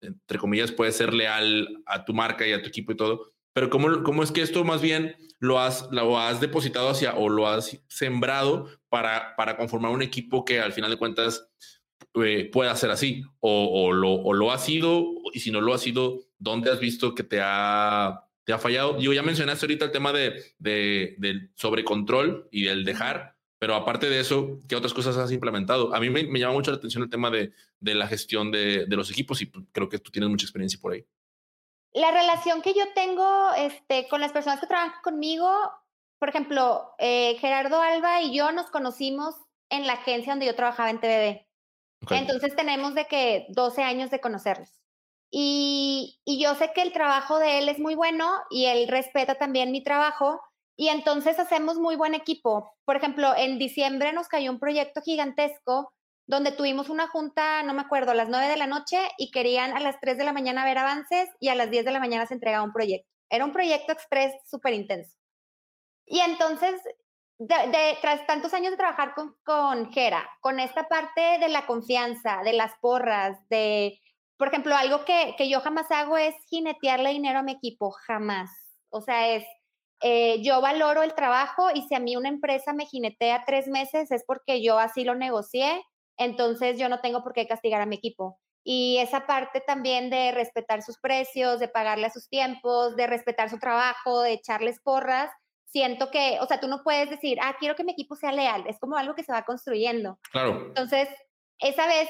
entre 0.00 0.38
comillas, 0.38 0.72
puedes 0.72 0.96
ser 0.96 1.14
leal 1.14 1.82
a 1.86 2.04
tu 2.04 2.12
marca 2.12 2.46
y 2.46 2.52
a 2.52 2.60
tu 2.60 2.68
equipo 2.68 2.92
y 2.92 2.96
todo, 2.96 3.32
pero 3.52 3.70
¿cómo, 3.70 4.02
cómo 4.02 4.22
es 4.22 4.32
que 4.32 4.42
esto 4.42 4.64
más 4.64 4.80
bien 4.80 5.16
lo 5.38 5.58
has, 5.58 5.88
lo 5.90 6.18
has 6.18 6.40
depositado 6.40 6.88
hacia 6.88 7.14
o 7.14 7.28
lo 7.28 7.48
has 7.48 7.78
sembrado 7.88 8.68
para, 8.88 9.34
para 9.36 9.56
conformar 9.56 9.92
un 9.92 10.02
equipo 10.02 10.44
que 10.44 10.60
al 10.60 10.72
final 10.72 10.90
de 10.90 10.96
cuentas 10.96 11.48
eh, 12.14 12.48
pueda 12.52 12.74
ser 12.76 12.90
así? 12.90 13.22
O, 13.40 13.86
o, 13.86 13.92
lo, 13.92 14.12
o, 14.12 14.32
lo, 14.32 14.52
ha 14.52 14.58
sido, 14.58 15.04
y 15.32 15.40
si 15.40 15.50
no 15.50 15.60
lo 15.60 15.74
ha 15.74 15.78
sido, 15.78 16.20
¿dónde 16.38 16.70
has 16.70 16.80
visto 16.80 17.14
que 17.14 17.24
te 17.24 17.40
ha, 17.42 18.24
te 18.44 18.52
ha 18.52 18.58
fallado? 18.58 18.98
Yo 18.98 19.12
ya 19.12 19.22
mencionaste 19.22 19.66
ahorita 19.66 19.86
el 19.86 19.92
tema 19.92 20.12
de, 20.12 20.42
de, 20.58 21.16
del 21.18 21.50
sobrecontrol 21.54 22.48
y 22.50 22.64
del 22.64 22.84
dejar, 22.84 23.36
pero 23.58 23.74
aparte 23.74 24.08
de 24.08 24.20
eso, 24.20 24.60
¿qué 24.68 24.76
otras 24.76 24.94
cosas 24.94 25.16
has 25.18 25.30
implementado? 25.30 25.94
A 25.94 26.00
mí 26.00 26.08
me, 26.10 26.24
me 26.24 26.40
llama 26.40 26.54
mucho 26.54 26.70
la 26.70 26.78
atención 26.78 27.02
el 27.02 27.10
tema 27.10 27.30
de, 27.30 27.52
de 27.80 27.94
la 27.94 28.08
gestión 28.08 28.50
de, 28.50 28.86
de 28.86 28.96
los 28.96 29.10
equipos 29.10 29.42
y 29.42 29.50
creo 29.72 29.88
que 29.88 29.98
tú 29.98 30.10
tienes 30.10 30.30
mucha 30.30 30.46
experiencia 30.46 30.80
por 30.80 30.94
ahí. 30.94 31.04
La 31.94 32.10
relación 32.10 32.62
que 32.62 32.74
yo 32.74 32.92
tengo 32.94 33.52
este, 33.56 34.08
con 34.08 34.20
las 34.20 34.32
personas 34.32 34.60
que 34.60 34.66
trabajan 34.66 35.02
conmigo, 35.02 35.50
por 36.18 36.28
ejemplo, 36.28 36.94
eh, 36.98 37.36
Gerardo 37.38 37.80
Alba 37.80 38.22
y 38.22 38.34
yo 38.34 38.52
nos 38.52 38.70
conocimos 38.70 39.34
en 39.68 39.86
la 39.86 39.94
agencia 39.94 40.32
donde 40.32 40.46
yo 40.46 40.54
trabajaba 40.54 40.90
en 40.90 41.00
TVD. 41.00 41.46
Entonces 42.10 42.56
tenemos 42.56 42.94
de 42.94 43.06
que 43.06 43.46
12 43.50 43.82
años 43.82 44.10
de 44.10 44.20
conocerlos. 44.20 44.70
Y, 45.30 46.20
y, 46.24 46.42
yo 46.42 46.54
sé 46.54 46.72
que 46.74 46.82
el 46.82 46.92
trabajo 46.92 47.38
de 47.38 47.58
él 47.58 47.68
es 47.70 47.78
muy 47.78 47.94
bueno 47.94 48.30
y 48.50 48.66
él 48.66 48.86
respeta 48.88 49.36
también 49.36 49.72
mi 49.72 49.82
trabajo 49.82 50.42
y 50.76 50.88
entonces 50.88 51.38
hacemos 51.38 51.78
muy 51.78 51.96
buen 51.96 52.14
equipo. 52.14 52.74
Por 52.84 52.96
ejemplo, 52.96 53.34
en 53.36 53.58
diciembre 53.58 54.12
nos 54.12 54.28
cayó 54.28 54.50
un 54.50 54.58
proyecto 54.58 55.00
gigantesco 55.00 55.92
donde 56.32 56.50
tuvimos 56.50 56.88
una 56.88 57.08
junta, 57.08 57.62
no 57.62 57.74
me 57.74 57.82
acuerdo, 57.82 58.12
a 58.12 58.14
las 58.14 58.30
9 58.30 58.48
de 58.48 58.56
la 58.56 58.66
noche 58.66 58.96
y 59.18 59.30
querían 59.30 59.76
a 59.76 59.80
las 59.80 60.00
3 60.00 60.16
de 60.16 60.24
la 60.24 60.32
mañana 60.32 60.64
ver 60.64 60.78
avances 60.78 61.28
y 61.40 61.50
a 61.50 61.54
las 61.54 61.70
10 61.70 61.84
de 61.84 61.92
la 61.92 62.00
mañana 62.00 62.24
se 62.24 62.32
entregaba 62.32 62.64
un 62.64 62.72
proyecto. 62.72 63.06
Era 63.28 63.44
un 63.44 63.52
proyecto 63.52 63.92
express 63.92 64.32
súper 64.48 64.72
intenso. 64.72 65.14
Y 66.06 66.20
entonces, 66.20 66.80
tras 68.00 68.26
tantos 68.26 68.54
años 68.54 68.70
de 68.70 68.78
trabajar 68.78 69.12
con, 69.14 69.36
con 69.44 69.92
Jera, 69.92 70.26
con 70.40 70.58
esta 70.58 70.88
parte 70.88 71.38
de 71.38 71.50
la 71.50 71.66
confianza, 71.66 72.40
de 72.42 72.54
las 72.54 72.72
porras, 72.80 73.36
de, 73.50 74.00
por 74.38 74.48
ejemplo, 74.48 74.74
algo 74.74 75.04
que, 75.04 75.34
que 75.36 75.50
yo 75.50 75.60
jamás 75.60 75.90
hago 75.90 76.16
es 76.16 76.34
jinetearle 76.48 77.10
dinero 77.10 77.40
a 77.40 77.42
mi 77.42 77.52
equipo, 77.52 77.90
jamás. 77.90 78.50
O 78.88 79.02
sea, 79.02 79.28
es, 79.28 79.44
eh, 80.00 80.42
yo 80.42 80.62
valoro 80.62 81.02
el 81.02 81.14
trabajo 81.14 81.68
y 81.74 81.82
si 81.82 81.94
a 81.94 82.00
mí 82.00 82.16
una 82.16 82.30
empresa 82.30 82.72
me 82.72 82.86
jinetea 82.86 83.44
tres 83.46 83.68
meses 83.68 84.10
es 84.10 84.24
porque 84.26 84.62
yo 84.62 84.78
así 84.78 85.04
lo 85.04 85.14
negocié 85.14 85.84
entonces 86.16 86.78
yo 86.78 86.88
no 86.88 87.00
tengo 87.00 87.22
por 87.22 87.32
qué 87.32 87.46
castigar 87.46 87.80
a 87.80 87.86
mi 87.86 87.96
equipo. 87.96 88.38
Y 88.64 88.98
esa 88.98 89.26
parte 89.26 89.60
también 89.60 90.08
de 90.08 90.30
respetar 90.32 90.82
sus 90.82 90.98
precios, 90.98 91.58
de 91.58 91.68
pagarle 91.68 92.06
a 92.06 92.10
sus 92.10 92.28
tiempos, 92.28 92.94
de 92.94 93.08
respetar 93.08 93.50
su 93.50 93.58
trabajo, 93.58 94.22
de 94.22 94.32
echarles 94.32 94.80
porras, 94.80 95.30
siento 95.72 96.10
que, 96.10 96.38
o 96.40 96.46
sea, 96.46 96.60
tú 96.60 96.68
no 96.68 96.82
puedes 96.84 97.10
decir, 97.10 97.38
ah, 97.42 97.56
quiero 97.58 97.74
que 97.74 97.84
mi 97.84 97.92
equipo 97.92 98.14
sea 98.14 98.30
leal, 98.30 98.64
es 98.68 98.78
como 98.78 98.96
algo 98.96 99.14
que 99.14 99.24
se 99.24 99.32
va 99.32 99.44
construyendo. 99.44 100.18
Claro. 100.30 100.66
Entonces, 100.66 101.08
esa 101.58 101.86
vez, 101.86 102.08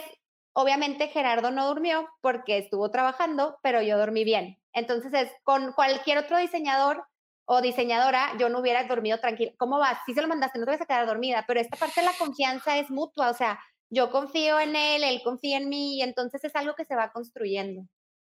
obviamente 0.52 1.08
Gerardo 1.08 1.50
no 1.50 1.68
durmió 1.68 2.08
porque 2.20 2.58
estuvo 2.58 2.90
trabajando, 2.90 3.58
pero 3.62 3.80
yo 3.80 3.96
dormí 3.96 4.24
bien. 4.24 4.58
Entonces, 4.72 5.14
es, 5.14 5.30
con 5.44 5.72
cualquier 5.72 6.18
otro 6.18 6.38
diseñador 6.38 7.04
o 7.44 7.60
diseñadora, 7.60 8.36
yo 8.38 8.48
no 8.48 8.60
hubiera 8.60 8.84
dormido 8.84 9.18
tranquilo. 9.20 9.52
¿Cómo 9.58 9.78
vas? 9.78 9.98
Sí 10.06 10.14
se 10.14 10.22
lo 10.22 10.28
mandaste, 10.28 10.58
no 10.58 10.64
te 10.64 10.72
vas 10.72 10.80
a 10.80 10.86
quedar 10.86 11.06
dormida, 11.06 11.44
pero 11.46 11.60
esta 11.60 11.76
parte 11.76 12.00
de 12.00 12.06
la 12.06 12.18
confianza 12.18 12.78
es 12.78 12.90
mutua, 12.90 13.30
o 13.30 13.34
sea, 13.34 13.60
yo 13.92 14.10
confío 14.10 14.58
en 14.58 14.74
él, 14.74 15.04
él 15.04 15.20
confía 15.22 15.58
en 15.58 15.68
mí 15.68 15.98
y 15.98 16.02
entonces 16.02 16.42
es 16.44 16.56
algo 16.56 16.74
que 16.74 16.86
se 16.86 16.96
va 16.96 17.12
construyendo. 17.12 17.86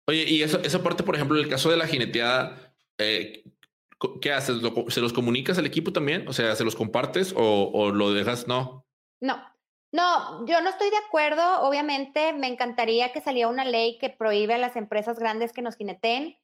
Oye, 0.07 0.25
y 0.29 0.43
eso, 0.43 0.59
esa 0.63 0.83
parte, 0.83 1.05
por 1.05 1.15
ejemplo, 1.15 1.39
en 1.39 1.45
el 1.45 1.51
caso 1.51 1.71
de 1.71 1.77
la 1.77 1.87
jineteada, 1.87 2.75
eh, 2.99 3.45
¿qué 4.21 4.33
haces? 4.33 4.57
¿Se 4.89 5.01
los 5.01 5.13
comunicas 5.13 5.57
al 5.57 5.67
equipo 5.67 5.93
también? 5.93 6.27
O 6.29 6.33
sea, 6.33 6.57
¿se 6.57 6.65
los 6.65 6.75
compartes 6.75 7.33
o, 7.37 7.71
o 7.73 7.91
lo 7.91 8.13
dejas? 8.13 8.49
No. 8.49 8.85
No, 9.21 9.43
no, 9.93 10.45
yo 10.45 10.61
no 10.61 10.71
estoy 10.71 10.91
de 10.91 10.97
acuerdo. 11.07 11.63
Obviamente, 11.63 12.33
me 12.33 12.49
encantaría 12.49 13.13
que 13.13 13.21
saliera 13.21 13.49
una 13.49 13.65
ley 13.65 13.97
que 13.99 14.11
prohíbe 14.11 14.55
a 14.55 14.59
las 14.59 14.75
empresas 14.75 15.21
grandes 15.21 15.53
que 15.53 15.63
nos 15.63 15.77
jineteen, 15.77 16.37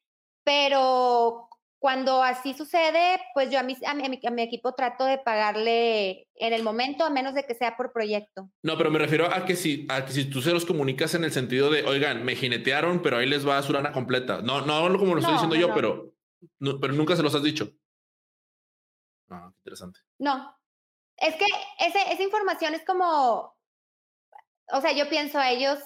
pero 0.45 1.49
cuando 1.81 2.23
así 2.23 2.53
sucede, 2.53 3.19
pues 3.33 3.51
yo 3.51 3.59
a 3.59 3.63
mi, 3.63 3.75
a, 3.87 3.95
mi, 3.95 4.43
equipo 4.43 4.75
trato 4.75 5.07
de 5.07 5.17
pagarle 5.17 6.29
en 6.35 6.53
el 6.53 6.63
momento, 6.63 7.05
a 7.05 7.11
menos 7.11 7.33
de 7.33 7.45
que 7.45 7.55
sea 7.55 7.75
por 7.79 7.91
proyecto. 7.91 8.51
No, 8.63 8.77
pero 8.77 8.91
me 8.91 8.99
refiero 8.99 9.33
a 9.33 9.47
que 9.47 9.57
si, 9.57 9.87
a 9.89 10.05
que 10.05 10.13
si 10.13 10.27
tú 10.27 10.43
se 10.43 10.53
los 10.53 10.67
comunicas 10.67 11.15
en 11.15 11.25
el 11.25 11.33
sentido 11.33 11.71
de, 11.71 11.83
oigan, 11.85 12.23
me 12.23 12.37
jinetearon, 12.37 13.01
pero 13.01 13.17
ahí 13.17 13.27
les 13.27 13.49
va 13.49 13.57
a 13.57 13.63
su 13.63 13.73
lana 13.73 13.93
completa. 13.93 14.43
No, 14.43 14.61
no 14.61 14.99
como 14.99 15.15
lo 15.15 15.21
estoy 15.21 15.33
diciendo 15.33 15.57
yo, 15.57 15.75
pero, 15.75 16.13
pero 16.59 16.93
nunca 16.93 17.17
se 17.17 17.23
los 17.23 17.35
has 17.35 17.43
dicho. 17.43 17.73
Ah, 19.31 19.51
interesante. 19.57 20.01
No. 20.19 20.55
Es 21.17 21.35
que 21.37 21.47
ese, 21.79 22.13
esa 22.13 22.23
información 22.23 22.75
es 22.75 22.85
como, 22.85 23.57
o 24.69 24.81
sea, 24.83 24.93
yo 24.93 25.09
pienso 25.09 25.39
a 25.39 25.51
ellos 25.51 25.79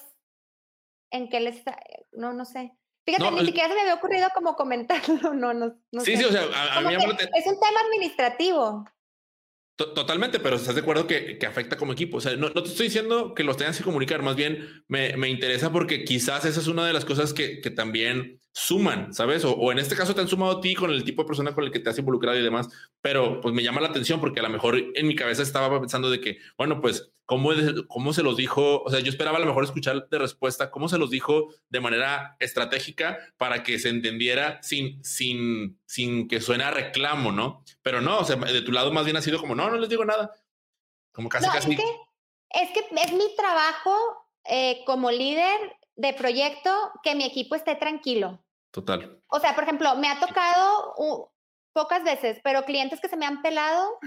en 1.12 1.28
qué 1.28 1.38
les, 1.38 1.62
no, 2.10 2.32
no 2.32 2.44
sé. 2.44 2.76
Fíjate, 3.06 3.30
ni 3.32 3.46
siquiera 3.46 3.68
se 3.68 3.74
me 3.74 3.80
había 3.82 3.94
ocurrido 3.94 4.28
como 4.34 4.56
comentarlo, 4.56 5.34
no, 5.34 5.52
no, 5.52 5.76
no 5.92 6.00
Sí, 6.00 6.16
sí, 6.16 6.24
o 6.24 6.32
sea, 6.32 6.42
a, 6.76 6.80
mí 6.80 6.94
Es 6.94 7.46
un 7.46 7.60
tema 7.60 7.80
administrativo. 7.86 8.84
Totalmente, 9.76 10.38
pero 10.38 10.54
estás 10.54 10.76
de 10.76 10.82
acuerdo 10.82 11.08
que, 11.08 11.36
que, 11.36 11.46
afecta 11.46 11.76
como 11.76 11.92
equipo. 11.92 12.18
O 12.18 12.20
sea, 12.20 12.36
no, 12.36 12.48
no, 12.50 12.62
te 12.62 12.68
estoy 12.68 12.86
diciendo 12.86 13.34
que 13.34 13.42
los 13.42 13.56
tengas 13.56 13.76
que 13.76 13.82
comunicar, 13.82 14.22
más 14.22 14.36
bien 14.36 14.84
me, 14.86 15.16
me, 15.16 15.28
interesa 15.28 15.72
porque 15.72 16.04
quizás 16.04 16.44
esa 16.44 16.60
es 16.60 16.68
una 16.68 16.86
de 16.86 16.92
las 16.92 17.04
cosas 17.04 17.34
que, 17.34 17.60
que 17.60 17.70
también 17.70 18.40
suman, 18.56 19.12
¿sabes? 19.12 19.44
O, 19.44 19.72
en 19.72 19.80
este 19.80 19.96
caso 19.96 20.14
te 20.14 20.20
han 20.20 20.28
sumado 20.28 20.58
a 20.58 20.60
ti 20.60 20.76
con 20.76 20.88
el 20.90 21.02
tipo 21.02 21.22
de 21.22 21.26
persona 21.26 21.52
con 21.52 21.64
el 21.64 21.72
que 21.72 21.80
te 21.80 21.90
has 21.90 21.98
involucrado 21.98 22.38
y 22.38 22.42
demás, 22.42 22.68
pero 23.00 23.40
pues 23.40 23.52
me 23.52 23.64
llama 23.64 23.80
la 23.80 23.88
atención 23.88 24.20
porque 24.20 24.38
a 24.38 24.44
lo 24.44 24.48
mejor 24.48 24.80
en 24.94 25.06
mi 25.08 25.16
cabeza 25.16 25.42
estaba 25.42 25.80
pensando 25.80 26.08
de 26.08 26.20
que, 26.20 26.38
bueno, 26.56 26.80
pues, 26.80 27.12
¿cómo, 27.26 27.50
cómo 27.88 28.12
se 28.12 28.22
los 28.22 28.36
dijo? 28.36 28.80
O 28.82 28.90
sea, 28.90 29.00
yo 29.00 29.10
esperaba 29.10 29.38
a 29.38 29.40
lo 29.40 29.46
mejor 29.46 29.64
escuchar 29.64 30.08
de 30.08 30.18
respuesta, 30.18 30.70
¿cómo 30.70 30.88
se 30.88 30.98
los 30.98 31.10
dijo 31.10 31.52
de 31.68 31.80
manera 31.80 32.36
estratégica 32.38 33.18
para 33.38 33.64
que 33.64 33.80
se 33.80 33.88
entendiera 33.88 34.62
sin, 34.62 35.02
sin, 35.02 35.80
sin 35.84 36.28
que 36.28 36.40
suene 36.40 36.62
a 36.62 36.70
reclamo, 36.70 37.32
¿no? 37.32 37.64
Pero 37.82 38.00
no, 38.00 38.20
o 38.20 38.24
sea, 38.24 38.36
de 38.36 38.62
tu 38.62 38.70
lado 38.70 38.92
más 38.92 39.04
bien 39.04 39.16
ha 39.16 39.22
sido 39.22 39.40
como, 39.40 39.56
no, 39.56 39.68
no 39.68 39.78
les 39.78 39.88
digo 39.88 40.04
nada. 40.04 40.30
Como 41.10 41.28
casi, 41.28 41.48
casi. 41.48 41.72
Es 41.72 41.76
que, 41.76 41.84
es 42.62 42.70
que 42.70 43.02
es 43.02 43.12
mi 43.12 43.34
trabajo 43.36 43.96
eh, 44.44 44.84
como 44.86 45.10
líder 45.10 45.58
de 45.96 46.12
proyecto 46.12 46.70
que 47.02 47.14
mi 47.14 47.24
equipo 47.24 47.54
esté 47.54 47.76
tranquilo. 47.76 48.44
Total. 48.70 49.22
O 49.28 49.38
sea, 49.38 49.54
por 49.54 49.64
ejemplo, 49.64 49.94
me 49.96 50.08
ha 50.08 50.18
tocado 50.18 51.30
pocas 51.72 52.02
veces, 52.04 52.40
pero 52.42 52.64
clientes 52.64 53.00
que 53.00 53.08
se 53.08 53.16
me 53.16 53.26
han 53.26 53.42
pelado 53.42 53.98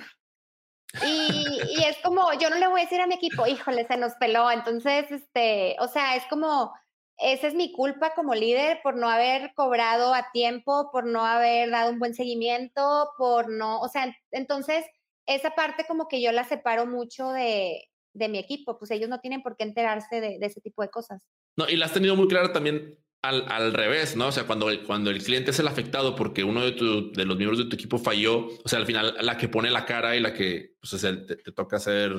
y, 1.05 1.83
es 1.85 1.97
como, 2.03 2.33
yo 2.33 2.49
no 2.49 2.57
le 2.57 2.67
voy 2.67 2.81
a 2.81 2.83
decir 2.83 3.01
a 3.01 3.07
mi 3.07 3.15
equipo, 3.15 3.45
híjole, 3.45 3.85
se 3.85 3.97
nos 3.97 4.13
peló. 4.15 4.49
Entonces, 4.51 5.09
este, 5.11 5.75
o 5.79 5.87
sea, 5.87 6.15
es 6.15 6.25
como, 6.29 6.73
esa 7.17 7.47
es 7.47 7.53
mi 7.53 7.71
culpa 7.71 8.13
como 8.15 8.33
líder 8.33 8.79
por 8.83 8.95
no 8.95 9.09
haber 9.09 9.53
cobrado 9.53 10.13
a 10.13 10.31
tiempo, 10.31 10.89
por 10.91 11.05
no 11.05 11.25
haber 11.25 11.69
dado 11.71 11.91
un 11.91 11.99
buen 11.99 12.13
seguimiento, 12.13 13.11
por 13.17 13.49
no, 13.49 13.79
o 13.81 13.89
sea, 13.89 14.15
entonces, 14.31 14.85
esa 15.25 15.51
parte 15.51 15.85
como 15.85 16.07
que 16.07 16.21
yo 16.21 16.31
la 16.31 16.45
separo 16.45 16.85
mucho 16.85 17.29
de, 17.29 17.89
de 18.13 18.29
mi 18.29 18.39
equipo, 18.39 18.77
pues 18.77 18.91
ellos 18.91 19.09
no 19.09 19.19
tienen 19.19 19.43
por 19.43 19.57
qué 19.57 19.65
enterarse 19.65 20.21
de, 20.21 20.39
de 20.39 20.45
ese 20.45 20.61
tipo 20.61 20.81
de 20.81 20.89
cosas. 20.89 21.27
No, 21.57 21.67
y 21.67 21.75
la 21.75 21.87
has 21.87 21.93
tenido 21.93 22.15
muy 22.15 22.27
clara 22.27 22.53
también 22.53 22.97
al, 23.23 23.45
al, 23.49 23.73
revés, 23.73 24.15
¿no? 24.15 24.27
O 24.27 24.31
sea, 24.31 24.45
cuando 24.45 24.69
el, 24.69 24.83
cuando 24.83 25.09
el 25.09 25.23
cliente 25.23 25.51
es 25.51 25.59
el 25.59 25.67
afectado 25.67 26.15
porque 26.15 26.43
uno 26.43 26.63
de, 26.63 26.71
tu, 26.71 27.11
de 27.11 27.25
los 27.25 27.35
miembros 27.35 27.57
de 27.57 27.65
tu 27.65 27.75
equipo 27.75 27.97
falló, 27.97 28.47
o 28.63 28.67
sea, 28.67 28.79
al 28.79 28.85
final 28.85 29.17
la 29.19 29.37
que 29.37 29.49
pone 29.49 29.71
la 29.71 29.85
cara 29.85 30.15
y 30.15 30.19
la 30.19 30.33
que 30.33 30.75
pues, 30.79 30.93
es 30.93 31.03
el, 31.03 31.25
te, 31.25 31.35
toca 31.51 31.77
hacer, 31.77 32.13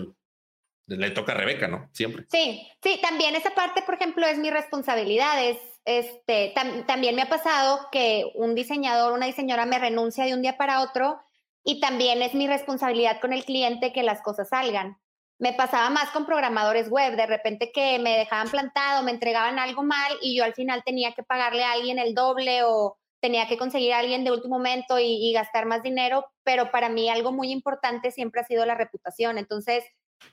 le 0.87 1.11
toca 1.13 1.33
a 1.33 1.37
Rebeca, 1.37 1.69
¿no? 1.69 1.89
Siempre. 1.93 2.27
Sí, 2.31 2.67
sí, 2.83 2.99
también 3.01 3.37
esa 3.37 3.55
parte, 3.55 3.83
por 3.83 3.95
ejemplo, 3.95 4.27
es 4.27 4.39
mi 4.39 4.51
responsabilidad. 4.51 5.43
Es, 5.45 5.59
este, 5.85 6.53
también 6.87 7.15
me 7.15 7.23
ha 7.23 7.29
pasado 7.29 7.89
que 7.93 8.31
un 8.35 8.57
diseñador, 8.57 9.13
una 9.13 9.27
diseñadora 9.27 9.67
me 9.67 9.79
renuncia 9.79 10.25
de 10.25 10.35
un 10.35 10.43
día 10.43 10.59
para 10.59 10.83
otro 10.83 11.21
y 11.65 11.81
también 11.81 12.23
es 12.23 12.35
mi 12.35 12.49
responsabilidad 12.49 13.21
con 13.21 13.33
el 13.33 13.45
cliente 13.45 13.93
que 13.93 14.03
las 14.03 14.21
cosas 14.21 14.49
salgan 14.49 14.99
me 15.39 15.53
pasaba 15.53 15.89
más 15.91 16.11
con 16.11 16.27
programadores 16.27 16.89
web, 16.89 17.17
de 17.17 17.27
repente 17.27 17.71
que 17.73 17.99
me 17.99 18.19
dejaban 18.19 18.49
plantado, 18.49 19.05
me 19.05 19.13
entregaban 19.13 19.59
algo 19.59 19.83
mal 19.83 20.13
y 20.21 20.37
yo 20.37 20.45
al 20.45 20.55
final 20.55 20.83
tenía 20.85 21.13
que 21.13 21.23
pagarle 21.23 21.63
a 21.63 21.73
alguien 21.73 21.99
el 21.99 22.15
doble 22.15 22.65
o 22.65 22.99
tenía 23.21 23.47
que 23.49 23.57
conseguir 23.57 23.93
a 23.93 23.99
alguien 23.99 24.25
de 24.25 24.33
último 24.33 24.57
momento 24.57 24.99
y, 24.99 25.33
gastar 25.33 25.67
más 25.67 25.83
dinero, 25.83 26.25
pero 26.45 26.71
para 26.71 26.89
mí 26.89 27.09
algo 27.09 27.33
muy 27.33 27.51
importante 27.51 28.11
siempre 28.11 28.41
ha 28.41 28.45
sido 28.45 28.65
la 28.67 28.75
reputación. 28.75 29.39
Entonces, 29.39 29.85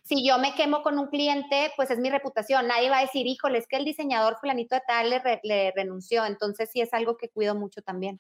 si 0.04 0.28
yo 0.28 0.38
me 0.40 0.56
quemo 0.56 0.82
con 0.82 0.98
un 0.98 1.08
cliente, 1.08 1.72
pues 1.76 1.92
es 1.92 2.00
mi 2.00 2.10
reputación. 2.10 2.68
Nadie 2.68 2.90
va 2.90 3.00
a 3.00 3.02
decir, 3.02 3.28
híjole, 3.28 3.60
es 3.60 3.68
que 3.68 3.78
el 3.78 3.86
diseñador 3.86 4.38
fulanito 4.40 4.76
de 4.76 4.82
tal 4.88 5.10
le, 5.44 5.72
renunció. 5.76 6.26
Entonces, 6.26 6.70
sí 6.72 6.82
es 6.82 6.94
algo 6.94 7.18
que 7.18 7.30
cuido 7.30 7.56
mucho 7.56 7.82
también. 7.82 8.20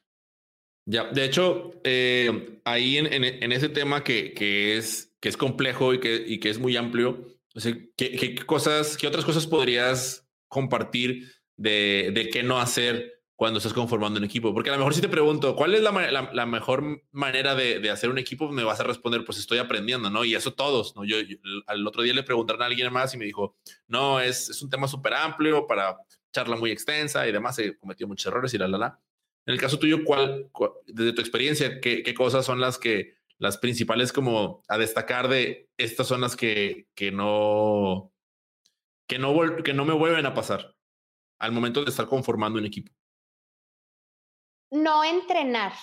Ya, 0.87 1.05
de 1.05 1.25
hecho, 1.25 1.71
eh, 1.83 2.59
ahí 2.63 2.97
en, 2.97 3.07
en, 3.11 3.51
ese 3.51 3.69
tema 3.69 4.03
que, 4.03 4.35
que 4.35 4.77
es 4.77 5.14
que 5.25 5.29
es 5.29 5.37
complejo 5.37 5.91
y 5.91 5.99
que, 5.99 6.23
y 6.27 6.39
que 6.39 6.51
es 6.51 6.59
muy 6.59 6.77
amplio. 6.77 7.25
O 7.55 7.59
sea, 7.59 7.75
¿qué, 7.97 8.35
cosas, 8.45 8.95
qué 8.95 9.07
otras 9.07 9.25
cosas 9.25 9.47
podrías 9.47 10.29
compartir 10.47 11.33
de, 11.57 12.11
de, 12.13 12.29
qué 12.29 12.43
no 12.43 12.59
hacer 12.59 13.23
cuando 13.35 13.57
estás 13.57 13.73
conformando 13.73 14.19
un 14.19 14.23
equipo? 14.23 14.53
Porque 14.53 14.69
a 14.69 14.73
lo 14.73 14.77
mejor 14.77 14.93
si 14.93 15.01
te 15.01 15.09
pregunto, 15.09 15.55
¿cuál 15.55 15.73
es 15.73 15.81
la, 15.81 16.31
la, 16.31 16.45
mejor 16.45 17.01
manera 17.11 17.55
de, 17.55 17.79
de, 17.79 17.89
hacer 17.89 18.11
un 18.11 18.19
equipo? 18.19 18.51
Me 18.51 18.63
vas 18.63 18.79
a 18.81 18.83
responder, 18.83 19.25
pues 19.25 19.39
estoy 19.39 19.57
aprendiendo, 19.57 20.11
¿no? 20.11 20.23
Y 20.25 20.35
eso 20.35 20.53
todos, 20.53 20.95
¿no? 20.95 21.03
Yo, 21.05 21.17
al 21.65 21.87
otro 21.87 22.03
día 22.03 22.13
le 22.13 22.21
preguntaron 22.21 22.61
a 22.61 22.67
alguien 22.67 22.93
más 22.93 23.15
y 23.15 23.17
me 23.17 23.25
dijo, 23.25 23.57
no, 23.87 24.19
es, 24.19 24.51
es 24.51 24.61
un 24.61 24.69
tema 24.69 24.87
súper 24.87 25.15
amplio 25.15 25.65
para 25.65 25.97
charla 26.31 26.55
muy 26.55 26.69
extensa 26.69 27.27
y 27.27 27.31
demás, 27.31 27.57
he 27.57 27.75
cometido 27.79 28.07
muchos 28.07 28.27
errores 28.27 28.53
y 28.53 28.59
la, 28.59 28.67
la, 28.67 28.77
la. 28.77 28.99
En 29.47 29.55
el 29.55 29.59
caso 29.59 29.79
tuyo, 29.79 30.03
¿cuál, 30.03 30.51
desde 30.85 31.13
tu 31.13 31.21
experiencia, 31.21 31.81
qué, 31.81 32.03
qué 32.03 32.13
cosas 32.13 32.45
son 32.45 32.61
las 32.61 32.77
que 32.77 33.15
las 33.37 33.57
principales 33.57 34.13
como 34.13 34.63
a 34.67 34.77
destacar 34.77 35.27
de 35.27 35.69
estas 35.77 36.07
zonas 36.07 36.35
que, 36.35 36.87
que 36.95 37.11
no, 37.11 38.11
que 39.07 39.19
no, 39.19 39.33
que 39.63 39.73
no 39.73 39.85
me 39.85 39.93
vuelven 39.93 40.25
a 40.25 40.33
pasar 40.33 40.75
al 41.39 41.51
momento 41.51 41.83
de 41.83 41.89
estar 41.89 42.07
conformando 42.07 42.59
un 42.59 42.65
equipo? 42.65 42.91
No 44.71 45.03
entrenar. 45.03 45.73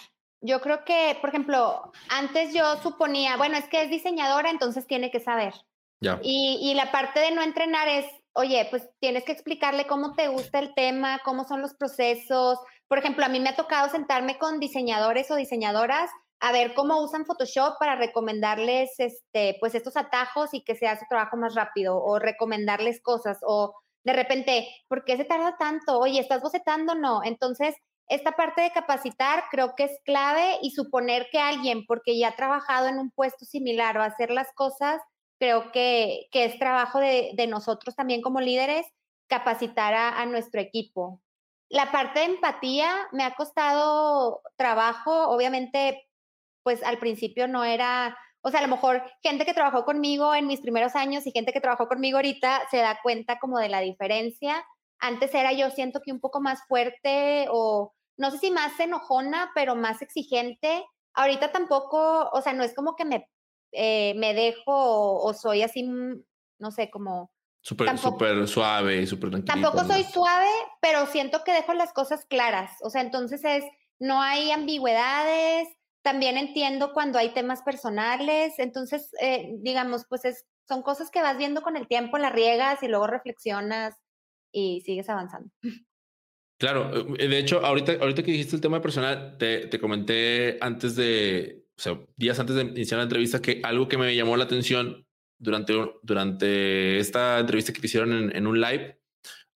Yo 0.40 0.60
creo 0.60 0.84
que, 0.84 1.16
por 1.20 1.30
ejemplo, 1.30 1.92
antes 2.08 2.52
yo 2.52 2.76
suponía, 2.82 3.36
bueno, 3.36 3.56
es 3.56 3.68
que 3.68 3.82
es 3.82 3.90
diseñadora, 3.90 4.50
entonces 4.50 4.86
tiene 4.86 5.10
que 5.10 5.20
saber. 5.20 5.54
Ya. 6.00 6.18
Y, 6.22 6.58
y 6.60 6.74
la 6.74 6.90
parte 6.90 7.20
de 7.20 7.30
no 7.30 7.42
entrenar 7.42 7.86
es, 7.86 8.06
oye, 8.32 8.66
pues 8.70 8.88
tienes 8.98 9.24
que 9.24 9.30
explicarle 9.30 9.86
cómo 9.86 10.14
te 10.14 10.26
gusta 10.28 10.58
el 10.58 10.74
tema, 10.74 11.20
cómo 11.24 11.44
son 11.44 11.62
los 11.62 11.74
procesos. 11.74 12.58
Por 12.88 12.98
ejemplo, 12.98 13.24
a 13.24 13.28
mí 13.28 13.38
me 13.38 13.50
ha 13.50 13.56
tocado 13.56 13.88
sentarme 13.88 14.36
con 14.38 14.58
diseñadores 14.58 15.30
o 15.30 15.36
diseñadoras 15.36 16.10
a 16.42 16.50
ver 16.50 16.74
cómo 16.74 17.00
usan 17.00 17.24
Photoshop 17.24 17.78
para 17.78 17.94
recomendarles 17.94 18.90
este, 18.98 19.56
pues 19.60 19.76
estos 19.76 19.96
atajos 19.96 20.52
y 20.52 20.64
que 20.64 20.74
se 20.74 20.88
hace 20.88 21.06
trabajo 21.08 21.36
más 21.36 21.54
rápido 21.54 21.96
o 22.02 22.18
recomendarles 22.18 23.00
cosas 23.00 23.38
o 23.46 23.76
de 24.02 24.12
repente, 24.12 24.66
¿por 24.88 25.04
qué 25.04 25.16
se 25.16 25.24
tarda 25.24 25.56
tanto? 25.56 26.00
Oye, 26.00 26.18
¿estás 26.18 26.42
bocetando? 26.42 26.96
No. 26.96 27.22
Entonces, 27.22 27.76
esta 28.08 28.32
parte 28.32 28.62
de 28.62 28.72
capacitar 28.72 29.44
creo 29.52 29.76
que 29.76 29.84
es 29.84 29.92
clave 30.04 30.58
y 30.62 30.72
suponer 30.72 31.28
que 31.30 31.38
alguien, 31.38 31.86
porque 31.86 32.18
ya 32.18 32.30
ha 32.30 32.36
trabajado 32.36 32.88
en 32.88 32.98
un 32.98 33.12
puesto 33.12 33.44
similar 33.44 33.96
o 33.96 34.02
hacer 34.02 34.32
las 34.32 34.52
cosas, 34.54 35.00
creo 35.38 35.70
que, 35.70 36.26
que 36.32 36.44
es 36.46 36.58
trabajo 36.58 36.98
de, 36.98 37.46
nosotros 37.48 37.94
también 37.94 38.20
como 38.20 38.40
líderes 38.40 38.84
capacitar 39.28 39.94
a 39.94 40.26
nuestro 40.26 40.60
equipo. 40.60 41.20
La 41.68 41.92
parte 41.92 42.18
de 42.18 42.26
empatía 42.26 42.92
me 43.12 43.22
ha 43.22 43.36
costado 43.36 44.42
trabajo, 44.56 45.28
obviamente 45.28 46.02
pues 46.62 46.82
al 46.82 46.98
principio 46.98 47.48
no 47.48 47.64
era, 47.64 48.16
o 48.42 48.50
sea, 48.50 48.60
a 48.60 48.62
lo 48.66 48.74
mejor 48.74 49.02
gente 49.22 49.44
que 49.44 49.54
trabajó 49.54 49.84
conmigo 49.84 50.34
en 50.34 50.46
mis 50.46 50.60
primeros 50.60 50.94
años 50.94 51.26
y 51.26 51.32
gente 51.32 51.52
que 51.52 51.60
trabajó 51.60 51.88
conmigo 51.88 52.18
ahorita 52.18 52.62
se 52.70 52.78
da 52.78 52.98
cuenta 53.02 53.38
como 53.38 53.58
de 53.58 53.68
la 53.68 53.80
diferencia. 53.80 54.64
Antes 54.98 55.34
era 55.34 55.52
yo 55.52 55.70
siento 55.70 56.00
que 56.00 56.12
un 56.12 56.20
poco 56.20 56.40
más 56.40 56.60
fuerte 56.68 57.46
o 57.50 57.92
no 58.16 58.30
sé 58.30 58.38
si 58.38 58.50
más 58.50 58.78
enojona, 58.78 59.50
pero 59.54 59.74
más 59.74 60.02
exigente. 60.02 60.84
Ahorita 61.14 61.52
tampoco, 61.52 62.30
o 62.32 62.40
sea, 62.40 62.52
no 62.52 62.62
es 62.62 62.74
como 62.74 62.94
que 62.94 63.04
me, 63.04 63.28
eh, 63.72 64.14
me 64.16 64.34
dejo 64.34 65.22
o, 65.22 65.34
soy 65.34 65.62
así, 65.62 65.82
mm, 65.82 66.22
no 66.58 66.70
sé, 66.70 66.90
como... 66.90 67.30
Súper 67.64 67.96
super 67.96 68.48
suave 68.48 69.02
y 69.02 69.06
súper 69.06 69.30
tranquila. 69.30 69.54
Tampoco 69.54 69.84
soy 69.84 70.02
suave, 70.02 70.50
pero 70.80 71.06
siento 71.06 71.44
que 71.44 71.52
dejo 71.52 71.74
las 71.74 71.92
cosas 71.92 72.26
claras. 72.26 72.72
O 72.82 72.90
sea, 72.90 73.02
entonces 73.02 73.44
es, 73.44 73.64
no 74.00 74.20
hay 74.20 74.50
ambigüedades, 74.50 75.68
también 76.02 76.36
entiendo 76.36 76.92
cuando 76.92 77.18
hay 77.18 77.32
temas 77.32 77.62
personales, 77.62 78.58
entonces, 78.58 79.10
eh, 79.20 79.50
digamos, 79.58 80.04
pues 80.08 80.24
es, 80.24 80.44
son 80.68 80.82
cosas 80.82 81.10
que 81.10 81.22
vas 81.22 81.38
viendo 81.38 81.62
con 81.62 81.76
el 81.76 81.86
tiempo, 81.86 82.18
las 82.18 82.32
riegas 82.32 82.82
y 82.82 82.88
luego 82.88 83.06
reflexionas 83.06 83.94
y 84.52 84.82
sigues 84.82 85.08
avanzando. 85.08 85.50
Claro, 86.58 87.16
eh, 87.18 87.26
de 87.26 87.38
hecho, 87.38 87.66
ahorita, 87.66 87.94
ahorita 88.00 88.22
que 88.22 88.30
dijiste 88.30 88.54
el 88.54 88.62
tema 88.62 88.80
personal, 88.80 89.36
te, 89.36 89.66
te 89.66 89.80
comenté 89.80 90.58
antes 90.60 90.94
de, 90.94 91.64
o 91.76 91.80
sea, 91.80 91.98
días 92.16 92.38
antes 92.38 92.54
de 92.54 92.62
iniciar 92.62 92.98
la 92.98 93.02
entrevista, 93.02 93.42
que 93.42 93.60
algo 93.64 93.88
que 93.88 93.98
me 93.98 94.14
llamó 94.14 94.36
la 94.36 94.44
atención 94.44 95.04
durante, 95.40 95.74
durante 96.04 96.98
esta 96.98 97.40
entrevista 97.40 97.72
que 97.72 97.84
hicieron 97.84 98.12
en, 98.12 98.36
en 98.36 98.46
un 98.46 98.60
live, 98.60 98.96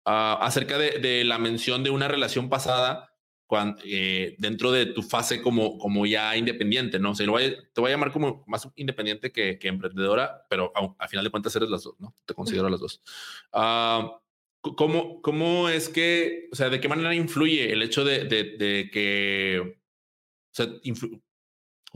uh, 0.08 0.42
acerca 0.42 0.80
de, 0.80 0.98
de, 0.98 1.24
la 1.26 1.38
mención 1.38 1.84
de 1.84 1.92
una 1.92 2.08
relación 2.08 2.50
pasada 2.50 3.15
cuando, 3.48 3.82
eh, 3.86 4.36
dentro 4.40 4.72
de 4.72 4.88
tu 4.88 5.04
fase 5.04 5.42
como, 5.42 5.78
como 5.78 6.06
ya 6.06 6.36
independiente, 6.36 7.00
¿no? 7.00 7.12
O 7.12 7.16
sea, 7.16 7.28
voy 7.30 7.56
te 7.74 7.82
voy 7.82 7.90
a 7.90 7.94
llamar 7.94 8.12
como 8.12 8.44
más 8.48 8.68
independiente 8.76 9.32
que, 9.32 9.60
que 9.60 9.68
emprendedora, 9.68 10.46
pero 10.50 10.72
a, 10.98 11.08
final 11.08 11.26
de 11.26 11.32
cuentas 11.32 11.56
eres 11.56 11.70
las 11.70 11.84
dos, 11.84 11.96
¿no? 12.00 12.14
Te 12.26 12.34
considero 12.34 12.70
las 12.70 12.80
dos. 12.80 13.02
Uh, 13.54 14.72
¿cómo, 14.76 15.22
¿Cómo 15.22 15.70
es 15.70 15.90
que, 15.90 16.50
o 16.52 16.56
sea, 16.56 16.70
de 16.70 16.80
qué 16.80 16.88
manera 16.88 17.14
influye 17.14 17.72
el 17.72 17.82
hecho 17.84 18.04
de, 18.04 18.26
de, 18.26 18.58
de 18.58 18.90
que, 18.92 19.60
o 19.62 20.52
sea, 20.52 20.68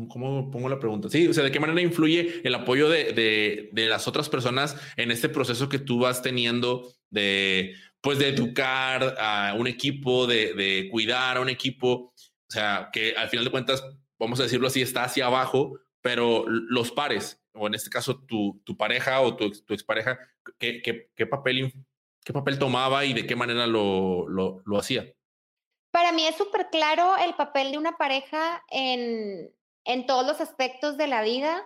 ¿Cómo 0.07 0.49
pongo 0.49 0.69
la 0.69 0.79
pregunta? 0.79 1.09
Sí, 1.09 1.27
o 1.27 1.33
sea, 1.33 1.43
¿de 1.43 1.51
qué 1.51 1.59
manera 1.59 1.81
influye 1.81 2.41
el 2.45 2.55
apoyo 2.55 2.89
de, 2.89 3.11
de, 3.11 3.69
de, 3.73 3.87
las 3.87 4.07
otras 4.07 4.29
personas 4.29 4.77
en 4.95 5.11
este 5.11 5.27
proceso 5.27 5.67
que 5.67 5.79
tú 5.79 5.99
vas 5.99 6.21
teniendo 6.21 6.93
de, 7.09 7.75
pues, 8.01 8.19
de 8.19 8.29
educar 8.29 9.15
a 9.19 9.55
un 9.57 9.67
equipo, 9.67 10.27
de, 10.27 10.53
de 10.53 10.89
cuidar 10.89 11.37
a 11.37 11.41
un 11.41 11.49
equipo? 11.49 12.13
O 12.49 12.51
sea, 12.51 12.89
que 12.91 13.13
al 13.15 13.29
final 13.29 13.45
de 13.45 13.51
cuentas, 13.51 13.83
vamos 14.17 14.39
a 14.39 14.43
decirlo 14.43 14.67
así, 14.67 14.81
está 14.81 15.03
hacia 15.03 15.27
abajo, 15.27 15.79
pero 16.01 16.45
los 16.47 16.91
pares, 16.91 17.41
o 17.53 17.67
en 17.67 17.75
este 17.75 17.89
caso 17.89 18.23
tu, 18.25 18.61
tu 18.65 18.77
pareja 18.77 19.21
o 19.21 19.35
tu, 19.35 19.51
tu 19.51 19.73
expareja, 19.73 20.17
¿qué, 20.57 20.81
qué, 20.81 21.09
qué, 21.15 21.25
papel, 21.25 21.73
¿qué 22.23 22.33
papel 22.33 22.57
tomaba 22.57 23.05
y 23.05 23.13
de 23.13 23.27
qué 23.27 23.35
manera 23.35 23.67
lo, 23.67 24.27
lo, 24.29 24.61
lo 24.65 24.77
hacía? 24.77 25.05
Para 25.91 26.11
mí 26.11 26.25
es 26.25 26.35
súper 26.35 26.69
claro 26.69 27.17
el 27.17 27.33
papel 27.35 27.71
de 27.71 27.77
una 27.77 27.97
pareja 27.97 28.63
en, 28.69 29.51
en 29.85 30.05
todos 30.05 30.25
los 30.25 30.39
aspectos 30.39 30.97
de 30.97 31.07
la 31.07 31.21
vida. 31.23 31.63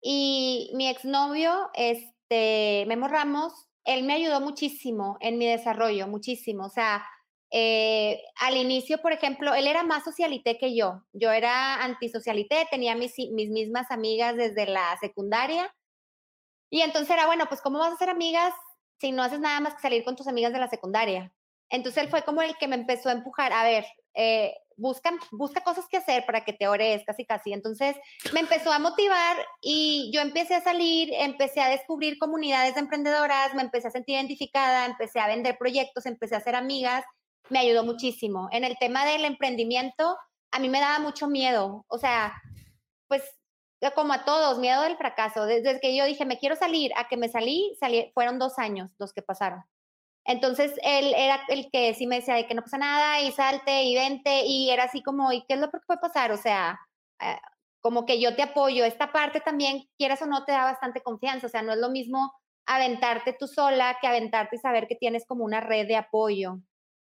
Y 0.00 0.70
mi 0.74 0.88
exnovio, 0.88 1.70
este, 1.74 2.84
Memo 2.86 3.08
Ramos, 3.08 3.68
él 3.84 4.04
me 4.04 4.14
ayudó 4.14 4.40
muchísimo 4.40 5.16
en 5.20 5.38
mi 5.38 5.46
desarrollo, 5.46 6.06
muchísimo. 6.06 6.66
O 6.66 6.70
sea, 6.70 7.04
eh, 7.50 8.20
al 8.40 8.56
inicio, 8.56 8.98
por 8.98 9.12
ejemplo, 9.12 9.54
él 9.54 9.66
era 9.66 9.82
más 9.82 10.04
socialité 10.04 10.58
que 10.58 10.74
yo. 10.74 11.04
Yo 11.12 11.30
era 11.30 11.82
antisocialité, 11.84 12.66
tenía 12.70 12.94
mis, 12.94 13.14
mis 13.30 13.50
mismas 13.50 13.90
amigas 13.90 14.36
desde 14.36 14.66
la 14.66 14.96
secundaria. 15.00 15.72
Y 16.70 16.80
entonces 16.80 17.10
era, 17.10 17.26
bueno, 17.26 17.46
pues 17.48 17.60
¿cómo 17.60 17.78
vas 17.78 17.92
a 17.92 17.96
ser 17.96 18.10
amigas 18.10 18.52
si 18.98 19.12
no 19.12 19.22
haces 19.22 19.40
nada 19.40 19.60
más 19.60 19.74
que 19.74 19.82
salir 19.82 20.04
con 20.04 20.16
tus 20.16 20.26
amigas 20.26 20.52
de 20.52 20.58
la 20.58 20.68
secundaria? 20.68 21.32
Entonces 21.68 22.02
él 22.02 22.10
fue 22.10 22.22
como 22.22 22.42
el 22.42 22.56
que 22.56 22.68
me 22.68 22.76
empezó 22.76 23.08
a 23.08 23.12
empujar, 23.12 23.52
a 23.52 23.64
ver, 23.64 23.84
eh, 24.14 24.54
busca, 24.76 25.12
cosas 25.64 25.86
que 25.88 25.96
hacer 25.96 26.24
para 26.26 26.44
que 26.44 26.52
te 26.52 26.68
ores 26.68 27.02
casi 27.06 27.24
casi. 27.24 27.52
Entonces 27.52 27.96
me 28.32 28.40
empezó 28.40 28.72
a 28.72 28.78
motivar 28.78 29.36
y 29.60 30.10
yo 30.12 30.20
empecé 30.20 30.54
a 30.54 30.62
salir, 30.62 31.10
empecé 31.12 31.60
a 31.60 31.68
descubrir 31.68 32.18
comunidades 32.18 32.74
de 32.74 32.80
emprendedoras, 32.80 33.54
me 33.54 33.62
empecé 33.62 33.88
a 33.88 33.92
sentir 33.92 34.16
identificada, 34.16 34.86
empecé 34.86 35.20
a 35.20 35.28
vender 35.28 35.56
proyectos, 35.58 36.06
empecé 36.06 36.34
a 36.34 36.38
hacer 36.38 36.54
amigas, 36.54 37.04
me 37.50 37.58
ayudó 37.58 37.84
muchísimo. 37.84 38.48
En 38.52 38.64
el 38.64 38.76
tema 38.78 39.04
del 39.04 39.24
emprendimiento, 39.24 40.16
a 40.50 40.58
mí 40.58 40.68
me 40.68 40.80
daba 40.80 40.98
mucho 40.98 41.28
miedo, 41.28 41.84
o 41.88 41.98
sea, 41.98 42.34
pues 43.08 43.22
como 43.94 44.14
a 44.14 44.24
todos, 44.24 44.58
miedo 44.58 44.82
del 44.82 44.96
fracaso. 44.96 45.44
Desde 45.44 45.80
que 45.80 45.94
yo 45.96 46.06
dije, 46.06 46.24
me 46.24 46.38
quiero 46.38 46.56
salir, 46.56 46.92
a 46.96 47.08
que 47.08 47.16
me 47.16 47.28
salí, 47.28 47.76
salí 47.78 48.10
fueron 48.14 48.38
dos 48.38 48.58
años 48.58 48.94
los 48.98 49.12
que 49.12 49.20
pasaron. 49.20 49.62
Entonces 50.24 50.72
él 50.82 51.12
era 51.16 51.40
el 51.48 51.70
que 51.70 51.94
sí 51.94 52.06
me 52.06 52.16
decía 52.16 52.34
de 52.34 52.46
que 52.46 52.54
no 52.54 52.62
pasa 52.62 52.78
nada 52.78 53.20
y 53.20 53.30
salte 53.32 53.84
y 53.84 53.94
vente 53.94 54.44
y 54.46 54.70
era 54.70 54.84
así 54.84 55.02
como, 55.02 55.32
¿y 55.32 55.44
qué 55.46 55.54
es 55.54 55.60
lo 55.60 55.70
que 55.70 55.78
puede 55.86 56.00
pasar? 56.00 56.32
O 56.32 56.38
sea, 56.38 56.80
eh, 57.20 57.36
como 57.80 58.06
que 58.06 58.18
yo 58.20 58.34
te 58.34 58.42
apoyo. 58.42 58.84
Esta 58.84 59.12
parte 59.12 59.40
también, 59.40 59.84
quieras 59.98 60.22
o 60.22 60.26
no, 60.26 60.44
te 60.44 60.52
da 60.52 60.64
bastante 60.64 61.02
confianza. 61.02 61.46
O 61.46 61.50
sea, 61.50 61.62
no 61.62 61.72
es 61.72 61.78
lo 61.78 61.90
mismo 61.90 62.32
aventarte 62.66 63.36
tú 63.38 63.46
sola 63.46 63.98
que 64.00 64.06
aventarte 64.06 64.56
y 64.56 64.58
saber 64.58 64.86
que 64.88 64.96
tienes 64.96 65.26
como 65.26 65.44
una 65.44 65.60
red 65.60 65.86
de 65.86 65.96
apoyo. 65.96 66.60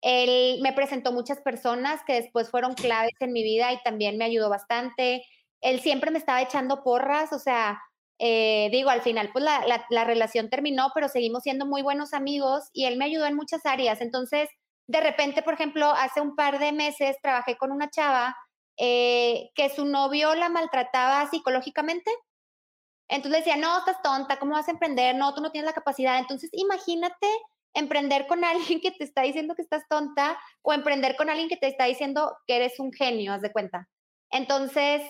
Él 0.02 0.60
me 0.62 0.74
presentó 0.74 1.12
muchas 1.12 1.42
personas 1.42 2.02
que 2.06 2.14
después 2.14 2.50
fueron 2.52 2.74
claves 2.76 3.16
en 3.20 3.34
mi 3.34 3.44
vida 3.44 3.74
y 3.74 3.82
también 3.84 4.18
me 4.18 4.26
ayudó 4.26 4.50
bastante. 4.50 5.26
Él 5.62 5.82
siempre 5.82 6.12
me 6.12 6.20
estaba 6.20 6.42
echando 6.42 6.84
porras, 6.84 7.34
o 7.34 7.40
sea, 7.40 7.82
eh, 8.20 8.70
digo, 8.72 8.90
al 8.90 9.02
final, 9.02 9.30
pues 9.32 9.46
la, 9.46 9.66
la, 9.66 9.86
la, 9.90 10.04
relación 10.04 10.50
terminó, 10.50 10.92
pero 10.94 11.08
seguimos 11.08 11.44
siendo 11.44 11.66
muy 11.66 11.82
buenos 11.82 12.14
amigos 12.14 12.70
y 12.74 12.86
él 12.86 12.98
me 12.98 13.06
ayudó 13.06 13.26
en 13.26 13.36
muchas 13.36 13.66
áreas. 13.66 14.02
Entonces, 14.02 14.50
de 14.88 15.02
repente, 15.02 15.42
por 15.42 15.54
ejemplo, 15.54 15.92
hace 15.92 16.20
un 16.20 16.36
par 16.36 16.60
de 16.60 16.74
meses 16.74 17.16
trabajé 17.22 17.58
con 17.58 17.72
una 17.72 17.90
chava 17.90 18.36
eh, 18.78 19.52
que 19.56 19.70
su 19.70 19.86
novio 19.86 20.36
la 20.36 20.50
maltrataba 20.50 21.30
psicológicamente. 21.30 22.12
Entonces 23.08 23.46
decía, 23.46 23.58
no, 23.58 23.78
estás 23.78 24.02
tonta, 24.02 24.38
¿cómo 24.38 24.54
vas 24.54 24.68
a 24.68 24.72
emprender? 24.72 25.16
No, 25.16 25.34
tú 25.34 25.42
no 25.42 25.52
tienes 25.52 25.68
la 25.68 25.74
capacidad. 25.74 26.18
Entonces, 26.18 26.50
imagínate 26.54 27.28
emprender 27.74 28.26
con 28.28 28.44
alguien 28.46 28.82
que 28.82 28.92
te 28.92 29.04
está 29.04 29.22
diciendo 29.22 29.56
que 29.56 29.62
estás 29.62 29.84
tonta 29.90 30.40
o 30.62 30.74
emprender 30.74 31.16
con 31.16 31.30
alguien 31.30 31.50
que 31.50 31.58
te 31.58 31.68
está 31.68 31.86
diciendo 31.86 32.36
que 32.48 32.56
eres 32.56 32.80
un 32.80 32.92
genio, 32.92 33.34
haz 33.34 33.42
de 33.42 33.52
cuenta. 33.52 33.88
Entonces, 34.32 35.02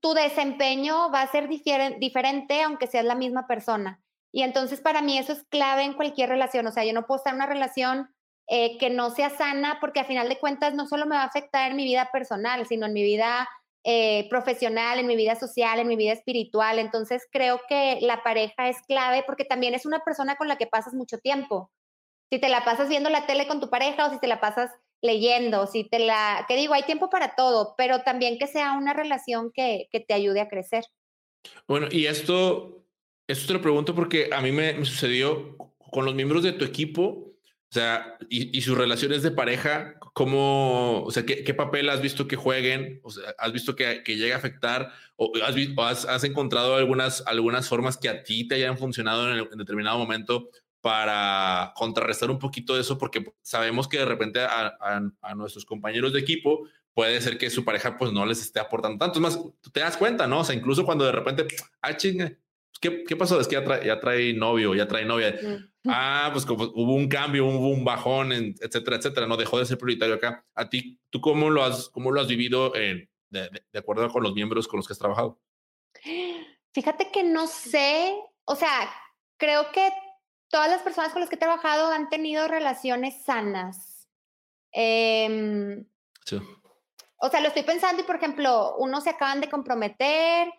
tu 0.00 0.14
desempeño 0.14 1.10
va 1.10 1.22
a 1.22 1.30
ser 1.30 1.48
diferente 1.48 2.62
aunque 2.62 2.86
seas 2.86 3.04
la 3.04 3.14
misma 3.14 3.46
persona. 3.46 4.00
Y 4.32 4.42
entonces 4.42 4.80
para 4.80 5.02
mí 5.02 5.18
eso 5.18 5.32
es 5.32 5.44
clave 5.44 5.84
en 5.84 5.94
cualquier 5.94 6.28
relación. 6.28 6.66
O 6.66 6.72
sea, 6.72 6.84
yo 6.84 6.92
no 6.92 7.06
puedo 7.06 7.18
estar 7.18 7.32
en 7.32 7.36
una 7.36 7.46
relación 7.46 8.08
eh, 8.48 8.78
que 8.78 8.90
no 8.90 9.10
sea 9.10 9.30
sana 9.30 9.78
porque 9.80 10.00
a 10.00 10.04
final 10.04 10.28
de 10.28 10.38
cuentas 10.38 10.74
no 10.74 10.86
solo 10.86 11.06
me 11.06 11.16
va 11.16 11.22
a 11.22 11.26
afectar 11.26 11.70
en 11.70 11.76
mi 11.76 11.84
vida 11.84 12.10
personal, 12.12 12.66
sino 12.66 12.86
en 12.86 12.92
mi 12.92 13.02
vida 13.02 13.48
eh, 13.84 14.26
profesional, 14.30 14.98
en 14.98 15.06
mi 15.06 15.14
vida 15.14 15.36
social, 15.36 15.78
en 15.78 15.88
mi 15.88 15.96
vida 15.96 16.12
espiritual. 16.12 16.78
Entonces 16.78 17.26
creo 17.30 17.60
que 17.68 17.98
la 18.00 18.22
pareja 18.22 18.68
es 18.68 18.82
clave 18.88 19.22
porque 19.26 19.44
también 19.44 19.74
es 19.74 19.86
una 19.86 20.00
persona 20.00 20.36
con 20.36 20.48
la 20.48 20.56
que 20.56 20.66
pasas 20.66 20.94
mucho 20.94 21.18
tiempo. 21.18 21.70
Si 22.30 22.40
te 22.40 22.48
la 22.48 22.64
pasas 22.64 22.88
viendo 22.88 23.10
la 23.10 23.26
tele 23.26 23.46
con 23.46 23.60
tu 23.60 23.70
pareja 23.70 24.06
o 24.06 24.10
si 24.10 24.18
te 24.18 24.26
la 24.26 24.40
pasas 24.40 24.70
leyendo, 25.04 25.66
si 25.66 25.84
te 25.84 25.98
la, 25.98 26.46
que 26.48 26.56
digo, 26.56 26.72
hay 26.72 26.84
tiempo 26.84 27.10
para 27.10 27.34
todo, 27.36 27.74
pero 27.76 28.00
también 28.00 28.38
que 28.38 28.46
sea 28.46 28.72
una 28.72 28.94
relación 28.94 29.52
que, 29.52 29.86
que 29.92 30.00
te 30.00 30.14
ayude 30.14 30.40
a 30.40 30.48
crecer. 30.48 30.84
Bueno, 31.68 31.88
y 31.90 32.06
esto, 32.06 32.86
esto 33.28 33.46
te 33.46 33.52
lo 33.52 33.60
pregunto 33.60 33.94
porque 33.94 34.30
a 34.32 34.40
mí 34.40 34.50
me, 34.50 34.72
me 34.72 34.86
sucedió 34.86 35.58
con 35.90 36.06
los 36.06 36.14
miembros 36.14 36.42
de 36.42 36.52
tu 36.52 36.64
equipo, 36.64 37.02
o 37.02 37.74
sea, 37.74 38.16
y, 38.30 38.56
y, 38.56 38.62
sus 38.62 38.78
relaciones 38.78 39.22
de 39.22 39.30
pareja, 39.30 39.96
¿cómo, 40.14 41.02
o 41.02 41.10
sea, 41.10 41.26
qué, 41.26 41.44
qué, 41.44 41.52
papel 41.52 41.90
has 41.90 42.00
visto 42.00 42.26
que 42.26 42.36
jueguen? 42.36 43.00
O 43.02 43.10
sea, 43.10 43.34
¿has 43.36 43.52
visto 43.52 43.76
que, 43.76 44.02
que 44.04 44.16
llegue 44.16 44.32
a 44.32 44.36
afectar? 44.36 44.90
¿O 45.16 45.32
has, 45.44 45.54
visto, 45.54 45.82
has, 45.82 46.06
has, 46.06 46.24
encontrado 46.24 46.76
algunas, 46.76 47.22
algunas 47.26 47.68
formas 47.68 47.98
que 47.98 48.08
a 48.08 48.22
ti 48.22 48.48
te 48.48 48.54
hayan 48.54 48.78
funcionado 48.78 49.30
en, 49.30 49.48
en 49.52 49.58
determinado 49.58 49.98
momento 49.98 50.48
para 50.84 51.72
contrarrestar 51.74 52.30
un 52.30 52.38
poquito 52.38 52.74
de 52.74 52.82
eso, 52.82 52.98
porque 52.98 53.24
sabemos 53.40 53.88
que 53.88 53.96
de 53.96 54.04
repente 54.04 54.40
a, 54.40 54.66
a, 54.78 55.00
a, 55.22 55.34
nuestros 55.34 55.64
compañeros 55.64 56.12
de 56.12 56.20
equipo, 56.20 56.68
puede 56.92 57.22
ser 57.22 57.38
que 57.38 57.48
su 57.48 57.64
pareja 57.64 57.96
pues 57.96 58.12
no 58.12 58.26
les 58.26 58.42
esté 58.42 58.60
aportando 58.60 58.98
tanto. 58.98 59.18
Es 59.18 59.22
más, 59.22 59.42
tú 59.62 59.70
te 59.70 59.80
das 59.80 59.96
cuenta, 59.96 60.26
¿no? 60.26 60.40
O 60.40 60.44
sea, 60.44 60.54
incluso 60.54 60.84
cuando 60.84 61.06
de 61.06 61.12
repente, 61.12 61.46
ah, 61.80 61.96
chinga, 61.96 62.36
¿qué, 62.82 63.02
qué 63.02 63.16
pasó? 63.16 63.40
Es 63.40 63.48
que 63.48 63.54
ya 63.54 63.64
trae, 63.64 63.86
ya 63.86 63.98
trae 63.98 64.34
novio, 64.34 64.74
ya 64.74 64.86
trae 64.86 65.06
novia. 65.06 65.34
Ah, 65.86 66.28
pues 66.34 66.44
como 66.44 66.64
hubo 66.74 66.94
un 66.94 67.08
cambio, 67.08 67.46
hubo 67.46 67.70
un 67.70 67.82
bajón, 67.82 68.32
etcétera, 68.32 68.98
etcétera. 68.98 69.26
No 69.26 69.38
dejó 69.38 69.58
de 69.58 69.64
ser 69.64 69.78
prioritario 69.78 70.16
acá. 70.16 70.44
A 70.54 70.68
ti, 70.68 71.00
¿tú 71.08 71.22
cómo 71.22 71.48
lo 71.48 71.64
has, 71.64 71.88
cómo 71.88 72.10
lo 72.10 72.20
has 72.20 72.28
vivido 72.28 72.72
de, 72.72 73.08
de 73.30 73.78
acuerdo 73.78 74.06
con 74.10 74.22
los 74.22 74.34
miembros 74.34 74.68
con 74.68 74.76
los 74.76 74.86
que 74.86 74.92
has 74.92 74.98
trabajado? 74.98 75.40
Fíjate 76.74 77.10
que 77.10 77.22
no 77.22 77.46
sé, 77.46 78.14
o 78.44 78.54
sea, 78.54 78.92
creo 79.38 79.72
que 79.72 79.88
todas 80.54 80.70
las 80.70 80.82
personas 80.82 81.10
con 81.10 81.18
las 81.18 81.28
que 81.28 81.34
he 81.34 81.38
trabajado 81.38 81.90
han 81.90 82.08
tenido 82.08 82.46
relaciones 82.46 83.24
sanas. 83.24 84.08
Eh, 84.70 85.84
sí. 86.24 86.40
O 87.16 87.28
sea, 87.28 87.40
lo 87.40 87.48
estoy 87.48 87.64
pensando 87.64 88.02
y, 88.02 88.06
por 88.06 88.14
ejemplo, 88.14 88.76
unos 88.76 89.02
se 89.02 89.10
acaban 89.10 89.40
de 89.40 89.50
comprometer, 89.50 90.52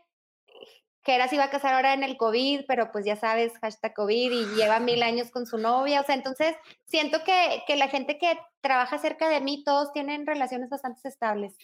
que 1.02 1.16
era 1.16 1.30
si 1.30 1.36
iba 1.36 1.46
a 1.46 1.50
casar 1.50 1.76
ahora 1.76 1.94
en 1.94 2.04
el 2.04 2.18
COVID, 2.18 2.66
pero 2.68 2.92
pues 2.92 3.06
ya 3.06 3.16
sabes, 3.16 3.58
hashtag 3.60 3.94
COVID 3.94 4.32
y 4.34 4.56
lleva 4.58 4.82
mil 4.82 5.02
años 5.04 5.32
con 5.32 5.46
su 5.46 5.58
novia. 5.58 6.02
O 6.02 6.04
sea, 6.04 6.16
entonces 6.16 6.58
siento 6.84 7.24
que, 7.24 7.64
que 7.66 7.78
la 7.78 7.88
gente 7.88 8.18
que 8.18 8.38
trabaja 8.60 8.98
cerca 8.98 9.30
de 9.30 9.40
mí, 9.40 9.64
todos 9.64 9.94
tienen 9.94 10.28
relaciones 10.28 10.70
bastante 10.70 11.08
estables. 11.08 11.56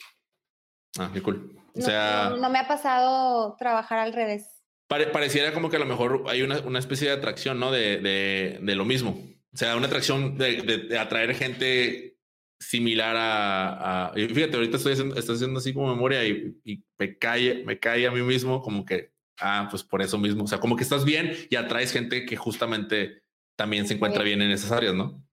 Ah, 0.97 1.09
qué 1.13 1.21
cool. 1.21 1.61
O 1.75 1.81
sea, 1.81 2.29
no, 2.29 2.49
me 2.49 2.59
ha 2.59 2.67
pasado 2.69 3.57
trabajar 3.57 3.99
al 3.99 4.13
revés 4.13 4.60
pareciera 5.11 5.53
como 5.53 5.69
que 5.69 5.77
a 5.77 5.79
lo 5.79 5.85
mejor 5.85 6.23
hay 6.27 6.41
una, 6.41 6.59
una 6.59 6.79
especie 6.79 7.07
de 7.07 7.13
atracción, 7.13 7.59
¿no? 7.59 7.71
De, 7.71 7.97
de, 7.97 8.59
de, 8.61 8.75
lo 8.75 8.85
mismo. 8.85 9.17
O 9.53 9.57
sea, 9.57 9.75
una 9.75 9.87
atracción 9.87 10.37
de, 10.37 10.61
de 10.61 10.99
atraer 10.99 11.35
gente 11.35 12.11
similar 12.61 13.15
a, 13.17 14.07
a, 14.07 14.13
fíjate, 14.13 14.55
ahorita 14.55 14.77
estoy 14.77 14.93
haciendo, 14.93 15.15
estoy 15.15 15.35
haciendo 15.35 15.59
así 15.59 15.73
como 15.73 15.93
memoria 15.93 16.23
y, 16.25 16.55
y, 16.63 16.83
me 16.97 17.17
cae, 17.17 17.63
me 17.65 17.79
cae 17.79 18.07
a 18.07 18.11
mí 18.11 18.21
mismo 18.21 18.61
como 18.61 18.85
que, 18.85 19.11
ah, 19.39 19.67
pues 19.69 19.83
por 19.83 20.01
eso 20.01 20.17
mismo. 20.17 20.43
O 20.43 20.47
sea, 20.47 20.59
como 20.59 20.75
que 20.75 20.83
estás 20.83 21.03
bien 21.03 21.35
y 21.49 21.55
atraes 21.55 21.91
gente 21.91 22.25
que 22.25 22.37
justamente 22.37 23.23
también 23.57 23.87
se 23.87 23.95
encuentra 23.95 24.23
bien 24.23 24.41
en 24.41 24.51
esas 24.51 24.71
áreas, 24.71 24.93
¿no? 24.93 25.23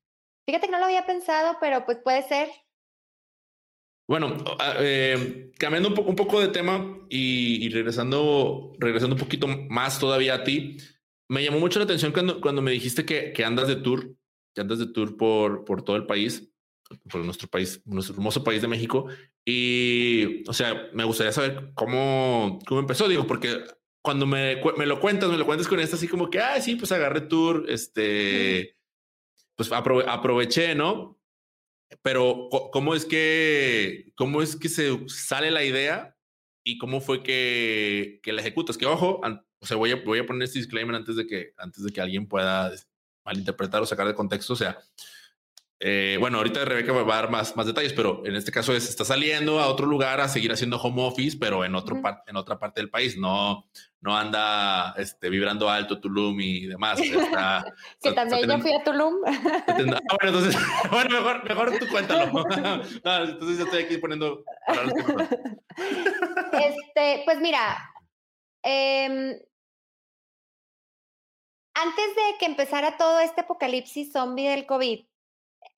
Fíjate 0.46 0.66
que 0.66 0.72
no 0.72 0.78
lo 0.78 0.86
había 0.86 1.04
pensado, 1.04 1.58
pero 1.60 1.84
pues 1.84 1.98
puede 2.02 2.22
ser. 2.26 2.48
Bueno, 4.08 4.38
ah, 4.58 4.76
eh, 4.78 5.52
cambiando 5.58 5.90
un, 5.90 5.94
poco 5.94 6.08
un 6.08 6.16
poco 6.16 6.40
de 6.40 6.48
tema 6.48 6.98
y, 7.10 7.68
regresando, 7.68 8.72
regresando 8.78 9.14
un 9.14 9.20
poquito 9.20 9.46
más 9.46 9.98
todavía 9.98 10.34
a 10.34 10.44
ti, 10.44 10.78
me 11.28 11.44
llamó 11.44 11.60
mucho 11.60 11.78
la 11.78 11.84
atención 11.84 12.12
cuando, 12.12 12.40
cuando 12.40 12.62
me 12.62 12.70
dijiste 12.70 13.04
que, 13.04 13.34
que 13.34 13.44
andas 13.44 13.68
de 13.68 13.76
tour, 13.76 14.16
que 14.54 14.62
andas 14.62 14.78
de 14.78 14.86
tour 14.86 15.18
por, 15.18 15.66
por 15.66 15.82
todo 15.82 15.96
el 15.96 16.06
país, 16.06 16.50
por 17.10 17.22
nuestro 17.22 17.48
país, 17.48 17.82
nuestro 17.84 18.14
hermoso 18.14 18.42
país 18.42 18.62
de 18.62 18.68
México. 18.68 19.08
Y, 19.44 20.48
o 20.48 20.54
sea, 20.54 20.88
me 20.94 21.04
gustaría 21.04 21.32
saber 21.32 21.72
cómo, 21.74 22.60
cómo 22.66 22.80
empezó, 22.80 23.08
digo, 23.08 23.26
porque 23.26 23.62
cuando 24.00 24.24
me, 24.24 24.58
me 24.78 24.86
lo 24.86 25.00
cuentas, 25.00 25.28
me 25.28 25.36
lo 25.36 25.44
cuentas 25.44 25.68
con 25.68 25.80
esto 25.80 25.96
así 25.96 26.08
como 26.08 26.30
que, 26.30 26.40
ah, 26.40 26.58
sí, 26.62 26.76
pues 26.76 26.92
agarré 26.92 27.20
tour, 27.20 27.66
este, 27.68 28.78
pues 29.54 29.70
aproveché, 29.70 30.74
¿no? 30.74 31.17
Pero 32.08 32.48
¿cómo 32.72 32.94
es 32.94 33.04
que, 33.04 34.14
cómo 34.16 34.40
es 34.40 34.56
que 34.56 34.70
se 34.70 34.98
sale 35.08 35.50
la 35.50 35.62
idea 35.62 36.16
y 36.64 36.78
cómo 36.78 37.02
fue 37.02 37.22
que, 37.22 38.18
que 38.22 38.32
la 38.32 38.40
ejecutas? 38.40 38.78
Que 38.78 38.86
ojo, 38.86 39.20
o 39.58 39.66
sea, 39.66 39.76
voy 39.76 39.92
a, 39.92 39.96
voy 39.96 40.18
a 40.18 40.24
poner 40.24 40.44
este 40.44 40.58
disclaimer 40.58 40.96
antes 40.96 41.16
de 41.16 41.26
que, 41.26 41.52
antes 41.58 41.84
de 41.84 41.92
que 41.92 42.00
alguien 42.00 42.26
pueda 42.26 42.72
malinterpretar 43.26 43.82
o 43.82 43.86
sacar 43.86 44.06
de 44.06 44.14
contexto. 44.14 44.54
O 44.54 44.56
sea, 44.56 44.78
eh, 45.80 46.16
bueno, 46.18 46.38
ahorita 46.38 46.64
Rebeca 46.64 46.92
va 46.92 47.02
a 47.02 47.20
dar 47.20 47.30
más, 47.30 47.56
más 47.56 47.66
detalles, 47.66 47.92
pero 47.92 48.22
en 48.26 48.34
este 48.34 48.50
caso 48.50 48.74
es, 48.74 48.88
está 48.88 49.04
saliendo 49.04 49.60
a 49.60 49.68
otro 49.68 49.86
lugar 49.86 50.20
a 50.20 50.28
seguir 50.28 50.50
haciendo 50.50 50.76
home 50.76 51.02
office, 51.02 51.36
pero 51.38 51.64
en, 51.64 51.76
otro 51.76 52.00
en 52.26 52.36
otra 52.36 52.58
parte 52.58 52.80
del 52.80 52.90
país, 52.90 53.16
no, 53.16 53.64
no 54.00 54.16
anda 54.16 54.92
este, 54.96 55.30
vibrando 55.30 55.70
alto 55.70 56.00
Tulum 56.00 56.40
y 56.40 56.66
demás. 56.66 56.98
que 58.02 58.12
también 58.12 58.48
yo 58.48 58.58
fui 58.58 58.72
a 58.72 58.82
Tulum. 58.82 59.14
Ah, 59.24 59.32
bueno, 59.76 60.38
entonces, 60.38 60.56
bueno, 60.90 61.10
mejor, 61.10 61.44
mejor 61.44 61.78
tú 61.78 61.86
cuéntalo. 61.88 62.24
entonces 62.24 63.58
yo 63.58 63.64
estoy 63.64 63.84
aquí 63.84 63.98
poniendo 63.98 64.42
Este, 66.52 67.22
pues 67.24 67.38
mira, 67.40 67.92
eh, 68.64 69.40
antes 71.74 72.06
de 72.16 72.38
que 72.40 72.46
empezara 72.46 72.96
todo 72.96 73.20
este 73.20 73.42
apocalipsis 73.42 74.10
zombie 74.10 74.48
del 74.48 74.66
COVID, 74.66 75.04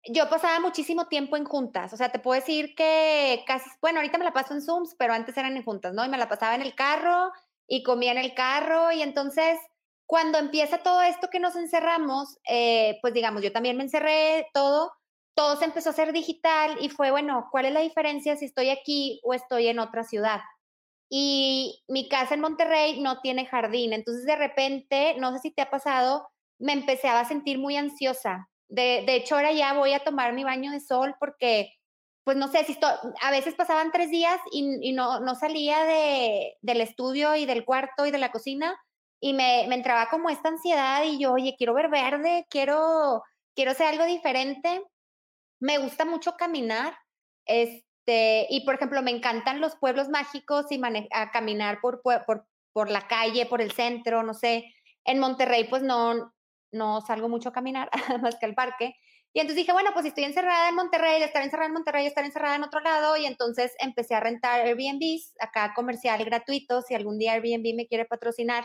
yo 0.08 0.28
pasaba 0.28 0.60
muchísimo 0.60 1.06
tiempo 1.08 1.36
en 1.36 1.44
juntas, 1.44 1.92
o 1.92 1.96
sea, 1.96 2.10
te 2.10 2.18
puedo 2.18 2.40
decir 2.40 2.74
que 2.74 3.44
casi, 3.46 3.68
bueno, 3.82 3.98
ahorita 4.00 4.18
me 4.18 4.24
la 4.24 4.32
paso 4.32 4.54
en 4.54 4.62
Zooms, 4.62 4.94
pero 4.98 5.12
antes 5.12 5.36
eran 5.36 5.56
en 5.56 5.64
juntas, 5.64 5.92
¿no? 5.92 6.04
Y 6.04 6.08
me 6.08 6.18
la 6.18 6.28
pasaba 6.28 6.54
en 6.54 6.62
el 6.62 6.74
carro 6.74 7.32
y 7.66 7.82
comía 7.82 8.12
en 8.12 8.18
el 8.18 8.34
carro 8.34 8.92
y 8.92 9.02
entonces 9.02 9.58
cuando 10.06 10.38
empieza 10.38 10.78
todo 10.78 11.02
esto 11.02 11.28
que 11.30 11.38
nos 11.38 11.54
encerramos, 11.54 12.38
eh, 12.48 12.98
pues 13.02 13.14
digamos, 13.14 13.42
yo 13.42 13.52
también 13.52 13.76
me 13.76 13.84
encerré 13.84 14.48
todo, 14.54 14.92
todo 15.36 15.56
se 15.56 15.66
empezó 15.66 15.90
a 15.90 15.92
hacer 15.92 16.12
digital 16.12 16.78
y 16.80 16.88
fue, 16.88 17.10
bueno, 17.12 17.48
¿cuál 17.52 17.66
es 17.66 17.72
la 17.72 17.80
diferencia 17.80 18.36
si 18.36 18.46
estoy 18.46 18.70
aquí 18.70 19.20
o 19.22 19.34
estoy 19.34 19.68
en 19.68 19.78
otra 19.78 20.02
ciudad? 20.02 20.40
Y 21.08 21.84
mi 21.88 22.08
casa 22.08 22.34
en 22.34 22.40
Monterrey 22.40 23.00
no 23.00 23.20
tiene 23.20 23.46
jardín, 23.46 23.92
entonces 23.92 24.24
de 24.26 24.36
repente, 24.36 25.14
no 25.18 25.32
sé 25.32 25.40
si 25.40 25.50
te 25.52 25.62
ha 25.62 25.70
pasado, 25.70 26.26
me 26.58 26.72
empecé 26.72 27.08
a 27.08 27.24
sentir 27.24 27.58
muy 27.58 27.76
ansiosa 27.76 28.49
de, 28.70 29.02
de 29.04 29.16
hecho, 29.16 29.34
ahora 29.34 29.52
ya 29.52 29.74
voy 29.74 29.92
a 29.92 30.04
tomar 30.04 30.32
mi 30.32 30.44
baño 30.44 30.70
de 30.70 30.80
sol 30.80 31.16
porque, 31.18 31.72
pues 32.24 32.36
no 32.36 32.48
sé, 32.48 32.64
si 32.64 32.78
a 33.20 33.30
veces 33.30 33.54
pasaban 33.54 33.90
tres 33.92 34.10
días 34.10 34.40
y, 34.52 34.92
no, 34.92 35.20
no 35.20 35.34
salía 35.34 35.84
de, 35.84 36.56
del 36.62 36.80
estudio 36.80 37.34
y 37.34 37.46
del 37.46 37.64
cuarto 37.64 38.06
y 38.06 38.12
de 38.12 38.18
la 38.18 38.30
cocina 38.30 38.80
y 39.20 39.34
me, 39.34 39.66
me, 39.68 39.74
entraba 39.74 40.08
como 40.08 40.30
esta 40.30 40.48
ansiedad 40.48 41.02
y 41.04 41.18
yo, 41.18 41.32
oye, 41.32 41.56
quiero 41.58 41.74
ver 41.74 41.90
verde, 41.90 42.46
quiero, 42.48 43.22
quiero 43.54 43.72
hacer 43.72 43.88
algo 43.88 44.04
diferente. 44.04 44.82
Me 45.60 45.78
gusta 45.78 46.04
mucho 46.04 46.36
caminar. 46.36 46.96
Este, 47.44 48.46
y 48.48 48.64
por 48.64 48.76
ejemplo, 48.76 49.02
me 49.02 49.10
encantan 49.10 49.60
los 49.60 49.76
pueblos 49.76 50.08
mágicos 50.08 50.66
y 50.70 50.80
a 51.12 51.30
caminar 51.32 51.80
por, 51.82 52.00
por, 52.02 52.46
por 52.72 52.90
la 52.90 53.08
calle, 53.08 53.46
por 53.46 53.60
el 53.60 53.72
centro, 53.72 54.22
no 54.22 54.32
sé. 54.32 54.72
En 55.04 55.18
Monterrey, 55.18 55.64
pues 55.64 55.82
no, 55.82 56.32
no 56.72 57.00
salgo 57.00 57.28
mucho 57.28 57.50
a 57.50 57.52
caminar 57.52 57.90
más 58.22 58.36
que 58.36 58.46
al 58.46 58.54
parque. 58.54 58.94
Y 59.32 59.40
entonces 59.40 59.58
dije, 59.58 59.72
bueno, 59.72 59.90
pues 59.92 60.02
si 60.02 60.08
estoy 60.08 60.24
encerrada 60.24 60.68
en 60.68 60.74
Monterrey, 60.74 61.22
estar 61.22 61.42
encerrada 61.42 61.68
en 61.68 61.74
Monterrey, 61.74 62.06
estar 62.06 62.24
encerrada 62.24 62.56
en 62.56 62.64
otro 62.64 62.80
lado. 62.80 63.16
Y 63.16 63.26
entonces 63.26 63.72
empecé 63.78 64.14
a 64.14 64.20
rentar 64.20 64.60
Airbnbs, 64.60 65.34
acá 65.38 65.72
comercial 65.74 66.24
gratuito, 66.24 66.82
si 66.82 66.94
algún 66.94 67.18
día 67.18 67.34
Airbnb 67.34 67.76
me 67.76 67.86
quiere 67.86 68.06
patrocinar. 68.06 68.64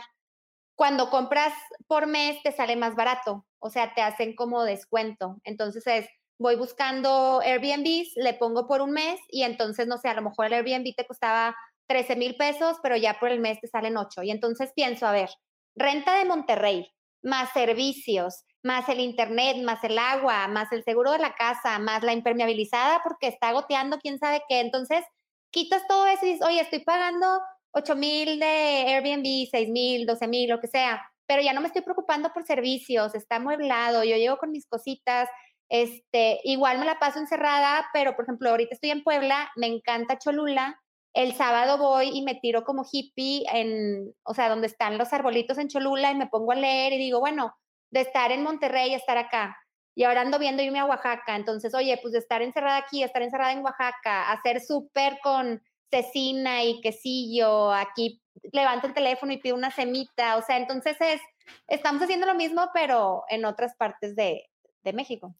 Cuando 0.74 1.08
compras 1.08 1.54
por 1.86 2.06
mes 2.06 2.42
te 2.42 2.52
sale 2.52 2.76
más 2.76 2.96
barato, 2.96 3.46
o 3.60 3.70
sea, 3.70 3.94
te 3.94 4.02
hacen 4.02 4.34
como 4.34 4.64
descuento. 4.64 5.36
Entonces 5.44 5.86
es, 5.86 6.08
voy 6.38 6.56
buscando 6.56 7.40
Airbnbs, 7.40 8.12
le 8.16 8.34
pongo 8.34 8.66
por 8.66 8.82
un 8.82 8.90
mes 8.90 9.20
y 9.28 9.44
entonces, 9.44 9.86
no 9.86 9.98
sé, 9.98 10.08
a 10.08 10.14
lo 10.14 10.22
mejor 10.22 10.46
el 10.46 10.54
Airbnb 10.54 10.94
te 10.96 11.06
costaba 11.06 11.56
13 11.86 12.16
mil 12.16 12.36
pesos, 12.36 12.76
pero 12.82 12.96
ya 12.96 13.18
por 13.20 13.30
el 13.30 13.40
mes 13.40 13.60
te 13.60 13.68
salen 13.68 13.96
8. 13.96 14.24
Y 14.24 14.32
entonces 14.32 14.72
pienso, 14.74 15.06
a 15.06 15.12
ver, 15.12 15.30
renta 15.76 16.14
de 16.18 16.24
Monterrey, 16.24 16.90
más 17.26 17.52
servicios, 17.52 18.44
más 18.62 18.88
el 18.88 19.00
internet, 19.00 19.56
más 19.58 19.82
el 19.82 19.98
agua, 19.98 20.46
más 20.46 20.70
el 20.72 20.84
seguro 20.84 21.10
de 21.10 21.18
la 21.18 21.34
casa, 21.34 21.78
más 21.80 22.04
la 22.04 22.12
impermeabilizada 22.12 23.00
porque 23.02 23.26
está 23.26 23.52
goteando 23.52 23.98
quién 23.98 24.18
sabe 24.18 24.42
qué. 24.48 24.60
Entonces, 24.60 25.04
quitas 25.50 25.86
todo 25.88 26.06
eso 26.06 26.24
y 26.24 26.30
dices, 26.32 26.46
oye, 26.46 26.60
estoy 26.60 26.84
pagando 26.84 27.26
8 27.72 27.96
mil 27.96 28.38
de 28.38 28.46
Airbnb, 28.46 29.48
6 29.50 29.68
mil, 29.70 30.06
12 30.06 30.28
mil, 30.28 30.48
lo 30.48 30.60
que 30.60 30.68
sea, 30.68 31.02
pero 31.26 31.42
ya 31.42 31.52
no 31.52 31.60
me 31.60 31.66
estoy 31.66 31.82
preocupando 31.82 32.32
por 32.32 32.44
servicios, 32.44 33.14
está 33.14 33.36
amueblado, 33.36 34.04
yo 34.04 34.16
llego 34.16 34.38
con 34.38 34.52
mis 34.52 34.66
cositas, 34.66 35.28
este, 35.68 36.40
igual 36.44 36.78
me 36.78 36.86
la 36.86 37.00
paso 37.00 37.18
encerrada, 37.18 37.88
pero 37.92 38.14
por 38.14 38.24
ejemplo, 38.24 38.50
ahorita 38.50 38.74
estoy 38.74 38.90
en 38.90 39.02
Puebla, 39.02 39.50
me 39.56 39.66
encanta 39.66 40.18
Cholula, 40.18 40.80
el 41.16 41.34
sábado 41.34 41.78
voy 41.78 42.10
y 42.12 42.20
me 42.20 42.34
tiro 42.34 42.62
como 42.62 42.84
hippie 42.90 43.46
en, 43.50 44.14
o 44.22 44.34
sea, 44.34 44.50
donde 44.50 44.66
están 44.66 44.98
los 44.98 45.14
arbolitos 45.14 45.56
en 45.56 45.68
Cholula 45.68 46.10
y 46.10 46.14
me 46.14 46.26
pongo 46.26 46.52
a 46.52 46.56
leer 46.56 46.92
y 46.92 46.98
digo, 46.98 47.20
bueno, 47.20 47.56
de 47.90 48.02
estar 48.02 48.32
en 48.32 48.42
Monterrey 48.42 48.92
a 48.92 48.98
estar 48.98 49.16
acá. 49.16 49.56
Y 49.94 50.04
ahora 50.04 50.20
ando 50.20 50.38
viendo 50.38 50.62
irme 50.62 50.78
a 50.78 50.84
Oaxaca. 50.84 51.34
Entonces, 51.34 51.74
oye, 51.74 51.98
pues 52.02 52.12
de 52.12 52.18
estar 52.18 52.42
encerrada 52.42 52.76
aquí, 52.76 53.02
estar 53.02 53.22
encerrada 53.22 53.52
en 53.52 53.64
Oaxaca, 53.64 54.30
hacer 54.30 54.60
súper 54.60 55.18
con 55.22 55.62
cecina 55.90 56.62
y 56.64 56.82
quesillo, 56.82 57.72
aquí 57.72 58.20
levanto 58.52 58.86
el 58.86 58.92
teléfono 58.92 59.32
y 59.32 59.38
pido 59.38 59.56
una 59.56 59.70
semita. 59.70 60.36
O 60.36 60.42
sea, 60.42 60.58
entonces 60.58 60.98
es, 61.00 61.22
estamos 61.66 62.02
haciendo 62.02 62.26
lo 62.26 62.34
mismo, 62.34 62.68
pero 62.74 63.24
en 63.30 63.46
otras 63.46 63.74
partes 63.76 64.14
de, 64.16 64.44
de 64.84 64.92
México. 64.92 65.34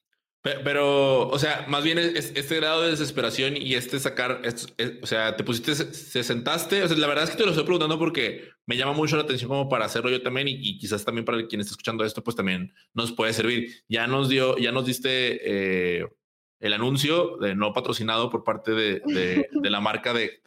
Pero, 0.64 1.28
o 1.28 1.38
sea, 1.38 1.64
más 1.68 1.82
bien 1.82 1.98
es, 1.98 2.32
este 2.34 2.56
grado 2.56 2.82
de 2.82 2.90
desesperación 2.90 3.56
y 3.56 3.74
este 3.74 3.98
sacar, 3.98 4.42
o 5.02 5.06
sea, 5.06 5.36
te 5.36 5.44
pusiste, 5.44 5.74
se 5.74 6.22
sentaste, 6.22 6.82
o 6.82 6.88
sea, 6.88 6.96
la 6.96 7.06
verdad 7.06 7.24
es 7.24 7.30
que 7.30 7.36
te 7.36 7.44
lo 7.44 7.50
estoy 7.50 7.64
preguntando 7.64 7.98
porque 7.98 8.50
me 8.66 8.76
llama 8.76 8.92
mucho 8.92 9.16
la 9.16 9.22
atención 9.22 9.48
como 9.48 9.68
para 9.68 9.86
hacerlo 9.86 10.10
yo 10.10 10.22
también 10.22 10.48
y, 10.48 10.78
quizás 10.78 11.04
también 11.04 11.24
para 11.24 11.46
quien 11.46 11.60
está 11.60 11.72
escuchando 11.72 12.04
esto, 12.04 12.22
pues 12.22 12.36
también 12.36 12.72
nos 12.94 13.12
puede 13.12 13.32
servir. 13.32 13.70
Ya 13.88 14.06
nos 14.06 14.28
dio, 14.28 14.56
ya 14.58 14.72
nos 14.72 14.86
diste, 14.86 16.00
eh, 16.00 16.06
el 16.60 16.72
anuncio 16.72 17.36
de 17.38 17.54
no 17.54 17.72
patrocinado 17.72 18.30
por 18.30 18.44
parte 18.44 18.72
de, 18.72 19.00
de, 19.04 19.48
de 19.52 19.70
la 19.70 19.80
marca 19.80 20.12
de, 20.12 20.40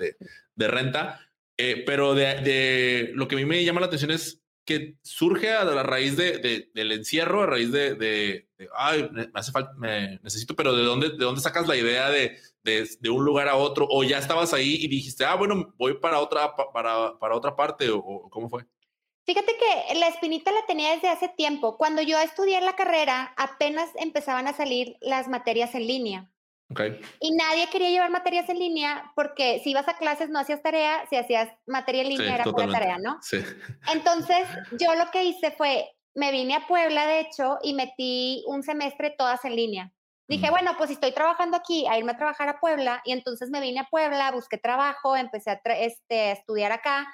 de 0.55 0.67
renta. 0.67 1.19
Eh, 1.61 1.83
pero 1.85 2.15
de, 2.15 3.11
lo 3.15 3.27
que 3.27 3.35
a 3.35 3.37
mí 3.37 3.43
me 3.43 3.65
llama 3.65 3.81
la 3.81 3.87
atención 3.87 4.11
es 4.11 4.41
que 4.65 4.95
surge 5.01 5.51
a 5.51 5.65
la 5.65 5.83
raíz 5.83 6.15
de, 6.15 6.69
del 6.73 6.91
encierro, 6.93 7.43
a 7.43 7.47
raíz 7.47 7.73
de, 7.73 8.47
ay, 8.75 9.09
me 9.11 9.29
hace 9.33 9.51
falta, 9.51 9.71
me 9.77 10.19
necesito, 10.21 10.55
pero 10.55 10.75
¿de 10.75 10.83
dónde, 10.83 11.09
de 11.09 11.17
dónde 11.17 11.41
sacas 11.41 11.67
la 11.67 11.75
idea 11.75 12.09
de, 12.09 12.37
de, 12.63 13.09
un 13.09 13.23
lugar 13.23 13.47
a 13.47 13.55
otro? 13.55 13.87
¿O 13.89 14.03
ya 14.03 14.17
estabas 14.17 14.53
ahí 14.53 14.75
y 14.81 14.87
dijiste, 14.87 15.25
ah, 15.25 15.35
bueno, 15.35 15.73
voy 15.77 15.95
para 15.99 16.19
otra, 16.19 16.55
para, 16.55 17.17
para 17.19 17.35
otra 17.35 17.55
parte? 17.55 17.89
¿O, 17.89 18.29
cómo 18.29 18.49
fue? 18.49 18.65
Fíjate 19.25 19.53
que 19.57 19.99
la 19.99 20.07
espinita 20.07 20.51
la 20.51 20.65
tenía 20.65 20.95
desde 20.95 21.09
hace 21.09 21.29
tiempo. 21.29 21.77
Cuando 21.77 22.01
yo 22.01 22.19
estudié 22.19 22.59
la 22.61 22.75
carrera, 22.75 23.33
apenas 23.37 23.89
empezaban 23.95 24.47
a 24.47 24.53
salir 24.53 24.97
las 25.01 25.27
materias 25.27 25.75
en 25.75 25.87
línea. 25.87 26.31
Okay. 26.71 27.01
Y 27.19 27.31
nadie 27.31 27.67
quería 27.71 27.89
llevar 27.89 28.11
materias 28.11 28.47
en 28.49 28.59
línea 28.59 29.11
porque 29.15 29.59
si 29.63 29.71
ibas 29.71 29.87
a 29.87 29.97
clases 29.97 30.29
no 30.29 30.37
hacías 30.37 30.61
tarea, 30.61 31.03
si 31.09 31.15
hacías 31.15 31.49
materia 31.65 32.03
en 32.03 32.09
línea 32.09 32.35
era 32.35 32.43
pura 32.43 32.67
tarea, 32.69 32.97
¿no? 32.99 33.17
Sí. 33.21 33.39
Entonces, 33.91 34.47
yo 34.79 34.93
lo 34.93 35.09
que 35.09 35.23
hice 35.23 35.49
fue, 35.51 35.89
me 36.19 36.31
vine 36.31 36.55
a 36.55 36.67
Puebla, 36.67 37.07
de 37.07 37.21
hecho, 37.21 37.57
y 37.63 37.73
metí 37.73 38.43
un 38.47 38.61
semestre 38.61 39.15
todas 39.17 39.43
en 39.45 39.55
línea. 39.55 39.93
Dije, 40.27 40.51
bueno, 40.51 40.73
pues 40.77 40.89
si 40.89 40.93
estoy 40.93 41.13
trabajando 41.13 41.57
aquí, 41.57 41.87
a 41.87 41.97
irme 41.97 42.11
a 42.11 42.17
trabajar 42.17 42.49
a 42.49 42.59
Puebla, 42.59 43.01
y 43.05 43.13
entonces 43.13 43.49
me 43.49 43.61
vine 43.61 43.79
a 43.79 43.87
Puebla, 43.89 44.31
busqué 44.31 44.57
trabajo, 44.57 45.15
empecé 45.15 45.49
a, 45.49 45.61
este, 45.79 46.21
a 46.21 46.31
estudiar 46.33 46.71
acá, 46.71 47.07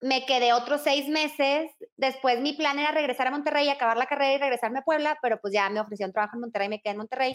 me 0.00 0.24
quedé 0.26 0.52
otros 0.52 0.82
seis 0.82 1.08
meses. 1.08 1.70
Después 1.96 2.40
mi 2.40 2.54
plan 2.54 2.78
era 2.78 2.90
regresar 2.90 3.28
a 3.28 3.30
Monterrey, 3.30 3.68
acabar 3.68 3.96
la 3.96 4.06
carrera 4.06 4.34
y 4.34 4.38
regresarme 4.38 4.80
a 4.80 4.82
Puebla, 4.82 5.18
pero 5.22 5.40
pues 5.40 5.54
ya 5.54 5.68
me 5.70 5.80
ofrecieron 5.80 6.12
trabajo 6.12 6.36
en 6.36 6.40
Monterrey, 6.40 6.68
me 6.68 6.80
quedé 6.80 6.92
en 6.92 6.98
Monterrey. 6.98 7.34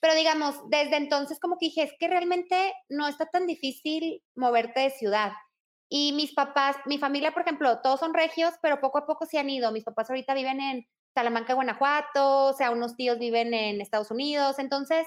Pero 0.00 0.14
digamos, 0.14 0.56
desde 0.68 0.96
entonces 0.96 1.38
como 1.38 1.56
que 1.58 1.66
dije, 1.66 1.82
es 1.82 1.92
que 1.98 2.08
realmente 2.08 2.74
no 2.88 3.06
está 3.06 3.26
tan 3.26 3.46
difícil 3.46 4.22
moverte 4.34 4.80
de 4.80 4.90
ciudad. 4.90 5.32
Y 5.88 6.12
mis 6.12 6.34
papás, 6.34 6.76
mi 6.86 6.98
familia, 6.98 7.32
por 7.32 7.42
ejemplo, 7.42 7.80
todos 7.80 8.00
son 8.00 8.14
regios, 8.14 8.54
pero 8.62 8.80
poco 8.80 8.98
a 8.98 9.06
poco 9.06 9.26
se 9.26 9.38
han 9.38 9.48
ido. 9.50 9.72
Mis 9.72 9.84
papás 9.84 10.10
ahorita 10.10 10.34
viven 10.34 10.60
en 10.60 10.86
Salamanca, 11.14 11.54
Guanajuato, 11.54 12.46
o 12.46 12.52
sea, 12.52 12.70
unos 12.70 12.96
tíos 12.96 13.18
viven 13.18 13.54
en 13.54 13.80
Estados 13.80 14.10
Unidos. 14.10 14.58
Entonces, 14.58 15.06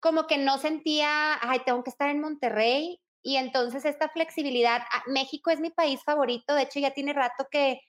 como 0.00 0.26
que 0.26 0.38
no 0.38 0.58
sentía, 0.58 1.34
ay, 1.42 1.60
tengo 1.64 1.84
que 1.84 1.90
estar 1.90 2.08
en 2.08 2.20
Monterrey 2.20 3.00
y 3.22 3.36
entonces 3.36 3.84
esta 3.84 4.08
flexibilidad, 4.08 4.82
ah, 4.90 5.02
México 5.06 5.50
es 5.50 5.60
mi 5.60 5.70
país 5.70 6.02
favorito, 6.04 6.54
de 6.54 6.62
hecho 6.62 6.80
ya 6.80 6.92
tiene 6.92 7.12
rato 7.12 7.46
que, 7.50 7.80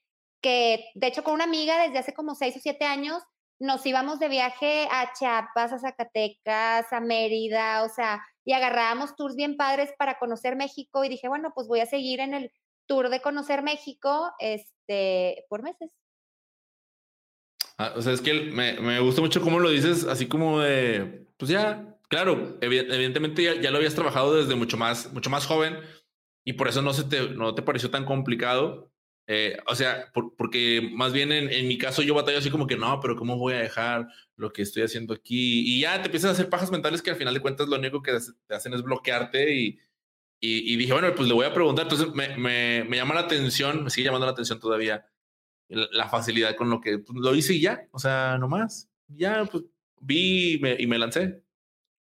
que, 0.41 0.89
de 0.95 1.07
hecho 1.07 1.23
con 1.23 1.33
una 1.33 1.45
amiga 1.45 1.81
desde 1.81 1.99
hace 1.99 2.13
como 2.13 2.35
seis 2.35 2.55
o 2.57 2.59
siete 2.59 2.85
años, 2.85 3.23
nos 3.59 3.85
íbamos 3.85 4.19
de 4.19 4.27
viaje 4.27 4.87
a 4.91 5.13
Chiapas, 5.13 5.71
a 5.71 5.79
Zacatecas, 5.79 6.91
a 6.91 6.99
Mérida, 6.99 7.83
o 7.83 7.89
sea, 7.89 8.21
y 8.43 8.53
agarrábamos 8.53 9.15
tours 9.15 9.35
bien 9.35 9.57
padres 9.57 9.91
para 9.97 10.17
conocer 10.19 10.55
México 10.55 11.03
y 11.03 11.09
dije, 11.09 11.27
bueno, 11.27 11.51
pues 11.53 11.67
voy 11.67 11.79
a 11.79 11.85
seguir 11.85 12.19
en 12.19 12.33
el 12.33 12.51
tour 12.87 13.09
de 13.09 13.21
conocer 13.21 13.63
México 13.63 14.31
este, 14.39 15.45
por 15.49 15.63
meses. 15.63 15.89
Ah, 17.77 17.93
o 17.95 18.01
sea, 18.01 18.13
es 18.13 18.21
que 18.21 18.33
me, 18.33 18.79
me 18.79 18.99
gusta 18.99 19.21
mucho 19.21 19.41
cómo 19.41 19.59
lo 19.59 19.69
dices, 19.69 20.05
así 20.05 20.27
como 20.27 20.59
de, 20.59 21.25
pues 21.37 21.49
ya, 21.49 21.91
Claro, 22.11 22.57
evidentemente 22.59 23.41
ya, 23.61 23.71
lo 23.71 23.77
habías 23.77 23.95
trabajado 23.95 24.35
desde 24.35 24.55
mucho 24.55 24.75
más, 24.75 25.13
mucho 25.13 25.29
más 25.29 25.45
joven 25.45 25.77
y 26.43 26.53
por 26.53 26.67
eso 26.67 26.81
no, 26.81 26.91
se 26.91 27.05
te, 27.05 27.29
no 27.29 27.55
te 27.55 27.61
pareció 27.61 27.89
tan 27.89 28.03
complicado. 28.03 28.91
Eh, 29.27 29.57
o 29.65 29.75
sea, 29.75 30.11
porque 30.37 30.89
más 30.91 31.13
bien 31.13 31.31
en, 31.31 31.49
en, 31.49 31.69
mi 31.69 31.77
caso 31.77 32.01
yo 32.01 32.13
batallo 32.13 32.39
así 32.39 32.49
como 32.49 32.67
que 32.67 32.75
no, 32.75 32.99
pero 32.99 33.15
¿cómo 33.15 33.37
voy 33.37 33.53
a 33.53 33.59
dejar 33.59 34.09
lo 34.41 34.51
que 34.51 34.63
estoy 34.63 34.83
haciendo 34.83 35.13
aquí? 35.13 35.63
Y 35.65 35.81
ya 35.81 36.01
te 36.01 36.07
empiezas 36.07 36.29
a 36.29 36.33
hacer 36.33 36.49
pajas 36.49 36.71
mentales 36.71 37.01
que 37.01 37.11
al 37.11 37.15
final 37.15 37.33
de 37.33 37.39
cuentas 37.39 37.67
lo 37.67 37.77
único 37.77 38.01
que 38.01 38.17
te 38.47 38.55
hacen 38.55 38.73
es 38.73 38.83
bloquearte 38.83 39.55
y, 39.55 39.79
y, 40.39 40.75
dije, 40.75 40.91
bueno, 40.91 41.13
pues 41.15 41.27
le 41.27 41.33
voy 41.33 41.45
a 41.45 41.53
preguntar. 41.53 41.85
Entonces 41.85 42.13
me, 42.13 42.35
me, 42.37 42.83
me, 42.83 42.97
llama 42.97 43.13
la 43.13 43.21
atención, 43.21 43.83
me 43.83 43.89
sigue 43.89 44.05
llamando 44.05 44.25
la 44.25 44.33
atención 44.33 44.59
todavía 44.59 45.05
la 45.69 46.09
facilidad 46.09 46.55
con 46.55 46.69
lo 46.69 46.81
que 46.81 46.99
pues, 46.99 47.17
lo 47.17 47.33
hice 47.33 47.53
y 47.53 47.61
ya, 47.61 47.87
o 47.91 47.99
sea, 47.99 48.37
nomás, 48.37 48.89
ya 49.07 49.45
pues 49.45 49.63
vi 50.01 50.55
y 50.55 50.87
me 50.87 50.97
lancé. 50.97 51.43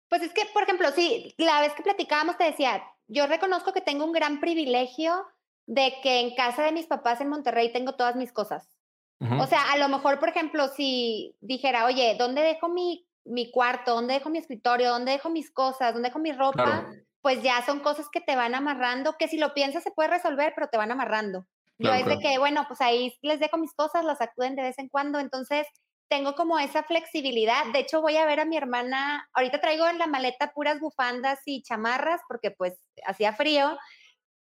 Pues 0.10 0.22
es 0.22 0.32
que, 0.34 0.44
por 0.54 0.64
ejemplo, 0.64 0.88
sí, 0.96 1.34
la 1.38 1.60
vez 1.60 1.74
que 1.74 1.84
platicábamos 1.84 2.38
te 2.38 2.46
decía, 2.46 2.82
yo 3.08 3.28
reconozco 3.28 3.74
que 3.74 3.82
tengo 3.82 4.06
un 4.06 4.14
gran 4.14 4.40
privilegio 4.40 5.26
de 5.66 5.94
que 6.02 6.22
en 6.22 6.36
casa 6.36 6.64
de 6.64 6.72
mis 6.72 6.86
papás 6.86 7.20
en 7.20 7.28
Monterrey 7.28 7.74
tengo 7.74 7.96
todas 7.96 8.16
mis 8.16 8.32
cosas. 8.32 8.77
O 9.20 9.48
sea, 9.48 9.72
a 9.72 9.78
lo 9.78 9.90
mejor, 9.90 10.20
por 10.20 10.30
ejemplo, 10.30 10.68
si 10.68 11.36
dijera, 11.42 11.86
oye, 11.86 12.16
¿dónde 12.20 12.42
dejo 12.42 12.70
mi, 12.70 13.08
mi 13.26 13.50
cuarto? 13.52 13.96
¿Dónde 13.96 14.14
dejo 14.14 14.30
mi 14.30 14.38
escritorio? 14.38 14.92
¿Dónde 14.92 15.14
dejo 15.14 15.30
mis 15.30 15.52
cosas? 15.52 15.94
¿Dónde 15.94 16.10
dejo 16.10 16.20
mi 16.20 16.32
ropa? 16.32 16.86
Pues 17.22 17.42
ya 17.42 17.66
son 17.66 17.80
cosas 17.80 18.08
que 18.12 18.22
te 18.22 18.36
van 18.36 18.54
amarrando, 18.54 19.18
que 19.18 19.28
si 19.28 19.38
lo 19.38 19.54
piensas 19.54 19.84
se 19.84 19.92
puede 19.92 20.10
resolver, 20.10 20.54
pero 20.56 20.68
te 20.68 20.78
van 20.78 20.92
amarrando. 20.92 21.46
yo 21.80 21.94
es 21.94 22.06
de 22.06 22.20
que, 22.20 22.38
bueno, 22.38 22.66
pues 22.68 22.80
ahí 22.80 23.18
les 23.22 23.40
dejo 23.40 23.58
mis 23.58 23.74
cosas, 23.74 24.06
las 24.06 24.22
acuden 24.22 24.56
de 24.56 24.62
vez 24.62 24.78
en 24.78 24.88
cuando. 24.88 25.20
Entonces, 25.20 25.68
tengo 26.08 26.36
como 26.36 26.60
esa 26.60 26.84
flexibilidad. 26.84 27.66
De 27.74 27.80
hecho, 27.80 28.02
voy 28.02 28.18
a 28.18 28.26
ver 28.26 28.40
a 28.40 28.46
mi 28.46 28.58
hermana, 28.58 29.28
ahorita 29.34 29.60
traigo 29.60 29.88
en 29.88 29.98
la 29.98 30.08
maleta 30.08 30.52
puras 30.54 30.80
bufandas 30.80 31.40
y 31.46 31.64
chamarras 31.64 32.22
porque 32.28 32.52
pues 32.52 32.74
hacía 33.06 33.34
frío, 33.34 33.78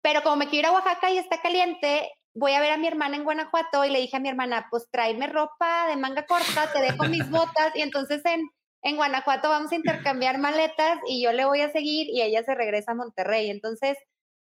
pero 0.02 0.22
como 0.22 0.36
me 0.36 0.48
quiero 0.48 0.68
ir 0.68 0.74
a 0.74 0.78
Oaxaca 0.78 1.10
y 1.10 1.18
está 1.18 1.40
caliente, 1.40 2.10
voy 2.36 2.52
a 2.52 2.60
ver 2.60 2.70
a 2.70 2.76
mi 2.76 2.86
hermana 2.86 3.16
en 3.16 3.24
Guanajuato 3.24 3.84
y 3.84 3.90
le 3.90 4.00
dije 4.00 4.16
a 4.16 4.20
mi 4.20 4.28
hermana, 4.28 4.66
pues 4.70 4.86
tráeme 4.90 5.26
ropa 5.26 5.86
de 5.88 5.96
manga 5.96 6.26
corta, 6.26 6.70
te 6.72 6.80
dejo 6.80 7.04
mis 7.04 7.28
botas 7.30 7.74
y 7.74 7.80
entonces 7.80 8.22
en, 8.26 8.42
en 8.82 8.96
Guanajuato 8.96 9.48
vamos 9.48 9.72
a 9.72 9.76
intercambiar 9.76 10.38
maletas 10.38 10.98
y 11.08 11.22
yo 11.22 11.32
le 11.32 11.46
voy 11.46 11.62
a 11.62 11.72
seguir 11.72 12.08
y 12.10 12.20
ella 12.20 12.42
se 12.44 12.54
regresa 12.54 12.92
a 12.92 12.94
Monterrey. 12.94 13.48
Entonces, 13.48 13.96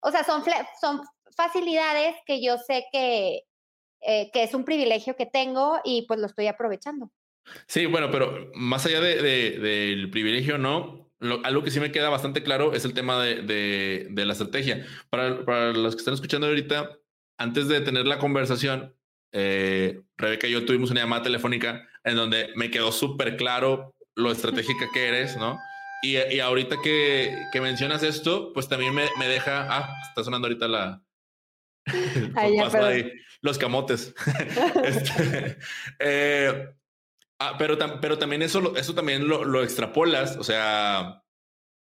o 0.00 0.12
sea, 0.12 0.22
son, 0.22 0.42
son 0.80 1.02
facilidades 1.36 2.14
que 2.26 2.42
yo 2.42 2.58
sé 2.58 2.86
que, 2.92 3.42
eh, 4.02 4.30
que 4.32 4.44
es 4.44 4.54
un 4.54 4.64
privilegio 4.64 5.16
que 5.16 5.26
tengo 5.26 5.80
y 5.84 6.06
pues 6.06 6.20
lo 6.20 6.26
estoy 6.26 6.46
aprovechando. 6.46 7.10
Sí, 7.66 7.86
bueno, 7.86 8.10
pero 8.12 8.50
más 8.54 8.86
allá 8.86 9.00
de, 9.00 9.20
del 9.58 10.10
privilegio, 10.10 10.58
¿no? 10.58 11.08
algo 11.44 11.62
que 11.62 11.70
sí 11.70 11.80
me 11.80 11.92
queda 11.92 12.08
bastante 12.08 12.42
claro 12.42 12.72
es 12.72 12.86
el 12.86 12.94
tema 12.94 13.22
de, 13.22 14.06
de 14.10 14.24
la 14.24 14.32
estrategia. 14.32 14.86
Para, 15.10 15.44
para, 15.44 15.72
los 15.72 15.94
que 15.94 15.98
están 15.98 16.14
escuchando 16.14 16.46
ahorita, 16.46 16.99
antes 17.40 17.68
de 17.68 17.80
tener 17.80 18.06
la 18.06 18.18
conversación, 18.18 18.94
eh, 19.32 20.02
Rebeca 20.18 20.46
y 20.46 20.52
yo 20.52 20.66
tuvimos 20.66 20.90
una 20.90 21.00
llamada 21.00 21.22
telefónica 21.22 21.88
en 22.04 22.16
donde 22.16 22.50
me 22.54 22.70
quedó 22.70 22.92
súper 22.92 23.36
claro 23.38 23.94
lo 24.14 24.30
estratégica 24.30 24.86
que 24.92 25.08
eres, 25.08 25.38
¿no? 25.38 25.58
Y, 26.02 26.18
y 26.18 26.40
ahorita 26.40 26.76
que, 26.82 27.34
que, 27.50 27.60
mencionas 27.62 28.02
esto, 28.02 28.52
pues 28.52 28.68
también 28.68 28.94
me, 28.94 29.06
me 29.18 29.26
deja, 29.26 29.66
ah, 29.70 29.94
está 30.08 30.22
sonando 30.22 30.48
ahorita 30.48 30.68
la, 30.68 31.02
los 33.40 33.56
camotes. 33.56 34.14
Este, 34.84 35.56
eh, 35.98 36.74
ah, 37.38 37.54
pero, 37.58 37.78
pero 38.02 38.18
también 38.18 38.42
eso, 38.42 38.76
eso 38.76 38.94
también 38.94 39.26
lo, 39.26 39.62
extrapolas, 39.62 40.36
o 40.36 40.44
sea, 40.44 41.22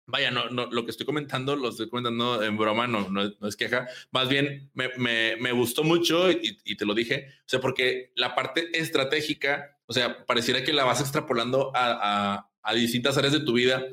vaya, 0.06 0.30
no, 0.30 0.50
no, 0.50 0.66
lo 0.66 0.84
que 0.84 0.90
estoy 0.90 1.06
comentando, 1.06 1.56
lo 1.56 1.70
estoy 1.70 1.88
comentando 1.88 2.42
en 2.42 2.56
broma, 2.56 2.86
no, 2.86 3.08
no, 3.08 3.22
es 3.46 3.56
queja, 3.56 3.86
más 4.10 4.28
bien 4.28 4.70
me, 4.74 4.88
me, 4.96 5.36
me 5.36 5.52
gustó 5.52 5.84
mucho 5.84 6.30
y, 6.30 6.76
te 6.76 6.84
lo 6.84 6.94
dije, 6.94 7.28
o 7.40 7.48
sea, 7.48 7.60
porque 7.60 8.12
la 8.16 8.34
parte 8.34 8.78
estratégica, 8.78 9.78
o 9.86 9.92
sea, 9.92 10.24
pareciera 10.26 10.64
que 10.64 10.72
la 10.72 10.84
vas 10.84 11.00
extrapolando 11.00 11.70
a, 11.74 12.34
a, 12.34 12.50
a 12.62 12.74
distintas 12.74 13.16
áreas 13.18 13.32
de 13.32 13.40
tu 13.40 13.52
vida 13.54 13.84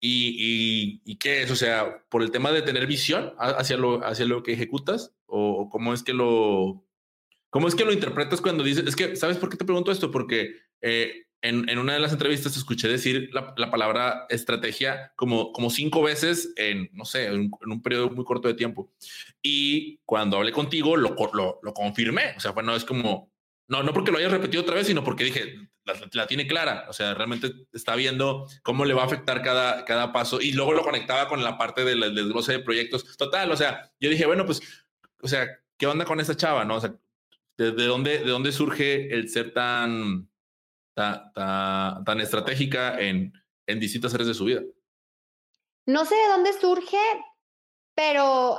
¿Y, 0.00 1.00
y, 1.04 1.16
qué 1.16 1.42
es? 1.42 1.50
O 1.50 1.56
sea, 1.56 2.04
por 2.08 2.22
el 2.22 2.30
tema 2.30 2.52
de 2.52 2.62
tener 2.62 2.86
visión 2.86 3.34
hacia 3.38 3.76
lo, 3.76 4.04
hacia 4.04 4.26
lo 4.26 4.44
que 4.44 4.52
ejecutas 4.52 5.12
o, 5.26 5.68
cómo 5.70 5.92
es 5.92 6.02
que 6.02 6.12
lo... 6.12 6.84
¿Cómo 7.50 7.66
es 7.66 7.74
que 7.74 7.84
lo 7.84 7.92
interpretas 7.92 8.42
cuando 8.42 8.62
dices? 8.62 8.86
Es 8.86 8.94
que, 8.94 9.16
¿sabes 9.16 9.38
por 9.38 9.48
qué 9.48 9.56
te 9.56 9.64
pregunto 9.64 9.90
esto? 9.90 10.10
Porque 10.10 10.52
eh, 10.82 11.27
en, 11.42 11.68
en, 11.68 11.78
una 11.78 11.94
de 11.94 12.00
las 12.00 12.12
entrevistas 12.12 12.56
escuché 12.56 12.88
decir 12.88 13.30
la, 13.32 13.54
la, 13.56 13.70
palabra 13.70 14.26
estrategia 14.28 15.12
como, 15.14 15.52
como 15.52 15.70
cinco 15.70 16.02
veces 16.02 16.52
en, 16.56 16.88
no 16.92 17.04
sé, 17.04 17.26
en, 17.26 17.50
un 17.66 17.82
periodo 17.82 18.10
muy 18.10 18.24
corto 18.24 18.48
de 18.48 18.54
tiempo. 18.54 18.90
Y 19.42 19.98
cuando 20.04 20.36
hablé 20.36 20.52
contigo, 20.52 20.96
lo, 20.96 21.14
lo, 21.32 21.60
lo 21.62 21.74
confirmé. 21.74 22.34
O 22.36 22.40
sea, 22.40 22.50
bueno, 22.50 22.74
es 22.74 22.84
como, 22.84 23.30
no, 23.68 23.82
no 23.82 23.92
porque 23.92 24.10
lo 24.10 24.18
hayas 24.18 24.32
repetido 24.32 24.62
otra 24.62 24.74
vez, 24.74 24.86
sino 24.86 25.04
porque 25.04 25.24
dije, 25.24 25.68
la, 26.12 26.26
tiene 26.26 26.46
clara. 26.46 26.86
O 26.88 26.92
sea, 26.92 27.14
realmente 27.14 27.52
está 27.72 27.94
viendo 27.94 28.46
cómo 28.62 28.84
le 28.84 28.94
va 28.94 29.02
a 29.02 29.06
afectar 29.06 29.42
cada, 29.42 29.84
cada 29.84 30.12
paso 30.12 30.40
y 30.40 30.52
luego 30.52 30.72
lo 30.72 30.82
conectaba 30.82 31.28
con 31.28 31.42
la 31.44 31.56
parte 31.58 31.84
del 31.84 32.14
desglose 32.14 32.52
de 32.52 32.58
proyectos. 32.60 33.16
Total, 33.16 33.50
o 33.50 33.56
sea, 33.56 33.90
yo 34.00 34.10
dije, 34.10 34.26
bueno, 34.26 34.44
pues, 34.46 34.60
o 35.22 35.28
sea, 35.28 35.46
¿qué 35.76 35.86
onda 35.86 36.04
con 36.04 36.20
esta 36.20 36.36
chava? 36.36 36.64
No, 36.64 36.76
o 36.76 36.80
sea, 36.80 36.94
¿de, 37.56 37.72
dónde, 37.72 38.18
de 38.18 38.30
dónde 38.30 38.52
surge 38.52 39.14
el 39.14 39.28
ser 39.28 39.52
tan, 39.52 40.28
tan, 40.98 42.04
tan, 42.04 42.20
estratégica 42.20 42.98
en, 42.98 43.32
en 43.66 43.80
distintas 43.80 44.12
áreas 44.14 44.28
de 44.28 44.34
su 44.34 44.44
vida? 44.44 44.62
No 45.86 46.04
sé 46.04 46.16
de 46.16 46.28
dónde 46.28 46.52
surge, 46.54 46.98
pero 47.94 48.58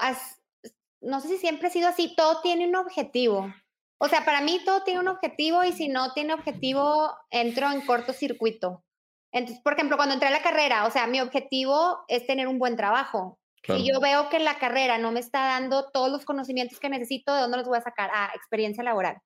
no 1.02 1.20
sé 1.20 1.28
si 1.28 1.38
siempre 1.38 1.68
ha 1.68 1.72
sido 1.72 1.90
así. 1.90 2.16
Todo 2.16 2.42
tiene 2.42 2.68
un 2.68 2.76
objetivo. 2.76 3.54
O 4.00 4.08
sea, 4.08 4.24
para 4.24 4.42
mí 4.42 4.62
todo 4.66 4.84
tiene 4.84 5.02
un 5.02 5.10
objetivo 5.10 5.64
y 5.64 5.74
si 5.74 5.90
no 5.90 6.14
tiene 6.14 6.34
objetivo, 6.34 7.12
entro 7.30 7.70
en 7.72 7.86
cortocircuito. 7.86 8.84
Entonces, 9.32 9.62
por 9.62 9.74
ejemplo, 9.74 9.98
cuando 9.98 10.14
entré 10.14 10.30
a 10.30 10.32
la 10.32 10.42
carrera, 10.42 10.86
o 10.86 10.92
sea, 10.92 11.06
mi 11.06 11.20
objetivo 11.20 12.00
es 12.08 12.26
tener 12.26 12.48
un 12.48 12.58
buen 12.58 12.78
trabajo. 12.78 13.38
Si 13.68 13.86
yo 13.86 14.00
veo 14.00 14.30
que 14.30 14.40
la 14.40 14.58
carrera 14.58 14.98
no 14.98 15.12
me 15.12 15.20
está 15.20 15.42
dando 15.42 15.92
todos 15.92 16.10
los 16.10 16.24
conocimientos 16.24 16.80
que 16.80 16.90
necesito, 16.90 17.36
¿de 17.36 17.42
dónde 17.42 17.58
los 17.58 17.68
voy 17.68 17.78
a 17.78 17.82
sacar? 17.82 18.10
Ah, 18.14 18.32
experiencia 18.34 18.84
laboral. 18.84 19.22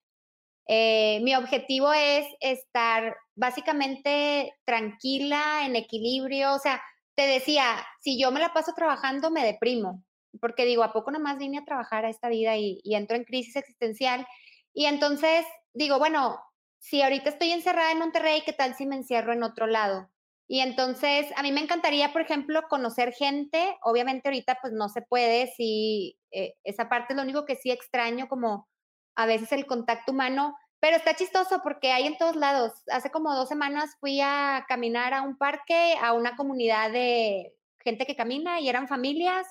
Eh, 0.67 1.19
mi 1.23 1.35
objetivo 1.35 1.91
es 1.93 2.25
estar 2.39 3.15
básicamente 3.35 4.53
tranquila, 4.65 5.65
en 5.65 5.75
equilibrio. 5.75 6.53
O 6.53 6.59
sea, 6.59 6.81
te 7.15 7.27
decía, 7.27 7.65
si 8.01 8.19
yo 8.19 8.31
me 8.31 8.39
la 8.39 8.53
paso 8.53 8.73
trabajando, 8.75 9.31
me 9.31 9.45
deprimo, 9.45 10.03
porque 10.39 10.65
digo, 10.65 10.83
¿a 10.83 10.93
poco 10.93 11.11
nomás 11.11 11.37
vine 11.37 11.59
a 11.59 11.65
trabajar 11.65 12.05
a 12.05 12.09
esta 12.09 12.29
vida 12.29 12.57
y, 12.57 12.79
y 12.83 12.95
entro 12.95 13.17
en 13.17 13.25
crisis 13.25 13.55
existencial? 13.55 14.25
Y 14.73 14.85
entonces 14.85 15.45
digo, 15.73 15.99
bueno, 15.99 16.39
si 16.79 17.01
ahorita 17.01 17.29
estoy 17.29 17.51
encerrada 17.51 17.91
en 17.91 17.99
Monterrey, 17.99 18.41
¿qué 18.45 18.53
tal 18.53 18.75
si 18.75 18.85
me 18.85 18.95
encierro 18.95 19.33
en 19.33 19.43
otro 19.43 19.67
lado? 19.67 20.09
Y 20.47 20.59
entonces, 20.59 21.27
a 21.35 21.43
mí 21.43 21.51
me 21.51 21.61
encantaría, 21.61 22.11
por 22.11 22.21
ejemplo, 22.21 22.61
conocer 22.69 23.13
gente. 23.13 23.77
Obviamente 23.81 24.27
ahorita 24.27 24.57
pues 24.61 24.73
no 24.73 24.89
se 24.89 25.01
puede, 25.01 25.47
si 25.55 26.19
eh, 26.31 26.55
esa 26.63 26.89
parte 26.89 27.13
es 27.13 27.17
lo 27.17 27.23
único 27.23 27.45
que 27.45 27.55
sí 27.55 27.71
extraño, 27.71 28.27
como 28.27 28.67
a 29.15 29.25
veces 29.25 29.51
el 29.51 29.65
contacto 29.65 30.11
humano, 30.11 30.57
pero 30.79 30.97
está 30.97 31.15
chistoso 31.15 31.61
porque 31.63 31.91
hay 31.91 32.07
en 32.07 32.17
todos 32.17 32.35
lados. 32.35 32.73
Hace 32.91 33.11
como 33.11 33.33
dos 33.35 33.49
semanas 33.49 33.95
fui 33.99 34.19
a 34.21 34.65
caminar 34.67 35.13
a 35.13 35.21
un 35.21 35.37
parque, 35.37 35.95
a 36.01 36.13
una 36.13 36.35
comunidad 36.35 36.91
de 36.91 37.53
gente 37.79 38.05
que 38.05 38.15
camina 38.15 38.59
y 38.59 38.69
eran 38.69 38.87
familias 38.87 39.47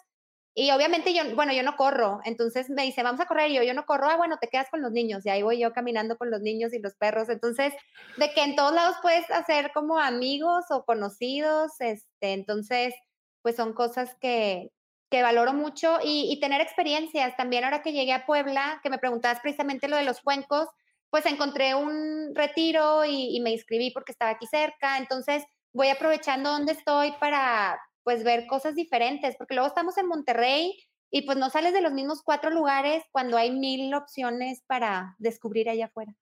y 0.54 0.70
obviamente 0.70 1.14
yo, 1.14 1.22
bueno, 1.34 1.54
yo 1.54 1.62
no 1.62 1.76
corro, 1.76 2.20
entonces 2.24 2.68
me 2.68 2.82
dice, 2.82 3.02
vamos 3.02 3.20
a 3.22 3.26
correr, 3.26 3.50
y 3.50 3.54
yo, 3.54 3.62
yo 3.62 3.72
no 3.72 3.86
corro, 3.86 4.08
ah, 4.08 4.16
bueno, 4.16 4.36
te 4.38 4.48
quedas 4.48 4.68
con 4.70 4.82
los 4.82 4.92
niños, 4.92 5.24
y 5.24 5.30
ahí 5.30 5.42
voy 5.42 5.58
yo 5.58 5.72
caminando 5.72 6.18
con 6.18 6.30
los 6.30 6.42
niños 6.42 6.74
y 6.74 6.78
los 6.78 6.94
perros, 6.94 7.30
entonces, 7.30 7.72
de 8.18 8.32
que 8.34 8.42
en 8.42 8.54
todos 8.54 8.74
lados 8.74 8.96
puedes 9.00 9.30
hacer 9.30 9.72
como 9.72 9.98
amigos 9.98 10.66
o 10.70 10.84
conocidos, 10.84 11.72
este, 11.78 12.34
entonces, 12.34 12.94
pues 13.40 13.56
son 13.56 13.72
cosas 13.72 14.14
que, 14.20 14.70
que 15.12 15.22
valoro 15.22 15.52
mucho 15.52 15.98
y, 16.02 16.40
tener 16.40 16.62
experiencias. 16.62 17.36
También 17.36 17.64
ahora 17.64 17.82
que 17.82 17.92
llegué 17.92 18.14
a 18.14 18.24
Puebla, 18.24 18.80
que 18.82 18.88
me 18.88 18.96
preguntabas 18.98 19.40
precisamente 19.40 19.86
lo 19.86 19.98
de 19.98 20.04
los 20.04 20.22
cuencos, 20.22 20.68
pues 21.10 21.26
encontré 21.26 21.74
un 21.74 22.34
retiro 22.34 23.04
y, 23.04 23.36
y 23.36 23.40
me 23.40 23.50
inscribí 23.50 23.90
porque 23.90 24.12
estaba 24.12 24.30
aquí 24.30 24.46
cerca, 24.46 24.96
entonces 24.96 25.44
voy 25.74 25.88
aprovechando 25.88 26.50
donde 26.50 26.72
estoy 26.72 27.12
para, 27.20 27.78
pues 28.04 28.24
ver 28.24 28.46
cosas 28.46 28.74
diferentes, 28.74 29.36
porque 29.36 29.54
luego 29.54 29.68
estamos 29.68 29.98
en 29.98 30.06
Monterrey 30.06 30.74
y 31.10 31.22
pues 31.22 31.36
no 31.36 31.50
sales 31.50 31.74
de 31.74 31.82
los 31.82 31.92
mismos 31.92 32.22
cuatro 32.24 32.48
lugares 32.48 33.02
cuando 33.12 33.36
hay 33.36 33.50
mil 33.50 33.92
opciones 33.92 34.62
para 34.66 35.14
descubrir 35.18 35.68
allá 35.68 35.86
afuera. 35.86 36.14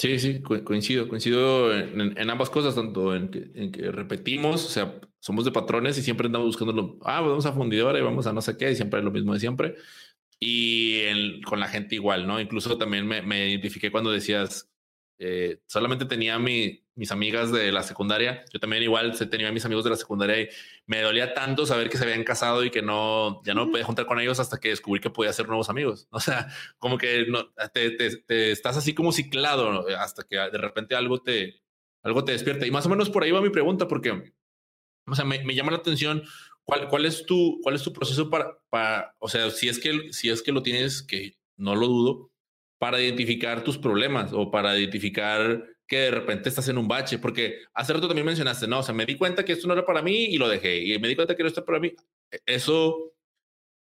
Sí, 0.00 0.18
sí, 0.18 0.40
coincido, 0.40 1.08
coincido 1.08 1.76
en, 1.76 2.30
ambas 2.30 2.48
cosas, 2.48 2.74
tanto 2.74 3.14
en 3.14 3.30
que, 3.30 3.92
repetimos, 3.92 4.64
o 4.64 4.68
sea, 4.70 4.98
somos 5.18 5.44
de 5.44 5.52
patrones 5.52 5.98
y 5.98 6.02
siempre 6.02 6.24
andamos 6.24 6.46
buscando 6.46 6.72
lo, 6.72 6.98
ah, 7.02 7.20
vamos 7.20 7.44
a 7.44 7.52
fundidora 7.52 7.98
y 7.98 8.02
vamos 8.02 8.26
a 8.26 8.32
no 8.32 8.40
sé 8.40 8.56
qué, 8.56 8.70
y 8.70 8.76
siempre 8.76 9.00
es 9.00 9.04
lo 9.04 9.10
mismo 9.10 9.34
de 9.34 9.40
siempre. 9.40 9.74
Y 10.38 11.42
con 11.42 11.60
la 11.60 11.68
gente 11.68 11.96
igual, 11.96 12.26
¿no? 12.26 12.40
Incluso 12.40 12.78
también 12.78 13.06
me, 13.06 13.20
me 13.20 13.50
identifiqué 13.50 13.90
cuando 13.92 14.10
decías, 14.10 14.70
eh, 15.18 15.60
solamente 15.66 16.06
tenía 16.06 16.38
mi, 16.38 16.82
mis 17.00 17.10
amigas 17.12 17.50
de 17.50 17.72
la 17.72 17.82
secundaria. 17.82 18.44
Yo 18.52 18.60
también 18.60 18.82
igual 18.82 19.16
tenía 19.30 19.50
mis 19.50 19.64
amigos 19.64 19.84
de 19.84 19.90
la 19.90 19.96
secundaria 19.96 20.42
y 20.42 20.48
me 20.84 21.00
dolía 21.00 21.32
tanto 21.32 21.64
saber 21.64 21.88
que 21.88 21.96
se 21.96 22.04
habían 22.04 22.24
casado 22.24 22.62
y 22.62 22.70
que 22.70 22.82
no, 22.82 23.42
ya 23.42 23.54
no 23.54 23.70
podía 23.70 23.86
juntar 23.86 24.04
con 24.04 24.20
ellos 24.20 24.38
hasta 24.38 24.60
que 24.60 24.68
descubrí 24.68 25.00
que 25.00 25.08
podía 25.08 25.30
hacer 25.30 25.48
nuevos 25.48 25.70
amigos. 25.70 26.08
O 26.20 26.20
sea, 26.20 26.48
como 26.76 26.98
que 26.98 27.24
no, 27.26 27.50
te, 27.72 27.92
te, 27.92 28.50
estás 28.50 28.76
así 28.76 28.92
como 28.92 29.12
ciclado 29.12 29.86
hasta 29.96 30.24
que 30.24 30.36
de 30.36 30.58
repente 30.58 30.94
algo 30.94 31.22
te, 31.22 31.62
algo 32.02 32.22
te 32.22 32.32
despierta. 32.32 32.66
Y 32.66 32.70
más 32.70 32.84
o 32.84 32.90
menos 32.90 33.08
por 33.08 33.24
ahí 33.24 33.30
va 33.30 33.40
mi 33.40 33.48
pregunta, 33.48 33.88
porque, 33.88 34.34
o 35.06 35.14
sea, 35.14 35.24
me, 35.24 35.42
me 35.42 35.54
llama 35.54 35.70
la 35.70 35.78
atención 35.78 36.22
¿Cuál, 36.64 36.88
¿cuál, 36.88 37.06
es 37.06 37.24
tu, 37.24 37.58
¿cuál 37.62 37.76
es 37.76 37.82
tu 37.82 37.94
proceso 37.94 38.28
para, 38.28 38.58
para, 38.68 39.16
o 39.18 39.28
sea, 39.28 39.50
si 39.50 39.68
es 39.68 39.78
que, 39.78 40.12
si 40.12 40.28
es 40.28 40.42
que 40.42 40.52
lo 40.52 40.62
tienes, 40.62 41.02
que 41.02 41.38
no 41.56 41.74
lo 41.74 41.88
dudo, 41.88 42.30
para 42.78 43.00
identificar 43.00 43.64
tus 43.64 43.78
problemas 43.78 44.32
o 44.32 44.50
para 44.50 44.78
identificar 44.78 45.64
que 45.90 46.02
de 46.02 46.10
repente 46.12 46.48
estás 46.48 46.68
en 46.68 46.78
un 46.78 46.86
bache, 46.86 47.18
porque 47.18 47.62
hace 47.74 47.92
rato 47.92 48.06
también 48.06 48.24
mencionaste, 48.24 48.68
no, 48.68 48.78
o 48.78 48.82
sea, 48.84 48.94
me 48.94 49.04
di 49.04 49.16
cuenta 49.16 49.44
que 49.44 49.52
esto 49.52 49.66
no 49.66 49.72
era 49.74 49.84
para 49.84 50.02
mí 50.02 50.26
y 50.26 50.38
lo 50.38 50.48
dejé, 50.48 50.78
y 50.78 50.96
me 51.00 51.08
di 51.08 51.16
cuenta 51.16 51.34
que 51.34 51.42
no 51.42 51.48
está 51.48 51.64
para 51.64 51.80
mí. 51.80 51.92
E, 52.30 52.38
eso, 52.46 53.12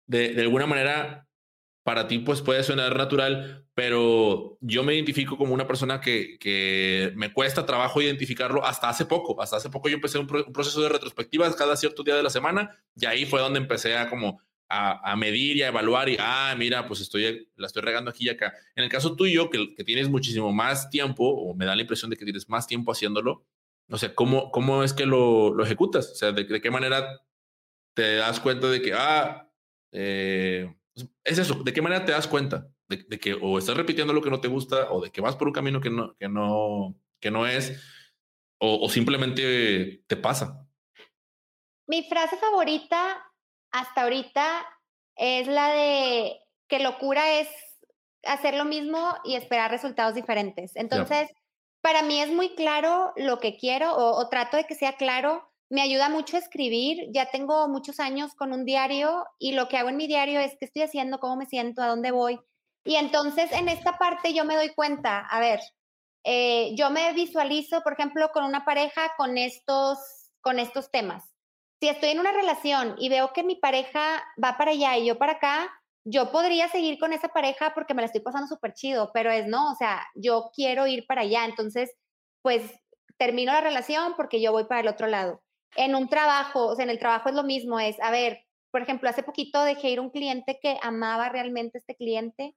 de, 0.07 0.33
de 0.33 0.41
alguna 0.41 0.65
manera, 0.65 1.27
para 1.83 2.07
ti 2.07 2.17
pues 2.17 2.41
puede 2.41 2.63
sonar 2.63 2.97
natural, 2.97 3.67
pero 3.75 4.57
yo 4.59 4.83
me 4.83 4.95
identifico 4.95 5.37
como 5.37 5.53
una 5.53 5.67
persona 5.67 6.01
que, 6.01 6.39
que 6.39 7.13
me 7.15 7.31
cuesta 7.31 7.67
trabajo 7.67 8.01
identificarlo 8.01 8.65
hasta 8.65 8.89
hace 8.89 9.05
poco. 9.05 9.39
Hasta 9.39 9.57
hace 9.57 9.69
poco 9.69 9.87
yo 9.87 9.95
empecé 9.95 10.17
un, 10.17 10.27
un 10.47 10.51
proceso 10.51 10.81
de 10.81 10.89
retrospectivas 10.89 11.55
cada 11.55 11.77
cierto 11.77 12.01
día 12.01 12.15
de 12.15 12.23
la 12.23 12.31
semana 12.31 12.83
y 12.95 13.05
ahí 13.05 13.25
fue 13.25 13.39
donde 13.39 13.59
empecé 13.59 13.95
a 13.95 14.09
como 14.09 14.41
a, 14.69 15.15
medir 15.15 15.57
y 15.57 15.63
a 15.63 15.69
evaluar 15.69 16.09
y, 16.09 16.17
ah, 16.19 16.53
mira, 16.57 16.87
pues 16.87 17.01
estoy, 17.01 17.49
la 17.55 17.67
estoy 17.67 17.81
regando 17.81 18.11
aquí 18.11 18.25
y 18.25 18.29
acá. 18.29 18.53
En 18.75 18.83
el 18.83 18.89
caso 18.89 19.15
tuyo, 19.15 19.49
que, 19.49 19.73
que 19.75 19.83
tienes 19.83 20.09
muchísimo 20.09 20.53
más 20.53 20.89
tiempo, 20.89 21.27
o 21.27 21.55
me 21.55 21.65
da 21.65 21.75
la 21.75 21.81
impresión 21.81 22.11
de 22.11 22.17
que 22.17 22.23
tienes 22.23 22.47
más 22.49 22.67
tiempo 22.67 22.91
haciéndolo, 22.91 23.45
o 23.89 23.97
sea, 23.97 24.13
¿cómo, 24.13 24.51
cómo 24.51 24.83
es 24.83 24.93
que 24.93 25.07
lo, 25.07 25.53
lo 25.53 25.63
ejecutas? 25.63 26.11
O 26.11 26.15
sea, 26.15 26.31
¿de, 26.31 26.61
qué 26.61 26.71
manera 26.71 27.21
te 27.95 28.17
das 28.17 28.39
cuenta 28.39 28.67
de 28.67 28.81
que, 28.81 28.93
ah, 28.93 29.49
eh, 29.91 30.71
es 31.23 31.39
eso, 31.39 31.55
¿de 31.63 31.73
qué 31.73 31.81
manera 31.81 32.05
te 32.05 32.11
das 32.11 32.27
cuenta? 32.27 32.69
De, 32.87 32.97
de, 32.97 33.19
que 33.19 33.33
o 33.33 33.57
estás 33.57 33.75
repitiendo 33.75 34.13
lo 34.13 34.21
que 34.21 34.29
no 34.29 34.39
te 34.39 34.47
gusta, 34.47 34.91
o 34.91 35.01
de 35.01 35.11
que 35.11 35.21
vas 35.21 35.35
por 35.35 35.47
un 35.47 35.53
camino 35.53 35.81
que 35.81 35.89
no, 35.89 36.15
que 36.17 36.29
no, 36.29 36.95
que 37.19 37.31
no 37.31 37.47
es, 37.47 37.81
o, 38.59 38.85
o 38.85 38.89
simplemente 38.89 40.03
te 40.05 40.15
pasa. 40.15 40.67
Mi 41.87 42.07
frase 42.07 42.37
favorita 42.37 43.28
hasta 43.71 44.03
ahorita 44.03 44.65
es 45.15 45.47
la 45.47 45.69
de 45.69 46.39
que 46.67 46.79
locura 46.79 47.39
es 47.39 47.49
hacer 48.23 48.55
lo 48.55 48.65
mismo 48.65 49.15
y 49.23 49.35
esperar 49.35 49.71
resultados 49.71 50.15
diferentes. 50.15 50.75
Entonces, 50.75 51.29
para 51.81 52.01
mí 52.03 52.21
es 52.21 52.29
muy 52.29 52.55
claro 52.55 53.13
lo 53.15 53.39
que 53.39 53.57
quiero 53.57 53.95
o, 53.95 54.27
trato 54.29 54.57
de 54.57 54.65
que 54.65 54.75
sea 54.75 54.93
claro. 54.93 55.49
Me 55.69 55.81
ayuda 55.81 56.09
mucho 56.09 56.35
a 56.35 56.39
escribir. 56.39 57.07
Ya 57.11 57.29
tengo 57.29 57.67
muchos 57.67 57.99
años 57.99 58.33
con 58.35 58.53
un 58.53 58.65
diario 58.65 59.25
y 59.37 59.53
lo 59.53 59.67
que 59.67 59.77
hago 59.77 59.89
en 59.89 59.97
mi 59.97 60.07
diario 60.07 60.39
es 60.39 60.55
qué 60.59 60.65
estoy 60.65 60.83
haciendo, 60.83 61.19
cómo 61.19 61.35
me 61.35 61.45
siento, 61.45 61.81
a 61.81 61.87
dónde 61.87 62.11
voy. 62.11 62.39
Y 62.83 62.95
entonces 62.95 63.51
en 63.51 63.69
esta 63.69 63.97
parte 63.97 64.33
yo 64.33 64.45
me 64.45 64.55
doy 64.55 64.69
cuenta, 64.73 65.19
a 65.19 65.39
ver, 65.39 65.59
eh, 66.23 66.73
yo 66.75 66.89
me 66.89 67.11
visualizo, 67.13 67.81
por 67.81 67.93
ejemplo, 67.93 68.29
con 68.33 68.43
una 68.43 68.65
pareja 68.65 69.13
con 69.17 69.37
estos, 69.37 69.99
con 70.41 70.59
estos 70.59 70.89
temas 70.91 71.28
si 71.79 71.87
estoy 71.87 72.09
en 72.09 72.19
una 72.19 72.31
relación 72.31 72.95
y 72.97 73.09
veo 73.09 73.31
que 73.33 73.43
mi 73.43 73.55
pareja 73.55 74.23
va 74.43 74.57
para 74.57 74.71
allá 74.71 74.97
y 74.97 75.05
yo 75.05 75.17
para 75.17 75.33
acá, 75.33 75.69
yo 76.05 76.31
podría 76.31 76.67
seguir 76.69 76.99
con 76.99 77.13
esa 77.13 77.29
pareja 77.29 77.73
porque 77.73 77.93
me 77.93 78.01
la 78.01 78.07
estoy 78.07 78.21
pasando 78.21 78.47
súper 78.47 78.73
chido, 78.73 79.11
pero 79.13 79.31
es 79.31 79.47
no, 79.47 79.71
o 79.71 79.75
sea, 79.75 80.05
yo 80.15 80.49
quiero 80.53 80.87
ir 80.87 81.05
para 81.07 81.21
allá, 81.21 81.45
entonces, 81.45 81.91
pues 82.41 82.63
termino 83.17 83.51
la 83.53 83.61
relación 83.61 84.13
porque 84.15 84.41
yo 84.41 84.51
voy 84.51 84.65
para 84.65 84.81
el 84.81 84.87
otro 84.87 85.07
lado. 85.07 85.41
En 85.75 85.95
un 85.95 86.09
trabajo, 86.09 86.67
o 86.67 86.75
sea, 86.75 86.83
en 86.83 86.89
el 86.89 86.99
trabajo 86.99 87.29
es 87.29 87.35
lo 87.35 87.43
mismo, 87.43 87.79
es, 87.79 87.99
a 88.01 88.11
ver, 88.11 88.45
por 88.71 88.81
ejemplo, 88.81 89.09
hace 89.09 89.23
poquito 89.23 89.63
dejé 89.63 89.89
ir 89.89 89.99
un 89.99 90.09
cliente 90.09 90.59
que 90.61 90.77
amaba 90.81 91.29
realmente 91.29 91.77
este 91.77 91.95
cliente 91.95 92.55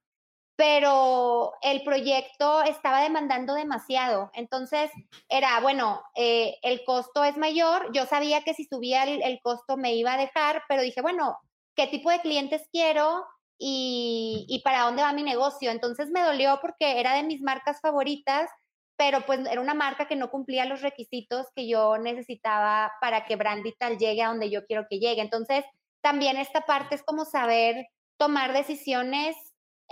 pero 0.55 1.53
el 1.61 1.83
proyecto 1.83 2.63
estaba 2.63 3.01
demandando 3.01 3.55
demasiado. 3.55 4.29
Entonces 4.33 4.91
era, 5.27 5.59
bueno, 5.61 6.01
eh, 6.15 6.57
el 6.61 6.83
costo 6.85 7.23
es 7.23 7.37
mayor. 7.37 7.91
Yo 7.93 8.05
sabía 8.05 8.43
que 8.43 8.53
si 8.53 8.65
subía 8.65 9.03
el, 9.03 9.39
costo 9.41 9.77
me 9.77 9.95
iba 9.95 10.13
a 10.13 10.17
dejar, 10.17 10.63
pero 10.67 10.83
dije, 10.83 11.01
bueno, 11.01 11.39
¿qué 11.75 11.87
tipo 11.87 12.11
de 12.11 12.21
clientes 12.21 12.67
quiero 12.71 13.25
y, 13.57 14.45
y 14.47 14.61
para 14.61 14.81
dónde 14.81 15.01
va 15.01 15.11
mi 15.13 15.23
negocio? 15.23 15.71
Entonces 15.71 16.11
me 16.11 16.21
dolió 16.21 16.59
porque 16.61 16.99
era 16.99 17.15
de 17.15 17.23
mis 17.23 17.41
marcas 17.41 17.79
favoritas, 17.81 18.47
pero 18.95 19.25
pues 19.25 19.39
era 19.49 19.59
una 19.59 19.73
marca 19.73 20.07
que 20.07 20.15
no 20.15 20.29
cumplía 20.29 20.65
los 20.65 20.81
requisitos 20.81 21.47
que 21.55 21.67
yo 21.67 21.97
necesitaba 21.97 22.91
para 23.01 23.25
que 23.25 23.37
Brandital 23.37 23.97
llegue 23.97 24.21
a 24.21 24.27
donde 24.27 24.51
yo 24.51 24.65
quiero 24.67 24.85
que 24.87 24.99
llegue. 24.99 25.21
Entonces, 25.21 25.65
también 26.01 26.37
esta 26.37 26.61
parte 26.61 26.93
es 26.93 27.01
como 27.01 27.25
saber 27.25 27.87
tomar 28.17 28.53
decisiones 28.53 29.35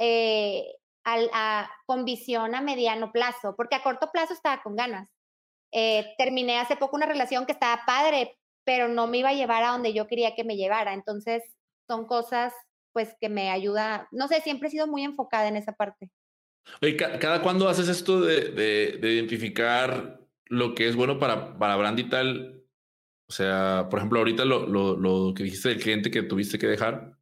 eh, 0.04 0.66
a, 1.06 1.70
con 1.86 2.06
visión 2.06 2.56
a 2.56 2.62
mediano 2.62 3.12
plazo, 3.12 3.56
porque 3.56 3.76
a 3.76 3.84
corto 3.84 4.10
plazo 4.12 4.34
estaba 4.34 4.64
con 4.64 4.76
ganas. 4.76 5.08
Eh, 5.72 6.16
terminé 6.18 6.58
hace 6.60 6.76
poco 6.76 6.96
una 6.96 7.06
relación 7.06 7.46
que 7.46 7.52
estaba 7.52 7.84
padre, 7.86 8.38
pero 8.66 8.88
no 8.88 9.06
me 9.06 9.20
iba 9.20 9.30
a 9.30 9.34
llevar 9.34 9.64
a 9.64 9.70
donde 9.70 9.94
yo 9.94 10.08
quería 10.08 10.36
que 10.36 10.44
me 10.44 10.58
llevara. 10.58 10.94
Entonces, 10.94 11.44
son 11.88 12.06
cosas 12.08 12.52
pues 12.94 13.16
que 13.22 13.30
me 13.30 13.52
ayuda, 13.52 14.08
no 14.12 14.28
sé, 14.28 14.42
siempre 14.42 14.68
he 14.68 14.72
sido 14.72 14.88
muy 14.88 15.04
enfocada 15.04 15.48
en 15.48 15.56
esa 15.56 15.72
parte. 15.72 16.10
Oye, 16.82 16.98
¿cada 16.98 17.42
cuándo 17.42 17.70
haces 17.70 17.88
esto 17.88 18.22
de, 18.22 18.52
de, 18.52 19.14
identificar 19.14 20.20
lo 20.46 20.76
que 20.76 20.90
es 20.90 20.96
bueno 20.96 21.20
para, 21.20 21.58
para 21.58 21.78
brand 21.78 22.00
y 22.00 22.10
tal? 22.10 22.64
O 23.30 23.32
sea, 23.32 23.88
por 23.90 24.00
ejemplo, 24.00 24.20
ahorita 24.20 24.44
lo, 24.46 24.68
lo, 24.68 24.98
lo 24.98 25.34
que 25.34 25.44
dijiste 25.44 25.70
del 25.70 25.82
cliente 25.82 26.12
que 26.12 26.24
tuviste 26.24 26.60
que 26.60 26.68
dejar, 26.68 27.18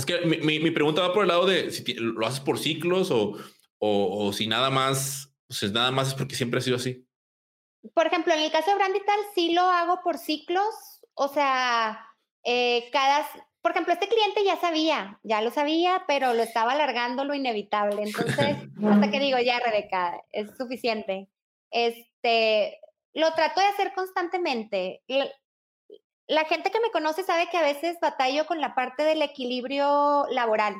es 0.00 0.06
que 0.06 0.20
mi, 0.26 0.58
mi, 0.58 0.70
pregunta 0.70 1.02
va 1.02 1.12
por 1.12 1.22
el 1.22 1.28
lado 1.28 1.46
de 1.46 1.70
si 1.70 1.94
lo 1.94 2.26
haces 2.26 2.40
por 2.40 2.58
ciclos 2.58 3.10
o, 3.10 3.36
o, 3.78 4.26
o 4.26 4.32
si 4.32 4.46
nada 4.46 4.70
más, 4.70 5.34
pues 5.46 5.72
nada 5.72 5.90
más 5.90 6.08
es 6.08 6.14
porque 6.14 6.34
siempre 6.34 6.58
ha 6.58 6.62
sido 6.62 6.76
así. 6.76 7.06
por 7.94 8.06
ejemplo, 8.06 8.34
en 8.34 8.40
el 8.40 8.50
caso 8.50 8.70
de 8.70 8.76
Brandital 8.76 9.18
sí 9.34 9.52
lo 9.52 9.62
hago 9.62 10.00
por 10.02 10.18
ciclos, 10.18 10.74
o 11.14 11.28
sea, 11.28 12.06
eh, 12.44 12.88
cada, 12.92 13.28
por 13.62 13.72
ejemplo, 13.72 13.92
este 13.92 14.08
cliente 14.08 14.44
ya 14.44 14.56
sabía, 14.56 15.20
ya 15.22 15.42
lo 15.42 15.50
sabía, 15.50 16.04
pero 16.06 16.34
lo 16.34 16.42
estaba 16.42 16.72
alargando 16.72 17.24
lo 17.24 17.34
inevitable. 17.34 18.02
Entonces, 18.02 18.56
hasta 18.90 19.10
que 19.10 19.20
digo, 19.20 19.38
ya, 19.38 19.58
Rebeca, 19.58 20.22
es 20.32 20.56
suficiente. 20.56 21.28
Este, 21.70 22.80
lo 23.12 23.32
trato 23.34 23.60
de 23.60 23.66
hacer 23.66 23.92
constantemente. 23.94 25.02
La, 26.30 26.44
gente 26.44 26.70
que 26.70 26.80
me 26.80 26.90
conoce 26.90 27.22
sabe 27.24 27.48
que 27.50 27.56
a 27.56 27.62
veces 27.62 27.98
batallo 28.00 28.46
con 28.46 28.60
la 28.60 28.74
parte 28.74 29.04
del 29.04 29.22
equilibrio 29.22 30.26
laboral. 30.30 30.74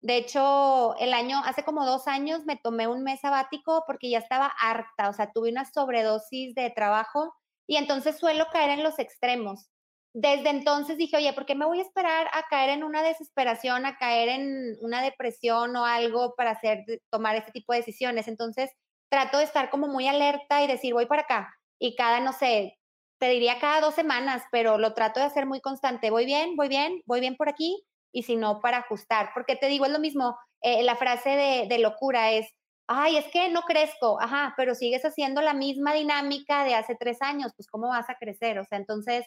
De 0.00 0.16
hecho, 0.16 0.96
el 0.98 1.12
año, 1.12 1.40
hace 1.44 1.64
como 1.64 1.84
dos 1.84 2.06
años 2.06 2.44
me 2.44 2.56
tomé 2.56 2.86
un 2.86 3.02
mes 3.02 3.20
sabático 3.20 3.84
porque 3.86 4.10
ya 4.10 4.18
estaba 4.18 4.46
harta, 4.46 5.08
o 5.08 5.12
sea, 5.12 5.32
tuve 5.32 5.50
una 5.50 5.64
sobredosis 5.64 6.54
de 6.54 6.70
trabajo 6.70 7.34
y 7.66 7.76
entonces 7.76 8.18
suelo 8.18 8.46
caer 8.52 8.70
en 8.70 8.84
los 8.84 8.98
extremos 8.98 9.70
desde 10.18 10.48
entonces 10.48 10.96
dije, 10.96 11.18
oye, 11.18 11.34
¿por 11.34 11.44
qué 11.44 11.54
me 11.54 11.66
voy 11.66 11.78
a 11.78 11.82
esperar 11.82 12.26
a 12.32 12.44
caer 12.48 12.70
en 12.70 12.84
una 12.84 13.02
desesperación, 13.02 13.84
a 13.84 13.98
caer 13.98 14.30
en 14.30 14.78
una 14.80 15.02
depresión 15.02 15.76
o 15.76 15.84
algo 15.84 16.34
para 16.36 16.52
hacer, 16.52 16.86
tomar 17.10 17.36
este 17.36 17.52
tipo 17.52 17.74
de 17.74 17.80
decisiones? 17.80 18.26
Entonces, 18.26 18.70
trato 19.10 19.36
de 19.36 19.44
estar 19.44 19.68
como 19.68 19.88
muy 19.88 20.08
alerta 20.08 20.62
y 20.62 20.68
decir, 20.68 20.94
voy 20.94 21.04
para 21.04 21.22
acá. 21.22 21.54
Y 21.78 21.96
cada, 21.96 22.20
no 22.20 22.32
sé, 22.32 22.78
te 23.18 23.28
diría 23.30 23.58
cada 23.60 23.80
dos 23.80 23.94
semanas, 23.94 24.42
pero 24.50 24.78
lo 24.78 24.94
trato 24.94 25.20
de 25.20 25.26
hacer 25.26 25.46
muy 25.46 25.60
constante. 25.60 26.10
Voy 26.10 26.26
bien, 26.26 26.56
voy 26.56 26.68
bien, 26.68 27.02
voy 27.06 27.20
bien 27.20 27.36
por 27.36 27.48
aquí. 27.48 27.84
Y 28.12 28.22
si 28.22 28.36
no, 28.36 28.60
para 28.60 28.78
ajustar. 28.78 29.30
Porque 29.34 29.56
te 29.56 29.68
digo, 29.68 29.84
es 29.86 29.92
lo 29.92 29.98
mismo, 29.98 30.36
eh, 30.62 30.82
la 30.82 30.96
frase 30.96 31.30
de, 31.30 31.66
de 31.68 31.78
locura 31.78 32.32
es, 32.32 32.46
ay, 32.86 33.16
es 33.16 33.26
que 33.26 33.50
no 33.50 33.62
crezco, 33.62 34.20
ajá, 34.20 34.54
pero 34.56 34.74
sigues 34.74 35.04
haciendo 35.04 35.42
la 35.42 35.54
misma 35.54 35.92
dinámica 35.94 36.64
de 36.64 36.74
hace 36.74 36.94
tres 36.94 37.20
años, 37.20 37.52
pues 37.56 37.68
¿cómo 37.68 37.88
vas 37.88 38.08
a 38.08 38.16
crecer? 38.16 38.58
O 38.58 38.64
sea, 38.64 38.78
entonces 38.78 39.26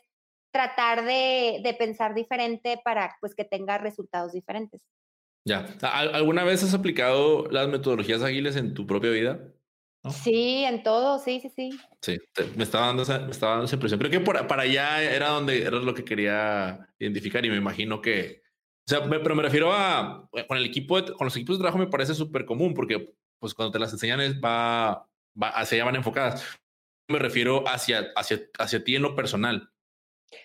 tratar 0.52 1.06
de, 1.06 1.60
de, 1.64 1.74
pensar 1.76 2.16
diferente 2.16 2.80
para 2.84 3.16
pues 3.22 3.36
que 3.36 3.46
tenga 3.46 3.78
resultados 3.78 4.32
diferentes. 4.32 4.82
Ya. 5.46 5.66
¿Alguna 5.82 6.44
vez 6.44 6.64
has 6.64 6.74
aplicado 6.74 7.48
las 7.50 7.68
metodologías 7.68 8.24
ágiles 8.24 8.56
en 8.56 8.74
tu 8.74 8.88
propia 8.88 9.12
vida? 9.12 9.40
Sí, 10.10 10.64
en 10.64 10.82
todo, 10.82 11.20
sí, 11.20 11.42
sí, 11.42 11.50
sí. 11.50 11.80
Sí, 12.02 12.18
me 12.56 12.64
estaba 12.64 12.88
dando 12.88 13.04
esa, 13.04 13.20
me 13.20 13.32
estaba 13.32 13.54
dando 13.54 13.66
esa 13.66 13.76
impresión. 13.76 14.00
Creo 14.00 14.12
que 14.12 14.20
por, 14.22 14.48
para 14.48 14.64
allá 14.64 15.02
era 15.02 15.30
donde 15.30 15.62
era 15.62 15.72
lo 15.72 15.94
que 15.94 16.06
quería 16.06 16.88
identificar 16.98 17.46
y 17.46 17.50
me 17.50 17.58
imagino 17.58 18.02
que, 18.02 18.42
o 18.88 18.90
sea, 18.90 19.08
pero 19.10 19.36
me 19.36 19.44
refiero 19.44 19.74
a, 19.74 20.30
con 20.48 20.58
el 20.58 20.66
equipo, 20.66 20.96
con 21.18 21.26
los 21.26 21.36
equipos 21.36 21.58
de 21.58 21.64
trabajo 21.64 21.78
me 21.78 21.88
parece 21.88 22.16
súper 22.16 22.46
común 22.46 22.74
porque 22.74 23.14
pues 23.40 23.54
cuando 23.54 23.72
te 23.72 23.80
las 23.80 23.92
enseñan 23.92 24.22
es, 24.22 24.40
va, 24.40 25.06
va, 25.42 25.50
hacia 25.50 25.78
allá 25.78 25.86
van 25.86 25.96
enfocadas. 25.98 26.46
Me 27.10 27.20
refiero 27.20 27.68
hacia, 27.68 28.12
hacia, 28.16 28.40
hacia 28.58 28.84
ti 28.84 28.96
en 28.96 29.02
lo 29.02 29.16
personal. 29.16 29.70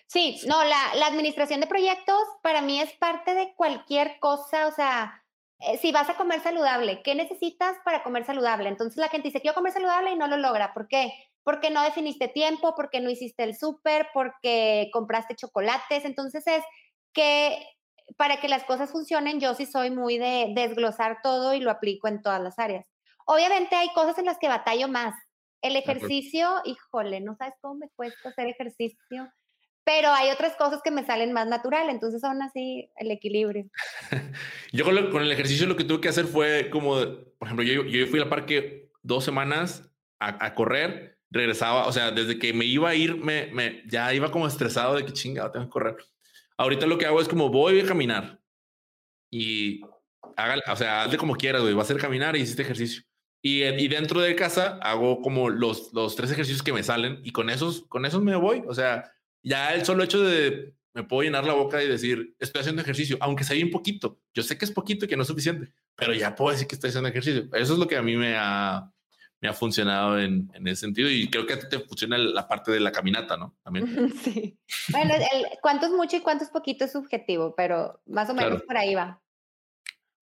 Sí, 0.07 0.41
no, 0.47 0.63
la, 0.63 0.95
la, 0.95 1.07
administración 1.07 1.61
de 1.61 1.67
proyectos 1.67 2.19
para 2.41 2.61
mí 2.61 2.81
es 2.81 2.91
parte 2.93 3.35
de 3.35 3.53
cualquier 3.55 4.19
cosa, 4.19 4.67
o 4.67 4.71
sea, 4.71 5.23
eh, 5.59 5.77
si 5.77 5.91
vas 5.91 6.09
a 6.09 6.17
comer 6.17 6.41
saludable, 6.41 7.01
¿qué 7.01 7.15
necesitas 7.15 7.77
para 7.85 8.03
comer 8.03 8.25
saludable? 8.25 8.69
Entonces 8.69 8.97
la 8.97 9.09
gente 9.09 9.29
dice, 9.29 9.41
quiero 9.41 9.55
comer 9.55 9.73
saludable 9.73 10.11
y 10.11 10.17
no 10.17 10.27
lo 10.27 10.37
logra. 10.37 10.73
¿Por 10.73 10.87
qué? 10.87 11.13
Porque 11.43 11.69
no 11.69 11.81
definiste 11.83 12.27
tiempo, 12.27 12.73
porque 12.75 12.99
no 12.99 13.09
hiciste 13.09 13.43
el 13.43 13.55
súper, 13.55 14.07
porque 14.13 14.89
compraste 14.91 15.35
chocolates. 15.35 16.05
Entonces 16.05 16.45
es 16.47 16.63
que 17.13 17.57
para 18.17 18.39
que 18.39 18.47
las 18.47 18.63
cosas 18.65 18.91
funcionen, 18.91 19.39
yo 19.39 19.53
sí 19.55 19.65
soy 19.65 19.91
muy 19.91 20.17
de 20.17 20.51
desglosar 20.53 21.19
todo 21.23 21.53
y 21.53 21.59
lo 21.59 21.71
aplico 21.71 22.07
en 22.07 22.21
todas 22.21 22.41
las 22.41 22.59
áreas. 22.59 22.85
Obviamente 23.25 23.75
hay 23.75 23.89
cosas 23.93 24.17
en 24.17 24.25
las 24.25 24.37
que 24.37 24.47
batallo 24.47 24.87
más. 24.87 25.15
El 25.61 25.75
ejercicio, 25.75 26.61
híjole, 26.65 27.21
no 27.21 27.35
sabes 27.35 27.55
cómo 27.61 27.75
me 27.75 27.89
cuesta 27.95 28.29
hacer 28.29 28.47
ejercicio 28.47 29.31
pero 29.85 30.09
hay 30.09 30.31
otras 30.31 30.55
cosas 30.55 30.81
que 30.83 30.89
me 30.89 31.05
salen 31.05 31.31
más 31.31 31.47
natural, 31.47 31.89
entonces 31.89 32.19
son 32.19 32.41
así 32.41 32.89
el 32.97 33.11
equilibrio. 33.11 33.69
yo 34.73 34.83
con, 34.83 35.21
el 35.21 35.31
ejercicio 35.31 35.67
lo 35.67 35.75
que 35.75 35.83
tuve 35.83 36.01
que 36.01 36.09
hacer 36.09 36.25
fue 36.25 36.69
como, 36.71 36.95
por 36.95 37.47
ejemplo, 37.47 37.63
yo, 37.63 37.85
yo 37.85 38.07
fui 38.07 38.19
al 38.19 38.27
parque 38.27 38.89
dos 39.03 39.23
semanas 39.23 39.87
a, 40.19 40.55
correr, 40.55 41.19
regresaba, 41.29 41.85
o 41.85 41.91
sea, 41.91 42.09
desde 42.09 42.39
que 42.39 42.51
me 42.51 42.65
iba 42.65 42.89
a 42.89 42.95
ir, 42.95 43.15
me, 43.17 43.47
me, 43.53 43.83
ya 43.85 44.11
iba 44.11 44.31
como 44.31 44.47
estresado 44.47 44.95
de 44.95 45.05
que 45.05 45.13
chingado, 45.13 45.51
tengo 45.51 45.67
que 45.67 45.71
correr. 45.71 45.95
Ahorita 46.57 46.87
lo 46.87 46.97
que 46.97 47.05
hago 47.05 47.21
es 47.21 47.27
como 47.27 47.49
voy 47.49 47.79
a 47.79 47.85
caminar 47.85 48.39
y 49.29 49.81
haga, 50.35 50.63
o 50.71 50.75
sea, 50.75 51.03
hazle 51.03 51.19
como 51.19 51.35
quieras, 51.35 51.61
güey, 51.61 51.75
va 51.75 51.83
a 51.83 51.85
ser 51.85 51.97
caminar 51.97 52.35
y 52.35 52.39
hiciste 52.41 52.63
ejercicio. 52.63 53.03
Y, 53.43 53.63
y, 53.63 53.87
dentro 53.87 54.19
de 54.19 54.35
casa 54.35 54.79
hago 54.81 55.21
como 55.21 55.51
los, 55.51 55.93
los 55.93 56.15
tres 56.15 56.31
ejercicios 56.31 56.63
que 56.63 56.73
me 56.73 56.81
salen 56.81 57.19
y 57.23 57.31
con 57.31 57.51
esos, 57.51 57.85
con 57.87 58.07
esos 58.07 58.23
me 58.23 58.35
voy. 58.35 58.63
O 58.67 58.73
sea, 58.73 59.14
ya 59.45 59.73
el 59.73 59.85
solo 59.85 60.03
hecho 60.03 60.21
de 60.21 60.75
me 60.95 61.03
puedo 61.03 61.23
llenar 61.23 61.43
la 61.43 61.53
boca 61.53 61.83
y 61.83 61.87
decir, 61.89 62.35
estoy 62.39 62.61
haciendo 62.61 62.81
ejercicio, 62.81 63.17
aunque 63.19 63.43
sea 63.43 63.61
un 63.63 63.69
poquito. 63.69 64.17
Yo 64.33 64.43
sé 64.43 64.57
que 64.57 64.63
es 64.63 64.71
poquito 64.71 65.05
y 65.05 65.07
que 65.09 65.17
no 65.17 65.23
es 65.23 65.27
suficiente, 65.27 65.73
pero 65.93 66.13
ya 66.13 66.33
puedo 66.35 66.51
decir 66.51 66.67
que 66.67 66.75
estoy 66.75 66.89
haciendo 66.89 67.09
ejercicio. 67.09 67.49
Eso 67.53 67.73
es 67.73 67.79
lo 67.79 67.85
que 67.85 67.97
a 67.97 68.01
mí 68.01 68.15
me 68.15 68.37
ha, 68.37 68.89
me 69.41 69.49
ha 69.49 69.53
funcionado 69.53 70.17
en, 70.17 70.49
en 70.53 70.67
ese 70.67 70.81
sentido 70.81 71.09
y 71.09 71.29
creo 71.29 71.45
que 71.45 71.53
a 71.53 71.59
ti 71.59 71.67
te 71.69 71.79
funciona 71.79 72.17
la 72.17 72.47
parte 72.47 72.71
de 72.71 72.79
la 72.79 72.93
caminata, 72.93 73.35
¿no? 73.35 73.57
También. 73.61 73.85
Sí. 74.23 74.57
Bueno, 74.89 75.13
el, 75.15 75.45
cuánto 75.61 75.85
es 75.87 75.91
mucho 75.91 76.15
y 76.15 76.21
cuánto 76.21 76.45
es 76.45 76.49
poquito 76.49 76.85
es 76.85 76.93
subjetivo, 76.93 77.53
pero 77.55 78.01
más 78.05 78.29
o 78.29 78.33
menos 78.33 78.63
por 78.63 78.77
ahí 78.77 78.95
va. 78.95 79.21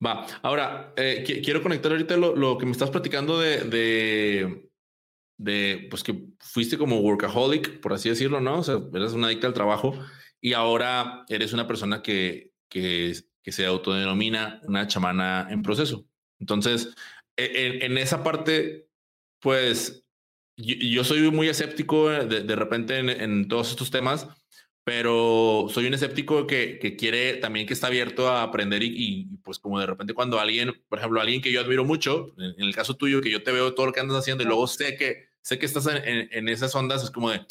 Va. 0.04 0.26
Ahora, 0.42 0.92
eh, 0.98 1.24
quiero 1.24 1.62
conectar 1.62 1.92
ahorita 1.92 2.18
lo, 2.18 2.36
lo, 2.36 2.58
que 2.58 2.66
me 2.66 2.72
estás 2.72 2.90
platicando 2.90 3.40
de, 3.40 3.60
de 3.60 4.72
de 5.38 5.88
pues 5.90 6.04
que 6.04 6.26
fuiste 6.40 6.78
como 6.78 7.00
workaholic, 7.00 7.80
por 7.80 7.94
así 7.94 8.10
decirlo, 8.10 8.40
¿no? 8.40 8.60
O 8.60 8.64
sea, 8.64 8.80
eres 8.94 9.14
una 9.14 9.28
adicta 9.28 9.48
al 9.48 9.54
trabajo 9.54 9.94
y 10.40 10.54
ahora 10.54 11.26
eres 11.30 11.54
una 11.54 11.68
persona 11.68 12.02
que, 12.02 12.52
que, 12.70 13.14
que 13.42 13.52
se 13.52 13.66
autodenomina 13.66 14.62
una 14.64 14.88
chamana 14.88 15.48
en 15.50 15.64
proceso. 15.64 16.06
Entonces, 16.40 16.94
e, 17.38 17.68
en, 17.68 17.92
en 17.92 17.98
esa 17.98 18.24
parte, 18.24 18.88
pues 19.40 20.04
yo, 20.58 21.04
soy 21.04 21.32
muy 21.32 21.48
escéptico 21.48 22.10
de, 22.10 22.42
de 22.42 22.56
repente 22.56 23.00
en, 23.00 23.10
en, 23.10 23.48
todos 23.48 23.72
estos 23.72 23.90
temas, 23.90 24.28
pero 24.84 25.68
soy 25.70 25.88
un 25.88 25.94
escéptico 25.94 26.46
que, 26.46 26.78
que 26.80 26.96
quiere 26.96 27.36
también 27.36 27.66
que 27.66 27.74
está 27.74 27.88
abierto 27.88 28.30
a 28.30 28.44
aprender 28.44 28.84
y, 28.84 28.92
y, 28.94 29.38
pues 29.44 29.60
como 29.60 29.80
de 29.80 29.86
repente 29.86 30.14
cuando 30.14 30.40
alguien, 30.40 30.74
por 30.90 31.00
ejemplo, 31.00 31.22
alguien 31.22 31.42
que 31.42 31.52
yo 31.52 31.62
admiro 31.62 31.86
mucho, 31.86 32.34
en, 32.38 32.54
el 32.58 32.76
caso 32.76 32.96
tuyo, 32.96 33.22
que 33.22 33.32
yo 33.32 33.44
te 33.44 33.52
veo 33.52 33.74
todo 33.74 33.86
lo 33.88 33.94
que 33.94 34.00
andas 34.00 34.18
haciendo 34.18 34.44
y 34.44 34.48
luego 34.48 34.68
sé 34.68 34.96
que 34.96 35.34
sé 35.44 35.60
que 35.60 35.66
estás 35.66 35.88
en, 35.88 36.30
en, 36.32 36.50
esas 36.50 36.74
ondas, 36.74 37.04
es 37.04 37.12
como 37.12 37.30
de, 37.30 37.46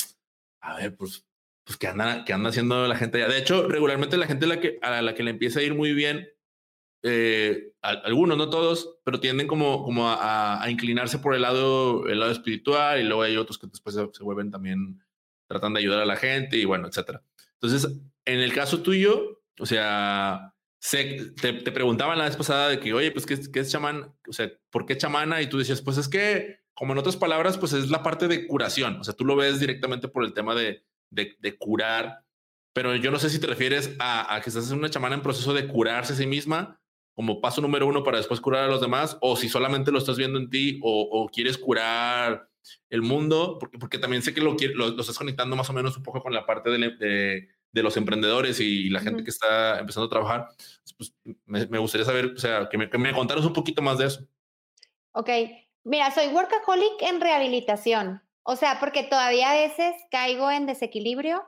a 0.61 0.77
ver, 0.77 0.97
pues, 0.97 1.27
pues 1.65 1.77
¿qué 1.77 1.89
anda, 1.89 2.25
qué 2.25 2.33
anda 2.33 2.49
haciendo 2.49 2.89
la 2.89 2.97
gente 2.97 3.19
allá? 3.23 3.33
De 3.33 3.39
hecho, 3.39 3.69
regularmente 3.69 4.17
la 4.17 4.27
gente 4.27 4.47
a 4.47 4.49
la 4.49 4.61
que, 4.61 4.79
a 4.83 5.03
la 5.03 5.15
que 5.15 5.23
le 5.23 5.31
empieza 5.31 5.61
a 5.61 5.63
ir 5.63 5.75
muy 5.75 5.93
bien, 5.93 6.29
eh, 7.05 7.73
algunos, 7.83 8.39
no 8.39 8.49
todos, 8.49 8.99
pero 9.05 9.21
tienden 9.21 9.47
como, 9.47 9.83
como 9.85 10.09
a, 10.09 10.65
inclinarse 10.71 11.19
por 11.19 11.35
el 11.35 11.43
lado, 11.43 12.07
el 12.07 12.21
lado 12.21 12.33
espiritual 12.33 13.01
y 13.01 13.05
luego 13.05 13.23
hay 13.23 13.37
otros 13.37 13.59
que 13.59 13.67
después 13.67 13.95
se, 13.95 14.23
vuelven 14.23 14.51
también, 14.51 15.03
tratan 15.53 15.75
de 15.75 15.81
ayudar 15.81 16.01
a 16.01 16.07
la 16.07 16.17
gente 16.17 16.57
y 16.57 16.65
bueno, 16.65 16.89
etcétera. 16.89 17.23
Entonces, 17.55 17.93
en 18.25 18.41
el 18.41 18.53
caso 18.55 18.83
tuyo, 18.83 19.43
o 19.59 19.67
sea, 19.67 20.55
sé, 20.81 21.33
te, 21.41 21.53
te 21.53 21.73
preguntaban 21.73 22.19
la 22.19 22.25
vez 22.25 22.37
pasada 22.37 22.71
de 22.71 22.81
que, 22.81 22.95
oye, 22.95 23.13
pues, 23.13 23.27
¿qué, 23.27 23.39
¿qué 23.53 23.61
es 23.61 23.71
chamán? 23.71 24.15
O 24.29 24.33
sea, 24.33 24.51
¿por 24.71 24.87
qué 24.87 24.97
chamana? 24.97 25.43
Y 25.43 25.49
tú 25.49 25.59
decías, 25.59 25.83
pues 25.83 25.99
es 25.99 26.09
que 26.09 26.61
como 26.75 26.93
en 26.93 26.99
otras 26.99 27.17
palabras, 27.17 27.59
pues 27.59 27.73
es 27.75 27.91
la 27.91 28.03
parte 28.03 28.29
de 28.29 28.47
curación. 28.47 28.99
O 28.99 29.05
sea, 29.05 29.15
tú 29.15 29.25
lo 29.25 29.37
ves 29.37 29.61
directamente 29.61 30.09
por 30.09 30.25
el 30.25 30.33
tema 30.33 30.55
de, 30.55 30.85
de, 31.11 31.59
curar, 31.59 32.25
pero 32.73 32.97
yo 32.97 33.11
no 33.11 33.19
sé 33.19 33.29
si 33.29 33.39
te 33.39 33.47
refieres 33.47 33.95
a, 34.01 34.41
que 34.43 34.49
estás 34.49 34.71
en 34.71 34.79
una 34.79 34.91
chamana 34.91 35.15
en 35.15 35.23
proceso 35.23 35.53
de 35.53 35.69
curarse 35.69 36.15
a 36.15 36.17
sí 36.17 36.27
misma 36.27 36.81
como 37.15 37.43
paso 37.43 37.61
número 37.61 37.87
uno 37.87 38.03
para 38.03 38.17
después 38.17 38.41
curar 38.41 38.65
a 38.65 38.69
los 38.69 38.81
demás, 38.81 39.19
o 39.21 39.37
si 39.37 39.51
solamente 39.51 39.93
lo 39.93 39.99
estás 39.99 40.17
viendo 40.17 40.39
en 40.39 40.49
ti 40.49 40.81
o 40.83 41.29
quieres 41.31 41.59
curar 41.59 42.49
el 42.91 43.03
mundo, 43.03 43.59
porque, 43.59 43.79
porque 43.79 43.99
también 43.99 44.23
sé 44.23 44.35
que 44.35 44.41
lo, 44.41 44.57
lo, 44.75 44.91
lo, 44.91 45.01
estás 45.01 45.19
conectando 45.19 45.57
más 45.57 45.71
o 45.71 45.73
menos 45.73 45.97
un 45.97 46.03
poco 46.03 46.23
con 46.23 46.33
la 46.33 46.47
parte 46.47 46.71
de, 46.71 46.79
de, 46.99 47.49
de 47.73 47.83
los 47.83 47.97
emprendedores 47.97 48.61
y 48.61 48.89
la 48.91 49.01
gente 49.01 49.21
uh 49.21 49.21
-huh. 49.21 49.25
que 49.25 49.31
está 49.31 49.79
empezando 49.79 50.07
a 50.07 50.11
trabajar. 50.11 50.49
Pues 50.97 51.15
me, 51.47 51.67
me, 51.67 51.79
gustaría 51.79 52.05
saber, 52.05 52.27
o 52.27 52.39
sea, 52.39 52.69
que 52.69 52.79
me, 52.79 52.89
que 52.89 52.99
me 52.99 53.13
contaras 53.13 53.45
un 53.45 53.53
poquito 53.53 53.83
más 53.83 53.99
de 53.99 54.07
eso. 54.07 54.27
Ok, 55.15 55.29
Mira, 55.85 56.13
soy 56.13 56.29
workaholic 56.29 57.03
en 57.03 57.21
rehabilitación, 57.21 58.23
o 58.45 58.55
sea, 58.55 58.79
porque 58.79 59.03
todavía 59.03 59.51
a 59.51 59.55
veces 59.55 59.97
caigo 60.13 60.49
en 60.49 60.65
desequilibrio, 60.65 61.45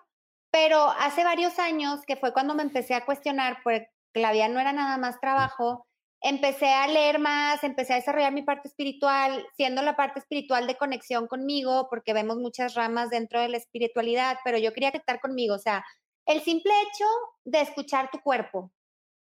pero 0.51 0.91
hace 0.91 1.23
varios 1.23 1.61
años, 1.61 2.01
que 2.05 2.17
fue 2.17 2.33
cuando 2.33 2.55
me 2.55 2.65
empecé 2.65 2.95
a 2.95 3.05
cuestionar, 3.05 3.59
porque 3.63 3.89
la 4.15 4.33
vida 4.33 4.49
no 4.49 4.59
era 4.59 4.73
nada 4.73 4.99
más 4.99 5.21
trabajo, 5.21 5.87
empecé 6.25 6.73
a 6.73 6.89
leer 6.89 7.19
más, 7.19 7.63
empecé 7.63 7.93
a 7.93 7.97
desarrollar 7.97 8.33
mi 8.33 8.43
parte 8.43 8.67
espiritual, 8.67 9.47
siendo 9.57 9.83
la 9.83 9.95
parte 9.95 10.19
espiritual 10.19 10.67
de 10.67 10.77
conexión 10.77 11.29
conmigo, 11.29 11.87
porque 11.91 12.15
vemos 12.15 12.39
muchas 12.39 12.75
ramas 12.75 13.11
dentro 13.11 13.41
de 13.41 13.51
la 13.51 13.59
espiritualidad, 13.59 14.39
pero 14.43 14.57
yo 14.57 14.73
quería 14.73 14.91
conectar 14.91 15.21
conmigo, 15.21 15.55
o 15.55 15.59
sea, 15.59 15.85
el 16.25 16.41
simple 16.41 16.73
hecho 16.81 17.05
de 17.45 17.61
escuchar 17.61 18.11
tu 18.11 18.21
cuerpo. 18.21 18.73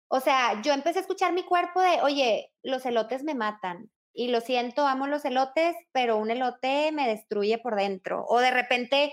O 0.08 0.20
sea, 0.20 0.62
yo 0.62 0.72
empecé 0.72 1.00
a 1.00 1.02
escuchar 1.02 1.34
mi 1.34 1.42
cuerpo 1.42 1.82
de, 1.82 2.00
oye, 2.00 2.50
los 2.62 2.86
elotes 2.86 3.22
me 3.22 3.34
matan, 3.34 3.90
y 4.14 4.28
lo 4.28 4.40
siento, 4.40 4.86
amo 4.86 5.06
los 5.06 5.26
elotes, 5.26 5.76
pero 5.92 6.16
un 6.16 6.30
elote 6.30 6.90
me 6.92 7.06
destruye 7.06 7.58
por 7.58 7.76
dentro. 7.76 8.24
O 8.26 8.38
de 8.38 8.50
repente, 8.50 9.12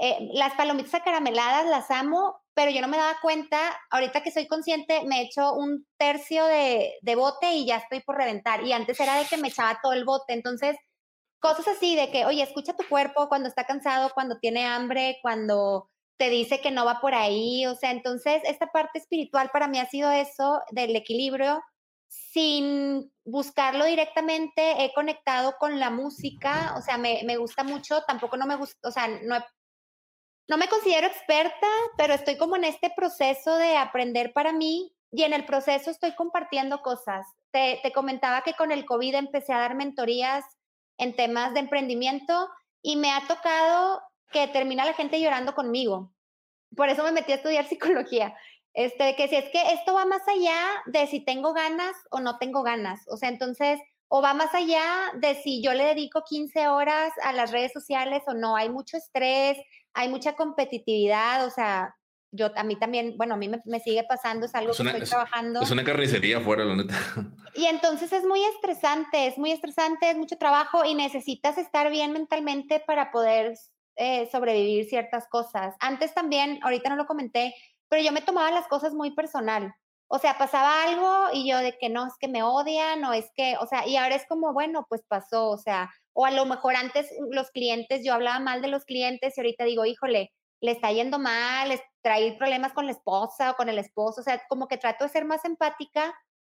eh, 0.00 0.28
las 0.32 0.54
palomitas 0.54 0.94
acarameladas 0.94 1.66
las 1.66 1.90
amo, 1.90 2.40
pero 2.54 2.70
yo 2.70 2.80
no 2.80 2.88
me 2.88 2.96
daba 2.96 3.18
cuenta, 3.20 3.58
ahorita 3.90 4.22
que 4.22 4.30
soy 4.30 4.46
consciente, 4.46 5.02
me 5.04 5.22
echo 5.22 5.54
un 5.54 5.86
tercio 5.96 6.44
de, 6.46 6.94
de 7.02 7.14
bote 7.14 7.52
y 7.52 7.66
ya 7.66 7.76
estoy 7.76 8.00
por 8.00 8.16
reventar. 8.16 8.64
Y 8.64 8.72
antes 8.72 8.98
era 9.00 9.16
de 9.16 9.26
que 9.26 9.36
me 9.36 9.48
echaba 9.48 9.78
todo 9.82 9.92
el 9.92 10.04
bote. 10.04 10.32
Entonces, 10.32 10.76
cosas 11.40 11.68
así 11.68 11.94
de 11.96 12.10
que, 12.10 12.26
oye, 12.26 12.42
escucha 12.42 12.74
tu 12.74 12.86
cuerpo 12.88 13.28
cuando 13.28 13.48
está 13.48 13.64
cansado, 13.64 14.10
cuando 14.14 14.38
tiene 14.38 14.66
hambre, 14.66 15.18
cuando 15.22 15.88
te 16.18 16.30
dice 16.30 16.60
que 16.60 16.70
no 16.70 16.84
va 16.84 17.00
por 17.00 17.14
ahí. 17.14 17.66
O 17.66 17.74
sea, 17.76 17.90
entonces, 17.92 18.42
esta 18.44 18.66
parte 18.68 18.98
espiritual 18.98 19.50
para 19.52 19.68
mí 19.68 19.78
ha 19.78 19.86
sido 19.86 20.10
eso 20.10 20.60
del 20.72 20.96
equilibrio 20.96 21.62
sin 22.08 23.12
buscarlo 23.24 23.84
directamente, 23.84 24.84
he 24.84 24.92
conectado 24.94 25.54
con 25.58 25.78
la 25.78 25.90
música, 25.90 26.74
o 26.76 26.80
sea, 26.80 26.96
me, 26.96 27.20
me 27.24 27.36
gusta 27.36 27.64
mucho, 27.64 28.02
tampoco 28.06 28.36
no 28.36 28.46
me 28.46 28.56
gusta, 28.56 28.88
o 28.88 28.90
sea, 28.90 29.08
no, 29.08 29.36
no 30.48 30.56
me 30.56 30.68
considero 30.68 31.06
experta, 31.06 31.66
pero 31.96 32.14
estoy 32.14 32.36
como 32.38 32.56
en 32.56 32.64
este 32.64 32.90
proceso 32.96 33.54
de 33.56 33.76
aprender 33.76 34.32
para 34.32 34.52
mí 34.52 34.92
y 35.12 35.22
en 35.22 35.34
el 35.34 35.44
proceso 35.44 35.90
estoy 35.90 36.14
compartiendo 36.14 36.80
cosas. 36.80 37.26
Te, 37.50 37.80
comentaba 37.94 38.42
que 38.42 38.54
con 38.54 38.72
el 38.72 38.86
COVID 38.86 39.14
empecé 39.14 39.52
a 39.52 39.58
dar 39.58 39.74
mentorías 39.74 40.44
en 40.96 41.14
temas 41.14 41.52
de 41.52 41.60
emprendimiento 41.60 42.48
y 42.82 42.96
me 42.96 43.10
ha 43.10 43.26
tocado 43.26 44.00
que 44.32 44.48
termina 44.48 44.86
la 44.86 44.94
gente 44.94 45.20
llorando 45.20 45.54
conmigo. 45.54 46.12
Por 46.74 46.88
eso 46.88 47.04
me 47.04 47.12
metí 47.12 47.32
a 47.32 47.36
estudiar 47.36 47.66
psicología. 47.68 48.34
Este, 48.72 49.16
que 49.16 49.28
si 49.28 49.36
es 49.36 49.50
que 49.50 49.72
esto 49.72 49.94
va 49.94 50.06
más 50.06 50.26
allá 50.28 50.58
de 50.86 51.06
si 51.08 51.20
tengo 51.20 51.52
ganas 51.52 51.94
o 52.10 52.20
no 52.20 52.38
tengo 52.38 52.62
ganas. 52.62 53.00
O 53.08 53.16
sea, 53.16 53.28
entonces, 53.28 53.80
o 54.08 54.22
va 54.22 54.34
más 54.34 54.54
allá 54.54 54.84
de 55.14 55.34
si 55.34 55.62
yo 55.62 55.74
le 55.74 55.84
dedico 55.84 56.22
15 56.22 56.68
horas 56.68 57.12
a 57.22 57.32
las 57.32 57.50
redes 57.50 57.72
sociales 57.72 58.22
o 58.26 58.34
no. 58.34 58.56
Hay 58.56 58.68
mucho 58.68 58.96
estrés, 58.96 59.58
hay 59.94 60.08
mucha 60.08 60.34
competitividad, 60.34 61.46
o 61.46 61.50
sea, 61.50 61.94
yo 62.30 62.50
a 62.56 62.62
mí 62.62 62.76
también, 62.76 63.16
bueno, 63.16 63.34
a 63.34 63.36
mí 63.36 63.50
me, 63.64 63.80
sigue 63.80 64.04
pasando, 64.04 64.46
es 64.46 64.54
algo 64.54 64.72
que 64.72 64.82
estoy 64.82 65.02
trabajando. 65.02 65.62
Es 65.62 65.70
una 65.70 65.84
carnicería 65.84 66.38
afuera, 66.38 66.64
la 66.64 66.76
neta. 66.76 66.94
Y 67.54 67.64
entonces 67.64 68.12
es 68.12 68.24
muy 68.24 68.44
estresante, 68.44 69.26
es 69.26 69.36
muy 69.36 69.50
estresante, 69.50 70.10
es 70.10 70.16
mucho 70.16 70.36
trabajo 70.36 70.84
y 70.84 70.94
necesitas 70.94 71.58
estar 71.58 71.90
bien 71.90 72.12
mentalmente 72.12 72.78
para 72.86 73.10
poder 73.10 73.54
eh, 73.96 74.28
sobrevivir 74.30 74.84
ciertas 74.84 75.26
cosas. 75.28 75.74
Antes 75.80 76.14
también, 76.14 76.60
ahorita 76.62 76.88
no 76.88 76.94
lo 76.94 77.06
comenté, 77.06 77.54
pero 77.88 78.00
yo 78.00 78.12
me 78.12 78.20
tomaba 78.20 78.52
las 78.52 78.68
cosas 78.68 78.94
muy 78.94 79.10
personal. 79.12 79.74
O 80.06 80.18
sea, 80.18 80.38
pasaba 80.38 80.84
algo 80.84 81.30
y 81.32 81.50
yo 81.50 81.58
de 81.58 81.76
que 81.78 81.88
no, 81.88 82.06
es 82.06 82.14
que 82.20 82.28
me 82.28 82.44
odian 82.44 83.04
o 83.04 83.12
es 83.12 83.30
que, 83.34 83.56
o 83.60 83.66
sea, 83.66 83.88
y 83.88 83.96
ahora 83.96 84.14
es 84.14 84.26
como, 84.28 84.52
bueno, 84.52 84.86
pues 84.88 85.02
pasó, 85.08 85.48
o 85.48 85.58
sea, 85.58 85.90
o 86.12 86.26
a 86.26 86.30
lo 86.30 86.44
mejor 86.46 86.76
antes 86.76 87.10
los 87.30 87.50
clientes, 87.50 88.04
yo 88.04 88.14
hablaba 88.14 88.40
mal 88.40 88.62
de 88.62 88.68
los 88.68 88.84
clientes 88.84 89.36
y 89.36 89.40
ahorita 89.40 89.64
digo, 89.64 89.84
híjole, 89.84 90.32
le 90.60 90.72
está 90.72 90.90
yendo 90.90 91.18
mal, 91.18 91.68
les 91.68 91.80
trae 92.02 92.32
problemas 92.32 92.72
con 92.72 92.86
la 92.86 92.92
esposa 92.92 93.52
o 93.52 93.54
con 93.54 93.68
el 93.68 93.78
esposo, 93.78 94.20
o 94.20 94.24
sea, 94.24 94.42
como 94.48 94.68
que 94.68 94.76
trato 94.76 95.04
de 95.04 95.10
ser 95.10 95.24
más 95.24 95.44
empática 95.44 96.14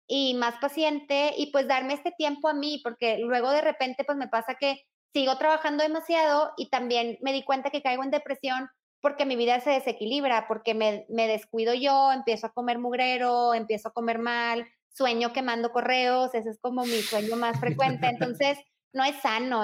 y 0.07 0.35
más 0.35 0.57
paciente 0.59 1.35
y 1.37 1.53
pues 1.53 1.69
darme 1.69 1.95
este 1.95 2.13
tiempo 2.13 2.49
a 2.49 2.55
mí, 2.55 2.81
porque 2.83 3.19
luego 3.19 3.51
de 3.51 3.61
repente 3.61 4.05
pues 4.05 4.17
me 4.19 4.29
pasa 4.29 4.57
que 4.59 4.83
sigo 5.13 5.37
trabajando 5.39 5.83
demasiado 5.83 6.53
y 6.57 6.69
también 6.69 7.19
me 7.21 7.33
di 7.33 7.45
cuenta 7.45 7.71
que 7.71 7.83
caigo 7.83 8.03
en 8.03 8.11
depresión 8.11 8.69
porque 9.01 9.25
mi 9.25 9.37
vida 9.37 9.61
se 9.61 9.71
desequilibra, 9.71 10.47
porque 10.47 10.75
me, 10.75 11.07
descuido 11.09 11.75
yo, 11.75 12.13
empiezo 12.13 12.47
a 12.47 12.53
comer 12.53 12.79
mugrero, 12.79 13.55
empiezo 13.55 13.89
a 13.89 13.93
comer 13.93 14.19
mal, 14.19 14.67
sueño 14.89 15.33
quemando 15.33 15.73
correos, 15.73 16.35
ese 16.35 16.51
es 16.51 16.59
como 16.61 16.85
mi 16.85 17.01
sueño 17.01 17.37
más 17.37 17.59
frecuente, 17.59 18.07
entonces 18.39 18.59
no 18.93 19.05
es 19.05 19.17
sano, 19.21 19.63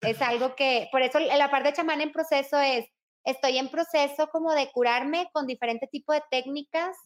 es 0.00 0.22
algo 0.22 0.54
que, 0.54 0.88
por 0.92 1.02
eso 1.02 1.18
la 1.18 1.50
parte 1.50 1.68
de 1.68 1.74
chamán 1.74 2.00
en 2.00 2.12
proceso 2.12 2.58
es, 2.58 2.86
estoy 3.24 3.58
en 3.58 3.68
proceso 3.68 4.28
como 4.28 4.52
de 4.52 4.70
curarme 4.70 5.28
con 5.32 5.46
diferente 5.46 5.88
tipo 5.88 6.12
de 6.12 6.22
técnicas 6.30 6.96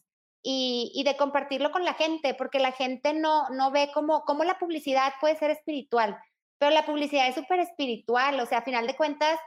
y, 0.43 0.91
y, 0.93 1.03
de 1.03 1.17
compartirlo 1.17 1.71
con 1.71 1.85
la 1.85 1.93
gente, 1.93 2.33
porque 2.33 2.59
la 2.59 2.71
gente 2.73 3.13
no, 3.13 3.49
no 3.49 3.71
ve 3.71 3.89
cómo, 3.93 4.23
cómo 4.25 4.43
la 4.43 4.59
publicidad 4.59 5.13
puede 5.21 5.37
ser 5.37 5.51
espiritual, 5.51 6.17
pero 6.57 6.71
la 6.71 6.85
publicidad 6.85 7.27
es 7.27 7.35
súper 7.35 7.59
espiritual, 7.59 8.39
o 8.39 8.45
sea, 8.45 8.59
a 8.59 8.63
final 8.63 8.85
de 8.87 8.95
cuentas, 8.95 9.39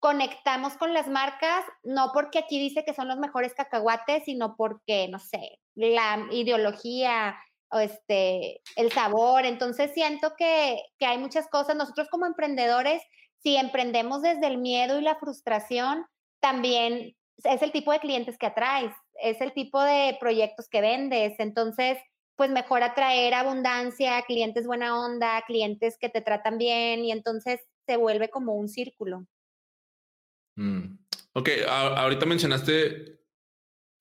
conectamos 0.00 0.76
con 0.76 0.92
las 0.92 1.06
marcas, 1.06 1.64
no 1.84 2.10
porque 2.12 2.40
aquí 2.40 2.58
dice 2.58 2.84
que 2.84 2.92
son 2.92 3.06
los 3.06 3.18
mejores 3.18 3.54
cacahuates, 3.54 4.24
sino 4.24 4.56
porque, 4.56 5.06
no 5.08 5.20
sé, 5.20 5.60
la 5.76 6.26
ideología, 6.32 7.36
este, 7.80 8.60
el 8.76 8.92
sabor. 8.92 9.44
Entonces 9.44 9.92
siento 9.94 10.32
que, 10.36 10.80
que 10.98 11.06
hay 11.06 11.18
muchas 11.18 11.48
cosas. 11.48 11.76
Nosotros 11.76 12.08
como 12.10 12.26
emprendedores, 12.26 13.02
si 13.42 13.56
emprendemos 13.56 14.22
desde 14.22 14.46
el 14.46 14.58
miedo 14.58 14.98
y 14.98 15.02
la 15.02 15.16
frustración, 15.16 16.04
también 16.40 17.14
es 17.44 17.62
el 17.62 17.72
tipo 17.72 17.92
de 17.92 18.00
clientes 18.00 18.38
que 18.38 18.46
atraes, 18.46 18.92
es 19.20 19.40
el 19.40 19.52
tipo 19.52 19.82
de 19.82 20.16
proyectos 20.20 20.68
que 20.68 20.80
vendes. 20.80 21.34
Entonces, 21.38 21.98
pues 22.36 22.50
mejor 22.50 22.82
atraer 22.82 23.34
abundancia, 23.34 24.22
clientes 24.22 24.66
buena 24.66 24.98
onda, 24.98 25.42
clientes 25.46 25.96
que 25.98 26.08
te 26.08 26.20
tratan 26.20 26.58
bien 26.58 27.04
y 27.04 27.12
entonces 27.12 27.60
se 27.86 27.96
vuelve 27.96 28.30
como 28.30 28.54
un 28.54 28.68
círculo. 28.68 29.26
Mm. 30.56 30.98
Ok, 31.34 31.48
ahorita 31.66 32.26
mencionaste 32.26 33.21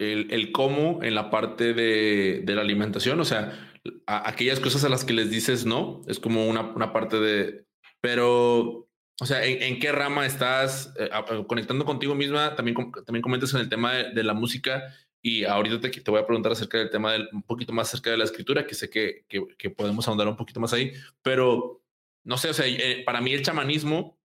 el, 0.01 0.51
cómo 0.51 1.03
en 1.03 1.15
la 1.15 1.29
parte 1.29 1.73
de, 1.73 2.41
de 2.43 2.55
la 2.55 2.61
alimentación, 2.61 3.19
o 3.19 3.25
sea, 3.25 3.71
aquellas 4.05 4.59
cosas 4.59 4.83
a 4.83 4.89
las 4.89 5.05
que 5.05 5.13
les 5.13 5.29
dices 5.29 5.65
no, 5.65 6.01
es 6.07 6.19
como 6.19 6.47
una, 6.47 6.61
una 6.61 6.91
parte 6.91 7.19
de, 7.19 7.65
pero, 7.99 8.87
o 9.19 9.25
sea, 9.25 9.45
¿en, 9.45 9.79
qué 9.79 9.91
rama 9.91 10.25
estás 10.25 10.93
eh, 10.97 11.09
conectando 11.47 11.85
contigo 11.85 12.15
misma? 12.15 12.55
También, 12.55 12.75
también 13.05 13.21
comentas 13.21 13.53
en 13.53 13.61
el 13.61 13.69
tema 13.69 13.93
de, 13.93 14.23
la 14.23 14.33
música 14.33 14.83
y 15.21 15.43
ahorita 15.43 15.79
te, 15.79 15.89
te, 15.89 16.11
voy 16.11 16.19
a 16.19 16.25
preguntar 16.25 16.51
acerca 16.51 16.79
del 16.79 16.89
tema 16.89 17.13
del, 17.13 17.29
un 17.31 17.43
poquito 17.43 17.73
más 17.73 17.89
acerca 17.89 18.09
de 18.09 18.17
la 18.17 18.23
escritura, 18.23 18.65
que 18.65 18.75
sé 18.75 18.89
que, 18.89 19.25
que, 19.27 19.43
que 19.57 19.69
podemos 19.69 20.07
ahondar 20.07 20.27
un 20.27 20.35
poquito 20.35 20.59
más 20.59 20.73
ahí, 20.73 20.93
pero 21.21 21.81
no 22.23 22.37
sé, 22.37 22.49
o 22.49 22.53
sea, 22.53 22.65
eh, 22.67 23.03
para 23.05 23.21
mí 23.21 23.33
el 23.33 23.43
chamanismo 23.43 24.20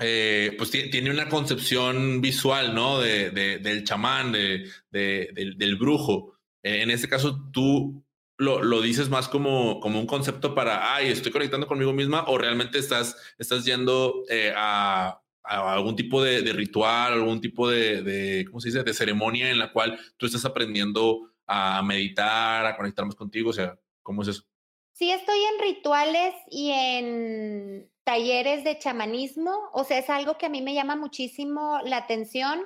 eh, 0.00 0.54
pues 0.56 0.70
tiene 0.70 1.10
una 1.10 1.28
concepción 1.28 2.22
visual, 2.22 2.74
¿no? 2.74 2.98
De, 3.00 3.30
del 3.30 3.84
chamán, 3.84 4.32
de, 4.32 4.66
del, 4.90 5.76
brujo. 5.76 6.34
Eh, 6.62 6.82
en 6.82 6.90
este 6.90 7.08
caso, 7.08 7.50
tú 7.52 8.02
lo, 8.38 8.80
dices 8.80 9.10
más 9.10 9.28
como, 9.28 9.78
como 9.80 10.00
un 10.00 10.06
concepto 10.06 10.54
para, 10.54 10.94
ay, 10.94 11.08
estoy 11.08 11.30
conectando 11.30 11.66
conmigo 11.66 11.92
misma, 11.92 12.24
o 12.28 12.38
realmente 12.38 12.78
estás, 12.78 13.14
estás 13.38 13.66
yendo 13.66 14.24
eh, 14.30 14.54
a, 14.56 15.20
algún 15.42 15.96
tipo 15.96 16.22
de, 16.22 16.40
ritual, 16.52 17.12
algún 17.12 17.42
tipo 17.42 17.68
de, 17.68 18.44
¿cómo 18.46 18.60
se 18.60 18.68
dice?, 18.68 18.82
de 18.82 18.94
ceremonia 18.94 19.50
en 19.50 19.58
la 19.58 19.70
cual 19.70 19.98
tú 20.16 20.24
estás 20.24 20.46
aprendiendo 20.46 21.30
a 21.46 21.82
meditar, 21.82 22.64
a 22.64 22.76
conectar 22.76 23.04
más 23.04 23.16
contigo. 23.16 23.50
O 23.50 23.52
sea, 23.52 23.78
¿cómo 24.02 24.22
es 24.22 24.28
eso? 24.28 24.44
Sí, 24.92 25.10
estoy 25.10 25.38
en 25.38 25.74
rituales 25.74 26.34
y 26.50 26.70
en 26.70 27.90
talleres 28.10 28.64
de 28.64 28.76
chamanismo, 28.76 29.70
o 29.72 29.84
sea, 29.84 29.98
es 29.98 30.10
algo 30.10 30.36
que 30.36 30.46
a 30.46 30.48
mí 30.48 30.62
me 30.62 30.74
llama 30.74 30.96
muchísimo 30.96 31.78
la 31.84 31.98
atención. 31.98 32.60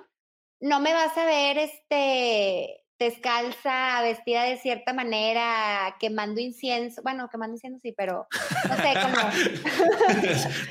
No 0.58 0.80
me 0.80 0.94
vas 0.94 1.14
a 1.18 1.26
ver 1.26 1.58
este 1.58 2.80
descalza, 2.98 4.00
vestida 4.00 4.44
de 4.44 4.56
cierta 4.56 4.94
manera, 4.94 5.96
quemando 6.00 6.40
incienso. 6.40 7.02
Bueno, 7.02 7.28
quemando 7.28 7.56
incienso 7.56 7.78
sí, 7.82 7.92
pero 7.94 8.26
no 8.70 8.76
sé 8.76 8.94
cómo. 9.02 9.16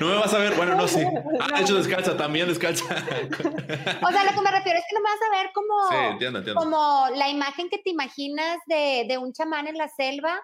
no 0.00 0.06
me 0.08 0.14
vas 0.16 0.34
a 0.34 0.38
ver, 0.38 0.56
bueno, 0.56 0.74
no, 0.74 0.88
sí. 0.88 1.04
Ah, 1.38 1.56
de 1.56 1.62
hecho, 1.62 1.76
descalza, 1.76 2.16
también 2.16 2.48
descalza. 2.48 2.84
o 4.02 4.10
sea, 4.10 4.24
lo 4.24 4.32
que 4.32 4.40
me 4.40 4.50
refiero 4.50 4.76
es 4.76 4.84
que 4.90 4.96
no 4.96 5.02
me 5.02 5.10
vas 5.10 5.22
a 5.22 5.36
ver 5.36 5.52
como, 5.54 6.58
como 6.58 7.06
la 7.14 7.28
imagen 7.28 7.68
que 7.68 7.78
te 7.78 7.90
imaginas 7.90 8.58
de, 8.66 9.04
de 9.06 9.18
un 9.18 9.32
chamán 9.32 9.68
en 9.68 9.78
la 9.78 9.86
selva, 9.86 10.42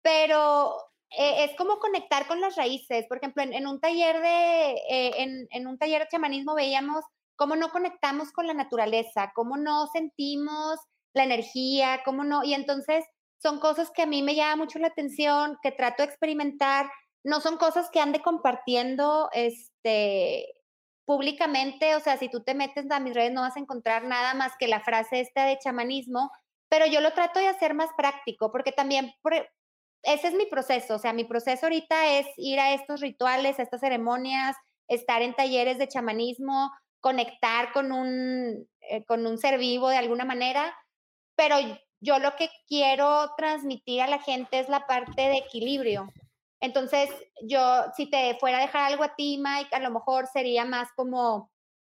pero 0.00 0.74
eh, 1.10 1.44
es 1.44 1.56
como 1.56 1.78
conectar 1.78 2.26
con 2.26 2.40
las 2.40 2.56
raíces. 2.56 3.06
Por 3.08 3.18
ejemplo, 3.18 3.42
en, 3.42 3.66
un 3.66 3.80
taller 3.80 4.20
de, 4.20 4.72
eh, 4.90 5.46
en, 5.50 5.66
un 5.66 5.78
taller 5.78 6.02
de 6.02 6.08
chamanismo 6.08 6.54
veíamos 6.54 7.04
cómo 7.36 7.56
no 7.56 7.70
conectamos 7.70 8.32
con 8.32 8.46
la 8.46 8.54
naturaleza, 8.54 9.32
cómo 9.34 9.56
no 9.56 9.86
sentimos 9.92 10.78
la 11.14 11.24
energía, 11.24 12.02
cómo 12.04 12.24
no, 12.24 12.44
y 12.44 12.54
entonces 12.54 13.04
son 13.40 13.60
cosas 13.60 13.90
que 13.92 14.02
a 14.02 14.06
mí 14.06 14.22
me 14.22 14.34
llama 14.34 14.56
mucho 14.56 14.78
la 14.78 14.88
atención, 14.88 15.56
que 15.62 15.70
trato 15.70 16.02
de 16.02 16.08
experimentar, 16.08 16.90
no 17.24 17.40
son 17.40 17.56
cosas 17.56 17.88
que 17.90 18.00
ande 18.00 18.20
compartiendo 18.20 19.28
este 19.32 20.46
públicamente, 21.06 21.96
o 21.96 22.00
sea, 22.00 22.18
si 22.18 22.28
tú 22.28 22.42
te 22.42 22.54
metes 22.54 22.90
a 22.90 23.00
mis 23.00 23.14
redes 23.14 23.32
no 23.32 23.40
vas 23.40 23.56
a 23.56 23.60
encontrar 23.60 24.04
nada 24.04 24.34
más 24.34 24.52
que 24.58 24.68
la 24.68 24.80
frase 24.80 25.20
esta 25.20 25.46
de 25.46 25.58
chamanismo, 25.58 26.30
pero 26.68 26.84
yo 26.84 27.00
lo 27.00 27.14
trato 27.14 27.40
de 27.40 27.48
hacer 27.48 27.72
más 27.72 27.88
práctico, 27.96 28.52
porque 28.52 28.72
también 28.72 29.14
ese 30.02 30.28
es 30.28 30.34
mi 30.34 30.46
proceso, 30.46 30.94
o 30.94 30.98
sea, 30.98 31.12
mi 31.12 31.24
proceso 31.24 31.66
ahorita 31.66 32.18
es 32.18 32.26
ir 32.36 32.60
a 32.60 32.72
estos 32.72 33.00
rituales, 33.00 33.58
a 33.58 33.62
estas 33.62 33.80
ceremonias, 33.80 34.56
estar 34.88 35.22
en 35.22 35.34
talleres 35.34 35.78
de 35.78 35.88
chamanismo, 35.88 36.70
conectar 37.00 37.72
con 37.72 37.92
un, 37.92 38.68
eh, 38.80 39.04
con 39.04 39.26
un 39.26 39.38
ser 39.38 39.58
vivo 39.58 39.88
de 39.88 39.96
alguna 39.96 40.24
manera, 40.24 40.74
pero 41.36 41.56
yo 42.00 42.18
lo 42.18 42.36
que 42.36 42.48
quiero 42.66 43.30
transmitir 43.36 44.02
a 44.02 44.06
la 44.06 44.20
gente 44.20 44.60
es 44.60 44.68
la 44.68 44.86
parte 44.86 45.22
de 45.22 45.38
equilibrio. 45.38 46.08
Entonces, 46.60 47.08
yo, 47.42 47.60
si 47.96 48.10
te 48.10 48.36
fuera 48.40 48.58
a 48.58 48.62
dejar 48.62 48.90
algo 48.90 49.04
a 49.04 49.14
ti, 49.14 49.38
Mike, 49.38 49.74
a 49.74 49.80
lo 49.80 49.90
mejor 49.90 50.26
sería 50.26 50.64
más 50.64 50.88
como, 50.96 51.50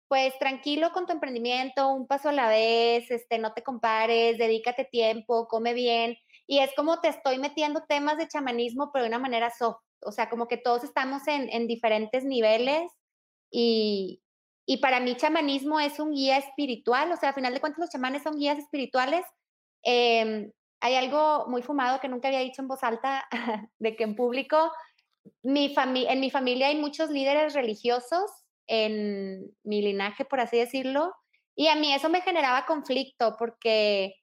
pues 0.07 0.37
tranquilo 0.39 0.91
con 0.91 1.05
tu 1.05 1.13
emprendimiento, 1.13 1.89
un 1.89 2.07
paso 2.07 2.29
a 2.29 2.33
la 2.33 2.47
vez, 2.47 3.09
este, 3.11 3.39
no 3.39 3.53
te 3.53 3.63
compares, 3.63 4.37
dedícate 4.37 4.85
tiempo, 4.85 5.47
come 5.47 5.73
bien. 5.73 6.17
Y 6.47 6.59
es 6.59 6.71
como 6.75 6.99
te 6.99 7.07
estoy 7.07 7.37
metiendo 7.37 7.83
temas 7.87 8.17
de 8.17 8.27
chamanismo, 8.27 8.91
pero 8.91 9.03
de 9.03 9.09
una 9.09 9.19
manera 9.19 9.49
soft. 9.49 9.81
O 10.01 10.11
sea, 10.11 10.29
como 10.29 10.47
que 10.47 10.57
todos 10.57 10.83
estamos 10.83 11.27
en, 11.27 11.49
en 11.49 11.67
diferentes 11.67 12.25
niveles 12.25 12.91
y, 13.49 14.21
y 14.65 14.77
para 14.77 14.99
mí 14.99 15.15
chamanismo 15.15 15.79
es 15.79 15.99
un 15.99 16.11
guía 16.11 16.37
espiritual. 16.37 17.11
O 17.11 17.17
sea, 17.17 17.29
al 17.29 17.35
final 17.35 17.53
de 17.53 17.61
cuentas 17.61 17.79
los 17.79 17.89
chamanes 17.89 18.23
son 18.23 18.37
guías 18.37 18.57
espirituales. 18.57 19.25
Eh, 19.83 20.51
hay 20.83 20.95
algo 20.95 21.45
muy 21.47 21.61
fumado 21.61 22.01
que 22.01 22.09
nunca 22.09 22.27
había 22.27 22.41
dicho 22.41 22.61
en 22.61 22.67
voz 22.67 22.83
alta, 22.83 23.25
de 23.79 23.95
que 23.95 24.03
en 24.03 24.15
público, 24.15 24.71
mi 25.41 25.73
en 25.77 26.19
mi 26.19 26.29
familia 26.29 26.67
hay 26.67 26.77
muchos 26.77 27.09
líderes 27.09 27.53
religiosos 27.53 28.29
en 28.67 29.49
mi 29.63 29.81
linaje, 29.81 30.25
por 30.25 30.41
así 30.41 30.57
decirlo, 30.57 31.13
y 31.55 31.67
a 31.67 31.75
mí 31.75 31.93
eso 31.93 32.09
me 32.09 32.21
generaba 32.21 32.65
conflicto 32.65 33.35
porque 33.37 34.15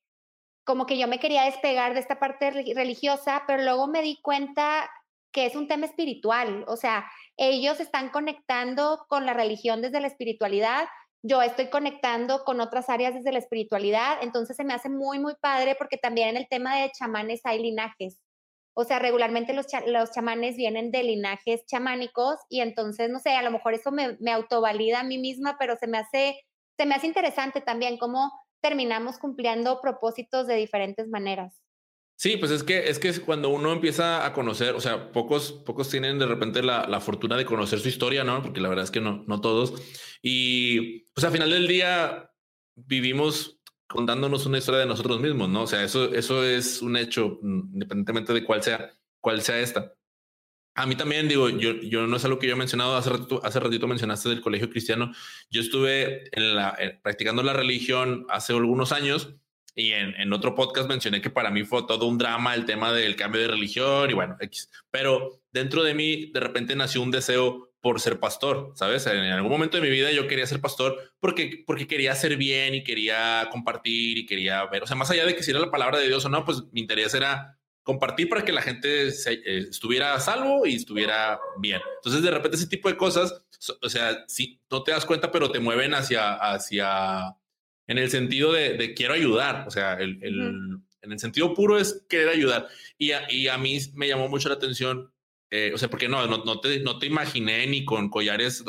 como 0.65 0.87
que 0.87 0.99
yo 0.99 1.09
me 1.09 1.19
quería 1.19 1.45
despegar 1.45 1.95
de 1.95 2.01
esta 2.01 2.19
parte 2.19 2.51
religiosa, 2.51 3.45
pero 3.47 3.63
luego 3.63 3.87
me 3.87 4.03
di 4.03 4.21
cuenta 4.23 4.91
que 5.33 5.47
es 5.47 5.57
un 5.57 5.69
tema 5.69 5.87
espiritual, 5.87 6.65
o 6.67 6.77
sea, 6.77 7.09
ellos 7.37 7.81
están 7.81 8.11
conectando 8.11 9.05
con 9.09 9.27
la 9.27 9.33
religión 9.33 9.81
desde 9.81 10.01
la 10.01 10.09
espiritualidad, 10.09 10.89
yo 11.23 11.43
estoy 11.43 11.69
conectando 11.69 12.45
con 12.45 12.61
otras 12.61 12.89
áreas 12.89 13.15
desde 13.15 13.33
la 13.33 13.39
espiritualidad, 13.39 14.19
entonces 14.23 14.57
se 14.57 14.65
me 14.65 14.73
hace 14.75 14.89
muy, 14.89 15.19
muy 15.19 15.35
padre 15.41 15.77
porque 15.79 15.99
también 15.99 16.31
en 16.31 16.37
el 16.39 16.49
tema 16.49 16.77
de 16.77 16.91
chamanes 16.91 17.43
hay 17.45 17.63
linajes. 17.63 18.21
O 18.75 18.85
sea, 18.85 18.99
regularmente 18.99 19.53
los, 19.53 19.67
los 19.87 20.13
chamanes 20.13 20.57
vienen 20.57 20.91
de 20.91 21.03
linajes 21.03 21.67
chamánicos 21.67 22.37
y 22.49 22.61
entonces, 22.61 23.11
no 23.11 23.19
sé, 23.19 23.31
a 23.31 23.43
lo 23.43 23.51
mejor 23.51 23.75
eso 23.75 23.91
me, 23.91 24.17
me 24.21 24.33
autovalida 24.33 25.01
a 25.01 25.05
mí 25.05 25.19
misma, 25.19 25.57
pero 25.59 25.77
se 25.77 25.87
me 25.87 25.99
hace, 25.99 26.41
se 26.79 26.87
me 26.87 26.95
hace 26.95 27.07
interesante 27.07 27.61
también 27.61 27.99
cómo 27.99 28.33
terminamos 28.61 29.19
cumpliendo 29.19 29.81
propósitos 29.81 30.47
de 30.47 30.57
diferentes 30.57 31.09
maneras. 31.09 31.63
Sí, 32.17 32.37
pues 32.37 32.51
es 32.51 32.63
que 32.63 32.91
es 32.91 32.99
que 32.99 33.19
cuando 33.21 33.49
uno 33.49 33.73
empieza 33.73 34.27
a 34.27 34.35
conocer, 34.35 34.75
o 34.75 34.81
sea, 34.81 35.11
pocos, 35.11 35.53
pocos 35.53 35.89
tienen 35.89 36.19
de 36.19 36.27
repente 36.27 36.63
la, 36.63 36.87
la, 36.87 37.01
fortuna 37.01 37.35
de 37.39 37.47
conocer 37.47 37.81
su 37.81 37.89
historia, 37.89 38.25
¿no? 38.25 38.43
Porque 38.43 38.61
la 38.61 38.69
verdad 38.69 38.85
es 38.85 38.91
que 38.91 39.01
no, 39.01 39.25
no 39.27 39.41
todos. 39.41 39.73
Y 40.21 41.05
pues 41.15 41.25
al 41.25 41.33
final 41.33 41.49
del 41.49 41.67
día 41.67 42.31
vivimos 42.75 43.61
contándonos 43.89 44.45
una 44.45 44.59
historia 44.59 44.81
de 44.81 44.87
nosotros 44.87 45.19
mismos, 45.19 45.49
¿no? 45.49 45.63
O 45.63 45.67
sea, 45.67 45.83
eso, 45.83 46.13
eso 46.13 46.45
es 46.45 46.83
un 46.83 46.97
hecho, 46.97 47.39
mm, 47.41 47.73
independientemente 47.73 48.35
de 48.35 48.45
cuál 48.45 48.63
sea, 48.63 48.91
cuál 49.21 49.41
sea 49.41 49.59
esta. 49.59 49.95
A 50.81 50.87
mí 50.87 50.97
también, 50.97 51.29
digo, 51.29 51.51
yo, 51.51 51.73
yo 51.83 52.07
no 52.07 52.17
es 52.17 52.25
algo 52.25 52.39
que 52.39 52.47
yo 52.47 52.55
he 52.55 52.57
mencionado, 52.57 52.97
hace 52.97 53.11
ratito, 53.11 53.41
hace 53.45 53.61
ratito 53.61 53.87
mencionaste 53.87 54.31
del 54.31 54.41
colegio 54.41 54.71
cristiano. 54.71 55.13
Yo 55.51 55.61
estuve 55.61 56.35
en 56.35 56.55
la, 56.55 56.75
practicando 57.03 57.43
la 57.43 57.53
religión 57.53 58.25
hace 58.31 58.55
algunos 58.55 58.91
años 58.91 59.35
y 59.75 59.93
en, 59.93 60.33
otro 60.33 60.55
podcast 60.55 60.89
mencioné 60.89 61.21
que 61.21 61.29
para 61.29 61.51
mí 61.51 61.65
fue 61.65 61.87
todo 61.87 62.07
un 62.07 62.17
drama 62.17 62.55
el 62.55 62.65
tema 62.65 62.93
del 62.93 63.15
cambio 63.15 63.43
de 63.43 63.49
religión 63.49 64.09
y 64.11 64.15
bueno. 64.15 64.39
Pero 64.91 65.43
dentro 65.53 65.83
de 65.83 65.93
mí 65.93 66.31
de 66.33 66.41
repente 66.41 66.75
nació 66.75 67.03
un 67.03 67.11
deseo 67.11 67.73
por 67.83 68.01
ser 68.01 68.19
pastor, 68.19 68.73
¿sabes? 68.75 69.07
En 69.07 69.19
algún 69.19 69.51
momento 69.51 69.77
de 69.77 69.83
mi 69.83 69.91
vida 69.91 70.11
yo 70.13 70.27
quería 70.29 70.47
ser 70.47 70.63
pastor 70.63 70.99
porque, 71.21 71.63
porque 71.67 71.87
quería 71.87 72.13
hacer 72.13 72.37
bien 72.37 72.75
y 72.75 72.85
quería 72.85 73.49
compartir 73.53 74.17
y 74.17 74.27
quería 74.27 74.65
ver, 74.67 74.83
o 74.83 74.87
sea, 74.87 74.97
más 74.97 75.11
allá 75.11 75.27
de 75.27 75.37
que 75.37 75.43
si 75.43 75.51
era 75.51 75.61
la 75.61 75.71
palabra 75.71 75.99
de 75.99 76.07
Dios 76.07 76.25
o 76.25 76.31
no, 76.31 76.45
pues 76.47 76.63
mi 76.73 76.81
interés 76.81 77.13
era 77.13 77.60
compartir 77.91 78.29
para 78.29 78.45
que 78.45 78.53
la 78.53 78.63
gente 78.63 79.09
eh, 79.09 79.67
estuviera 79.69 80.15
a 80.15 80.21
salvo 80.21 80.65
y 80.65 80.77
estuviera 80.77 81.41
bien. 81.59 81.81
Entonces, 81.97 82.23
de 82.23 82.31
repente 82.31 82.57
ese 82.57 82.69
tipo 82.69 82.89
de 82.89 82.97
cosas, 82.97 83.45
o 83.83 83.89
sea, 83.89 84.25
si 84.29 84.61
no 84.71 84.85
te 84.85 84.93
das 84.93 85.05
cuenta, 85.05 85.33
pero 85.33 85.51
te 85.51 85.59
mueven 85.59 85.93
hacia, 85.93 86.35
hacia 86.35 87.35
en 87.89 87.99
el 87.99 88.09
sentido 88.09 88.53
de, 88.53 88.95
quiero 88.95 89.15
ayudar, 89.15 89.67
o 89.67 89.73
sea, 89.73 89.95
el, 89.95 90.23
en 90.23 91.13
el 91.13 91.19
sentido 91.19 91.53
puro 91.53 91.79
es 91.79 92.07
querer 92.09 92.29
ayudar. 92.29 92.69
Y 92.97 93.11
a, 93.11 93.27
y 93.29 93.49
a 93.49 93.59
mí 93.59 93.77
me 93.95 94.07
llamó 94.07 94.29
mucho 94.29 94.49
la 94.49 94.55
atención, 94.55 95.13
eh, 95.51 95.73
o 95.75 95.79
sea, 95.79 95.91
porque 95.91 96.09
no, 96.09 96.25
no, 96.29 96.61
te, 96.61 96.79
no 96.79 97.01
te 97.01 97.07
imaginé 97.07 97.67
ni 97.67 97.85
con 97.85 98.09
collares, 98.09 98.63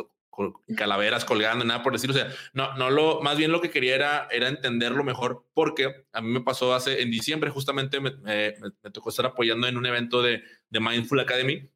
calaveras 0.76 1.26
colgando, 1.26 1.66
nada 1.66 1.84
por 1.84 1.94
decirlo, 1.94 2.16
o 2.16 2.20
sea, 2.20 2.34
no, 2.54 2.76
no 2.76 2.90
lo, 2.90 3.22
más 3.22 3.38
bien 3.38 3.52
lo 3.52 3.62
que 3.62 3.70
quería 3.70 3.96
era, 3.96 4.28
era 4.32 4.48
entenderlo 4.48 5.04
mejor, 5.04 5.46
porque 5.54 6.06
a 6.14 6.22
mí 6.22 6.30
me 6.30 6.42
pasó 6.42 6.74
hace, 6.74 7.02
en 7.02 7.12
diciembre 7.12 7.50
justamente 7.50 8.00
me, 8.00 8.12
me, 8.12 8.92
tocó 8.92 9.10
estar 9.10 9.26
apoyando 9.26 9.68
en 9.68 9.78
un 9.78 9.86
evento 9.86 10.22
de, 10.22 10.44
de 10.70 10.80
Mindful 10.80 11.20
Academy, 11.20 11.70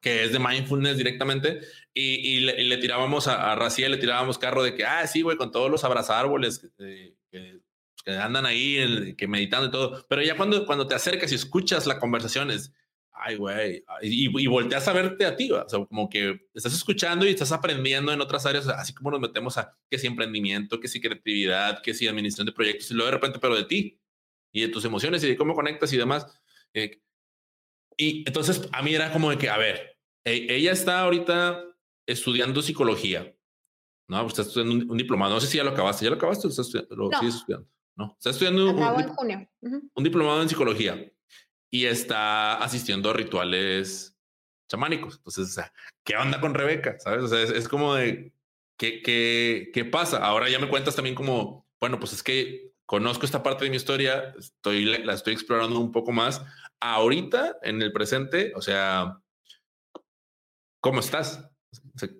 que 0.00 0.22
es 0.22 0.32
de 0.32 0.38
mindfulness 0.38 0.98
directamente, 0.98 1.60
y, 1.94 2.40
le, 2.40 2.76
tirábamos 2.76 3.26
a, 3.26 3.52
a 3.52 3.54
Raciel, 3.54 3.92
le 3.92 3.96
tirábamos 3.96 4.36
carro 4.36 4.62
de 4.62 4.74
que, 4.74 4.84
ah, 4.84 5.06
sí, 5.06 5.22
güey, 5.22 5.38
con 5.38 5.50
todos 5.50 5.70
los 5.70 5.82
abrazárboles 5.82 6.68
eh, 6.78 7.14
que, 7.30 7.60
que, 8.04 8.10
andan 8.12 8.44
ahí, 8.44 9.14
que 9.16 9.26
meditando 9.26 9.68
y 9.68 9.70
todo. 9.70 10.04
Pero 10.08 10.20
ya 10.20 10.36
cuando, 10.36 10.66
cuando 10.66 10.86
te 10.86 10.94
acercas 10.94 11.32
y 11.32 11.36
escuchas 11.36 11.86
la 11.86 11.98
conversación 11.98 12.50
es, 12.50 12.74
ay, 13.24 13.36
güey, 13.36 13.84
y, 14.02 14.42
y, 14.42 14.46
volteas 14.46 14.86
a 14.86 14.92
verte 14.92 15.24
a 15.24 15.34
ti, 15.34 15.50
o 15.50 15.68
sea, 15.68 15.84
como 15.86 16.10
que 16.10 16.48
estás 16.52 16.74
escuchando 16.74 17.24
y 17.24 17.30
estás 17.30 17.52
aprendiendo 17.52 18.12
en 18.12 18.20
otras 18.20 18.44
áreas, 18.44 18.68
así 18.68 18.92
como 18.92 19.10
nos 19.10 19.20
metemos 19.20 19.56
a 19.56 19.74
que 19.90 19.98
si 19.98 20.06
emprendimiento, 20.06 20.78
que 20.78 20.88
si 20.88 21.00
creatividad, 21.00 21.80
que 21.82 21.94
si 21.94 22.06
administración 22.06 22.46
de 22.46 22.52
proyectos, 22.52 22.90
y 22.90 22.94
luego 22.94 23.06
de 23.06 23.16
repente, 23.16 23.38
pero 23.38 23.56
de 23.56 23.64
ti 23.64 23.98
y 24.52 24.60
de 24.60 24.68
tus 24.68 24.84
emociones 24.84 25.24
y 25.24 25.28
de 25.28 25.36
cómo 25.36 25.54
conectas 25.54 25.92
y 25.92 25.96
demás. 25.96 26.26
Eh, 26.74 27.00
y 27.96 28.24
entonces 28.26 28.68
a 28.72 28.82
mí 28.82 28.94
era 28.94 29.10
como 29.10 29.30
de 29.30 29.38
que, 29.38 29.48
a 29.48 29.56
ver, 29.56 29.98
e, 30.24 30.46
ella 30.50 30.72
está 30.72 31.00
ahorita 31.00 31.64
estudiando 32.06 32.60
psicología. 32.60 33.34
No, 34.06 34.26
está 34.26 34.42
estudiando 34.42 34.92
un, 34.92 34.98
diplomado. 34.98 35.34
No 35.34 35.40
sé 35.40 35.46
si 35.46 35.56
ya 35.56 35.64
lo 35.64 35.70
acabaste. 35.70 36.04
¿Ya 36.04 36.10
lo 36.10 36.16
acabaste 36.16 36.46
o 36.46 36.50
estás 36.50 36.70
lo 36.90 37.08
no. 37.08 37.18
sigues 37.18 37.36
estudiando? 37.36 37.68
No, 37.96 38.14
está 38.18 38.30
estudiando 38.30 38.70
un, 38.70 39.00
en 39.00 39.08
junio. 39.08 39.48
un 39.94 40.04
diplomado 40.04 40.42
en 40.42 40.48
psicología 40.48 41.13
y 41.74 41.86
está 41.86 42.62
asistiendo 42.62 43.10
a 43.10 43.14
rituales 43.14 44.16
chamánicos. 44.70 45.16
Entonces, 45.16 45.58
¿qué 46.04 46.16
onda 46.16 46.40
con 46.40 46.54
Rebeca? 46.54 47.00
¿Sabes? 47.00 47.24
O 47.24 47.26
sea, 47.26 47.42
es, 47.42 47.68
como 47.68 47.96
de, 47.96 48.32
¿qué, 48.78 49.02
qué, 49.02 49.72
¿qué 49.74 49.84
pasa? 49.84 50.24
Ahora 50.24 50.48
ya 50.48 50.60
me 50.60 50.68
cuentas 50.68 50.94
también 50.94 51.16
como, 51.16 51.66
bueno, 51.80 51.98
pues 51.98 52.12
es 52.12 52.22
que 52.22 52.70
conozco 52.86 53.26
esta 53.26 53.42
parte 53.42 53.64
de 53.64 53.70
mi 53.70 53.76
historia, 53.76 54.36
estoy, 54.38 54.84
la 54.84 55.14
estoy 55.14 55.34
explorando 55.34 55.80
un 55.80 55.90
poco 55.90 56.12
más. 56.12 56.44
Ahorita, 56.78 57.56
en 57.62 57.82
el 57.82 57.92
presente, 57.92 58.52
o 58.54 58.62
sea, 58.62 59.20
¿Cómo 60.80 61.00
estás? 61.00 61.50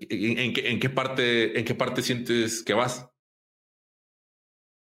¿en, 0.01 0.52
qué, 0.52 0.70
¿en, 0.70 0.81
qué, 0.81 0.90
parte, 0.90 1.56
¿En 1.56 1.64
qué 1.64 1.74
parte 1.76 2.02
sientes 2.02 2.64
que 2.64 2.74
vas? 2.74 3.09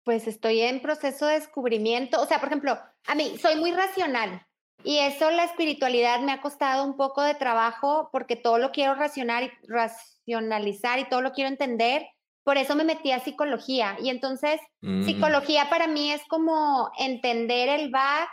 Pues 0.03 0.27
estoy 0.27 0.59
en 0.59 0.83
proceso 0.83 1.25
de 1.25 1.39
descubrimiento. 1.39 2.21
O 2.21 2.27
sea, 2.27 2.39
por 2.39 2.49
ejemplo, 2.49 2.77
a 3.07 3.15
mí 3.15 3.39
soy 3.39 3.55
muy 3.55 3.71
racional 3.71 4.45
y 4.83 4.99
eso 4.99 5.31
la 5.31 5.43
espiritualidad 5.43 6.21
me 6.21 6.31
ha 6.31 6.41
costado 6.41 6.83
un 6.83 6.97
poco 6.97 7.21
de 7.21 7.35
trabajo 7.35 8.09
porque 8.11 8.35
todo 8.35 8.57
lo 8.57 8.71
quiero 8.71 8.95
racionar 8.95 9.43
y 9.43 9.51
racionalizar 9.67 10.99
y 10.99 11.09
todo 11.09 11.21
lo 11.21 11.31
quiero 11.31 11.49
entender. 11.49 12.07
Por 12.43 12.57
eso 12.57 12.75
me 12.75 12.83
metí 12.83 13.11
a 13.11 13.19
psicología. 13.19 13.97
Y 14.01 14.09
entonces, 14.09 14.59
mm. 14.81 15.03
psicología 15.03 15.69
para 15.69 15.87
mí 15.87 16.11
es 16.11 16.21
como 16.27 16.91
entender 16.97 17.69
el 17.69 17.91
back 17.91 18.29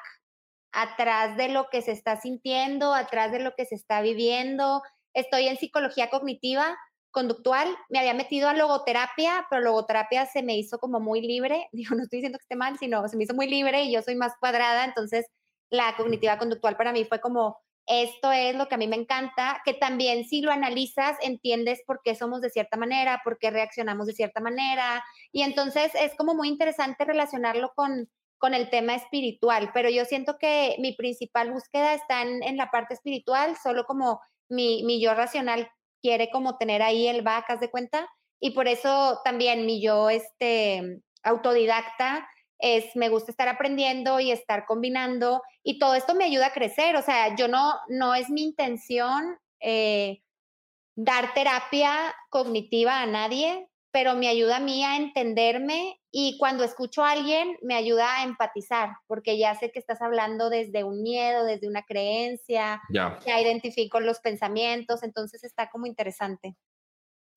atrás 0.72 1.36
de 1.36 1.48
lo 1.48 1.68
que 1.70 1.82
se 1.82 1.92
está 1.92 2.20
sintiendo, 2.20 2.94
atrás 2.94 3.32
de 3.32 3.40
lo 3.40 3.54
que 3.56 3.64
se 3.64 3.74
está 3.74 4.00
viviendo, 4.00 4.82
estoy 5.14 5.48
en 5.48 5.56
psicología 5.56 6.10
cognitiva, 6.10 6.76
conductual, 7.10 7.68
me 7.88 7.98
había 7.98 8.14
metido 8.14 8.48
a 8.48 8.54
logoterapia, 8.54 9.46
pero 9.50 9.62
logoterapia 9.62 10.26
se 10.26 10.42
me 10.42 10.56
hizo 10.56 10.78
como 10.78 11.00
muy 11.00 11.20
libre, 11.20 11.68
digo, 11.72 11.94
no 11.94 12.02
estoy 12.02 12.18
diciendo 12.18 12.38
que 12.38 12.44
esté 12.44 12.56
mal, 12.56 12.78
sino 12.78 13.06
se 13.08 13.16
me 13.16 13.24
hizo 13.24 13.34
muy 13.34 13.48
libre 13.48 13.84
y 13.84 13.92
yo 13.92 14.02
soy 14.02 14.14
más 14.14 14.34
cuadrada, 14.38 14.84
entonces 14.84 15.26
la 15.70 15.94
cognitiva 15.96 16.38
conductual 16.38 16.76
para 16.76 16.92
mí 16.92 17.04
fue 17.04 17.20
como, 17.20 17.58
esto 17.86 18.32
es 18.32 18.54
lo 18.54 18.68
que 18.68 18.74
a 18.74 18.78
mí 18.78 18.86
me 18.86 18.96
encanta, 18.96 19.62
que 19.64 19.74
también 19.74 20.24
si 20.24 20.42
lo 20.42 20.52
analizas, 20.52 21.16
entiendes 21.22 21.82
por 21.86 22.00
qué 22.04 22.14
somos 22.14 22.40
de 22.40 22.50
cierta 22.50 22.76
manera, 22.76 23.22
por 23.24 23.38
qué 23.38 23.50
reaccionamos 23.50 24.06
de 24.06 24.12
cierta 24.12 24.40
manera, 24.40 25.02
y 25.32 25.42
entonces 25.42 25.92
es 25.94 26.14
como 26.16 26.34
muy 26.34 26.48
interesante 26.48 27.04
relacionarlo 27.04 27.72
con, 27.74 28.08
con 28.38 28.54
el 28.54 28.70
tema 28.70 28.94
espiritual, 28.94 29.70
pero 29.72 29.88
yo 29.88 30.04
siento 30.04 30.36
que 30.38 30.76
mi 30.78 30.92
principal 30.92 31.50
búsqueda 31.52 31.94
está 31.94 32.22
en, 32.22 32.56
la 32.56 32.70
parte 32.70 32.94
espiritual, 32.94 33.56
solo 33.62 33.84
como 33.84 34.20
mi, 34.48 34.82
mi 34.84 35.00
yo 35.00 35.14
racional 35.14 35.70
quiere 36.02 36.30
como 36.30 36.58
tener 36.58 36.82
ahí 36.82 37.08
el 37.08 37.22
vacas 37.22 37.58
de 37.58 37.70
cuenta 37.70 38.08
y 38.40 38.50
por 38.50 38.68
eso 38.68 39.20
también 39.24 39.66
mi 39.66 39.82
yo 39.82 40.10
este 40.10 41.00
autodidacta 41.22 42.28
es 42.58 42.94
me 42.96 43.08
gusta 43.08 43.30
estar 43.30 43.48
aprendiendo 43.48 44.20
y 44.20 44.30
estar 44.30 44.66
combinando 44.66 45.42
y 45.62 45.78
todo 45.78 45.94
esto 45.94 46.14
me 46.14 46.24
ayuda 46.24 46.46
a 46.46 46.52
crecer, 46.52 46.96
o 46.96 47.02
sea, 47.02 47.34
yo 47.36 47.48
no 47.48 47.74
no 47.88 48.14
es 48.14 48.30
mi 48.30 48.42
intención 48.42 49.38
eh, 49.60 50.22
dar 50.96 51.32
terapia 51.34 52.14
cognitiva 52.30 53.00
a 53.00 53.06
nadie, 53.06 53.68
pero 53.92 54.14
me 54.14 54.28
ayuda 54.28 54.56
a 54.56 54.60
mí 54.60 54.84
a 54.84 54.96
entenderme 54.96 56.00
y 56.10 56.36
cuando 56.38 56.64
escucho 56.64 57.04
a 57.04 57.12
alguien 57.12 57.56
me 57.62 57.74
ayuda 57.74 58.18
a 58.18 58.24
empatizar, 58.24 58.90
porque 59.06 59.38
ya 59.38 59.54
sé 59.54 59.70
que 59.70 59.78
estás 59.78 60.02
hablando 60.02 60.50
desde 60.50 60.84
un 60.84 61.02
miedo, 61.02 61.44
desde 61.44 61.68
una 61.68 61.82
creencia, 61.82 62.82
ya, 62.92 63.18
ya 63.24 63.40
identifico 63.40 64.00
los 64.00 64.20
pensamientos, 64.20 65.02
entonces 65.02 65.44
está 65.44 65.70
como 65.70 65.86
interesante. 65.86 66.56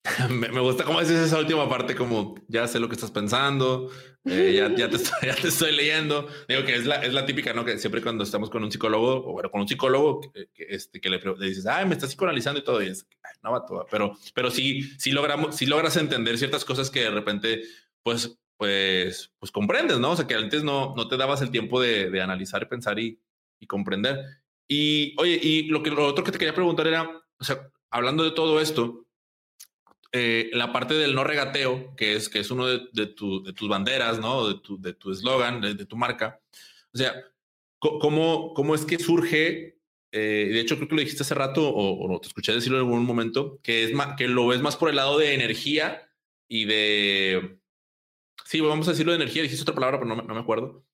me, 0.30 0.60
gusta 0.60 0.82
cómo 0.82 1.00
dices 1.00 1.18
esa 1.18 1.38
última 1.38 1.68
parte, 1.68 1.94
como 1.94 2.34
ya 2.48 2.66
sé 2.66 2.80
lo 2.80 2.88
que 2.88 2.96
estás 2.96 3.12
pensando, 3.12 3.88
eh, 4.24 4.52
ya, 4.56 4.74
ya, 4.74 4.90
te 4.90 4.96
estoy, 4.96 5.12
ya, 5.28 5.34
te 5.36 5.48
estoy, 5.48 5.72
leyendo. 5.72 6.26
Digo 6.48 6.64
que 6.64 6.74
es 6.74 6.86
la, 6.86 6.96
es 6.96 7.12
la 7.12 7.24
típica, 7.24 7.52
¿no? 7.52 7.64
Que 7.64 7.78
siempre 7.78 8.02
cuando 8.02 8.24
estamos 8.24 8.50
con 8.50 8.64
un 8.64 8.72
psicólogo, 8.72 9.28
o 9.28 9.32
bueno, 9.32 9.50
con 9.50 9.60
un 9.60 9.68
psicólogo, 9.68 10.20
que, 10.32 10.48
este, 10.56 11.00
que 11.00 11.08
le, 11.08 11.18
le, 11.18 11.48
dices, 11.48 11.66
ay, 11.66 11.86
me 11.86 11.94
estás 11.94 12.10
psicoanalizando 12.10 12.60
y 12.60 12.64
todo, 12.64 12.82
y 12.82 12.88
es, 12.88 13.06
no 13.44 13.52
va 13.52 13.64
todo, 13.64 13.86
pero, 13.90 14.16
pero 14.34 14.50
sí, 14.50 14.82
sí, 14.98 15.12
logramos, 15.12 15.54
sí 15.54 15.66
logras 15.66 15.96
entender 15.96 16.36
ciertas 16.36 16.64
cosas 16.64 16.90
que 16.90 17.00
de 17.00 17.10
repente, 17.10 17.62
pues, 18.02 18.36
pues, 18.56 19.32
pues 19.38 19.52
comprendes, 19.52 20.00
¿no? 20.00 20.10
O 20.10 20.16
sea, 20.16 20.26
que 20.26 20.34
antes 20.34 20.64
no, 20.64 20.94
no 20.96 21.06
te 21.06 21.16
dabas 21.16 21.42
el 21.42 21.50
tiempo 21.50 21.80
de, 21.80 22.10
de 22.10 22.20
analizar, 22.20 22.68
pensar 22.68 22.98
y, 22.98 23.20
y 23.60 23.66
comprender. 23.66 24.18
Y, 24.68 25.14
oye, 25.18 25.38
y 25.40 25.64
lo, 25.64 25.82
que, 25.82 25.90
lo 25.90 26.06
otro 26.06 26.24
que 26.24 26.32
te 26.32 26.38
quería 26.38 26.54
preguntar 26.54 26.86
era, 26.88 27.22
o 27.38 27.44
sea, 27.44 27.70
hablando 27.90 28.24
de 28.24 28.30
todo 28.32 28.60
esto, 28.60 29.06
eh, 30.12 30.50
la 30.52 30.72
parte 30.72 30.92
del 30.94 31.14
no 31.14 31.24
regateo, 31.24 31.96
que 31.96 32.14
es, 32.14 32.28
que 32.28 32.40
es 32.40 32.50
uno 32.50 32.66
de, 32.66 32.82
de, 32.92 33.06
tu, 33.06 33.42
de 33.42 33.54
tus 33.54 33.68
banderas, 33.68 34.18
¿no? 34.20 34.46
De 34.46 34.60
tu, 34.60 34.78
tu 34.78 35.10
eslogan, 35.10 35.60
de, 35.62 35.74
de, 35.74 35.86
tu 35.86 35.96
marca. 35.96 36.38
O 36.92 36.98
sea, 36.98 37.14
¿cómo, 37.78 38.52
cómo 38.52 38.74
es 38.74 38.84
que 38.84 38.98
surge? 38.98 39.78
Eh, 40.12 40.50
de 40.52 40.60
hecho, 40.60 40.76
creo 40.76 40.88
que 40.88 40.94
lo 40.94 41.00
dijiste 41.00 41.22
hace 41.22 41.34
rato, 41.34 41.66
o, 41.66 42.14
o, 42.14 42.20
te 42.20 42.28
escuché 42.28 42.52
decirlo 42.52 42.78
en 42.78 42.84
algún 42.84 43.06
momento, 43.06 43.58
que, 43.62 43.84
es 43.84 43.94
más, 43.94 44.16
que 44.16 44.28
lo 44.28 44.46
ves 44.46 44.60
más 44.60 44.76
por 44.76 44.90
el 44.90 44.96
lado 44.96 45.18
de 45.18 45.32
energía 45.32 46.10
y 46.46 46.66
de... 46.66 47.58
Sí, 48.44 48.60
vamos 48.60 48.86
a 48.88 48.90
decirlo 48.90 49.12
de 49.12 49.16
energía, 49.16 49.42
dijiste 49.42 49.62
otra 49.62 49.74
palabra, 49.74 49.98
pero 49.98 50.14
no, 50.14 50.20
no 50.20 50.34
me 50.34 50.40
acuerdo. 50.40 50.84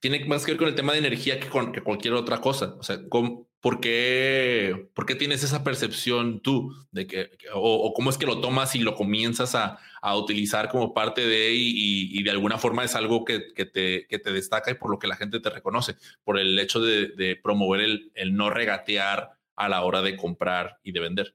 Tiene 0.00 0.24
más 0.26 0.44
que 0.44 0.52
ver 0.52 0.58
con 0.58 0.68
el 0.68 0.74
tema 0.74 0.92
de 0.92 0.98
energía 0.98 1.40
que 1.40 1.48
con 1.48 1.72
que 1.72 1.80
cualquier 1.82 2.14
otra 2.14 2.40
cosa. 2.40 2.76
O 2.78 2.82
sea, 2.82 3.00
¿cómo, 3.08 3.48
¿por 3.60 3.80
qué, 3.80 4.88
¿por 4.94 5.06
qué 5.06 5.14
tienes 5.14 5.42
esa 5.42 5.64
percepción 5.64 6.40
tú 6.40 6.72
de 6.92 7.06
que, 7.06 7.30
o, 7.54 7.74
o, 7.74 7.92
cómo 7.92 8.10
es 8.10 8.18
que 8.18 8.26
lo 8.26 8.40
tomas 8.40 8.74
y 8.76 8.80
lo 8.80 8.94
comienzas 8.94 9.54
a, 9.54 9.78
a 10.00 10.16
utilizar 10.16 10.68
como 10.68 10.94
parte 10.94 11.26
de 11.26 11.52
y, 11.52 12.18
y, 12.18 12.22
de 12.22 12.30
alguna 12.30 12.58
forma 12.58 12.84
es 12.84 12.94
algo 12.94 13.24
que, 13.24 13.52
que, 13.54 13.64
te, 13.64 14.06
que, 14.08 14.18
te, 14.18 14.32
destaca 14.32 14.70
y 14.70 14.74
por 14.74 14.90
lo 14.90 14.98
que 14.98 15.08
la 15.08 15.16
gente 15.16 15.40
te 15.40 15.50
reconoce, 15.50 15.96
por 16.24 16.38
el 16.38 16.58
hecho 16.58 16.80
de, 16.80 17.08
de 17.08 17.36
promover 17.36 17.80
el, 17.80 18.12
el, 18.14 18.34
no 18.34 18.50
regatear 18.50 19.30
a 19.56 19.68
la 19.68 19.82
hora 19.82 20.02
de 20.02 20.16
comprar 20.16 20.78
y 20.82 20.92
de 20.92 21.00
vender? 21.00 21.34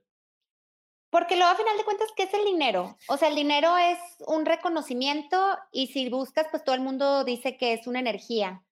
Porque 1.14 1.35
luego 1.35 1.52
a 1.52 1.56
final 1.56 1.77
de 1.77 1.84
cuentas, 1.84 2.10
¿qué 2.15 2.23
es 2.23 2.34
el 2.34 2.44
dinero? 2.44 2.98
O 3.07 3.18
sea, 3.18 3.27
el 3.27 3.35
dinero 3.35 3.77
es 3.77 3.99
un 4.26 4.48
reconocimiento 4.48 5.38
y 5.72 5.85
si 5.88 6.10
buscas, 6.10 6.48
pues 6.49 6.64
todo 6.64 6.73
el 6.73 6.81
mundo 6.81 7.23
dice 7.23 7.56
que 7.56 7.73
es 7.73 7.85
una 7.85 7.99
energía. 7.99 8.64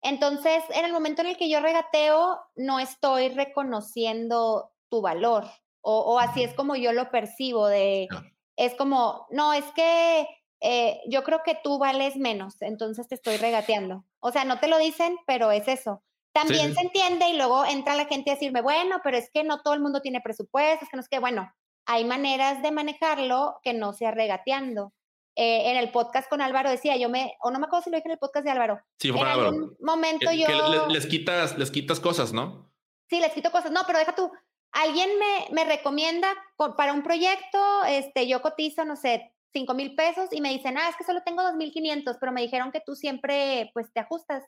Entonces, 0.00 0.64
en 0.70 0.86
el 0.86 0.94
momento 0.94 1.20
en 1.20 1.28
el 1.28 1.36
que 1.36 1.50
yo 1.50 1.60
regateo, 1.60 2.40
no 2.56 2.80
estoy 2.80 3.28
reconociendo 3.28 4.72
tu 4.88 5.02
valor, 5.02 5.44
o, 5.82 5.98
o 5.98 6.18
así 6.18 6.42
es 6.42 6.54
como 6.54 6.74
yo 6.74 6.94
lo 6.94 7.10
percibo, 7.10 7.66
de, 7.66 8.08
es 8.56 8.74
como, 8.76 9.26
no, 9.28 9.52
es 9.52 9.66
que 9.72 10.26
eh, 10.60 11.02
yo 11.06 11.22
creo 11.22 11.42
que 11.44 11.58
tú 11.62 11.78
vales 11.78 12.16
menos, 12.16 12.62
entonces 12.62 13.08
te 13.08 13.14
estoy 13.14 13.36
regateando. 13.36 14.06
O 14.20 14.32
sea, 14.32 14.46
no 14.46 14.58
te 14.58 14.68
lo 14.68 14.78
dicen, 14.78 15.18
pero 15.26 15.52
es 15.52 15.68
eso. 15.68 16.02
También 16.32 16.68
sí. 16.68 16.76
se 16.76 16.80
entiende 16.80 17.28
y 17.28 17.36
luego 17.36 17.66
entra 17.66 17.94
la 17.94 18.06
gente 18.06 18.30
a 18.30 18.34
decirme, 18.36 18.62
bueno, 18.62 19.02
pero 19.04 19.18
es 19.18 19.30
que 19.30 19.44
no 19.44 19.60
todo 19.60 19.74
el 19.74 19.80
mundo 19.80 20.00
tiene 20.00 20.22
presupuestos, 20.22 20.88
que 20.88 20.96
no 20.96 21.02
es 21.02 21.08
que, 21.10 21.18
bueno, 21.18 21.52
hay 21.86 22.04
maneras 22.04 22.62
de 22.62 22.70
manejarlo 22.70 23.60
que 23.62 23.72
no 23.72 23.92
sea 23.92 24.10
regateando 24.10 24.92
eh, 25.36 25.70
en 25.70 25.76
el 25.76 25.90
podcast 25.90 26.28
con 26.28 26.42
Álvaro 26.42 26.70
decía, 26.70 26.96
yo 26.96 27.08
me, 27.08 27.36
o 27.40 27.50
no 27.50 27.58
me 27.58 27.66
acuerdo 27.66 27.84
si 27.84 27.90
lo 27.90 27.96
dije 27.96 28.08
en 28.08 28.12
el 28.12 28.18
podcast 28.18 28.44
de 28.44 28.50
Álvaro. 28.50 28.80
Sí, 28.98 29.10
fue 29.10 29.20
en 29.20 29.26
Álvaro. 29.26 29.48
algún 29.50 29.76
momento 29.80 30.28
que, 30.28 30.38
yo... 30.38 30.46
Que 30.46 30.54
les, 30.54 30.86
les, 30.88 31.06
quitas, 31.06 31.56
les 31.56 31.70
quitas 31.70 32.00
cosas, 32.00 32.32
¿no? 32.32 32.70
Sí, 33.08 33.20
les 33.20 33.32
quito 33.32 33.50
cosas. 33.50 33.70
No, 33.70 33.82
pero 33.86 33.98
deja 33.98 34.14
tú. 34.14 34.30
Alguien 34.72 35.08
me, 35.18 35.54
me 35.54 35.64
recomienda 35.64 36.28
para 36.76 36.92
un 36.92 37.02
proyecto, 37.02 37.84
este, 37.88 38.28
yo 38.28 38.42
cotizo, 38.42 38.84
no 38.84 38.96
sé, 38.96 39.32
5 39.52 39.74
mil 39.74 39.94
pesos 39.94 40.28
y 40.30 40.40
me 40.40 40.50
dicen, 40.50 40.78
ah, 40.78 40.88
es 40.88 40.96
que 40.96 41.04
solo 41.04 41.22
tengo 41.24 41.42
2.500, 41.42 42.18
pero 42.20 42.32
me 42.32 42.42
dijeron 42.42 42.70
que 42.70 42.80
tú 42.84 42.94
siempre, 42.94 43.70
pues, 43.72 43.92
te 43.92 44.00
ajustas. 44.00 44.44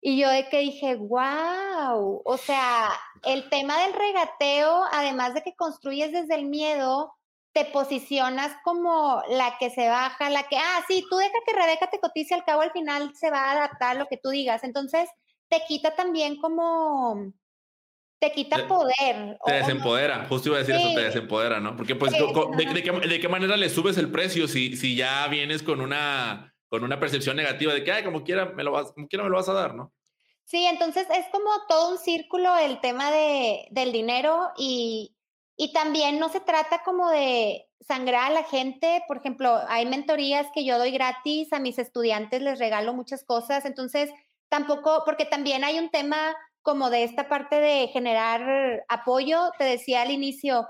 Y 0.00 0.20
yo 0.20 0.28
de 0.30 0.48
que 0.48 0.58
dije, 0.60 0.94
wow, 0.94 2.22
o 2.24 2.36
sea, 2.36 2.90
el 3.24 3.48
tema 3.50 3.82
del 3.82 3.92
regateo, 3.92 4.84
además 4.92 5.34
de 5.34 5.42
que 5.42 5.56
construyes 5.56 6.12
desde 6.12 6.36
el 6.36 6.46
miedo, 6.46 7.14
te 7.52 7.64
posicionas 7.64 8.52
como 8.62 9.22
la 9.28 9.56
que 9.58 9.70
se 9.70 9.88
baja, 9.88 10.30
la 10.30 10.44
que, 10.44 10.56
ah, 10.56 10.84
sí, 10.86 11.04
tú 11.10 11.16
deja 11.16 11.32
que 11.44 11.54
Rebeca 11.54 11.90
te 11.90 11.98
cotice, 11.98 12.34
al 12.34 12.44
cabo 12.44 12.60
al 12.60 12.70
final 12.70 13.12
se 13.16 13.30
va 13.30 13.46
a 13.46 13.52
adaptar 13.52 13.96
a 13.96 13.98
lo 13.98 14.06
que 14.06 14.18
tú 14.18 14.30
digas. 14.30 14.62
Entonces, 14.62 15.08
te 15.48 15.62
quita 15.66 15.96
también 15.96 16.36
como, 16.36 17.32
te 18.20 18.32
quita 18.32 18.58
te, 18.58 18.62
poder. 18.64 19.38
Te 19.44 19.52
desempodera, 19.52 20.18
no? 20.18 20.28
justo 20.28 20.50
iba 20.50 20.58
a 20.58 20.60
decir 20.60 20.76
sí. 20.76 20.82
eso, 20.82 20.94
te 20.94 21.04
desempodera, 21.04 21.58
¿no? 21.58 21.76
Porque 21.76 21.96
pues, 21.96 22.12
sí, 22.12 22.18
de, 22.18 22.74
de, 22.74 22.82
qué, 22.82 22.92
¿de, 22.92 23.20
qué, 23.20 23.28
manera 23.28 23.56
le 23.56 23.68
subes 23.70 23.96
el 23.98 24.10
precio 24.10 24.46
si, 24.46 24.76
si 24.76 24.94
ya 24.94 25.26
vienes 25.28 25.62
con 25.62 25.80
una, 25.80 26.54
con 26.68 26.84
una 26.84 27.00
percepción 27.00 27.36
negativa 27.36 27.72
de 27.72 27.84
que, 27.84 27.92
ay, 27.92 28.04
como 28.04 28.24
quiera, 28.24 28.46
me 28.46 28.64
lo 28.64 28.72
vas, 28.72 28.92
como 28.92 29.08
quiera 29.08 29.24
me 29.24 29.30
lo 29.30 29.36
vas 29.36 29.48
a 29.48 29.54
dar, 29.54 29.74
¿no? 29.74 29.92
Sí, 30.44 30.64
entonces 30.64 31.06
es 31.14 31.26
como 31.30 31.50
todo 31.68 31.90
un 31.90 31.98
círculo 31.98 32.56
el 32.56 32.80
tema 32.80 33.10
de, 33.10 33.68
del 33.70 33.92
dinero 33.92 34.50
y, 34.56 35.14
y 35.56 35.72
también 35.72 36.18
no 36.18 36.30
se 36.30 36.40
trata 36.40 36.82
como 36.84 37.10
de 37.10 37.68
sangrar 37.86 38.30
a 38.30 38.34
la 38.34 38.44
gente. 38.44 39.02
Por 39.06 39.18
ejemplo, 39.18 39.60
hay 39.68 39.84
mentorías 39.86 40.46
que 40.54 40.64
yo 40.64 40.78
doy 40.78 40.90
gratis 40.90 41.52
a 41.52 41.58
mis 41.58 41.78
estudiantes, 41.78 42.40
les 42.40 42.58
regalo 42.58 42.94
muchas 42.94 43.24
cosas. 43.24 43.66
Entonces, 43.66 44.10
tampoco, 44.48 45.02
porque 45.04 45.26
también 45.26 45.64
hay 45.64 45.78
un 45.78 45.90
tema 45.90 46.34
como 46.62 46.90
de 46.90 47.04
esta 47.04 47.28
parte 47.28 47.60
de 47.60 47.88
generar 47.88 48.84
apoyo. 48.88 49.50
Te 49.58 49.64
decía 49.64 50.02
al 50.02 50.10
inicio, 50.10 50.66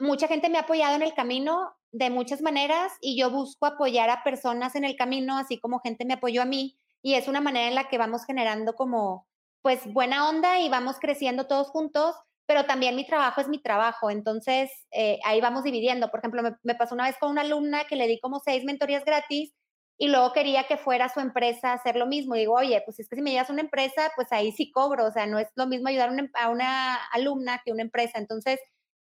mucha 0.00 0.28
gente 0.28 0.48
me 0.48 0.58
ha 0.58 0.62
apoyado 0.62 0.96
en 0.96 1.02
el 1.02 1.14
camino 1.14 1.75
de 1.96 2.10
muchas 2.10 2.42
maneras 2.42 2.92
y 3.00 3.18
yo 3.18 3.30
busco 3.30 3.66
apoyar 3.66 4.10
a 4.10 4.22
personas 4.22 4.74
en 4.76 4.84
el 4.84 4.96
camino, 4.96 5.38
así 5.38 5.58
como 5.58 5.80
gente 5.80 6.04
me 6.04 6.14
apoyó 6.14 6.42
a 6.42 6.46
mí. 6.46 6.78
Y 7.02 7.14
es 7.14 7.28
una 7.28 7.40
manera 7.40 7.68
en 7.68 7.74
la 7.74 7.88
que 7.88 7.98
vamos 7.98 8.24
generando 8.24 8.74
como, 8.74 9.26
pues, 9.62 9.92
buena 9.92 10.28
onda 10.28 10.60
y 10.60 10.68
vamos 10.68 10.96
creciendo 11.00 11.46
todos 11.46 11.68
juntos 11.68 12.16
pero 12.46 12.64
también 12.64 12.94
mi 12.94 13.04
trabajo 13.04 13.40
es 13.40 13.48
mi 13.48 13.58
trabajo, 13.58 14.08
entonces 14.08 14.70
eh, 14.92 15.18
ahí 15.24 15.40
vamos 15.40 15.64
dividiendo. 15.64 16.10
Por 16.10 16.20
ejemplo, 16.20 16.42
me, 16.42 16.54
me, 16.62 16.74
pasó 16.76 16.94
una 16.94 17.06
vez 17.06 17.16
con 17.18 17.30
una 17.30 17.40
alumna 17.40 17.84
que 17.88 17.96
le 17.96 18.06
di 18.06 18.20
como 18.20 18.38
seis 18.38 18.64
mentorías 18.64 19.04
gratis 19.04 19.52
y 19.98 20.08
luego 20.08 20.32
quería 20.32 20.64
que 20.64 20.76
fuera 20.76 21.08
su 21.08 21.20
empresa 21.20 21.70
a 21.70 21.74
hacer 21.74 21.96
lo 21.96 22.06
mismo. 22.06 22.36
Y 22.36 22.40
digo, 22.40 22.54
oye, 22.54 22.80
pues 22.84 23.00
es 23.00 23.08
que 23.08 23.16
si 23.16 23.22
me 23.22 23.32
llevas 23.32 23.50
una 23.50 23.62
empresa, 23.62 24.12
pues 24.14 24.30
ahí 24.30 24.52
sí 24.52 24.70
cobro, 24.70 25.06
o 25.06 25.10
sea, 25.10 25.26
no 25.26 25.38
es 25.38 25.48
lo 25.56 25.66
mismo 25.66 25.88
ayudar 25.88 26.10
a 26.34 26.50
una 26.50 26.96
alumna 27.12 27.62
que 27.64 27.72
una 27.72 27.82
empresa. 27.82 28.18
Entonces, 28.18 28.60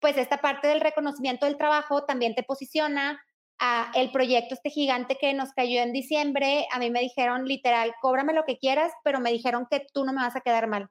pues 0.00 0.16
esta 0.16 0.38
parte 0.38 0.68
del 0.68 0.80
reconocimiento 0.80 1.46
del 1.46 1.56
trabajo 1.56 2.04
también 2.04 2.34
te 2.34 2.42
posiciona 2.42 3.20
a 3.58 3.90
el 3.94 4.10
proyecto 4.12 4.54
este 4.54 4.70
gigante 4.70 5.16
que 5.16 5.32
nos 5.32 5.52
cayó 5.52 5.80
en 5.80 5.92
diciembre. 5.92 6.66
A 6.72 6.78
mí 6.78 6.90
me 6.90 7.00
dijeron 7.00 7.46
literal, 7.46 7.94
cóbrame 8.00 8.34
lo 8.34 8.44
que 8.44 8.58
quieras, 8.58 8.92
pero 9.02 9.20
me 9.20 9.32
dijeron 9.32 9.66
que 9.70 9.86
tú 9.92 10.04
no 10.04 10.12
me 10.12 10.22
vas 10.22 10.36
a 10.36 10.42
quedar 10.42 10.68
mal. 10.68 10.88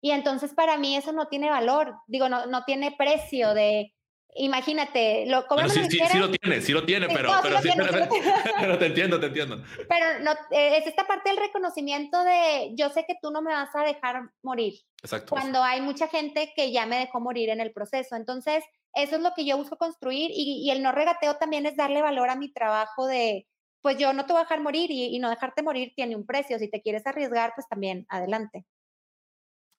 Y 0.00 0.12
entonces 0.12 0.54
para 0.54 0.78
mí 0.78 0.96
eso 0.96 1.12
no 1.12 1.26
tiene 1.26 1.50
valor, 1.50 1.96
digo, 2.06 2.28
no, 2.28 2.46
no 2.46 2.64
tiene 2.64 2.92
precio 2.92 3.54
de, 3.54 3.92
imagínate, 4.38 5.26
lo 5.26 5.44
bueno, 5.48 5.68
sí, 5.68 5.84
sí, 5.90 5.98
sí, 6.10 6.18
lo 6.18 6.30
tiene, 6.30 6.60
sí 6.60 6.72
lo 6.72 6.84
tiene, 6.84 7.06
sí, 7.06 7.14
pero, 7.14 7.30
no, 7.30 7.40
pero, 7.42 7.56
sí, 7.58 7.62
tiene, 7.62 7.84
pero, 7.90 8.04
sí 8.10 8.20
pero, 8.60 8.78
te 8.78 8.86
entiendo, 8.86 9.20
te 9.20 9.26
entiendo. 9.26 9.62
Pero 9.88 10.20
no, 10.20 10.32
eh, 10.50 10.78
es 10.78 10.86
esta 10.86 11.06
parte 11.06 11.30
del 11.30 11.38
reconocimiento 11.38 12.22
de 12.24 12.72
yo 12.74 12.90
sé 12.90 13.04
que 13.06 13.16
tú 13.20 13.30
no 13.30 13.42
me 13.42 13.52
vas 13.52 13.74
a 13.74 13.82
dejar 13.82 14.30
morir. 14.42 14.74
Exacto. 15.02 15.30
Cuando 15.30 15.62
hay 15.62 15.80
mucha 15.80 16.08
gente 16.08 16.52
que 16.56 16.72
ya 16.72 16.86
me 16.86 16.98
dejó 16.98 17.20
morir 17.20 17.50
en 17.50 17.60
el 17.60 17.72
proceso. 17.72 18.16
Entonces, 18.16 18.64
eso 18.94 19.16
es 19.16 19.22
lo 19.22 19.32
que 19.34 19.44
yo 19.44 19.56
busco 19.56 19.76
construir 19.76 20.30
y, 20.32 20.62
y 20.64 20.70
el 20.70 20.82
no 20.82 20.92
regateo 20.92 21.36
también 21.36 21.66
es 21.66 21.76
darle 21.76 22.02
valor 22.02 22.30
a 22.30 22.36
mi 22.36 22.52
trabajo 22.52 23.06
de, 23.06 23.46
pues 23.82 23.98
yo 23.98 24.12
no 24.12 24.26
te 24.26 24.32
voy 24.32 24.40
a 24.40 24.44
dejar 24.44 24.60
morir 24.60 24.90
y, 24.90 25.14
y 25.14 25.18
no 25.18 25.30
dejarte 25.30 25.62
morir 25.62 25.92
tiene 25.94 26.16
un 26.16 26.26
precio. 26.26 26.58
Si 26.58 26.68
te 26.68 26.82
quieres 26.82 27.06
arriesgar, 27.06 27.52
pues 27.54 27.68
también 27.68 28.06
adelante. 28.08 28.64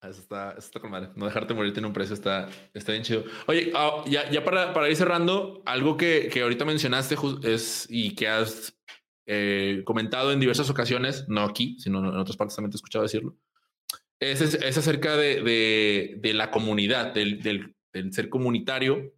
Eso 0.02 0.22
está, 0.22 0.52
eso 0.52 0.60
está 0.60 0.80
con 0.80 0.92
madre. 0.92 1.10
No 1.16 1.26
dejarte 1.26 1.54
morir 1.54 1.74
tiene 1.74 1.88
un 1.88 1.94
precio, 1.94 2.14
está, 2.14 2.48
está 2.74 2.94
bien 2.94 3.04
chido. 3.04 3.26
Oye, 3.48 3.74
uh, 3.74 4.10
ya, 4.10 4.30
ya 4.32 4.44
para, 4.46 4.74
para, 4.74 4.90
ir 4.90 4.96
cerrando, 4.96 5.62
algo 5.66 5.98
que, 5.98 6.30
que 6.32 6.42
ahorita 6.42 6.64
mencionaste 6.64 7.16
es 7.44 7.86
y 7.90 8.16
que 8.16 8.30
has 8.30 8.78
eh, 9.26 9.84
comentado 9.86 10.32
en 10.32 10.40
diversas 10.40 10.70
ocasiones, 10.70 11.26
no 11.28 11.42
aquí, 11.42 11.78
sino 11.80 12.00
en 12.00 12.18
otras 12.18 12.38
partes 12.38 12.56
también 12.56 12.72
te 12.72 12.76
he 12.76 12.80
escuchado 12.80 13.04
decirlo, 13.04 13.36
es, 14.20 14.42
es, 14.42 14.54
es 14.56 14.78
acerca 14.78 15.18
de, 15.18 15.42
de, 15.42 16.16
de, 16.20 16.34
la 16.34 16.50
comunidad, 16.50 17.14
del, 17.14 17.42
del, 17.42 17.76
del 17.94 18.14
ser 18.14 18.30
comunitario 18.30 19.14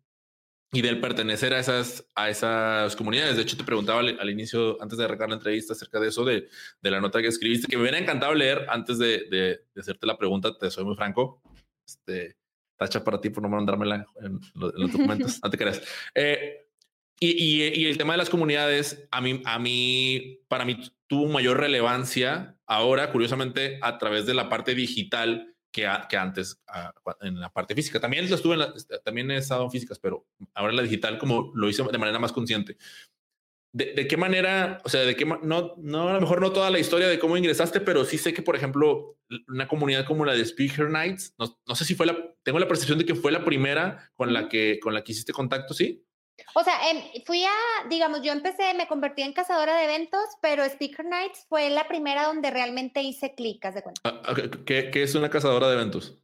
y 0.73 0.81
del 0.81 1.02
pertenecer 1.02 1.53
a 1.53 1.60
esas, 1.60 2.10
a 2.15 2.30
esas 2.30 2.95
comunidades. 2.95 3.35
De 3.35 3.41
hecho, 3.41 3.57
te 3.57 3.64
preguntaba 3.64 3.99
al, 3.99 4.18
al 4.19 4.30
inicio, 4.30 4.81
antes 4.81 4.98
de 4.98 5.03
arrancar 5.03 5.30
la 5.30 5.35
entrevista, 5.35 5.73
acerca 5.73 5.99
de 5.99 6.07
eso, 6.07 6.23
de, 6.23 6.48
de, 6.81 6.91
la 6.91 7.02
nota 7.02 7.22
que 7.22 7.27
escribiste, 7.27 7.68
que 7.68 7.76
me 7.76 7.84
hubiera 7.84 7.99
encantado 7.99 8.34
leer 8.34 8.65
antes 8.69 8.98
de, 8.98 9.26
de, 9.30 9.65
de 9.73 9.81
hacerte 9.81 10.07
la 10.07 10.18
pregunta, 10.18 10.57
te 10.57 10.72
soy 10.72 10.85
muy 10.85 10.95
franco. 10.95 11.41
Este, 11.85 12.38
tacha 12.77 13.03
para 13.03 13.19
ti 13.19 13.30
por 13.30 13.43
no 13.43 13.49
mandármela 13.49 14.07
en, 14.22 14.26
en 14.26 14.39
los 14.53 14.91
documentos, 14.91 15.39
no 15.43 15.49
te 15.49 15.57
creas. 15.57 15.81
Eh, 16.15 16.68
Y, 17.23 17.61
y, 17.80 17.85
el 17.85 17.99
tema 17.99 18.14
de 18.14 18.18
las 18.18 18.31
comunidades, 18.31 19.07
a 19.11 19.22
mí, 19.22 19.43
a 19.45 19.60
mí, 19.60 20.39
para 20.48 20.65
mí 20.65 20.80
tuvo 21.06 21.27
mayor 21.27 21.60
relevancia 21.60 22.57
ahora, 22.65 23.11
curiosamente, 23.11 23.77
a 23.84 23.99
través 23.99 24.26
de 24.26 24.34
la 24.34 24.49
parte 24.49 24.73
digital 24.73 25.53
que, 25.72 25.88
antes 25.88 26.61
en 27.22 27.39
la 27.39 27.52
parte 27.52 27.76
física. 27.76 27.99
También 27.99 28.26
estuve 28.26 28.56
en 28.56 28.61
también 29.03 29.31
he 29.31 29.38
estado 29.38 29.64
en 29.64 29.72
físicas, 29.72 29.99
pero 29.99 30.27
ahora 30.53 30.72
en 30.72 30.77
la 30.77 30.84
digital 30.84 31.18
como 31.18 31.52
lo 31.56 31.69
hice 31.69 31.84
de 31.84 31.98
manera 31.98 32.19
más 32.19 32.31
consciente. 32.31 32.77
¿De, 33.73 34.06
qué 34.06 34.18
manera, 34.18 34.81
o 34.84 34.89
sea, 34.89 35.02
de 35.02 35.15
qué, 35.15 35.26
no, 35.26 35.76
no, 35.77 36.10
a 36.10 36.14
lo 36.14 36.19
mejor 36.19 36.41
no 36.41 36.52
toda 36.52 36.69
la 36.69 36.80
historia 36.80 37.07
de 37.07 37.19
cómo 37.19 37.38
ingresaste, 37.38 37.80
pero 37.80 38.03
sí 38.03 38.18
sé 38.18 38.34
que, 38.34 38.41
por 38.41 38.57
ejemplo, 38.57 39.18
una 39.48 39.69
comunidad 39.69 40.06
como 40.06 40.26
la 40.26 40.34
de 40.34 40.43
Speaker 40.43 40.89
Nights, 40.89 41.34
no, 41.39 41.57
no 41.65 41.76
sé 41.76 41.85
si 41.85 41.95
fue 41.95 42.06
la, 42.06 42.18
tengo 42.43 42.60
la 42.60 42.68
percepción 42.68 42.99
de 42.99 43.06
que 43.06 43.15
fue 43.15 43.31
la 43.31 43.45
primera 43.45 44.11
con 44.15 44.34
la 44.34 44.49
que, 44.49 44.77
con 44.81 44.93
la 44.93 45.06
que 45.06 45.14
hiciste 45.14 45.31
contacto, 45.31 45.73
¿sí? 45.73 46.03
O 46.54 46.64
sea, 46.64 46.90
em, 46.90 47.02
fui 47.26 47.44
a, 47.44 47.88
digamos, 47.90 48.22
yo 48.22 48.32
empecé, 48.32 48.74
me 48.74 48.88
convertí 48.88 49.22
en 49.22 49.34
cazadora 49.34 49.76
de 49.78 49.86
eventos, 49.86 50.24
pero 50.42 50.64
Speaker 50.64 51.06
Nights 51.06 51.46
fue 51.48 51.70
la 51.70 51.88
primera 51.88 52.24
donde 52.24 52.52
realmente 52.52 53.02
hice 53.02 53.34
clic, 53.36 53.64
de 53.66 53.82
cuenta. 53.82 54.02
Ah, 54.04 54.34
¿Qué, 54.66 54.92
¿Qué 54.92 55.04
es 55.04 55.16
una 55.16 55.30
cazadora 55.30 55.68
de 55.68 55.76
eventos? 55.76 56.18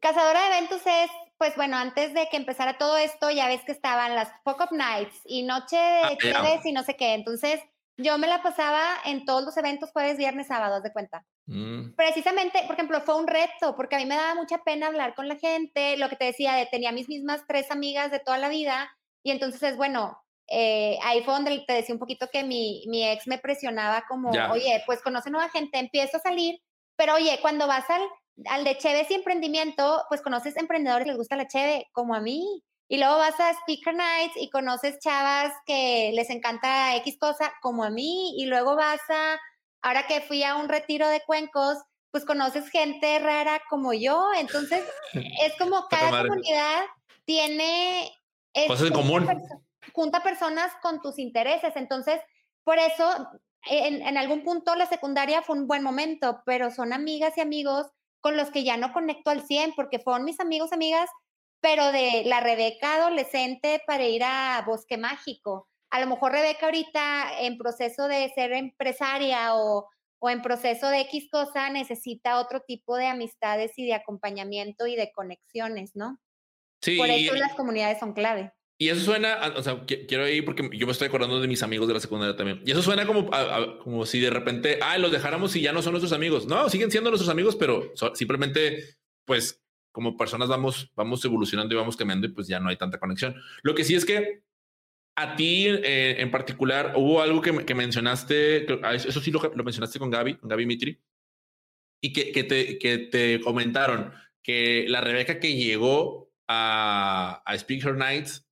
Cazadora 0.00 0.40
de 0.42 0.56
eventos 0.58 0.82
es 0.86 1.10
pues 1.38 1.54
bueno, 1.56 1.76
antes 1.76 2.14
de 2.14 2.28
que 2.30 2.36
empezara 2.36 2.78
todo 2.78 2.96
esto, 2.96 3.30
ya 3.30 3.46
ves 3.46 3.60
que 3.64 3.72
estaban 3.72 4.14
las 4.14 4.30
Fuck 4.42 4.60
Up 4.60 4.72
Nights 4.72 5.20
y 5.26 5.42
Noche 5.42 5.76
de 5.76 6.32
ah, 6.34 6.60
y 6.64 6.72
no 6.72 6.82
sé 6.82 6.96
qué. 6.96 7.12
Entonces, 7.12 7.60
yo 7.98 8.16
me 8.18 8.26
la 8.26 8.42
pasaba 8.42 8.82
en 9.04 9.24
todos 9.24 9.44
los 9.44 9.56
eventos 9.56 9.90
jueves, 9.90 10.16
viernes, 10.16 10.46
sábados, 10.46 10.82
de 10.82 10.92
cuenta. 10.92 11.24
Mm. 11.46 11.94
Precisamente, 11.94 12.62
por 12.66 12.74
ejemplo, 12.74 13.00
fue 13.02 13.16
un 13.16 13.26
reto, 13.26 13.76
porque 13.76 13.96
a 13.96 13.98
mí 13.98 14.06
me 14.06 14.16
daba 14.16 14.34
mucha 14.34 14.58
pena 14.58 14.86
hablar 14.86 15.14
con 15.14 15.28
la 15.28 15.36
gente, 15.36 15.96
lo 15.96 16.08
que 16.08 16.16
te 16.16 16.26
decía, 16.26 16.54
de, 16.54 16.66
tenía 16.66 16.92
mis 16.92 17.08
mismas 17.08 17.44
tres 17.46 17.70
amigas 17.70 18.10
de 18.10 18.18
toda 18.18 18.38
la 18.38 18.48
vida, 18.48 18.90
y 19.26 19.30
entonces 19.30 19.62
es 19.62 19.76
bueno, 19.76 20.18
eh, 20.48 20.98
ahí 21.02 21.22
fue 21.24 21.34
donde 21.34 21.64
te 21.66 21.72
decía 21.72 21.94
un 21.94 21.98
poquito 21.98 22.28
que 22.32 22.44
mi, 22.44 22.84
mi 22.88 23.06
ex 23.08 23.26
me 23.26 23.38
presionaba 23.38 24.04
como, 24.08 24.30
oye, 24.30 24.82
pues 24.86 25.02
conoce 25.02 25.30
nueva 25.30 25.48
gente, 25.50 25.78
empiezo 25.78 26.18
a 26.18 26.20
salir, 26.20 26.60
pero 26.96 27.14
oye, 27.14 27.38
cuando 27.42 27.66
vas 27.66 27.88
al 27.90 28.02
al 28.44 28.64
de 28.64 28.76
Cheves 28.76 29.10
y 29.10 29.14
emprendimiento, 29.14 30.04
pues 30.08 30.20
conoces 30.20 30.56
emprendedores 30.56 31.04
que 31.04 31.10
les 31.10 31.18
gusta 31.18 31.36
la 31.36 31.48
Cheve, 31.48 31.88
como 31.92 32.14
a 32.14 32.20
mí. 32.20 32.62
Y 32.88 32.98
luego 32.98 33.16
vas 33.16 33.38
a 33.40 33.50
Speaker 33.50 33.94
Nights 33.94 34.36
y 34.36 34.50
conoces 34.50 34.98
chavas 35.00 35.52
que 35.66 36.12
les 36.14 36.30
encanta 36.30 36.94
X 36.96 37.16
cosa, 37.18 37.52
como 37.60 37.82
a 37.82 37.90
mí. 37.90 38.34
Y 38.36 38.46
luego 38.46 38.76
vas 38.76 39.00
a, 39.08 39.40
ahora 39.82 40.06
que 40.06 40.20
fui 40.20 40.42
a 40.44 40.56
un 40.56 40.68
retiro 40.68 41.08
de 41.08 41.22
cuencos, 41.22 41.78
pues 42.10 42.24
conoces 42.24 42.68
gente 42.68 43.18
rara 43.18 43.60
como 43.68 43.92
yo. 43.92 44.28
Entonces, 44.38 44.84
es 45.42 45.56
como 45.58 45.86
cada 45.88 46.22
comunidad 46.22 46.84
tiene... 47.24 48.12
Cosas 48.66 48.88
en 48.88 48.92
común. 48.94 49.26
junta 49.92 50.22
personas 50.22 50.72
con 50.82 51.00
tus 51.00 51.18
intereses. 51.18 51.74
Entonces, 51.76 52.20
por 52.64 52.78
eso, 52.78 53.28
en, 53.68 54.02
en 54.02 54.16
algún 54.16 54.42
punto 54.42 54.74
la 54.74 54.86
secundaria 54.86 55.42
fue 55.42 55.56
un 55.56 55.66
buen 55.66 55.82
momento, 55.82 56.42
pero 56.46 56.70
son 56.70 56.92
amigas 56.92 57.36
y 57.36 57.40
amigos 57.40 57.86
con 58.20 58.36
los 58.36 58.50
que 58.50 58.64
ya 58.64 58.76
no 58.76 58.92
conecto 58.92 59.30
al 59.30 59.42
100 59.42 59.74
porque 59.76 59.98
fueron 59.98 60.24
mis 60.24 60.40
amigos, 60.40 60.72
amigas, 60.72 61.08
pero 61.60 61.92
de 61.92 62.24
la 62.24 62.40
Rebeca 62.40 62.96
adolescente 62.96 63.80
para 63.86 64.04
ir 64.04 64.22
a 64.24 64.62
Bosque 64.66 64.96
Mágico. 64.96 65.68
A 65.90 66.00
lo 66.00 66.06
mejor 66.06 66.32
Rebeca 66.32 66.66
ahorita 66.66 67.40
en 67.40 67.56
proceso 67.58 68.08
de 68.08 68.30
ser 68.34 68.52
empresaria 68.52 69.54
o, 69.54 69.88
o 70.18 70.30
en 70.30 70.42
proceso 70.42 70.88
de 70.88 71.02
X 71.02 71.28
cosa 71.30 71.70
necesita 71.70 72.40
otro 72.40 72.60
tipo 72.60 72.96
de 72.96 73.06
amistades 73.06 73.72
y 73.76 73.86
de 73.86 73.94
acompañamiento 73.94 74.86
y 74.86 74.96
de 74.96 75.12
conexiones, 75.12 75.92
¿no? 75.94 76.18
Sí. 76.82 76.96
Por 76.96 77.10
eso 77.10 77.34
las 77.34 77.54
comunidades 77.54 77.98
son 77.98 78.12
clave. 78.12 78.52
Y 78.78 78.90
eso 78.90 79.00
suena, 79.00 79.54
o 79.56 79.62
sea, 79.62 79.84
quiero 79.86 80.28
ir 80.28 80.44
porque 80.44 80.68
yo 80.74 80.84
me 80.84 80.92
estoy 80.92 81.08
acordando 81.08 81.40
de 81.40 81.48
mis 81.48 81.62
amigos 81.62 81.88
de 81.88 81.94
la 81.94 82.00
secundaria 82.00 82.36
también. 82.36 82.60
Y 82.66 82.72
eso 82.72 82.82
suena 82.82 83.06
como, 83.06 83.30
como 83.82 84.04
si 84.04 84.20
de 84.20 84.28
repente, 84.28 84.78
ah, 84.82 84.98
los 84.98 85.10
dejáramos 85.10 85.56
y 85.56 85.62
ya 85.62 85.72
no 85.72 85.80
son 85.80 85.92
nuestros 85.92 86.12
amigos. 86.12 86.46
No, 86.46 86.68
siguen 86.68 86.90
siendo 86.90 87.08
nuestros 87.08 87.30
amigos, 87.30 87.56
pero 87.56 87.92
simplemente, 88.14 88.98
pues, 89.24 89.62
como 89.92 90.18
personas 90.18 90.50
vamos, 90.50 90.92
vamos 90.94 91.24
evolucionando 91.24 91.74
y 91.74 91.78
vamos 91.78 91.96
cambiando 91.96 92.26
y 92.26 92.32
pues 92.32 92.48
ya 92.48 92.60
no 92.60 92.68
hay 92.68 92.76
tanta 92.76 93.00
conexión. 93.00 93.34
Lo 93.62 93.74
que 93.74 93.82
sí 93.82 93.94
es 93.94 94.04
que 94.04 94.42
a 95.16 95.36
ti 95.36 95.68
eh, 95.68 96.16
en 96.20 96.30
particular 96.30 96.92
hubo 96.96 97.22
algo 97.22 97.40
que, 97.40 97.64
que 97.64 97.74
mencionaste, 97.74 98.66
ah, 98.82 98.94
eso 98.94 99.20
sí 99.22 99.30
lo, 99.30 99.40
lo, 99.40 99.64
mencionaste 99.64 99.98
con 99.98 100.10
Gaby, 100.10 100.34
con 100.34 100.50
Gaby 100.50 100.66
Mitri, 100.66 101.00
y 102.02 102.12
que, 102.12 102.30
que, 102.30 102.44
te, 102.44 102.78
que 102.78 102.98
te 102.98 103.40
comentaron 103.40 104.12
que 104.42 104.84
la 104.86 105.00
Rebeca 105.00 105.40
que 105.40 105.54
llegó 105.54 106.25
a, 106.48 107.42
a 107.44 107.58
Speak 107.58 107.84
Her 107.84 107.96
Nights 107.96 108.46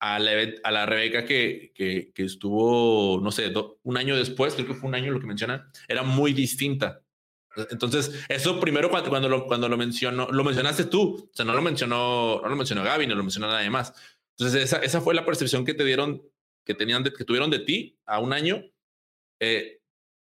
a 0.00 0.18
la, 0.18 0.32
a 0.64 0.70
la 0.70 0.86
Rebeca 0.86 1.24
que, 1.24 1.72
que, 1.74 2.10
que, 2.14 2.24
estuvo, 2.24 3.20
no 3.22 3.30
sé, 3.30 3.52
un 3.82 3.96
año 3.96 4.16
después, 4.16 4.54
creo 4.54 4.66
que 4.66 4.74
fue 4.74 4.88
un 4.88 4.94
año 4.94 5.12
lo 5.12 5.20
que 5.20 5.26
menciona, 5.26 5.70
era 5.86 6.02
muy 6.02 6.32
distinta. 6.32 7.02
Entonces, 7.70 8.24
eso 8.28 8.58
primero 8.60 8.88
cuando, 8.88 9.10
cuando, 9.10 9.28
lo, 9.28 9.46
cuando 9.46 9.68
lo 9.68 9.76
mencionó, 9.76 10.28
lo 10.30 10.44
mencionaste 10.44 10.84
tú, 10.84 11.28
o 11.30 11.34
sea, 11.34 11.44
no 11.44 11.52
lo 11.52 11.60
mencionó, 11.62 12.40
no 12.42 12.48
lo 12.48 12.56
mencionó 12.56 12.82
Gaby, 12.82 13.06
no 13.06 13.14
lo 13.14 13.22
mencionó 13.22 13.48
nadie 13.48 13.68
más. 13.70 13.92
Entonces, 14.38 14.64
esa, 14.64 14.78
esa 14.78 15.00
fue 15.00 15.14
la 15.14 15.26
percepción 15.26 15.64
que 15.66 15.74
te 15.74 15.84
dieron, 15.84 16.22
que 16.64 16.74
tenían, 16.74 17.04
que 17.04 17.24
tuvieron 17.24 17.50
de 17.50 17.58
ti 17.58 17.98
a 18.06 18.20
un 18.20 18.32
año. 18.32 18.64
Eh, 19.40 19.80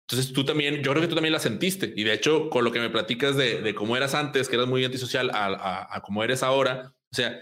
entonces, 0.07 0.31
tú 0.33 0.45
también, 0.45 0.83
yo 0.83 0.91
creo 0.91 1.01
que 1.01 1.07
tú 1.07 1.15
también 1.15 1.33
la 1.33 1.39
sentiste. 1.39 1.91
Y 1.95 2.03
de 2.03 2.13
hecho, 2.13 2.49
con 2.51 2.63
lo 2.63 2.71
que 2.71 2.79
me 2.79 2.91
platicas 2.91 3.35
de, 3.35 3.61
de 3.61 3.73
cómo 3.73 3.97
eras 3.97 4.13
antes, 4.13 4.47
que 4.47 4.57
eras 4.57 4.67
muy 4.67 4.85
antisocial, 4.85 5.31
a, 5.31 5.45
a, 5.47 5.95
a 5.95 6.01
cómo 6.01 6.23
eres 6.23 6.43
ahora, 6.43 6.94
o 7.15 7.17
sea, 7.17 7.41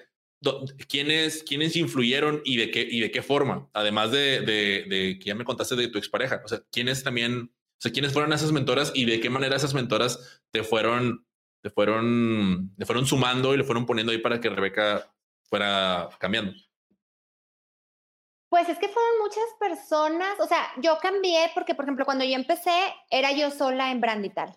¿quiénes, 0.87 1.43
quiénes 1.43 1.75
influyeron 1.75 2.43
y 2.45 2.57
de 2.57 2.69
qué, 2.69 2.87
y 2.87 2.99
de 2.99 3.09
qué 3.09 3.23
forma? 3.23 3.69
Además 3.73 4.11
de, 4.11 4.41
de, 4.41 5.17
que 5.17 5.25
ya 5.25 5.33
me 5.33 5.45
contaste 5.45 5.75
de 5.75 5.87
tu 5.87 5.97
expareja, 5.97 6.43
o 6.45 6.47
sea, 6.47 6.61
¿quiénes 6.71 7.03
también, 7.03 7.51
o 7.51 7.79
sea, 7.79 7.91
quiénes 7.91 8.13
fueron 8.13 8.33
esas 8.33 8.51
mentoras 8.51 8.91
y 8.93 9.05
de 9.05 9.19
qué 9.19 9.31
manera 9.31 9.55
esas 9.55 9.73
mentoras 9.73 10.43
te 10.51 10.63
fueron, 10.63 11.25
te 11.63 11.71
fueron, 11.71 12.75
te 12.77 12.85
fueron 12.85 13.07
sumando 13.07 13.55
y 13.55 13.57
le 13.57 13.63
fueron 13.63 13.87
poniendo 13.87 14.11
ahí 14.11 14.19
para 14.19 14.39
que 14.39 14.49
Rebeca 14.49 15.11
fuera 15.49 16.07
cambiando? 16.19 16.53
Pues 18.49 18.69
es 18.69 18.77
que 18.77 18.89
fueron 18.89 19.19
muchas 19.23 19.45
personas, 19.59 20.39
o 20.39 20.45
sea, 20.45 20.67
yo 20.77 20.99
cambié 21.01 21.49
porque, 21.55 21.73
por 21.73 21.85
ejemplo, 21.85 22.05
cuando 22.05 22.25
yo 22.25 22.35
empecé, 22.35 22.93
era 23.09 23.31
yo 23.31 23.49
sola 23.49 23.89
en 23.89 24.01
Brandital. 24.01 24.55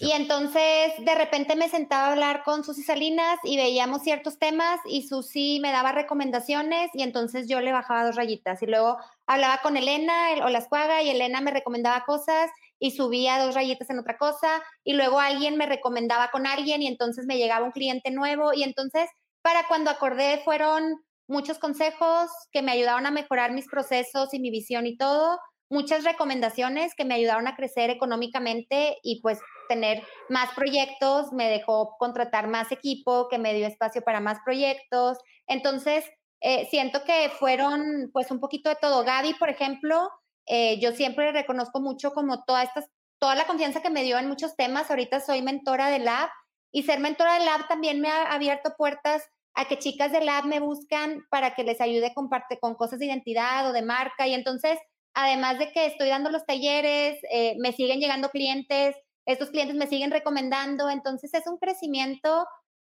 Y 0.00 0.12
entonces 0.12 0.92
de 1.00 1.14
repente 1.16 1.56
me 1.56 1.68
sentaba 1.68 2.06
a 2.06 2.12
hablar 2.12 2.44
con 2.44 2.62
Susi 2.62 2.84
Salinas 2.84 3.40
y 3.42 3.56
veíamos 3.56 4.02
ciertos 4.02 4.38
temas 4.38 4.78
y 4.86 5.02
Susi 5.08 5.58
me 5.60 5.72
daba 5.72 5.90
recomendaciones 5.90 6.90
y 6.94 7.02
entonces 7.02 7.48
yo 7.48 7.60
le 7.60 7.72
bajaba 7.72 8.04
dos 8.04 8.14
rayitas 8.14 8.62
y 8.62 8.66
luego 8.66 8.96
hablaba 9.26 9.58
con 9.60 9.76
Elena 9.76 10.14
o 10.44 10.50
la 10.50 10.58
escuaga 10.58 11.02
y 11.02 11.10
Elena 11.10 11.40
me 11.40 11.50
recomendaba 11.50 12.04
cosas 12.04 12.48
y 12.78 12.92
subía 12.92 13.44
dos 13.44 13.56
rayitas 13.56 13.90
en 13.90 13.98
otra 13.98 14.16
cosa 14.18 14.62
y 14.84 14.92
luego 14.92 15.18
alguien 15.18 15.56
me 15.56 15.66
recomendaba 15.66 16.30
con 16.30 16.46
alguien 16.46 16.80
y 16.80 16.86
entonces 16.86 17.26
me 17.26 17.36
llegaba 17.36 17.66
un 17.66 17.72
cliente 17.72 18.12
nuevo 18.12 18.52
y 18.54 18.62
entonces 18.62 19.10
para 19.42 19.66
cuando 19.66 19.90
acordé 19.90 20.42
fueron 20.44 20.94
muchos 21.26 21.58
consejos 21.58 22.30
que 22.52 22.62
me 22.62 22.70
ayudaron 22.70 23.04
a 23.06 23.10
mejorar 23.10 23.50
mis 23.52 23.66
procesos 23.66 24.32
y 24.32 24.38
mi 24.38 24.50
visión 24.50 24.86
y 24.86 24.96
todo 24.96 25.40
muchas 25.70 26.04
recomendaciones 26.04 26.94
que 26.94 27.04
me 27.04 27.14
ayudaron 27.14 27.46
a 27.46 27.56
crecer 27.56 27.90
económicamente 27.90 28.98
y 29.02 29.20
pues 29.20 29.38
tener 29.68 30.02
más 30.28 30.50
proyectos, 30.54 31.32
me 31.32 31.48
dejó 31.48 31.96
contratar 31.98 32.48
más 32.48 32.72
equipo, 32.72 33.28
que 33.28 33.38
me 33.38 33.54
dio 33.54 33.66
espacio 33.66 34.02
para 34.02 34.20
más 34.20 34.38
proyectos. 34.44 35.18
Entonces, 35.46 36.04
eh, 36.40 36.66
siento 36.70 37.04
que 37.04 37.30
fueron 37.38 38.10
pues 38.12 38.30
un 38.30 38.40
poquito 38.40 38.70
de 38.70 38.76
todo. 38.76 39.04
Gaby, 39.04 39.34
por 39.34 39.50
ejemplo, 39.50 40.08
eh, 40.46 40.78
yo 40.80 40.92
siempre 40.92 41.32
reconozco 41.32 41.80
mucho 41.80 42.12
como 42.12 42.44
toda, 42.44 42.62
estas, 42.62 42.86
toda 43.18 43.34
la 43.34 43.46
confianza 43.46 43.82
que 43.82 43.90
me 43.90 44.04
dio 44.04 44.18
en 44.18 44.28
muchos 44.28 44.56
temas. 44.56 44.90
Ahorita 44.90 45.20
soy 45.20 45.42
mentora 45.42 45.90
de 45.90 45.98
Lab 45.98 46.30
y 46.72 46.84
ser 46.84 47.00
mentora 47.00 47.34
de 47.34 47.44
Lab 47.44 47.68
también 47.68 48.00
me 48.00 48.08
ha 48.08 48.32
abierto 48.32 48.74
puertas 48.76 49.28
a 49.54 49.66
que 49.66 49.78
chicas 49.78 50.12
de 50.12 50.20
Lab 50.20 50.44
me 50.44 50.60
buscan 50.60 51.26
para 51.30 51.54
que 51.54 51.64
les 51.64 51.80
ayude 51.80 52.14
con, 52.14 52.30
con 52.60 52.74
cosas 52.76 53.00
de 53.00 53.06
identidad 53.06 53.68
o 53.68 53.72
de 53.72 53.82
marca. 53.82 54.26
Y 54.26 54.34
entonces 54.34 54.78
además 55.18 55.58
de 55.58 55.72
que 55.72 55.86
estoy 55.86 56.08
dando 56.08 56.30
los 56.30 56.46
talleres, 56.46 57.18
eh, 57.32 57.56
me 57.58 57.72
siguen 57.72 57.98
llegando 57.98 58.30
clientes, 58.30 58.94
estos 59.26 59.50
clientes 59.50 59.76
me 59.76 59.88
siguen 59.88 60.12
recomendando, 60.12 60.88
entonces 60.88 61.34
es 61.34 61.44
un 61.48 61.58
crecimiento 61.58 62.46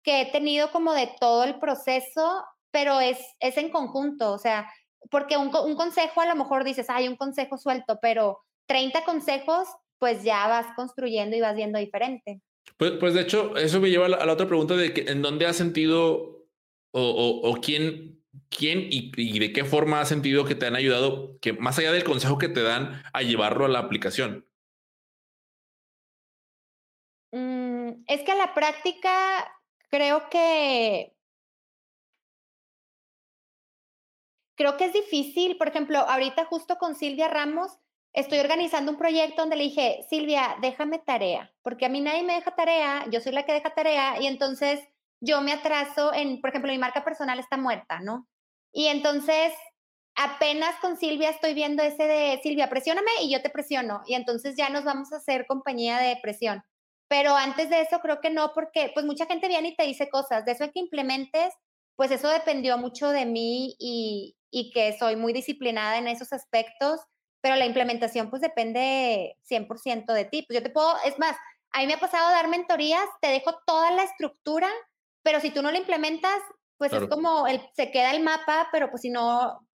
que 0.04 0.22
he 0.22 0.26
tenido 0.30 0.70
como 0.70 0.92
de 0.92 1.10
todo 1.20 1.42
el 1.42 1.58
proceso, 1.58 2.44
pero 2.70 3.00
es, 3.00 3.18
es 3.40 3.56
en 3.56 3.70
conjunto, 3.70 4.32
o 4.32 4.38
sea, 4.38 4.72
porque 5.10 5.36
un, 5.36 5.50
consejo 5.50 6.20
a 6.20 6.26
lo 6.26 6.36
mejor 6.36 6.62
dices, 6.62 6.88
hay 6.90 7.08
un 7.08 7.16
consejo 7.16 7.58
suelto, 7.58 7.98
pero 8.00 8.38
30 8.66 9.04
consejos, 9.04 9.66
pues 9.98 10.22
ya 10.22 10.46
vas 10.46 10.66
construyendo 10.76 11.36
y 11.36 11.40
vas 11.40 11.56
viendo 11.56 11.80
diferente. 11.80 12.40
Pues, 12.76 12.92
pues 13.00 13.14
de 13.14 13.22
hecho, 13.22 13.56
eso 13.56 13.80
me 13.80 13.90
lleva 13.90 14.06
a 14.06 14.24
la, 14.24 14.32
otra 14.32 14.46
pregunta 14.46 14.76
de 14.76 14.94
que, 14.94 15.10
en 15.10 15.22
dónde 15.22 15.46
has 15.46 15.56
sentido 15.56 16.46
o, 16.92 17.00
o, 17.00 17.50
o 17.50 17.54
quién 17.60 18.21
¿quién 18.48 18.86
y, 18.90 19.38
de 19.38 19.52
qué 19.52 19.64
forma 19.64 20.00
has 20.00 20.08
sentido 20.08 20.44
que 20.44 20.54
te 20.54 20.66
han 20.66 20.76
ayudado, 20.76 21.38
que 21.40 21.52
más 21.52 21.78
allá 21.78 21.92
del 21.92 22.04
consejo 22.04 22.38
que 22.38 22.48
te 22.48 22.62
dan, 22.62 23.02
a 23.12 23.22
llevarlo 23.22 23.64
a 23.64 23.68
la 23.68 23.80
aplicación? 23.80 24.46
Mm, 27.32 28.04
es 28.06 28.22
que 28.22 28.32
a 28.32 28.36
la 28.36 28.54
práctica 28.54 29.10
creo 29.88 30.28
que 30.30 31.14
creo 34.54 34.76
que 34.76 34.84
es 34.84 34.92
difícil, 34.92 35.56
por 35.56 35.68
ejemplo, 35.68 35.98
ahorita 35.98 36.44
justo 36.44 36.76
con 36.76 36.94
Silvia 36.94 37.28
Ramos, 37.28 37.78
estoy 38.12 38.38
organizando 38.38 38.92
un 38.92 38.98
proyecto 38.98 39.42
donde 39.42 39.56
le 39.56 39.64
dije, 39.64 40.04
Silvia, 40.08 40.56
déjame 40.60 40.98
tarea, 40.98 41.52
porque 41.62 41.86
a 41.86 41.88
mí 41.88 42.00
nadie 42.00 42.22
me 42.22 42.34
deja 42.34 42.54
tarea, 42.54 43.06
yo 43.10 43.20
soy 43.20 43.32
la 43.32 43.44
que 43.44 43.52
deja 43.52 43.74
tarea 43.74 44.20
y 44.20 44.26
entonces 44.26 44.80
yo 45.22 45.40
me 45.40 45.52
atraso 45.52 46.12
en, 46.12 46.40
por 46.40 46.50
ejemplo, 46.50 46.72
mi 46.72 46.78
marca 46.78 47.04
personal 47.04 47.38
está 47.38 47.56
muerta, 47.56 48.00
¿no? 48.00 48.28
Y 48.72 48.88
entonces 48.88 49.52
apenas 50.14 50.74
con 50.80 50.96
Silvia 50.96 51.30
estoy 51.30 51.54
viendo 51.54 51.82
ese 51.82 52.06
de 52.06 52.40
Silvia, 52.42 52.68
presióname 52.68 53.10
y 53.22 53.32
yo 53.32 53.40
te 53.40 53.50
presiono 53.50 54.02
y 54.06 54.14
entonces 54.14 54.56
ya 54.56 54.68
nos 54.68 54.84
vamos 54.84 55.12
a 55.12 55.16
hacer 55.16 55.46
compañía 55.46 55.98
de 55.98 56.18
presión. 56.22 56.62
Pero 57.08 57.36
antes 57.36 57.70
de 57.70 57.80
eso 57.80 58.00
creo 58.00 58.20
que 58.20 58.30
no, 58.30 58.52
porque 58.54 58.90
pues 58.94 59.06
mucha 59.06 59.26
gente 59.26 59.48
viene 59.48 59.68
y 59.68 59.76
te 59.76 59.84
dice 59.84 60.08
cosas, 60.10 60.44
de 60.44 60.52
eso 60.52 60.70
que 60.72 60.80
implementes, 60.80 61.54
pues 61.96 62.10
eso 62.10 62.28
dependió 62.28 62.78
mucho 62.78 63.10
de 63.10 63.26
mí 63.26 63.76
y, 63.78 64.36
y 64.50 64.70
que 64.72 64.96
soy 64.98 65.16
muy 65.16 65.32
disciplinada 65.32 65.98
en 65.98 66.08
esos 66.08 66.32
aspectos 66.32 67.00
pero 67.42 67.56
la 67.56 67.66
implementación 67.66 68.30
pues 68.30 68.40
depende 68.40 69.36
100% 69.42 70.12
de 70.14 70.24
ti. 70.24 70.44
Pues 70.46 70.60
yo 70.60 70.62
te 70.62 70.70
puedo, 70.70 70.94
es 71.04 71.18
más, 71.18 71.36
a 71.72 71.80
mí 71.80 71.86
me 71.86 71.94
ha 71.94 72.00
pasado 72.00 72.30
dar 72.30 72.48
mentorías, 72.48 73.04
te 73.20 73.28
dejo 73.28 73.58
toda 73.66 73.90
la 73.90 74.04
estructura, 74.04 74.70
pero 75.22 75.40
si 75.40 75.50
tú 75.50 75.62
no 75.62 75.70
la 75.70 75.78
implementas, 75.78 76.40
pues 76.76 76.92
es 76.92 77.08
como, 77.08 77.46
el, 77.46 77.60
se 77.74 77.90
queda 77.90 78.14
el 78.14 78.22
mapa, 78.22 78.68
pero 78.72 78.90
pues 78.90 79.02
si 79.02 79.10
no, 79.10 79.66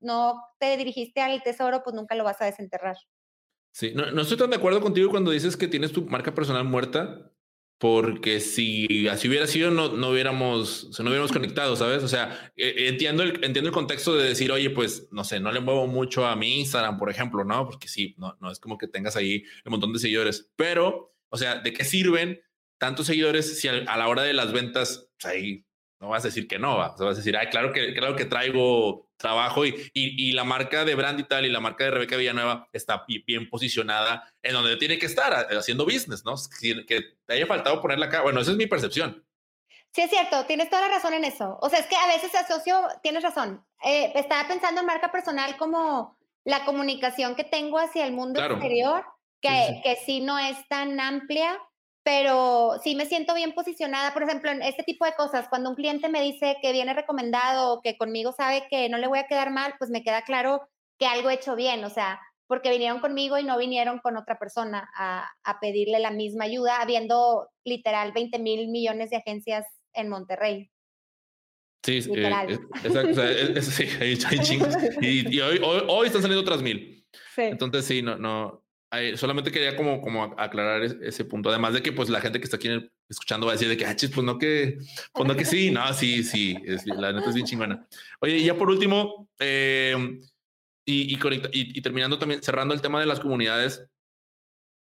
no 0.00 0.42
te 0.58 0.76
dirigiste 0.76 1.20
al 1.20 1.42
tesoro, 1.42 1.82
pues 1.84 1.94
nunca 1.94 2.14
lo 2.14 2.24
vas 2.24 2.40
a 2.40 2.46
desenterrar. 2.46 2.96
Sí, 3.72 3.92
no, 3.94 4.10
no 4.10 4.22
estoy 4.22 4.36
tan 4.36 4.50
de 4.50 4.56
acuerdo 4.56 4.80
contigo 4.80 5.10
cuando 5.10 5.30
dices 5.30 5.56
que 5.56 5.68
tienes 5.68 5.92
tu 5.92 6.02
marca 6.06 6.34
personal 6.34 6.64
muerta, 6.64 7.30
porque 7.78 8.40
si 8.40 9.08
así 9.08 9.28
hubiera 9.28 9.46
sido, 9.46 9.70
no, 9.70 9.92
no 9.92 10.10
hubiéramos, 10.10 10.90
no 10.98 11.06
hubiéramos 11.08 11.32
conectado, 11.32 11.76
¿sabes? 11.76 12.02
O 12.02 12.08
sea, 12.08 12.52
e, 12.56 12.88
entiendo 12.88 13.22
el, 13.22 13.42
entiendo 13.44 13.68
el 13.68 13.74
contexto 13.74 14.16
de 14.16 14.28
decir, 14.28 14.52
oye, 14.52 14.70
pues, 14.70 15.08
no 15.12 15.24
sé, 15.24 15.40
no 15.40 15.50
le 15.50 15.60
muevo 15.60 15.86
mucho 15.86 16.26
a 16.26 16.36
mi 16.36 16.58
Instagram, 16.60 16.98
por 16.98 17.10
ejemplo, 17.10 17.44
¿no? 17.44 17.64
Porque 17.64 17.88
sí, 17.88 18.14
no, 18.18 18.36
no 18.40 18.50
es 18.50 18.58
como 18.58 18.76
que 18.76 18.86
tengas 18.86 19.16
ahí 19.16 19.44
un 19.64 19.70
montón 19.70 19.92
de 19.92 19.98
seguidores, 19.98 20.50
pero, 20.56 21.14
o 21.30 21.38
sea, 21.38 21.60
¿de 21.60 21.72
qué 21.72 21.84
sirven 21.84 22.42
tantos 22.80 23.06
seguidores 23.06 23.60
si 23.60 23.68
a, 23.68 23.96
la 23.96 24.08
hora 24.08 24.22
de 24.22 24.32
las 24.32 24.52
ventas, 24.52 25.10
pues 25.20 25.32
ahí 25.32 25.66
no 26.00 26.08
vas 26.08 26.24
a 26.24 26.28
decir 26.28 26.48
que 26.48 26.58
no, 26.58 26.78
vas 26.78 26.98
a 26.98 27.12
decir, 27.12 27.36
ay, 27.36 27.48
claro 27.48 27.72
que, 27.72 27.92
claro 27.92 28.16
que 28.16 28.24
traigo 28.24 29.06
trabajo 29.18 29.66
y, 29.66 29.90
y, 29.92 30.32
la 30.32 30.44
marca 30.44 30.86
de 30.86 30.94
Brand 30.94 31.20
y 31.20 31.24
tal 31.24 31.44
y 31.44 31.50
la 31.50 31.60
marca 31.60 31.84
de 31.84 31.90
Rebeca 31.90 32.16
Villanueva 32.16 32.68
está 32.72 33.04
bien 33.26 33.50
posicionada 33.50 34.32
en 34.42 34.54
donde 34.54 34.78
tiene 34.78 34.98
que 34.98 35.04
estar 35.04 35.46
haciendo 35.54 35.84
business, 35.84 36.24
¿no? 36.24 36.36
Que 36.88 37.02
te 37.26 37.34
haya 37.34 37.46
faltado 37.46 37.82
ponerla 37.82 38.06
acá. 38.06 38.22
Bueno, 38.22 38.40
esa 38.40 38.52
es 38.52 38.56
mi 38.56 38.66
percepción. 38.66 39.26
Sí, 39.92 40.00
es 40.00 40.08
cierto, 40.08 40.46
tienes 40.46 40.70
toda 40.70 40.88
la 40.88 40.94
razón 40.94 41.12
en 41.12 41.24
eso. 41.24 41.58
O 41.60 41.68
sea, 41.68 41.80
es 41.80 41.86
que 41.86 41.96
a 41.96 42.06
veces 42.06 42.34
asocio, 42.34 42.80
tienes 43.02 43.22
razón. 43.22 43.62
Eh, 43.84 44.10
estaba 44.14 44.48
pensando 44.48 44.80
en 44.80 44.86
marca 44.86 45.12
personal 45.12 45.58
como 45.58 46.16
la 46.44 46.64
comunicación 46.64 47.34
que 47.34 47.44
tengo 47.44 47.78
hacia 47.78 48.06
el 48.06 48.12
mundo 48.12 48.42
exterior, 48.42 49.04
que 49.42 49.82
que 49.84 49.96
sí 49.96 50.22
no 50.22 50.38
es 50.38 50.56
tan 50.68 50.98
amplia 50.98 51.58
pero 52.10 52.72
sí 52.82 52.96
me 52.96 53.06
siento 53.06 53.34
bien 53.34 53.52
posicionada, 53.52 54.12
por 54.12 54.24
ejemplo, 54.24 54.50
en 54.50 54.62
este 54.62 54.82
tipo 54.82 55.04
de 55.04 55.14
cosas. 55.14 55.48
Cuando 55.48 55.70
un 55.70 55.76
cliente 55.76 56.08
me 56.08 56.20
dice 56.20 56.56
que 56.60 56.72
viene 56.72 56.92
recomendado 56.92 57.72
o 57.72 57.82
que 57.82 57.96
conmigo 57.96 58.32
sabe 58.32 58.66
que 58.68 58.88
no 58.88 58.98
le 58.98 59.06
voy 59.06 59.20
a 59.20 59.28
quedar 59.28 59.52
mal, 59.52 59.74
pues 59.78 59.92
me 59.92 60.02
queda 60.02 60.22
claro 60.22 60.60
que 60.98 61.06
algo 61.06 61.30
he 61.30 61.34
hecho 61.34 61.54
bien, 61.54 61.84
o 61.84 61.88
sea, 61.88 62.20
porque 62.48 62.70
vinieron 62.70 62.98
conmigo 62.98 63.38
y 63.38 63.44
no 63.44 63.56
vinieron 63.56 64.00
con 64.00 64.16
otra 64.16 64.40
persona 64.40 64.90
a, 64.96 65.30
a 65.44 65.60
pedirle 65.60 66.00
la 66.00 66.10
misma 66.10 66.46
ayuda, 66.46 66.82
habiendo 66.82 67.48
literal 67.64 68.10
20 68.10 68.40
mil 68.40 68.68
millones 68.70 69.10
de 69.10 69.18
agencias 69.18 69.64
en 69.92 70.08
Monterrey. 70.08 70.68
Sí, 71.84 72.00
eh, 72.12 72.58
exacto. 72.82 73.62
sí, 73.62 73.84
hay, 74.00 74.16
chingos. 74.16 74.74
Y, 75.00 75.36
y 75.36 75.40
hoy, 75.40 75.60
hoy, 75.62 75.82
hoy, 75.86 76.06
están 76.08 76.22
saliendo 76.22 76.42
otras 76.42 76.60
mil. 76.60 77.06
Sí. 77.36 77.42
Entonces, 77.42 77.84
sí, 77.84 78.02
no, 78.02 78.18
no, 78.18 78.59
solamente 79.16 79.52
quería 79.52 79.76
como, 79.76 80.00
como 80.00 80.34
aclarar 80.38 80.82
ese 80.82 81.24
punto. 81.24 81.50
Además 81.50 81.74
de 81.74 81.82
que 81.82 81.92
pues 81.92 82.08
la 82.08 82.20
gente 82.20 82.38
que 82.40 82.44
está 82.44 82.56
aquí 82.56 82.68
escuchando 83.08 83.46
va 83.46 83.52
a 83.52 83.54
decir 83.54 83.68
de 83.68 83.76
que, 83.76 83.86
ah, 83.86 83.94
pues 83.96 84.24
no 84.24 84.38
que, 84.38 84.78
pues 85.12 85.28
no 85.28 85.36
que 85.36 85.44
sí, 85.44 85.70
no, 85.70 85.92
sí, 85.94 86.22
sí, 86.22 86.56
la 86.86 87.12
neta 87.12 87.28
es 87.28 87.34
bien 87.34 87.46
chingona. 87.46 87.86
Oye, 88.20 88.38
y 88.38 88.44
ya 88.44 88.56
por 88.56 88.68
último, 88.68 89.28
eh, 89.38 89.96
y, 90.84 91.14
y, 91.14 91.82
terminando 91.82 92.18
también, 92.18 92.42
cerrando 92.42 92.74
el 92.74 92.80
tema 92.80 93.00
de 93.00 93.06
las 93.06 93.20
comunidades, 93.20 93.86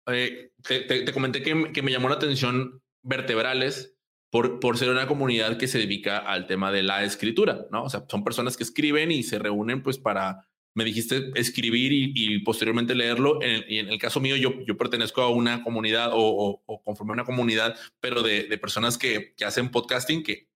eh, 0.08 0.52
te, 0.68 1.12
comenté 1.14 1.42
que, 1.42 1.72
que, 1.72 1.82
me 1.82 1.92
llamó 1.92 2.10
la 2.10 2.16
atención 2.16 2.82
vertebrales 3.04 3.96
por, 4.30 4.60
por 4.60 4.78
ser 4.78 4.90
una 4.90 5.08
comunidad 5.08 5.58
que 5.58 5.68
se 5.68 5.78
dedica 5.78 6.18
al 6.18 6.48
tema 6.48 6.72
de 6.72 6.84
la 6.84 7.04
escritura, 7.04 7.66
¿no? 7.72 7.84
O 7.84 7.90
sea, 7.90 8.06
son 8.10 8.24
personas 8.24 8.58
que 8.58 8.64
escriben 8.64 9.12
y 9.12 9.24
se 9.24 9.40
reúnen 9.40 9.82
pues 9.82 9.98
para 9.98 10.48
me 10.76 10.84
dijiste 10.84 11.32
escribir 11.36 11.92
y, 11.94 12.40
posteriormente 12.40 12.96
leerlo. 12.96 13.40
Y 13.68 13.78
en 13.78 13.90
el 13.90 14.00
caso 14.00 14.20
mío, 14.20 14.36
yo, 14.36 14.64
yo 14.66 14.78
pertenezco 14.78 15.22
a 15.22 15.30
una 15.30 15.64
comunidad 15.64 16.12
o, 16.14 16.62
o, 16.66 16.84
una 17.02 17.26
comunidad, 17.26 17.78
pero 18.00 18.22
de, 18.22 18.44
de 18.44 18.58
personas 18.58 18.98
que, 18.98 19.34
que, 19.36 19.46
hacen 19.46 19.70
podcasting, 19.70 20.24
que 20.24 20.50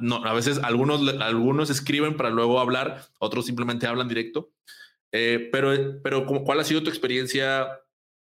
no, 0.00 0.24
a 0.24 0.32
veces 0.32 0.58
algunos, 0.58 1.06
algunos 1.20 1.70
escriben 1.70 2.16
para 2.16 2.30
luego 2.30 2.60
hablar, 2.60 3.06
otros 3.18 3.46
simplemente 3.46 3.86
hablan 3.86 4.08
directo. 4.08 4.52
Eh, 5.12 5.48
pero, 5.52 6.00
pero 6.02 6.26
¿cuál 6.26 6.60
ha 6.60 6.64
sido 6.64 6.82
tu 6.82 6.90
experiencia 6.90 7.68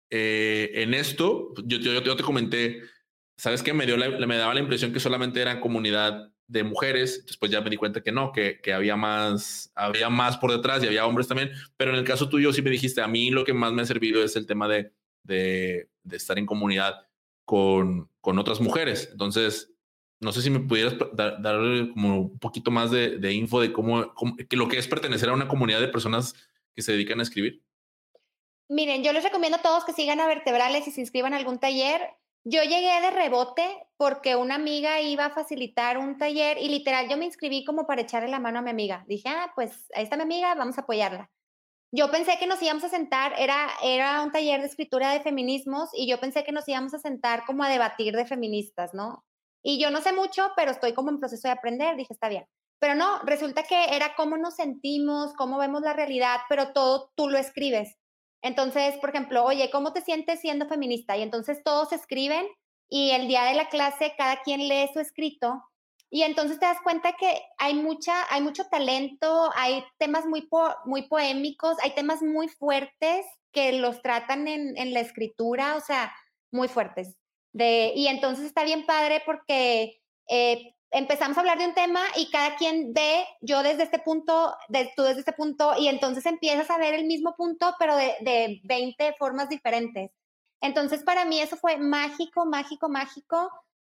eh, 0.09 0.71
en 0.75 0.93
esto? 0.93 1.53
Yo, 1.65 1.77
yo, 1.77 2.01
yo, 2.01 2.15
te 2.15 2.23
comenté, 2.23 2.81
¿sabes 3.37 3.63
qué? 3.63 3.73
Me, 3.73 3.85
dio 3.85 3.97
me 3.97 4.37
daba 4.37 4.53
la 4.53 4.59
impresión 4.59 4.93
que 4.93 4.99
solamente 4.99 5.41
era 5.41 5.59
comunidad 5.59 6.31
de 6.47 6.63
mujeres, 6.63 7.25
después 7.25 7.51
ya 7.51 7.61
me 7.61 7.69
di 7.69 7.77
cuenta 7.77 8.01
que 8.01 8.11
no, 8.11 8.31
que, 8.31 8.59
que, 8.61 8.73
había, 8.73 8.95
más, 8.95 9.71
había 9.75 10.09
más 10.09 10.37
por 10.37 10.51
detrás 10.51 10.83
y 10.83 10.87
había 10.87 11.05
hombres 11.05 11.27
también, 11.27 11.51
pero 11.77 11.91
en 11.91 11.97
el 11.97 12.03
caso 12.03 12.29
tuyo 12.29 12.53
sí 12.53 12.61
me 12.61 12.69
dijiste, 12.69 13.01
a 13.01 13.07
mí 13.07 13.31
lo 13.31 13.43
que 13.43 13.53
más 13.53 13.73
me 13.73 13.81
ha 13.81 13.85
servido 13.85 14.23
es 14.23 14.35
el 14.35 14.45
tema 14.45 14.67
de, 14.67 14.91
de, 15.23 15.89
estar 16.11 16.37
en 16.37 16.45
comunidad 16.45 17.07
con, 17.45 18.09
con, 18.21 18.37
otras 18.37 18.61
mujeres. 18.61 19.09
Entonces, 19.11 19.73
no 20.19 20.31
sé 20.31 20.41
si 20.41 20.49
me 20.49 20.59
pudieras 20.59 20.95
dar, 21.13 21.59
como 21.93 22.21
un 22.21 22.39
poquito 22.39 22.71
más 22.71 22.91
de, 22.91 23.17
de 23.17 23.33
info 23.33 23.59
de 23.59 23.73
cómo, 23.73 24.13
que 24.49 24.57
lo 24.57 24.67
que 24.67 24.77
es 24.77 24.87
pertenecer 24.87 25.29
a 25.29 25.33
una 25.33 25.47
comunidad 25.47 25.79
de 25.79 25.87
personas 25.87 26.35
que 26.75 26.81
se 26.81 26.91
dedican 26.91 27.19
a 27.19 27.23
escribir. 27.23 27.63
Miren, 28.67 29.03
yo 29.03 29.13
les 29.13 29.23
recomiendo 29.23 29.57
a 29.57 29.61
todos 29.61 29.85
que 29.85 29.93
sigan 29.93 30.19
a 30.19 30.27
Vertebrales 30.27 30.87
y 30.87 30.91
se 30.91 31.01
inscriban 31.01 31.33
a 31.33 31.37
algún 31.37 31.59
taller. 31.59 32.01
Yo 32.47 32.61
llegué 32.61 33.01
de 33.01 33.09
rebote 33.09 33.87
porque 33.97 34.35
una 34.35 34.53
amiga 34.53 35.01
iba 35.01 35.25
a 35.25 35.29
facilitar 35.31 35.97
un 35.97 36.19
taller 36.19 36.59
y 36.59 36.69
literal 36.69 37.09
yo 37.09 37.17
me 37.17 37.25
inscribí 37.25 37.65
como 37.65 37.87
para 37.87 38.03
echarle 38.03 38.29
la 38.29 38.39
mano 38.39 38.59
a 38.59 38.61
mi 38.61 38.69
amiga. 38.69 39.03
Dije, 39.07 39.29
ah, 39.29 39.51
pues 39.55 39.87
ahí 39.95 40.03
está 40.03 40.15
mi 40.15 40.23
amiga, 40.23 40.53
vamos 40.53 40.77
a 40.77 40.81
apoyarla. 40.81 41.31
Yo 41.91 42.11
pensé 42.11 42.37
que 42.37 42.45
nos 42.45 42.61
íbamos 42.61 42.83
a 42.83 42.89
sentar, 42.89 43.33
era, 43.39 43.69
era 43.81 44.21
un 44.21 44.31
taller 44.31 44.59
de 44.61 44.67
escritura 44.67 45.11
de 45.11 45.21
feminismos 45.21 45.89
y 45.93 46.07
yo 46.07 46.19
pensé 46.19 46.43
que 46.43 46.51
nos 46.51 46.67
íbamos 46.67 46.93
a 46.93 46.99
sentar 46.99 47.45
como 47.45 47.63
a 47.63 47.69
debatir 47.69 48.15
de 48.15 48.27
feministas, 48.27 48.93
¿no? 48.93 49.25
Y 49.63 49.81
yo 49.81 49.89
no 49.89 50.01
sé 50.01 50.13
mucho, 50.13 50.51
pero 50.55 50.69
estoy 50.69 50.93
como 50.93 51.09
en 51.09 51.19
proceso 51.19 51.47
de 51.47 51.53
aprender, 51.53 51.95
dije, 51.95 52.13
está 52.13 52.29
bien. 52.29 52.45
Pero 52.79 52.93
no, 52.93 53.19
resulta 53.23 53.63
que 53.63 53.95
era 53.95 54.13
cómo 54.15 54.37
nos 54.37 54.55
sentimos, 54.55 55.33
cómo 55.33 55.57
vemos 55.57 55.81
la 55.81 55.93
realidad, 55.93 56.41
pero 56.47 56.73
todo 56.73 57.11
tú 57.15 57.27
lo 57.27 57.39
escribes. 57.39 57.97
Entonces, 58.45 58.95
por 58.97 59.09
ejemplo, 59.09 59.43
oye, 59.43 59.71
¿cómo 59.71 59.91
te 59.91 60.01
sientes 60.01 60.39
siendo 60.39 60.67
feminista? 60.67 61.17
Y 61.17 61.23
entonces 61.23 61.63
todos 61.63 61.91
escriben 61.91 62.45
y 62.87 63.09
el 63.09 63.27
día 63.27 63.45
de 63.45 63.55
la 63.55 63.69
clase 63.69 64.13
cada 64.17 64.43
quien 64.43 64.67
lee 64.67 64.87
su 64.93 64.99
escrito 64.99 65.63
y 66.11 66.21
entonces 66.21 66.59
te 66.59 66.65
das 66.67 66.77
cuenta 66.83 67.13
que 67.19 67.41
hay 67.57 67.73
mucha, 67.73 68.13
hay 68.29 68.41
mucho 68.41 68.65
talento, 68.65 69.49
hay 69.55 69.83
temas 69.97 70.25
muy, 70.27 70.47
muy 70.85 71.07
poémicos, 71.07 71.77
hay 71.81 71.95
temas 71.95 72.21
muy 72.21 72.47
fuertes 72.47 73.25
que 73.51 73.73
los 73.73 74.01
tratan 74.03 74.47
en, 74.47 74.77
en 74.77 74.93
la 74.93 74.99
escritura, 74.99 75.75
o 75.75 75.81
sea, 75.81 76.13
muy 76.51 76.67
fuertes. 76.67 77.15
De, 77.51 77.93
y 77.95 78.07
entonces 78.07 78.45
está 78.45 78.63
bien 78.63 78.85
padre 78.85 79.23
porque 79.25 79.99
eh, 80.29 80.74
empezamos 80.95 81.37
a 81.37 81.41
hablar 81.41 81.57
de 81.57 81.65
un 81.65 81.73
tema 81.73 81.99
y 82.15 82.31
cada 82.31 82.55
quien 82.55 82.93
ve, 82.93 83.25
yo 83.41 83.63
desde 83.63 83.83
este 83.83 83.99
punto, 83.99 84.55
tú 84.95 85.03
desde 85.03 85.19
este 85.19 85.33
punto, 85.33 85.73
y 85.77 85.89
entonces 85.89 86.25
empiezas 86.25 86.69
a 86.69 86.77
ver 86.77 86.93
el 86.93 87.05
mismo 87.05 87.35
punto, 87.35 87.75
pero 87.77 87.97
de, 87.97 88.15
de 88.21 88.61
20 88.63 89.13
formas 89.19 89.49
diferentes. 89.49 90.11
Entonces, 90.61 91.03
para 91.03 91.25
mí 91.25 91.41
eso 91.41 91.57
fue 91.57 91.77
mágico, 91.77 92.45
mágico, 92.45 92.87
mágico. 92.87 93.51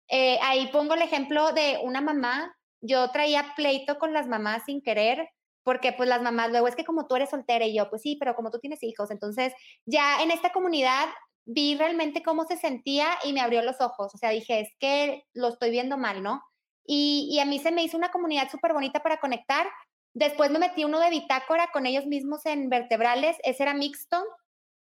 Eh, 0.09 0.37
ahí 0.43 0.67
pongo 0.67 0.93
el 0.93 1.01
ejemplo 1.01 1.51
de 1.53 1.79
una 1.83 2.01
mamá. 2.01 2.55
Yo 2.81 3.09
traía 3.09 3.53
pleito 3.55 3.97
con 3.97 4.13
las 4.13 4.27
mamás 4.27 4.63
sin 4.65 4.83
querer, 4.83 5.27
porque 5.63 5.93
pues 5.93 6.07
las 6.07 6.21
mamás, 6.21 6.51
luego 6.51 6.67
es 6.67 6.75
que 6.75 6.85
como 6.85 7.07
tú 7.07 7.15
eres 7.15 7.31
soltera 7.31 7.65
y 7.65 7.75
yo, 7.75 7.89
pues 7.89 8.03
sí, 8.03 8.15
pero 8.19 8.35
como 8.35 8.51
tú 8.51 8.59
tienes 8.59 8.83
hijos. 8.83 9.09
Entonces, 9.09 9.53
ya 9.85 10.21
en 10.21 10.29
esta 10.29 10.51
comunidad 10.51 11.09
vi 11.45 11.75
realmente 11.75 12.21
cómo 12.21 12.45
se 12.45 12.57
sentía 12.57 13.07
y 13.23 13.33
me 13.33 13.41
abrió 13.41 13.63
los 13.63 13.81
ojos. 13.81 14.13
O 14.13 14.17
sea, 14.19 14.29
dije, 14.29 14.59
es 14.59 14.69
que 14.79 15.23
lo 15.33 15.47
estoy 15.47 15.71
viendo 15.71 15.97
mal, 15.97 16.21
¿no? 16.21 16.43
Y, 16.85 17.39
a 17.39 17.45
mí 17.45 17.59
se 17.59 17.71
me 17.71 17.83
hizo 17.83 17.97
una 17.97 18.11
comunidad 18.11 18.49
súper 18.49 18.73
bonita 18.73 19.01
para 19.01 19.19
conectar. 19.19 19.67
Después 20.13 20.51
me 20.51 20.59
metí 20.59 20.83
uno 20.83 20.99
de 20.99 21.09
bitácora 21.09 21.69
con 21.71 21.85
ellos 21.85 22.05
mismos 22.05 22.45
en 22.45 22.69
vertebrales, 22.69 23.37
ese 23.43 23.63
era 23.63 23.73
mixto. 23.73 24.23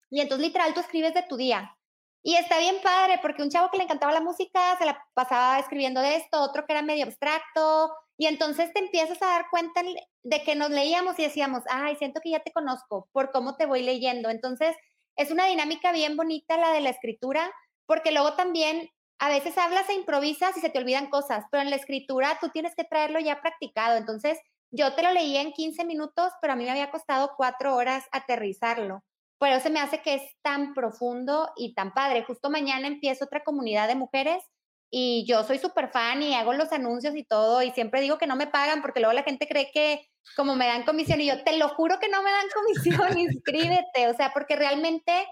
Y 0.10 0.22
entonces 0.22 0.48
literal 0.48 0.74
tú 0.74 0.82
escribes 0.82 1.14
de 1.14 1.24
tu 1.24 1.38
día. 1.38 1.76
Y 2.22 2.36
está 2.36 2.58
bien 2.60 2.78
padre, 2.82 3.20
porque 3.22 3.44
un 3.44 3.50
chavo 3.50 3.70
que 3.70 3.78
le 3.78 3.84
encantaba 3.84 4.12
la 4.12 4.20
música 4.20 4.76
se 4.80 4.86
la 4.86 5.00
pasaba 5.14 5.60
escribiendo 5.60 6.02
de 6.02 6.16
esto, 6.16 6.42
otro 6.42 6.66
que 6.66 6.74
era 6.74 6.82
medio 6.82 7.06
abstracto, 7.06 7.94
Y 8.18 8.28
entonces 8.28 8.74
te 8.74 8.80
empiezas 8.80 9.22
a 9.22 9.28
dar 9.28 9.46
cuenta 9.52 9.82
de 10.24 10.44
que 10.44 10.56
nos 10.56 10.70
leíamos 10.72 11.20
y 11.20 11.24
decíamos, 11.24 11.64
ay, 11.70 11.96
siento 11.98 12.22
que 12.22 12.32
ya 12.32 12.40
te 12.40 12.52
conozco 12.52 13.10
por 13.12 13.32
cómo 13.32 13.58
te 13.58 13.66
voy 13.66 13.84
leyendo. 13.84 14.30
Entonces, 14.30 14.76
es 15.16 15.32
una 15.32 15.46
dinámica 15.46 15.92
bien 15.92 16.18
bonita 16.18 16.58
la 16.58 16.72
de 16.72 16.82
la 16.82 16.90
escritura, 16.90 17.52
porque 17.86 18.12
luego 18.12 18.34
también 18.34 18.90
a 19.20 19.30
veces 19.30 19.58
hablas 19.58 19.90
e 19.90 19.94
improvisas 19.94 20.56
y 20.58 20.62
se 20.62 20.70
te 20.70 20.80
olvidan 20.80 21.10
cosas, 21.10 21.46
pero 21.52 21.64
en 21.64 21.70
la 21.70 21.76
escritura 21.76 22.38
tú 22.42 22.50
tienes 22.50 22.76
que 22.76 22.84
traerlo 22.84 23.20
ya 23.20 23.42
practicado. 23.42 23.98
Entonces, 23.98 24.40
yo 24.72 24.94
te 24.94 25.04
lo 25.04 25.12
leí 25.12 25.38
en 25.38 25.54
15 25.54 25.86
minutos, 25.86 26.32
pero 26.42 26.54
a 26.54 26.56
mí 26.56 26.66
me 26.66 26.72
había 26.72 26.92
costado 26.92 27.32
cuatro 27.38 27.76
horas 27.76 28.04
aterrizarlo. 28.12 29.04
Por 29.38 29.50
eso 29.50 29.62
se 29.62 29.70
me 29.70 29.80
hace 29.80 30.02
que 30.02 30.16
es 30.16 30.24
tan 30.42 30.74
profundo 30.74 31.50
y 31.56 31.74
tan 31.74 31.94
padre. 31.94 32.24
Justo 32.24 32.50
mañana 32.50 32.88
empiezo 32.88 33.26
otra 33.26 33.44
comunidad 33.44 33.88
de 33.88 33.96
mujeres 33.96 34.44
y 34.90 35.26
yo 35.28 35.44
soy 35.44 35.60
súper 35.60 35.90
fan 35.90 36.22
y 36.24 36.36
hago 36.36 36.54
los 36.54 36.72
anuncios 36.72 37.16
y 37.16 37.24
todo 37.24 37.62
y 37.62 37.72
siempre 37.72 38.02
digo 38.02 38.18
que 38.18 38.28
no 38.28 38.36
me 38.36 38.48
pagan 38.48 38.82
porque 38.82 39.00
luego 39.00 39.14
la 39.14 39.24
gente 39.24 39.48
cree 39.48 39.70
que 39.74 40.08
como 40.36 40.56
me 40.56 40.68
dan 40.68 40.84
comisión 40.84 41.22
y 41.22 41.28
yo 41.28 41.44
te 41.44 41.58
lo 41.58 41.70
juro 41.70 42.00
que 42.00 42.08
no 42.08 42.22
me 42.24 42.32
dan 42.32 42.48
comisión, 42.54 43.18
inscríbete, 43.20 44.08
o 44.08 44.14
sea, 44.14 44.32
porque 44.34 44.56
realmente 44.56 45.28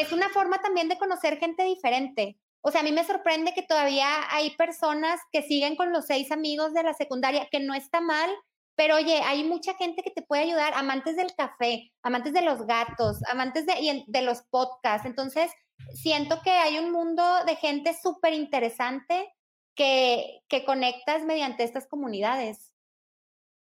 es 0.00 0.12
una 0.12 0.28
forma 0.30 0.60
también 0.60 0.88
de 0.88 0.98
conocer 0.98 1.38
gente 1.38 1.64
diferente. 1.64 2.38
O 2.66 2.70
sea, 2.70 2.80
a 2.80 2.84
mí 2.84 2.92
me 2.92 3.04
sorprende 3.04 3.52
que 3.52 3.62
todavía 3.62 4.06
hay 4.30 4.56
personas 4.56 5.20
que 5.30 5.42
siguen 5.42 5.76
con 5.76 5.92
los 5.92 6.06
seis 6.06 6.32
amigos 6.32 6.72
de 6.72 6.82
la 6.82 6.94
secundaria, 6.94 7.46
que 7.50 7.60
no 7.60 7.74
está 7.74 8.00
mal, 8.00 8.30
pero 8.74 8.96
oye, 8.96 9.20
hay 9.22 9.44
mucha 9.44 9.74
gente 9.74 10.02
que 10.02 10.10
te 10.10 10.22
puede 10.22 10.44
ayudar, 10.44 10.72
amantes 10.74 11.14
del 11.14 11.34
café, 11.36 11.92
amantes 12.02 12.32
de 12.32 12.40
los 12.40 12.66
gatos, 12.66 13.18
amantes 13.30 13.66
de, 13.66 14.04
de 14.06 14.22
los 14.22 14.42
podcasts. 14.48 15.06
Entonces, 15.06 15.50
siento 15.92 16.40
que 16.42 16.52
hay 16.52 16.78
un 16.78 16.90
mundo 16.90 17.22
de 17.46 17.54
gente 17.56 17.94
súper 18.02 18.32
interesante 18.32 19.30
que, 19.76 20.40
que 20.48 20.64
conectas 20.64 21.22
mediante 21.24 21.64
estas 21.64 21.86
comunidades. 21.86 22.72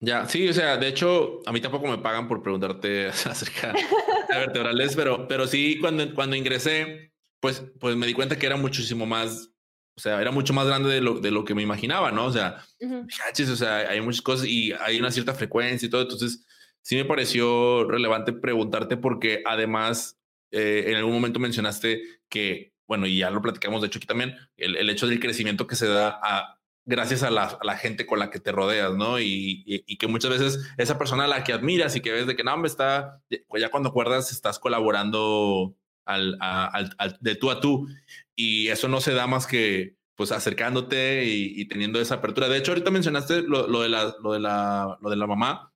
Ya, 0.00 0.26
sí, 0.26 0.48
o 0.48 0.52
sea, 0.52 0.78
de 0.78 0.88
hecho, 0.88 1.40
a 1.46 1.52
mí 1.52 1.60
tampoco 1.60 1.86
me 1.86 1.98
pagan 1.98 2.26
por 2.26 2.42
preguntarte 2.42 3.06
acerca 3.08 3.72
de 3.72 4.36
vertebrales, 4.36 4.96
pero, 4.96 5.28
pero 5.28 5.46
sí, 5.46 5.78
cuando, 5.78 6.12
cuando 6.12 6.34
ingresé, 6.34 7.09
pues, 7.40 7.64
pues 7.78 7.96
me 7.96 8.06
di 8.06 8.14
cuenta 8.14 8.38
que 8.38 8.46
era 8.46 8.56
muchísimo 8.56 9.06
más, 9.06 9.50
o 9.96 10.00
sea, 10.00 10.20
era 10.20 10.30
mucho 10.30 10.52
más 10.52 10.66
grande 10.66 10.90
de 10.90 11.00
lo, 11.00 11.20
de 11.20 11.30
lo 11.30 11.44
que 11.44 11.54
me 11.54 11.62
imaginaba, 11.62 12.12
¿no? 12.12 12.26
O 12.26 12.32
sea, 12.32 12.64
o 12.80 13.56
sea, 13.56 13.76
hay 13.76 14.00
muchas 14.00 14.22
cosas 14.22 14.46
y 14.46 14.72
hay 14.72 14.98
una 14.98 15.10
cierta 15.10 15.34
frecuencia 15.34 15.86
y 15.86 15.90
todo, 15.90 16.02
entonces 16.02 16.46
sí 16.82 16.96
me 16.96 17.04
pareció 17.04 17.84
relevante 17.88 18.32
preguntarte 18.32 18.96
porque 18.96 19.42
además 19.46 20.18
eh, 20.52 20.84
en 20.88 20.96
algún 20.96 21.14
momento 21.14 21.40
mencionaste 21.40 22.02
que, 22.28 22.72
bueno, 22.86 23.06
y 23.06 23.18
ya 23.18 23.30
lo 23.30 23.42
platicamos 23.42 23.80
de 23.80 23.88
hecho 23.88 23.98
aquí 23.98 24.06
también, 24.06 24.36
el, 24.56 24.76
el 24.76 24.90
hecho 24.90 25.06
del 25.06 25.20
crecimiento 25.20 25.66
que 25.66 25.76
se 25.76 25.86
da 25.86 26.20
a, 26.22 26.60
gracias 26.84 27.22
a 27.22 27.30
la, 27.30 27.44
a 27.44 27.64
la, 27.64 27.76
gente 27.76 28.06
con 28.06 28.18
la 28.18 28.30
que 28.30 28.40
te 28.40 28.52
rodeas, 28.52 28.94
¿no? 28.94 29.20
Y, 29.20 29.62
y, 29.64 29.96
que 29.96 30.06
muchas 30.08 30.30
veces 30.30 30.72
esa 30.76 30.98
persona 30.98 31.24
a 31.24 31.28
la 31.28 31.44
que 31.44 31.52
admiras 31.52 31.94
y 31.94 32.00
que 32.00 32.12
ves 32.12 32.26
de 32.26 32.36
que 32.36 32.44
no, 32.44 32.56
me 32.56 32.66
está, 32.66 33.22
pues 33.48 33.62
ya 33.62 33.70
cuando 33.70 33.90
acuerdas 33.90 34.32
estás 34.32 34.58
colaborando 34.58 35.76
al, 36.04 36.36
al, 36.40 36.94
al, 36.98 37.18
de 37.20 37.34
tú 37.34 37.50
a 37.50 37.60
tú 37.60 37.88
y 38.34 38.68
eso 38.68 38.88
no 38.88 39.00
se 39.00 39.14
da 39.14 39.26
más 39.26 39.46
que 39.46 39.96
pues 40.14 40.32
acercándote 40.32 41.24
y, 41.24 41.60
y 41.60 41.64
teniendo 41.66 42.00
esa 42.00 42.16
apertura. 42.16 42.48
De 42.48 42.58
hecho, 42.58 42.72
ahorita 42.72 42.90
mencionaste 42.90 43.42
lo, 43.42 43.66
lo, 43.68 43.82
de, 43.82 43.88
la, 43.88 44.14
lo, 44.22 44.32
de, 44.32 44.40
la, 44.40 44.98
lo 45.00 45.10
de 45.10 45.16
la 45.16 45.26
mamá 45.26 45.70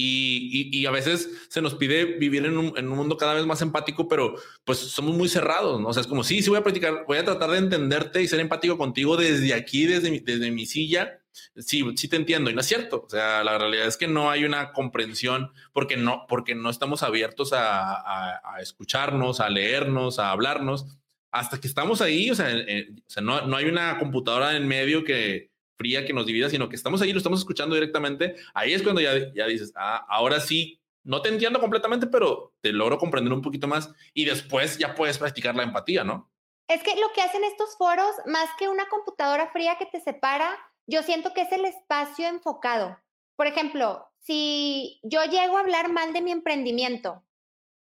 y, 0.00 0.70
y, 0.72 0.86
a 0.86 0.92
veces 0.92 1.28
se 1.48 1.60
nos 1.60 1.74
pide 1.74 2.04
vivir 2.04 2.46
en 2.46 2.56
un, 2.56 2.78
en 2.78 2.88
un, 2.88 2.96
mundo 2.96 3.16
cada 3.16 3.34
vez 3.34 3.44
más 3.46 3.62
empático, 3.62 4.06
pero 4.06 4.36
pues 4.64 4.78
somos 4.78 5.16
muy 5.16 5.28
cerrados, 5.28 5.80
¿no? 5.80 5.88
O 5.88 5.92
sea, 5.92 6.02
es 6.02 6.06
como, 6.06 6.22
sí, 6.22 6.40
sí 6.40 6.50
voy 6.50 6.60
a 6.60 6.62
practicar, 6.62 7.04
voy 7.08 7.18
a 7.18 7.24
tratar 7.24 7.50
de 7.50 7.58
entenderte 7.58 8.22
y 8.22 8.28
ser 8.28 8.38
empático 8.38 8.78
contigo 8.78 9.16
desde 9.16 9.52
aquí, 9.54 9.86
desde 9.86 10.12
mi, 10.12 10.20
desde 10.20 10.52
mi 10.52 10.66
silla. 10.66 11.20
Sí, 11.56 11.84
sí 11.96 12.08
te 12.08 12.16
entiendo 12.16 12.50
y 12.50 12.54
no 12.54 12.60
es 12.60 12.66
cierto. 12.66 13.04
O 13.06 13.10
sea, 13.10 13.42
la 13.44 13.58
realidad 13.58 13.86
es 13.86 13.96
que 13.96 14.08
no 14.08 14.30
hay 14.30 14.44
una 14.44 14.72
comprensión 14.72 15.52
porque 15.72 15.96
no, 15.96 16.26
porque 16.28 16.54
no 16.54 16.70
estamos 16.70 17.02
abiertos 17.02 17.52
a, 17.52 17.94
a, 17.94 18.54
a 18.54 18.60
escucharnos, 18.60 19.40
a 19.40 19.48
leernos, 19.48 20.18
a 20.18 20.30
hablarnos. 20.30 20.86
Hasta 21.30 21.60
que 21.60 21.68
estamos 21.68 22.00
ahí, 22.00 22.30
o 22.30 22.34
sea, 22.34 22.50
eh, 22.50 22.88
o 22.90 23.10
sea 23.10 23.22
no, 23.22 23.46
no 23.46 23.56
hay 23.56 23.66
una 23.66 23.98
computadora 23.98 24.56
en 24.56 24.66
medio 24.66 25.04
que, 25.04 25.50
fría 25.78 26.04
que 26.04 26.12
nos 26.12 26.26
divida, 26.26 26.50
sino 26.50 26.68
que 26.68 26.76
estamos 26.76 27.00
ahí, 27.00 27.12
lo 27.12 27.18
estamos 27.18 27.38
escuchando 27.38 27.74
directamente, 27.74 28.34
ahí 28.52 28.74
es 28.74 28.82
cuando 28.82 29.00
ya, 29.00 29.32
ya 29.32 29.46
dices, 29.46 29.72
ah, 29.76 30.04
ahora 30.08 30.40
sí, 30.40 30.80
no 31.04 31.22
te 31.22 31.30
entiendo 31.30 31.60
completamente, 31.60 32.08
pero 32.08 32.52
te 32.60 32.72
logro 32.72 32.98
comprender 32.98 33.32
un 33.32 33.40
poquito 33.40 33.68
más 33.68 33.90
y 34.12 34.24
después 34.24 34.76
ya 34.76 34.94
puedes 34.94 35.16
practicar 35.16 35.54
la 35.54 35.62
empatía, 35.62 36.04
¿no? 36.04 36.30
Es 36.68 36.82
que 36.82 36.94
lo 36.96 37.10
que 37.14 37.22
hacen 37.22 37.44
estos 37.44 37.78
foros, 37.78 38.10
más 38.26 38.50
que 38.58 38.68
una 38.68 38.88
computadora 38.88 39.50
fría 39.52 39.78
que 39.78 39.86
te 39.86 40.00
separa, 40.00 40.54
yo 40.88 41.02
siento 41.02 41.32
que 41.32 41.42
es 41.42 41.52
el 41.52 41.64
espacio 41.64 42.26
enfocado. 42.26 42.98
Por 43.36 43.46
ejemplo, 43.46 44.08
si 44.18 44.98
yo 45.04 45.22
llego 45.24 45.56
a 45.56 45.60
hablar 45.60 45.92
mal 45.92 46.12
de 46.12 46.22
mi 46.22 46.32
emprendimiento 46.32 47.22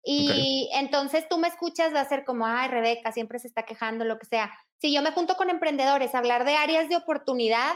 y 0.03 0.29
okay. 0.29 0.69
entonces 0.73 1.27
tú 1.29 1.37
me 1.37 1.47
escuchas, 1.47 1.93
va 1.93 2.01
a 2.01 2.09
ser 2.09 2.25
como, 2.25 2.47
ay, 2.47 2.69
Rebeca, 2.69 3.11
siempre 3.11 3.39
se 3.39 3.47
está 3.47 3.63
quejando, 3.63 4.05
lo 4.05 4.17
que 4.17 4.25
sea 4.25 4.51
si 4.79 4.93
yo 4.93 5.01
me 5.01 5.11
junto 5.11 5.35
con 5.35 5.49
emprendedores 5.49 6.13
a 6.13 6.19
hablar 6.19 6.45
de 6.45 6.55
áreas 6.55 6.89
de 6.89 6.95
oportunidad, 6.95 7.73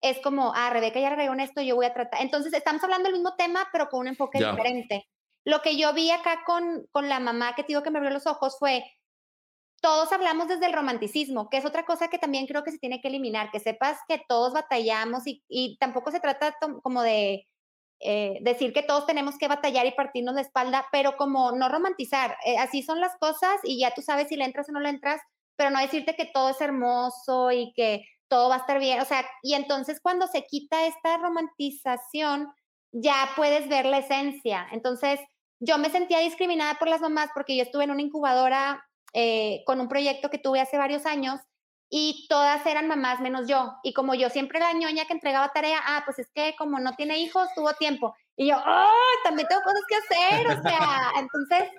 es 0.00 0.20
como, 0.20 0.52
ah, 0.54 0.70
Rebeca 0.70 1.00
ya 1.00 1.12
en 1.12 1.40
esto, 1.40 1.60
yo 1.60 1.76
voy 1.76 1.86
a 1.86 1.94
tratar. 1.94 2.22
Entonces, 2.22 2.52
estamos 2.52 2.82
hablando 2.82 3.04
del 3.04 3.14
mismo 3.14 3.34
tema, 3.36 3.68
pero 3.72 3.88
con 3.88 4.00
un 4.00 4.08
enfoque 4.08 4.38
diferente. 4.38 5.08
Lo 5.44 5.60
que 5.60 5.76
yo 5.76 5.92
vi 5.92 6.10
acá 6.10 6.42
con, 6.44 6.86
con 6.92 7.08
la 7.08 7.20
mamá 7.20 7.54
que 7.54 7.62
te 7.62 7.68
digo 7.68 7.82
que 7.82 7.90
me 7.90 7.98
abrió 7.98 8.12
los 8.12 8.26
ojos 8.26 8.56
fue, 8.58 8.84
todos 9.82 10.12
hablamos 10.12 10.48
desde 10.48 10.66
el 10.66 10.72
romanticismo, 10.72 11.50
que 11.50 11.58
es 11.58 11.64
otra 11.64 11.84
cosa 11.84 12.08
que 12.08 12.18
también 12.18 12.46
creo 12.46 12.62
que 12.62 12.70
se 12.70 12.78
tiene 12.78 13.00
que 13.00 13.08
eliminar, 13.08 13.50
que 13.50 13.60
sepas 13.60 13.98
que 14.08 14.22
todos 14.28 14.52
batallamos 14.52 15.24
y, 15.26 15.76
tampoco 15.78 16.12
se 16.12 16.20
trata 16.20 16.56
como 16.82 17.02
de 17.02 17.46
eh, 18.00 18.38
decir 18.42 18.72
que 18.72 18.82
todos 18.82 19.06
tenemos 19.06 19.36
que 19.38 19.48
batallar 19.48 19.84
y 19.86 19.92
partirnos 19.92 20.36
la 20.36 20.40
espalda, 20.40 20.86
pero 20.92 21.16
como 21.16 21.52
no 21.52 21.68
romantizar, 21.68 22.36
eh, 22.46 22.58
así 22.58 22.82
son 22.82 23.00
las 23.00 23.16
cosas 23.18 23.60
y 23.64 23.80
ya 23.80 23.92
tú 23.92 24.02
sabes 24.02 24.28
si 24.28 24.36
le 24.36 24.44
entras 24.44 24.68
o 24.68 24.72
no 24.72 24.80
le 24.80 24.88
entras, 24.88 25.20
pero 25.56 25.70
no 25.70 25.80
decirte 25.80 26.14
que 26.14 26.26
todo 26.26 26.50
es 26.50 26.60
hermoso 26.60 27.50
y 27.50 27.72
que 27.74 28.04
todo 28.28 28.48
va 28.48 28.56
a 28.56 28.58
estar 28.58 28.78
bien, 28.78 29.00
o 29.00 29.04
sea, 29.04 29.26
y 29.42 29.54
entonces 29.54 30.00
cuando 30.00 30.26
se 30.28 30.46
quita 30.46 30.86
esta 30.86 31.18
romantización, 31.18 32.52
ya 32.92 33.30
puedes 33.36 33.68
ver 33.68 33.86
la 33.86 33.98
esencia. 33.98 34.66
Entonces, 34.70 35.18
yo 35.60 35.78
me 35.78 35.90
sentía 35.90 36.18
discriminada 36.18 36.78
por 36.78 36.88
las 36.88 37.00
mamás 37.00 37.30
porque 37.34 37.56
yo 37.56 37.62
estuve 37.62 37.84
en 37.84 37.90
una 37.90 38.02
incubadora 38.02 38.84
eh, 39.12 39.62
con 39.66 39.80
un 39.80 39.88
proyecto 39.88 40.30
que 40.30 40.38
tuve 40.38 40.60
hace 40.60 40.78
varios 40.78 41.06
años 41.06 41.40
y 41.88 42.26
todas 42.28 42.64
eran 42.66 42.88
mamás 42.88 43.20
menos 43.20 43.46
yo. 43.46 43.74
Y 43.82 43.92
como 43.92 44.14
yo 44.14 44.30
siempre 44.30 44.60
la 44.60 44.72
ñoña 44.72 45.04
que 45.04 45.12
entregaba 45.12 45.52
tarea, 45.52 45.78
ah, 45.84 46.02
pues 46.04 46.18
es 46.18 46.30
que 46.34 46.54
como 46.56 46.78
no 46.78 46.94
tiene 46.96 47.18
hijos, 47.18 47.48
tuvo 47.54 47.72
tiempo. 47.74 48.14
Y 48.36 48.48
yo, 48.48 48.56
oh, 48.56 49.24
también 49.24 49.46
tengo 49.48 49.62
cosas 49.62 49.82
que 49.88 49.96
hacer, 49.96 50.46
o 50.46 50.62
sea, 50.62 51.12
entonces 51.18 51.70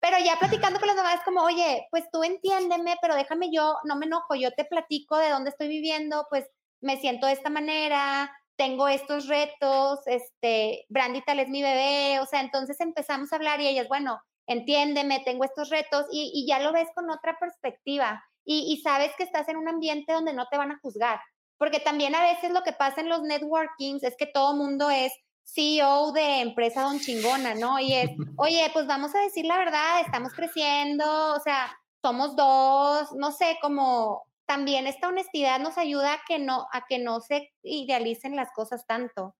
pero 0.00 0.16
ya 0.24 0.36
platicando 0.38 0.78
con 0.78 0.86
las 0.86 0.96
mamás 0.96 1.20
como, 1.24 1.42
oye, 1.42 1.86
pues 1.90 2.04
tú 2.12 2.22
entiéndeme, 2.22 2.96
pero 3.02 3.16
déjame 3.16 3.50
yo, 3.52 3.76
no 3.84 3.96
me 3.96 4.06
enojo, 4.06 4.34
yo 4.34 4.52
te 4.52 4.64
platico 4.64 5.16
de 5.16 5.30
dónde 5.30 5.50
estoy 5.50 5.68
viviendo, 5.68 6.26
pues 6.30 6.46
me 6.80 7.00
siento 7.00 7.26
de 7.26 7.32
esta 7.32 7.50
manera, 7.50 8.30
tengo 8.56 8.88
estos 8.88 9.26
retos, 9.26 10.00
este, 10.06 10.84
Brandy 10.88 11.22
tal 11.22 11.40
es 11.40 11.48
mi 11.48 11.62
bebé, 11.62 12.20
o 12.20 12.26
sea, 12.26 12.40
entonces 12.40 12.80
empezamos 12.80 13.32
a 13.32 13.36
hablar 13.36 13.60
y 13.60 13.66
ellas, 13.66 13.88
bueno, 13.88 14.20
entiéndeme, 14.48 15.20
tengo 15.24 15.44
estos 15.44 15.70
retos 15.70 16.06
y, 16.10 16.32
y 16.34 16.46
ya 16.48 16.58
lo 16.58 16.72
ves 16.72 16.88
con 16.94 17.08
otra 17.10 17.38
perspectiva 17.38 18.24
y, 18.44 18.72
y 18.72 18.82
sabes 18.82 19.12
que 19.16 19.24
estás 19.24 19.48
en 19.48 19.56
un 19.56 19.68
ambiente 19.68 20.12
donde 20.12 20.32
no 20.32 20.46
te 20.50 20.58
van 20.58 20.72
a 20.72 20.78
juzgar, 20.80 21.20
porque 21.58 21.80
también 21.80 22.14
a 22.14 22.22
veces 22.22 22.50
lo 22.50 22.62
que 22.62 22.72
pasa 22.72 23.00
en 23.00 23.08
los 23.08 23.22
networkings 23.22 24.02
es 24.02 24.16
que 24.16 24.26
todo 24.26 24.56
mundo 24.56 24.90
es, 24.90 25.12
CEO 25.54 26.12
de 26.12 26.40
empresa 26.40 26.82
don 26.82 27.00
chingona, 27.00 27.54
¿no? 27.54 27.78
Y 27.78 27.94
es, 27.94 28.10
oye, 28.36 28.70
pues 28.72 28.86
vamos 28.86 29.14
a 29.14 29.20
decir 29.20 29.44
la 29.46 29.58
verdad, 29.58 30.00
estamos 30.04 30.32
creciendo, 30.34 31.34
o 31.34 31.40
sea, 31.40 31.70
somos 32.02 32.36
dos, 32.36 33.12
no 33.16 33.32
sé, 33.32 33.58
como 33.60 34.24
también 34.46 34.86
esta 34.86 35.08
honestidad 35.08 35.58
nos 35.58 35.76
ayuda 35.78 36.14
a 36.14 36.20
que 36.26 36.38
no, 36.38 36.66
a 36.72 36.86
que 36.86 36.98
no 36.98 37.20
se 37.20 37.52
idealicen 37.62 38.36
las 38.36 38.50
cosas 38.52 38.86
tanto. 38.86 39.34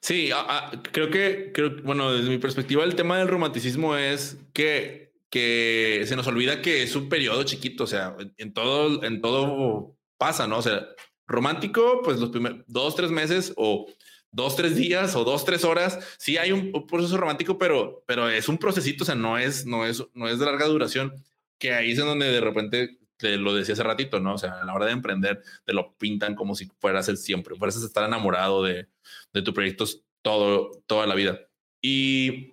Sí, 0.00 0.30
a, 0.30 0.40
a, 0.40 0.82
creo 0.82 1.10
que, 1.10 1.52
creo, 1.52 1.76
bueno, 1.82 2.12
desde 2.12 2.30
mi 2.30 2.38
perspectiva, 2.38 2.84
el 2.84 2.94
tema 2.94 3.18
del 3.18 3.28
romanticismo 3.28 3.96
es 3.96 4.38
que, 4.52 5.12
que 5.30 6.04
se 6.06 6.16
nos 6.16 6.26
olvida 6.26 6.62
que 6.62 6.82
es 6.82 6.94
un 6.96 7.08
periodo 7.08 7.42
chiquito, 7.44 7.84
o 7.84 7.86
sea, 7.86 8.16
en 8.36 8.52
todo, 8.52 9.02
en 9.04 9.20
todo 9.20 9.96
pasa, 10.18 10.46
¿no? 10.46 10.58
O 10.58 10.62
sea, 10.62 10.86
romántico, 11.26 12.02
pues 12.04 12.18
los 12.18 12.30
primeros 12.30 12.60
dos, 12.66 12.94
tres 12.94 13.10
meses 13.10 13.54
o 13.56 13.86
dos, 14.32 14.56
tres 14.56 14.76
días 14.76 15.14
o 15.16 15.24
dos, 15.24 15.44
tres 15.44 15.64
horas. 15.64 15.98
Sí 16.18 16.36
hay 16.36 16.52
un, 16.52 16.86
proceso 16.86 17.16
romántico, 17.16 17.58
pero, 17.58 18.02
pero 18.06 18.28
es 18.28 18.48
un 18.48 18.58
procesito, 18.58 19.04
o 19.04 19.06
sea, 19.06 19.14
no 19.14 19.38
es, 19.38 19.66
no 19.66 19.86
es, 19.86 20.04
no 20.14 20.28
es 20.28 20.38
de 20.38 20.44
larga 20.46 20.66
duración, 20.66 21.14
que 21.58 21.72
ahí 21.72 21.92
es 21.92 21.98
en 21.98 22.06
donde 22.06 22.30
de 22.30 22.40
repente 22.40 22.98
te 23.16 23.36
lo 23.36 23.54
decía 23.54 23.74
hace 23.74 23.82
ratito, 23.82 24.18
¿no? 24.18 24.34
O 24.34 24.38
sea, 24.38 24.60
a 24.60 24.64
la 24.64 24.74
hora 24.74 24.86
de 24.86 24.92
emprender 24.92 25.42
te 25.64 25.72
lo 25.72 25.94
pintan 25.94 26.34
como 26.34 26.54
si 26.54 26.66
fueras 26.78 27.08
el 27.08 27.18
siempre, 27.18 27.54
fueras 27.56 27.76
estar 27.76 28.04
enamorado 28.06 28.62
de, 28.62 28.88
de 29.32 29.42
tu 29.42 29.52
proyecto 29.54 29.84
todo, 30.22 30.82
toda 30.86 31.06
la 31.06 31.14
vida. 31.14 31.40
Y 31.82 32.52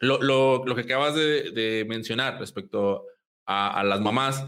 lo, 0.00 0.20
lo, 0.22 0.64
lo 0.64 0.74
que 0.74 0.82
acabas 0.82 1.14
de, 1.14 1.84
mencionar 1.88 2.38
respecto 2.38 3.06
a, 3.46 3.80
a, 3.80 3.84
las 3.84 4.00
mamás, 4.00 4.44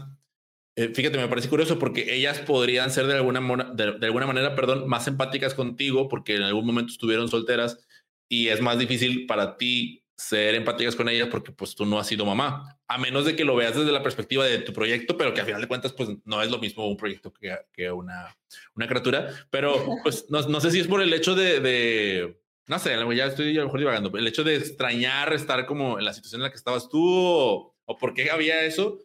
eh, 0.75 0.93
fíjate, 0.93 1.17
me 1.17 1.27
parece 1.27 1.49
curioso 1.49 1.79
porque 1.79 2.13
ellas 2.13 2.39
podrían 2.39 2.91
ser 2.91 3.07
de 3.07 3.15
alguna, 3.15 3.41
de, 3.73 4.05
alguna 4.05 4.27
manera, 4.27 4.55
perdón, 4.55 4.87
más 4.87 5.07
empáticas 5.07 5.55
contigo 5.55 6.07
porque 6.07 6.35
en 6.35 6.43
algún 6.43 6.65
momento 6.65 6.91
estuvieron 6.91 7.29
solteras 7.29 7.85
y 8.29 8.49
es 8.49 8.61
más 8.61 8.77
difícil 8.77 9.25
para 9.25 9.57
ti 9.57 10.03
ser 10.17 10.55
empáticas 10.55 10.95
con 10.95 11.07
ellas 11.07 11.27
porque 11.29 11.51
pues 11.51 11.75
tú 11.75 11.85
no 11.85 11.99
has 11.99 12.07
sido 12.07 12.25
mamá, 12.25 12.79
a 12.87 12.97
menos 12.97 13.25
de 13.25 13.35
que 13.35 13.45
lo 13.45 13.55
veas 13.55 13.75
desde 13.75 13.91
la 13.91 14.01
perspectiva 14.01 14.45
de 14.45 14.57
tu 14.57 14.73
proyecto, 14.73 15.15
pero 15.15 15.33
que 15.33 15.41
a 15.41 15.45
final 15.45 15.61
de 15.61 15.67
cuentas 15.67 15.93
pues 15.93 16.09
no 16.25 16.41
es 16.41 16.49
lo 16.49 16.57
mismo 16.57 16.87
un 16.87 16.97
proyecto 16.97 17.31
que, 17.31 17.55
que 17.71 17.91
una, 17.91 18.35
una 18.75 18.87
criatura, 18.87 19.29
pero 19.51 19.73
pues 20.03 20.25
no, 20.29 20.41
no, 20.41 20.59
sé 20.59 20.71
si 20.71 20.79
es 20.79 20.87
por 20.87 21.01
el 21.01 21.13
hecho 21.13 21.35
de, 21.35 21.59
de 21.59 22.41
no 22.65 22.79
sé, 22.79 22.97
ya 23.15 23.25
estoy 23.27 23.55
a 23.55 23.59
lo 23.59 23.65
mejor 23.65 23.79
divagando, 23.79 24.17
el 24.17 24.27
hecho 24.27 24.43
de 24.43 24.55
extrañar 24.55 25.31
estar 25.33 25.67
como 25.67 25.99
en 25.99 26.05
la 26.05 26.13
situación 26.13 26.41
en 26.41 26.43
la 26.43 26.49
que 26.49 26.57
estabas 26.57 26.89
tú 26.89 27.03
o, 27.07 27.75
o 27.85 27.97
por 27.97 28.13
qué 28.13 28.31
había 28.31 28.63
eso. 28.63 28.99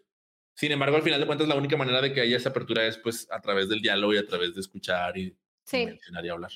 Sin 0.55 0.71
embargo, 0.71 0.97
al 0.97 1.03
final 1.03 1.19
de 1.19 1.27
cuentas, 1.27 1.49
la 1.49 1.55
única 1.55 1.79
manera 1.79 2.03
de 2.03 2.13
que 2.13 2.21
haya 2.21 2.37
esa 2.37 2.51
apertura 2.51 2.87
es 2.87 2.99
pues 2.99 3.27
a 3.31 3.41
través 3.41 3.71
del 3.71 3.81
diálogo 3.81 4.13
y 4.13 4.19
a 4.19 4.27
través 4.27 4.55
de 4.55 4.61
escuchar 4.61 5.17
y, 5.17 5.35
mencionar 5.73 6.27
y 6.27 6.29
hablar. 6.29 6.53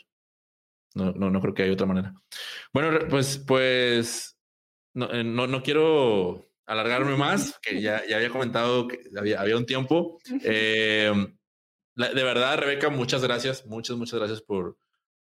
No, 0.95 1.13
no, 1.13 1.31
no 1.31 1.41
creo 1.41 1.55
que 1.55 1.63
haya 1.63 1.73
otra 1.73 1.87
manera. 1.87 2.15
Bueno, 2.73 2.99
pues, 3.09 3.39
pues 3.39 4.36
eh, 4.97 5.25
no, 5.25 5.47
no, 5.47 5.63
quiero 5.63 6.47
alargarme 6.65 7.17
más, 7.17 7.59
que 7.61 7.81
ya, 7.81 8.03
ya 8.07 8.17
había 8.17 8.31
comentado 8.31 8.89
que 8.89 9.01
había, 9.17 9.41
había 9.41 9.57
un 9.57 9.67
tiempo. 9.67 10.19
Eh, 10.43 11.13
de 11.95 12.25
verdad, 12.25 12.59
Rebeca, 12.59 12.91
muchas 12.91 13.23
gracias, 13.23 13.65
muchas, 13.67 13.97
muchas 13.97 14.19
gracias 14.19 14.43
por, 14.43 14.77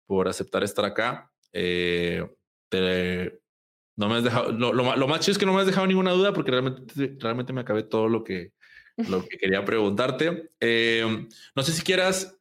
por 0.06 0.28
aceptar 0.28 0.62
estar 0.64 0.84
acá. 0.84 1.32
Eh, 1.52 2.24
no 3.96 4.08
me 4.08 4.16
has 4.16 4.24
dejado, 4.24 4.52
lo, 4.52 4.72
lo, 4.72 5.08
más 5.08 5.20
chido 5.20 5.32
es 5.32 5.38
que 5.38 5.46
no 5.46 5.52
me 5.52 5.60
has 5.60 5.66
dejado 5.66 5.86
ninguna 5.86 6.12
duda 6.12 6.32
porque 6.32 6.52
realmente, 6.52 7.16
realmente 7.18 7.52
me 7.52 7.60
acabé 7.60 7.82
todo 7.82 8.08
lo 8.08 8.22
que, 8.22 8.52
lo 9.08 9.26
que 9.26 9.36
quería 9.36 9.64
preguntarte. 9.64 10.50
no 10.60 11.62
sé 11.62 11.72
si 11.72 11.82
quieras, 11.82 12.38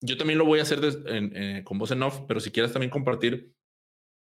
yo 0.00 0.16
también 0.16 0.38
lo 0.38 0.44
voy 0.44 0.58
a 0.58 0.62
hacer 0.62 0.80
con 1.64 1.78
voz 1.78 1.92
en 1.92 2.02
off, 2.02 2.22
pero 2.26 2.40
si 2.40 2.50
quieras 2.50 2.72
también 2.72 2.90
compartir 2.90 3.52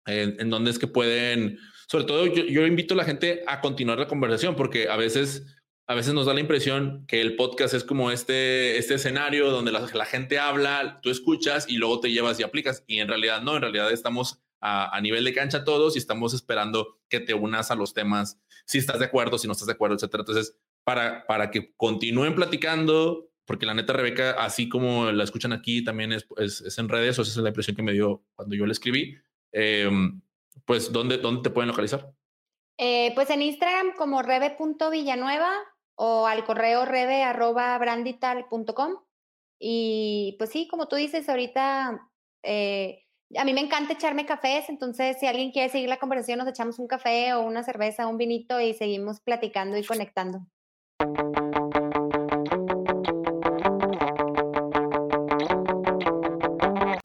en, 0.06 0.40
en 0.40 0.50
dónde 0.50 0.72
es 0.72 0.80
que 0.80 0.88
pueden 0.88 1.60
sobre 1.90 2.06
todo 2.06 2.28
yo, 2.28 2.68
invito 2.68 2.94
a 2.94 2.98
la 2.98 3.04
gente 3.04 3.44
a 3.48 3.62
continuar 3.62 3.98
la 3.98 4.08
conversación 4.08 4.56
porque 4.56 4.90
a 4.90 4.96
veces, 4.96 5.48
a 5.88 5.96
veces 5.96 6.14
nos 6.14 6.28
da 6.28 6.36
la 6.36 6.40
impresión 6.40 7.04
que 7.08 7.20
el 7.20 7.36
podcast 7.36 7.74
es 7.74 7.84
como 7.84 8.12
este, 8.12 8.78
este 8.78 8.94
escenario 8.94 9.50
donde 9.50 9.72
la, 9.72 10.06
gente 10.06 10.38
habla, 10.38 11.00
tú 11.02 11.10
escuchas 11.10 11.68
y 11.68 11.78
luego 11.78 12.00
te 12.00 12.12
llevas 12.12 12.40
y 12.40 12.44
aplicas. 12.44 12.84
Y 12.86 13.00
en 13.00 13.08
realidad 13.08 13.42
no, 13.42 13.56
en 13.56 13.64
realidad 13.64 13.92
estamos 13.92 14.40
a, 14.62 15.00
nivel 15.02 15.24
de 15.24 15.34
cancha 15.34 15.64
todos 15.64 15.96
y 15.96 16.00
estamos 16.00 16.36
esperando 16.36 17.00
que 17.10 17.20
te 17.20 17.34
unas 17.34 17.72
a 17.72 17.76
los 17.76 17.96
temas, 17.96 18.40
si 18.66 18.78
estás 18.78 19.00
de 19.00 19.06
acuerdo, 19.06 19.40
si 19.40 19.48
no 19.48 19.54
estás 19.54 19.66
de 19.66 19.74
acuerdo, 19.74 19.96
etcétera. 19.96 20.22
Entonces, 20.22 20.60
para, 20.84 21.26
para 21.26 21.50
que 21.50 21.74
continúen 21.76 22.36
platicando, 22.36 23.32
porque 23.46 23.66
la 23.66 23.74
neta 23.74 23.94
Rebeca, 23.94 24.34
así 24.34 24.70
como 24.70 25.12
la 25.12 25.24
escuchan 25.24 25.54
aquí, 25.54 25.84
también 25.84 26.14
es, 26.14 26.28
es, 26.38 26.78
en 26.78 26.88
redes, 26.88 27.18
o 27.18 27.24
esa 27.24 27.32
es 27.32 27.38
la 27.38 27.50
impresión 27.50 27.76
que 27.76 27.82
me 27.82 27.94
dio 27.94 28.24
cuando 28.36 28.56
yo 28.56 28.68
le 28.68 28.74
escribí. 28.74 29.18
Eh, 29.54 29.90
pues, 30.66 30.92
¿dónde, 30.92 31.18
dónde 31.18 31.44
te 31.44 31.50
pueden 31.50 31.70
localizar? 31.70 32.12
Eh, 32.78 33.14
pues 33.16 33.30
en 33.30 33.42
Instagram 33.42 33.94
como 33.98 34.22
rebe.villanueva 34.22 35.52
o 35.96 36.28
al 36.28 36.46
correo 36.46 36.86
rebe.brandital.com. 36.86 38.96
Y 39.60 40.36
pues 40.38 40.52
sí, 40.52 40.68
como 40.70 40.88
tú 40.88 40.96
dices, 40.96 41.28
ahorita 41.28 42.10
eh, 42.44 43.04
a 43.38 43.44
mí 43.44 43.54
me 43.54 43.62
encanta 43.62 43.94
echarme 43.94 44.26
cafés, 44.26 44.70
entonces 44.70 45.18
si 45.20 45.28
alguien 45.28 45.52
quiere 45.52 45.70
seguir 45.70 45.90
la 45.90 46.00
conversación, 46.00 46.40
nos 46.40 46.48
echamos 46.48 46.80
un 46.80 46.88
café 46.88 47.34
o 47.34 47.42
una 47.42 47.64
cerveza, 47.64 48.08
un 48.08 48.18
vinito 48.18 48.60
y 48.60 48.74
seguimos 48.74 49.20
platicando 49.20 49.78
y 49.78 49.84
conectando. 49.84 50.40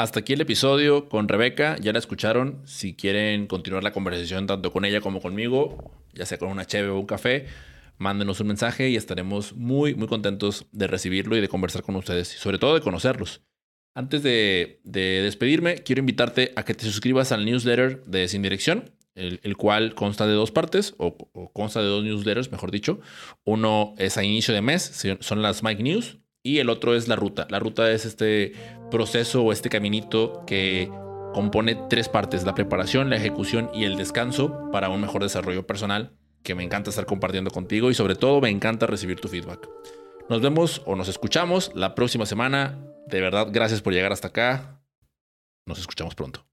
Hasta 0.04 0.20
aquí 0.20 0.34
el 0.34 0.42
episodio 0.42 1.08
con 1.08 1.28
Rebeca. 1.28 1.78
Ya 1.80 1.90
la 1.94 1.98
escucharon. 1.98 2.60
Si 2.66 2.94
quieren 2.94 3.46
continuar 3.46 3.82
la 3.82 3.94
conversación 3.94 4.46
tanto 4.46 4.70
con 4.70 4.84
ella 4.84 5.00
como 5.00 5.22
conmigo, 5.22 5.94
ya 6.12 6.26
sea 6.26 6.36
con 6.36 6.50
una 6.50 6.66
cheve 6.66 6.90
o 6.90 6.98
un 6.98 7.06
café, 7.06 7.46
mándenos 7.96 8.38
un 8.38 8.48
mensaje 8.48 8.90
y 8.90 8.96
estaremos 8.96 9.54
muy, 9.54 9.94
muy 9.94 10.06
contentos 10.06 10.66
de 10.72 10.88
recibirlo 10.88 11.38
y 11.38 11.40
de 11.40 11.48
conversar 11.48 11.82
con 11.84 11.96
ustedes 11.96 12.34
y 12.34 12.38
sobre 12.38 12.58
todo 12.58 12.74
de 12.74 12.82
conocerlos. 12.82 13.40
Antes 13.94 14.22
de, 14.22 14.78
despedirme, 14.84 15.76
quiero 15.76 16.00
invitarte 16.00 16.52
a 16.54 16.66
que 16.66 16.74
te 16.74 16.84
suscribas 16.84 17.32
al 17.32 17.46
newsletter 17.46 18.04
de 18.04 18.28
Sin 18.28 18.42
Dirección, 18.42 18.90
el, 19.14 19.56
cual 19.56 19.94
consta 19.94 20.26
de 20.26 20.34
dos 20.34 20.50
partes, 20.50 20.94
o, 20.98 21.16
o, 21.32 21.50
consta 21.54 21.80
de 21.80 21.86
dos 21.86 22.04
newsletters, 22.04 22.52
mejor 22.52 22.70
dicho. 22.70 23.00
Uno 23.44 23.94
es 23.96 24.18
a 24.18 24.22
inicio 24.22 24.52
de 24.52 24.60
mes, 24.60 25.02
son 25.20 25.40
las 25.40 25.62
Mike 25.62 25.82
News, 25.82 26.18
y 26.44 26.58
el 26.58 26.68
otro 26.68 26.94
es 26.94 27.08
la 27.08 27.16
ruta. 27.16 27.48
La 27.50 27.58
ruta 27.58 27.90
es 27.90 28.04
este 28.04 28.52
proceso 28.90 29.42
o 29.42 29.50
este 29.50 29.70
caminito 29.70 30.44
que 30.46 30.88
compone 31.32 31.74
tres 31.90 32.08
partes, 32.08 32.44
la 32.44 32.54
preparación, 32.54 33.10
la 33.10 33.16
ejecución 33.16 33.70
y 33.74 33.84
el 33.84 33.96
descanso 33.96 34.70
para 34.70 34.90
un 34.90 35.00
mejor 35.00 35.22
desarrollo 35.22 35.66
personal 35.66 36.12
que 36.44 36.54
me 36.54 36.62
encanta 36.62 36.90
estar 36.90 37.06
compartiendo 37.06 37.50
contigo 37.50 37.90
y 37.90 37.94
sobre 37.94 38.14
todo 38.14 38.40
me 38.40 38.50
encanta 38.50 38.86
recibir 38.86 39.18
tu 39.18 39.28
feedback. 39.28 39.68
Nos 40.28 40.42
vemos 40.42 40.82
o 40.84 40.94
nos 40.94 41.08
escuchamos 41.08 41.72
la 41.74 41.94
próxima 41.94 42.26
semana. 42.26 42.78
De 43.08 43.20
verdad, 43.20 43.48
gracias 43.50 43.80
por 43.80 43.94
llegar 43.94 44.12
hasta 44.12 44.28
acá. 44.28 44.82
Nos 45.66 45.78
escuchamos 45.78 46.14
pronto. 46.14 46.46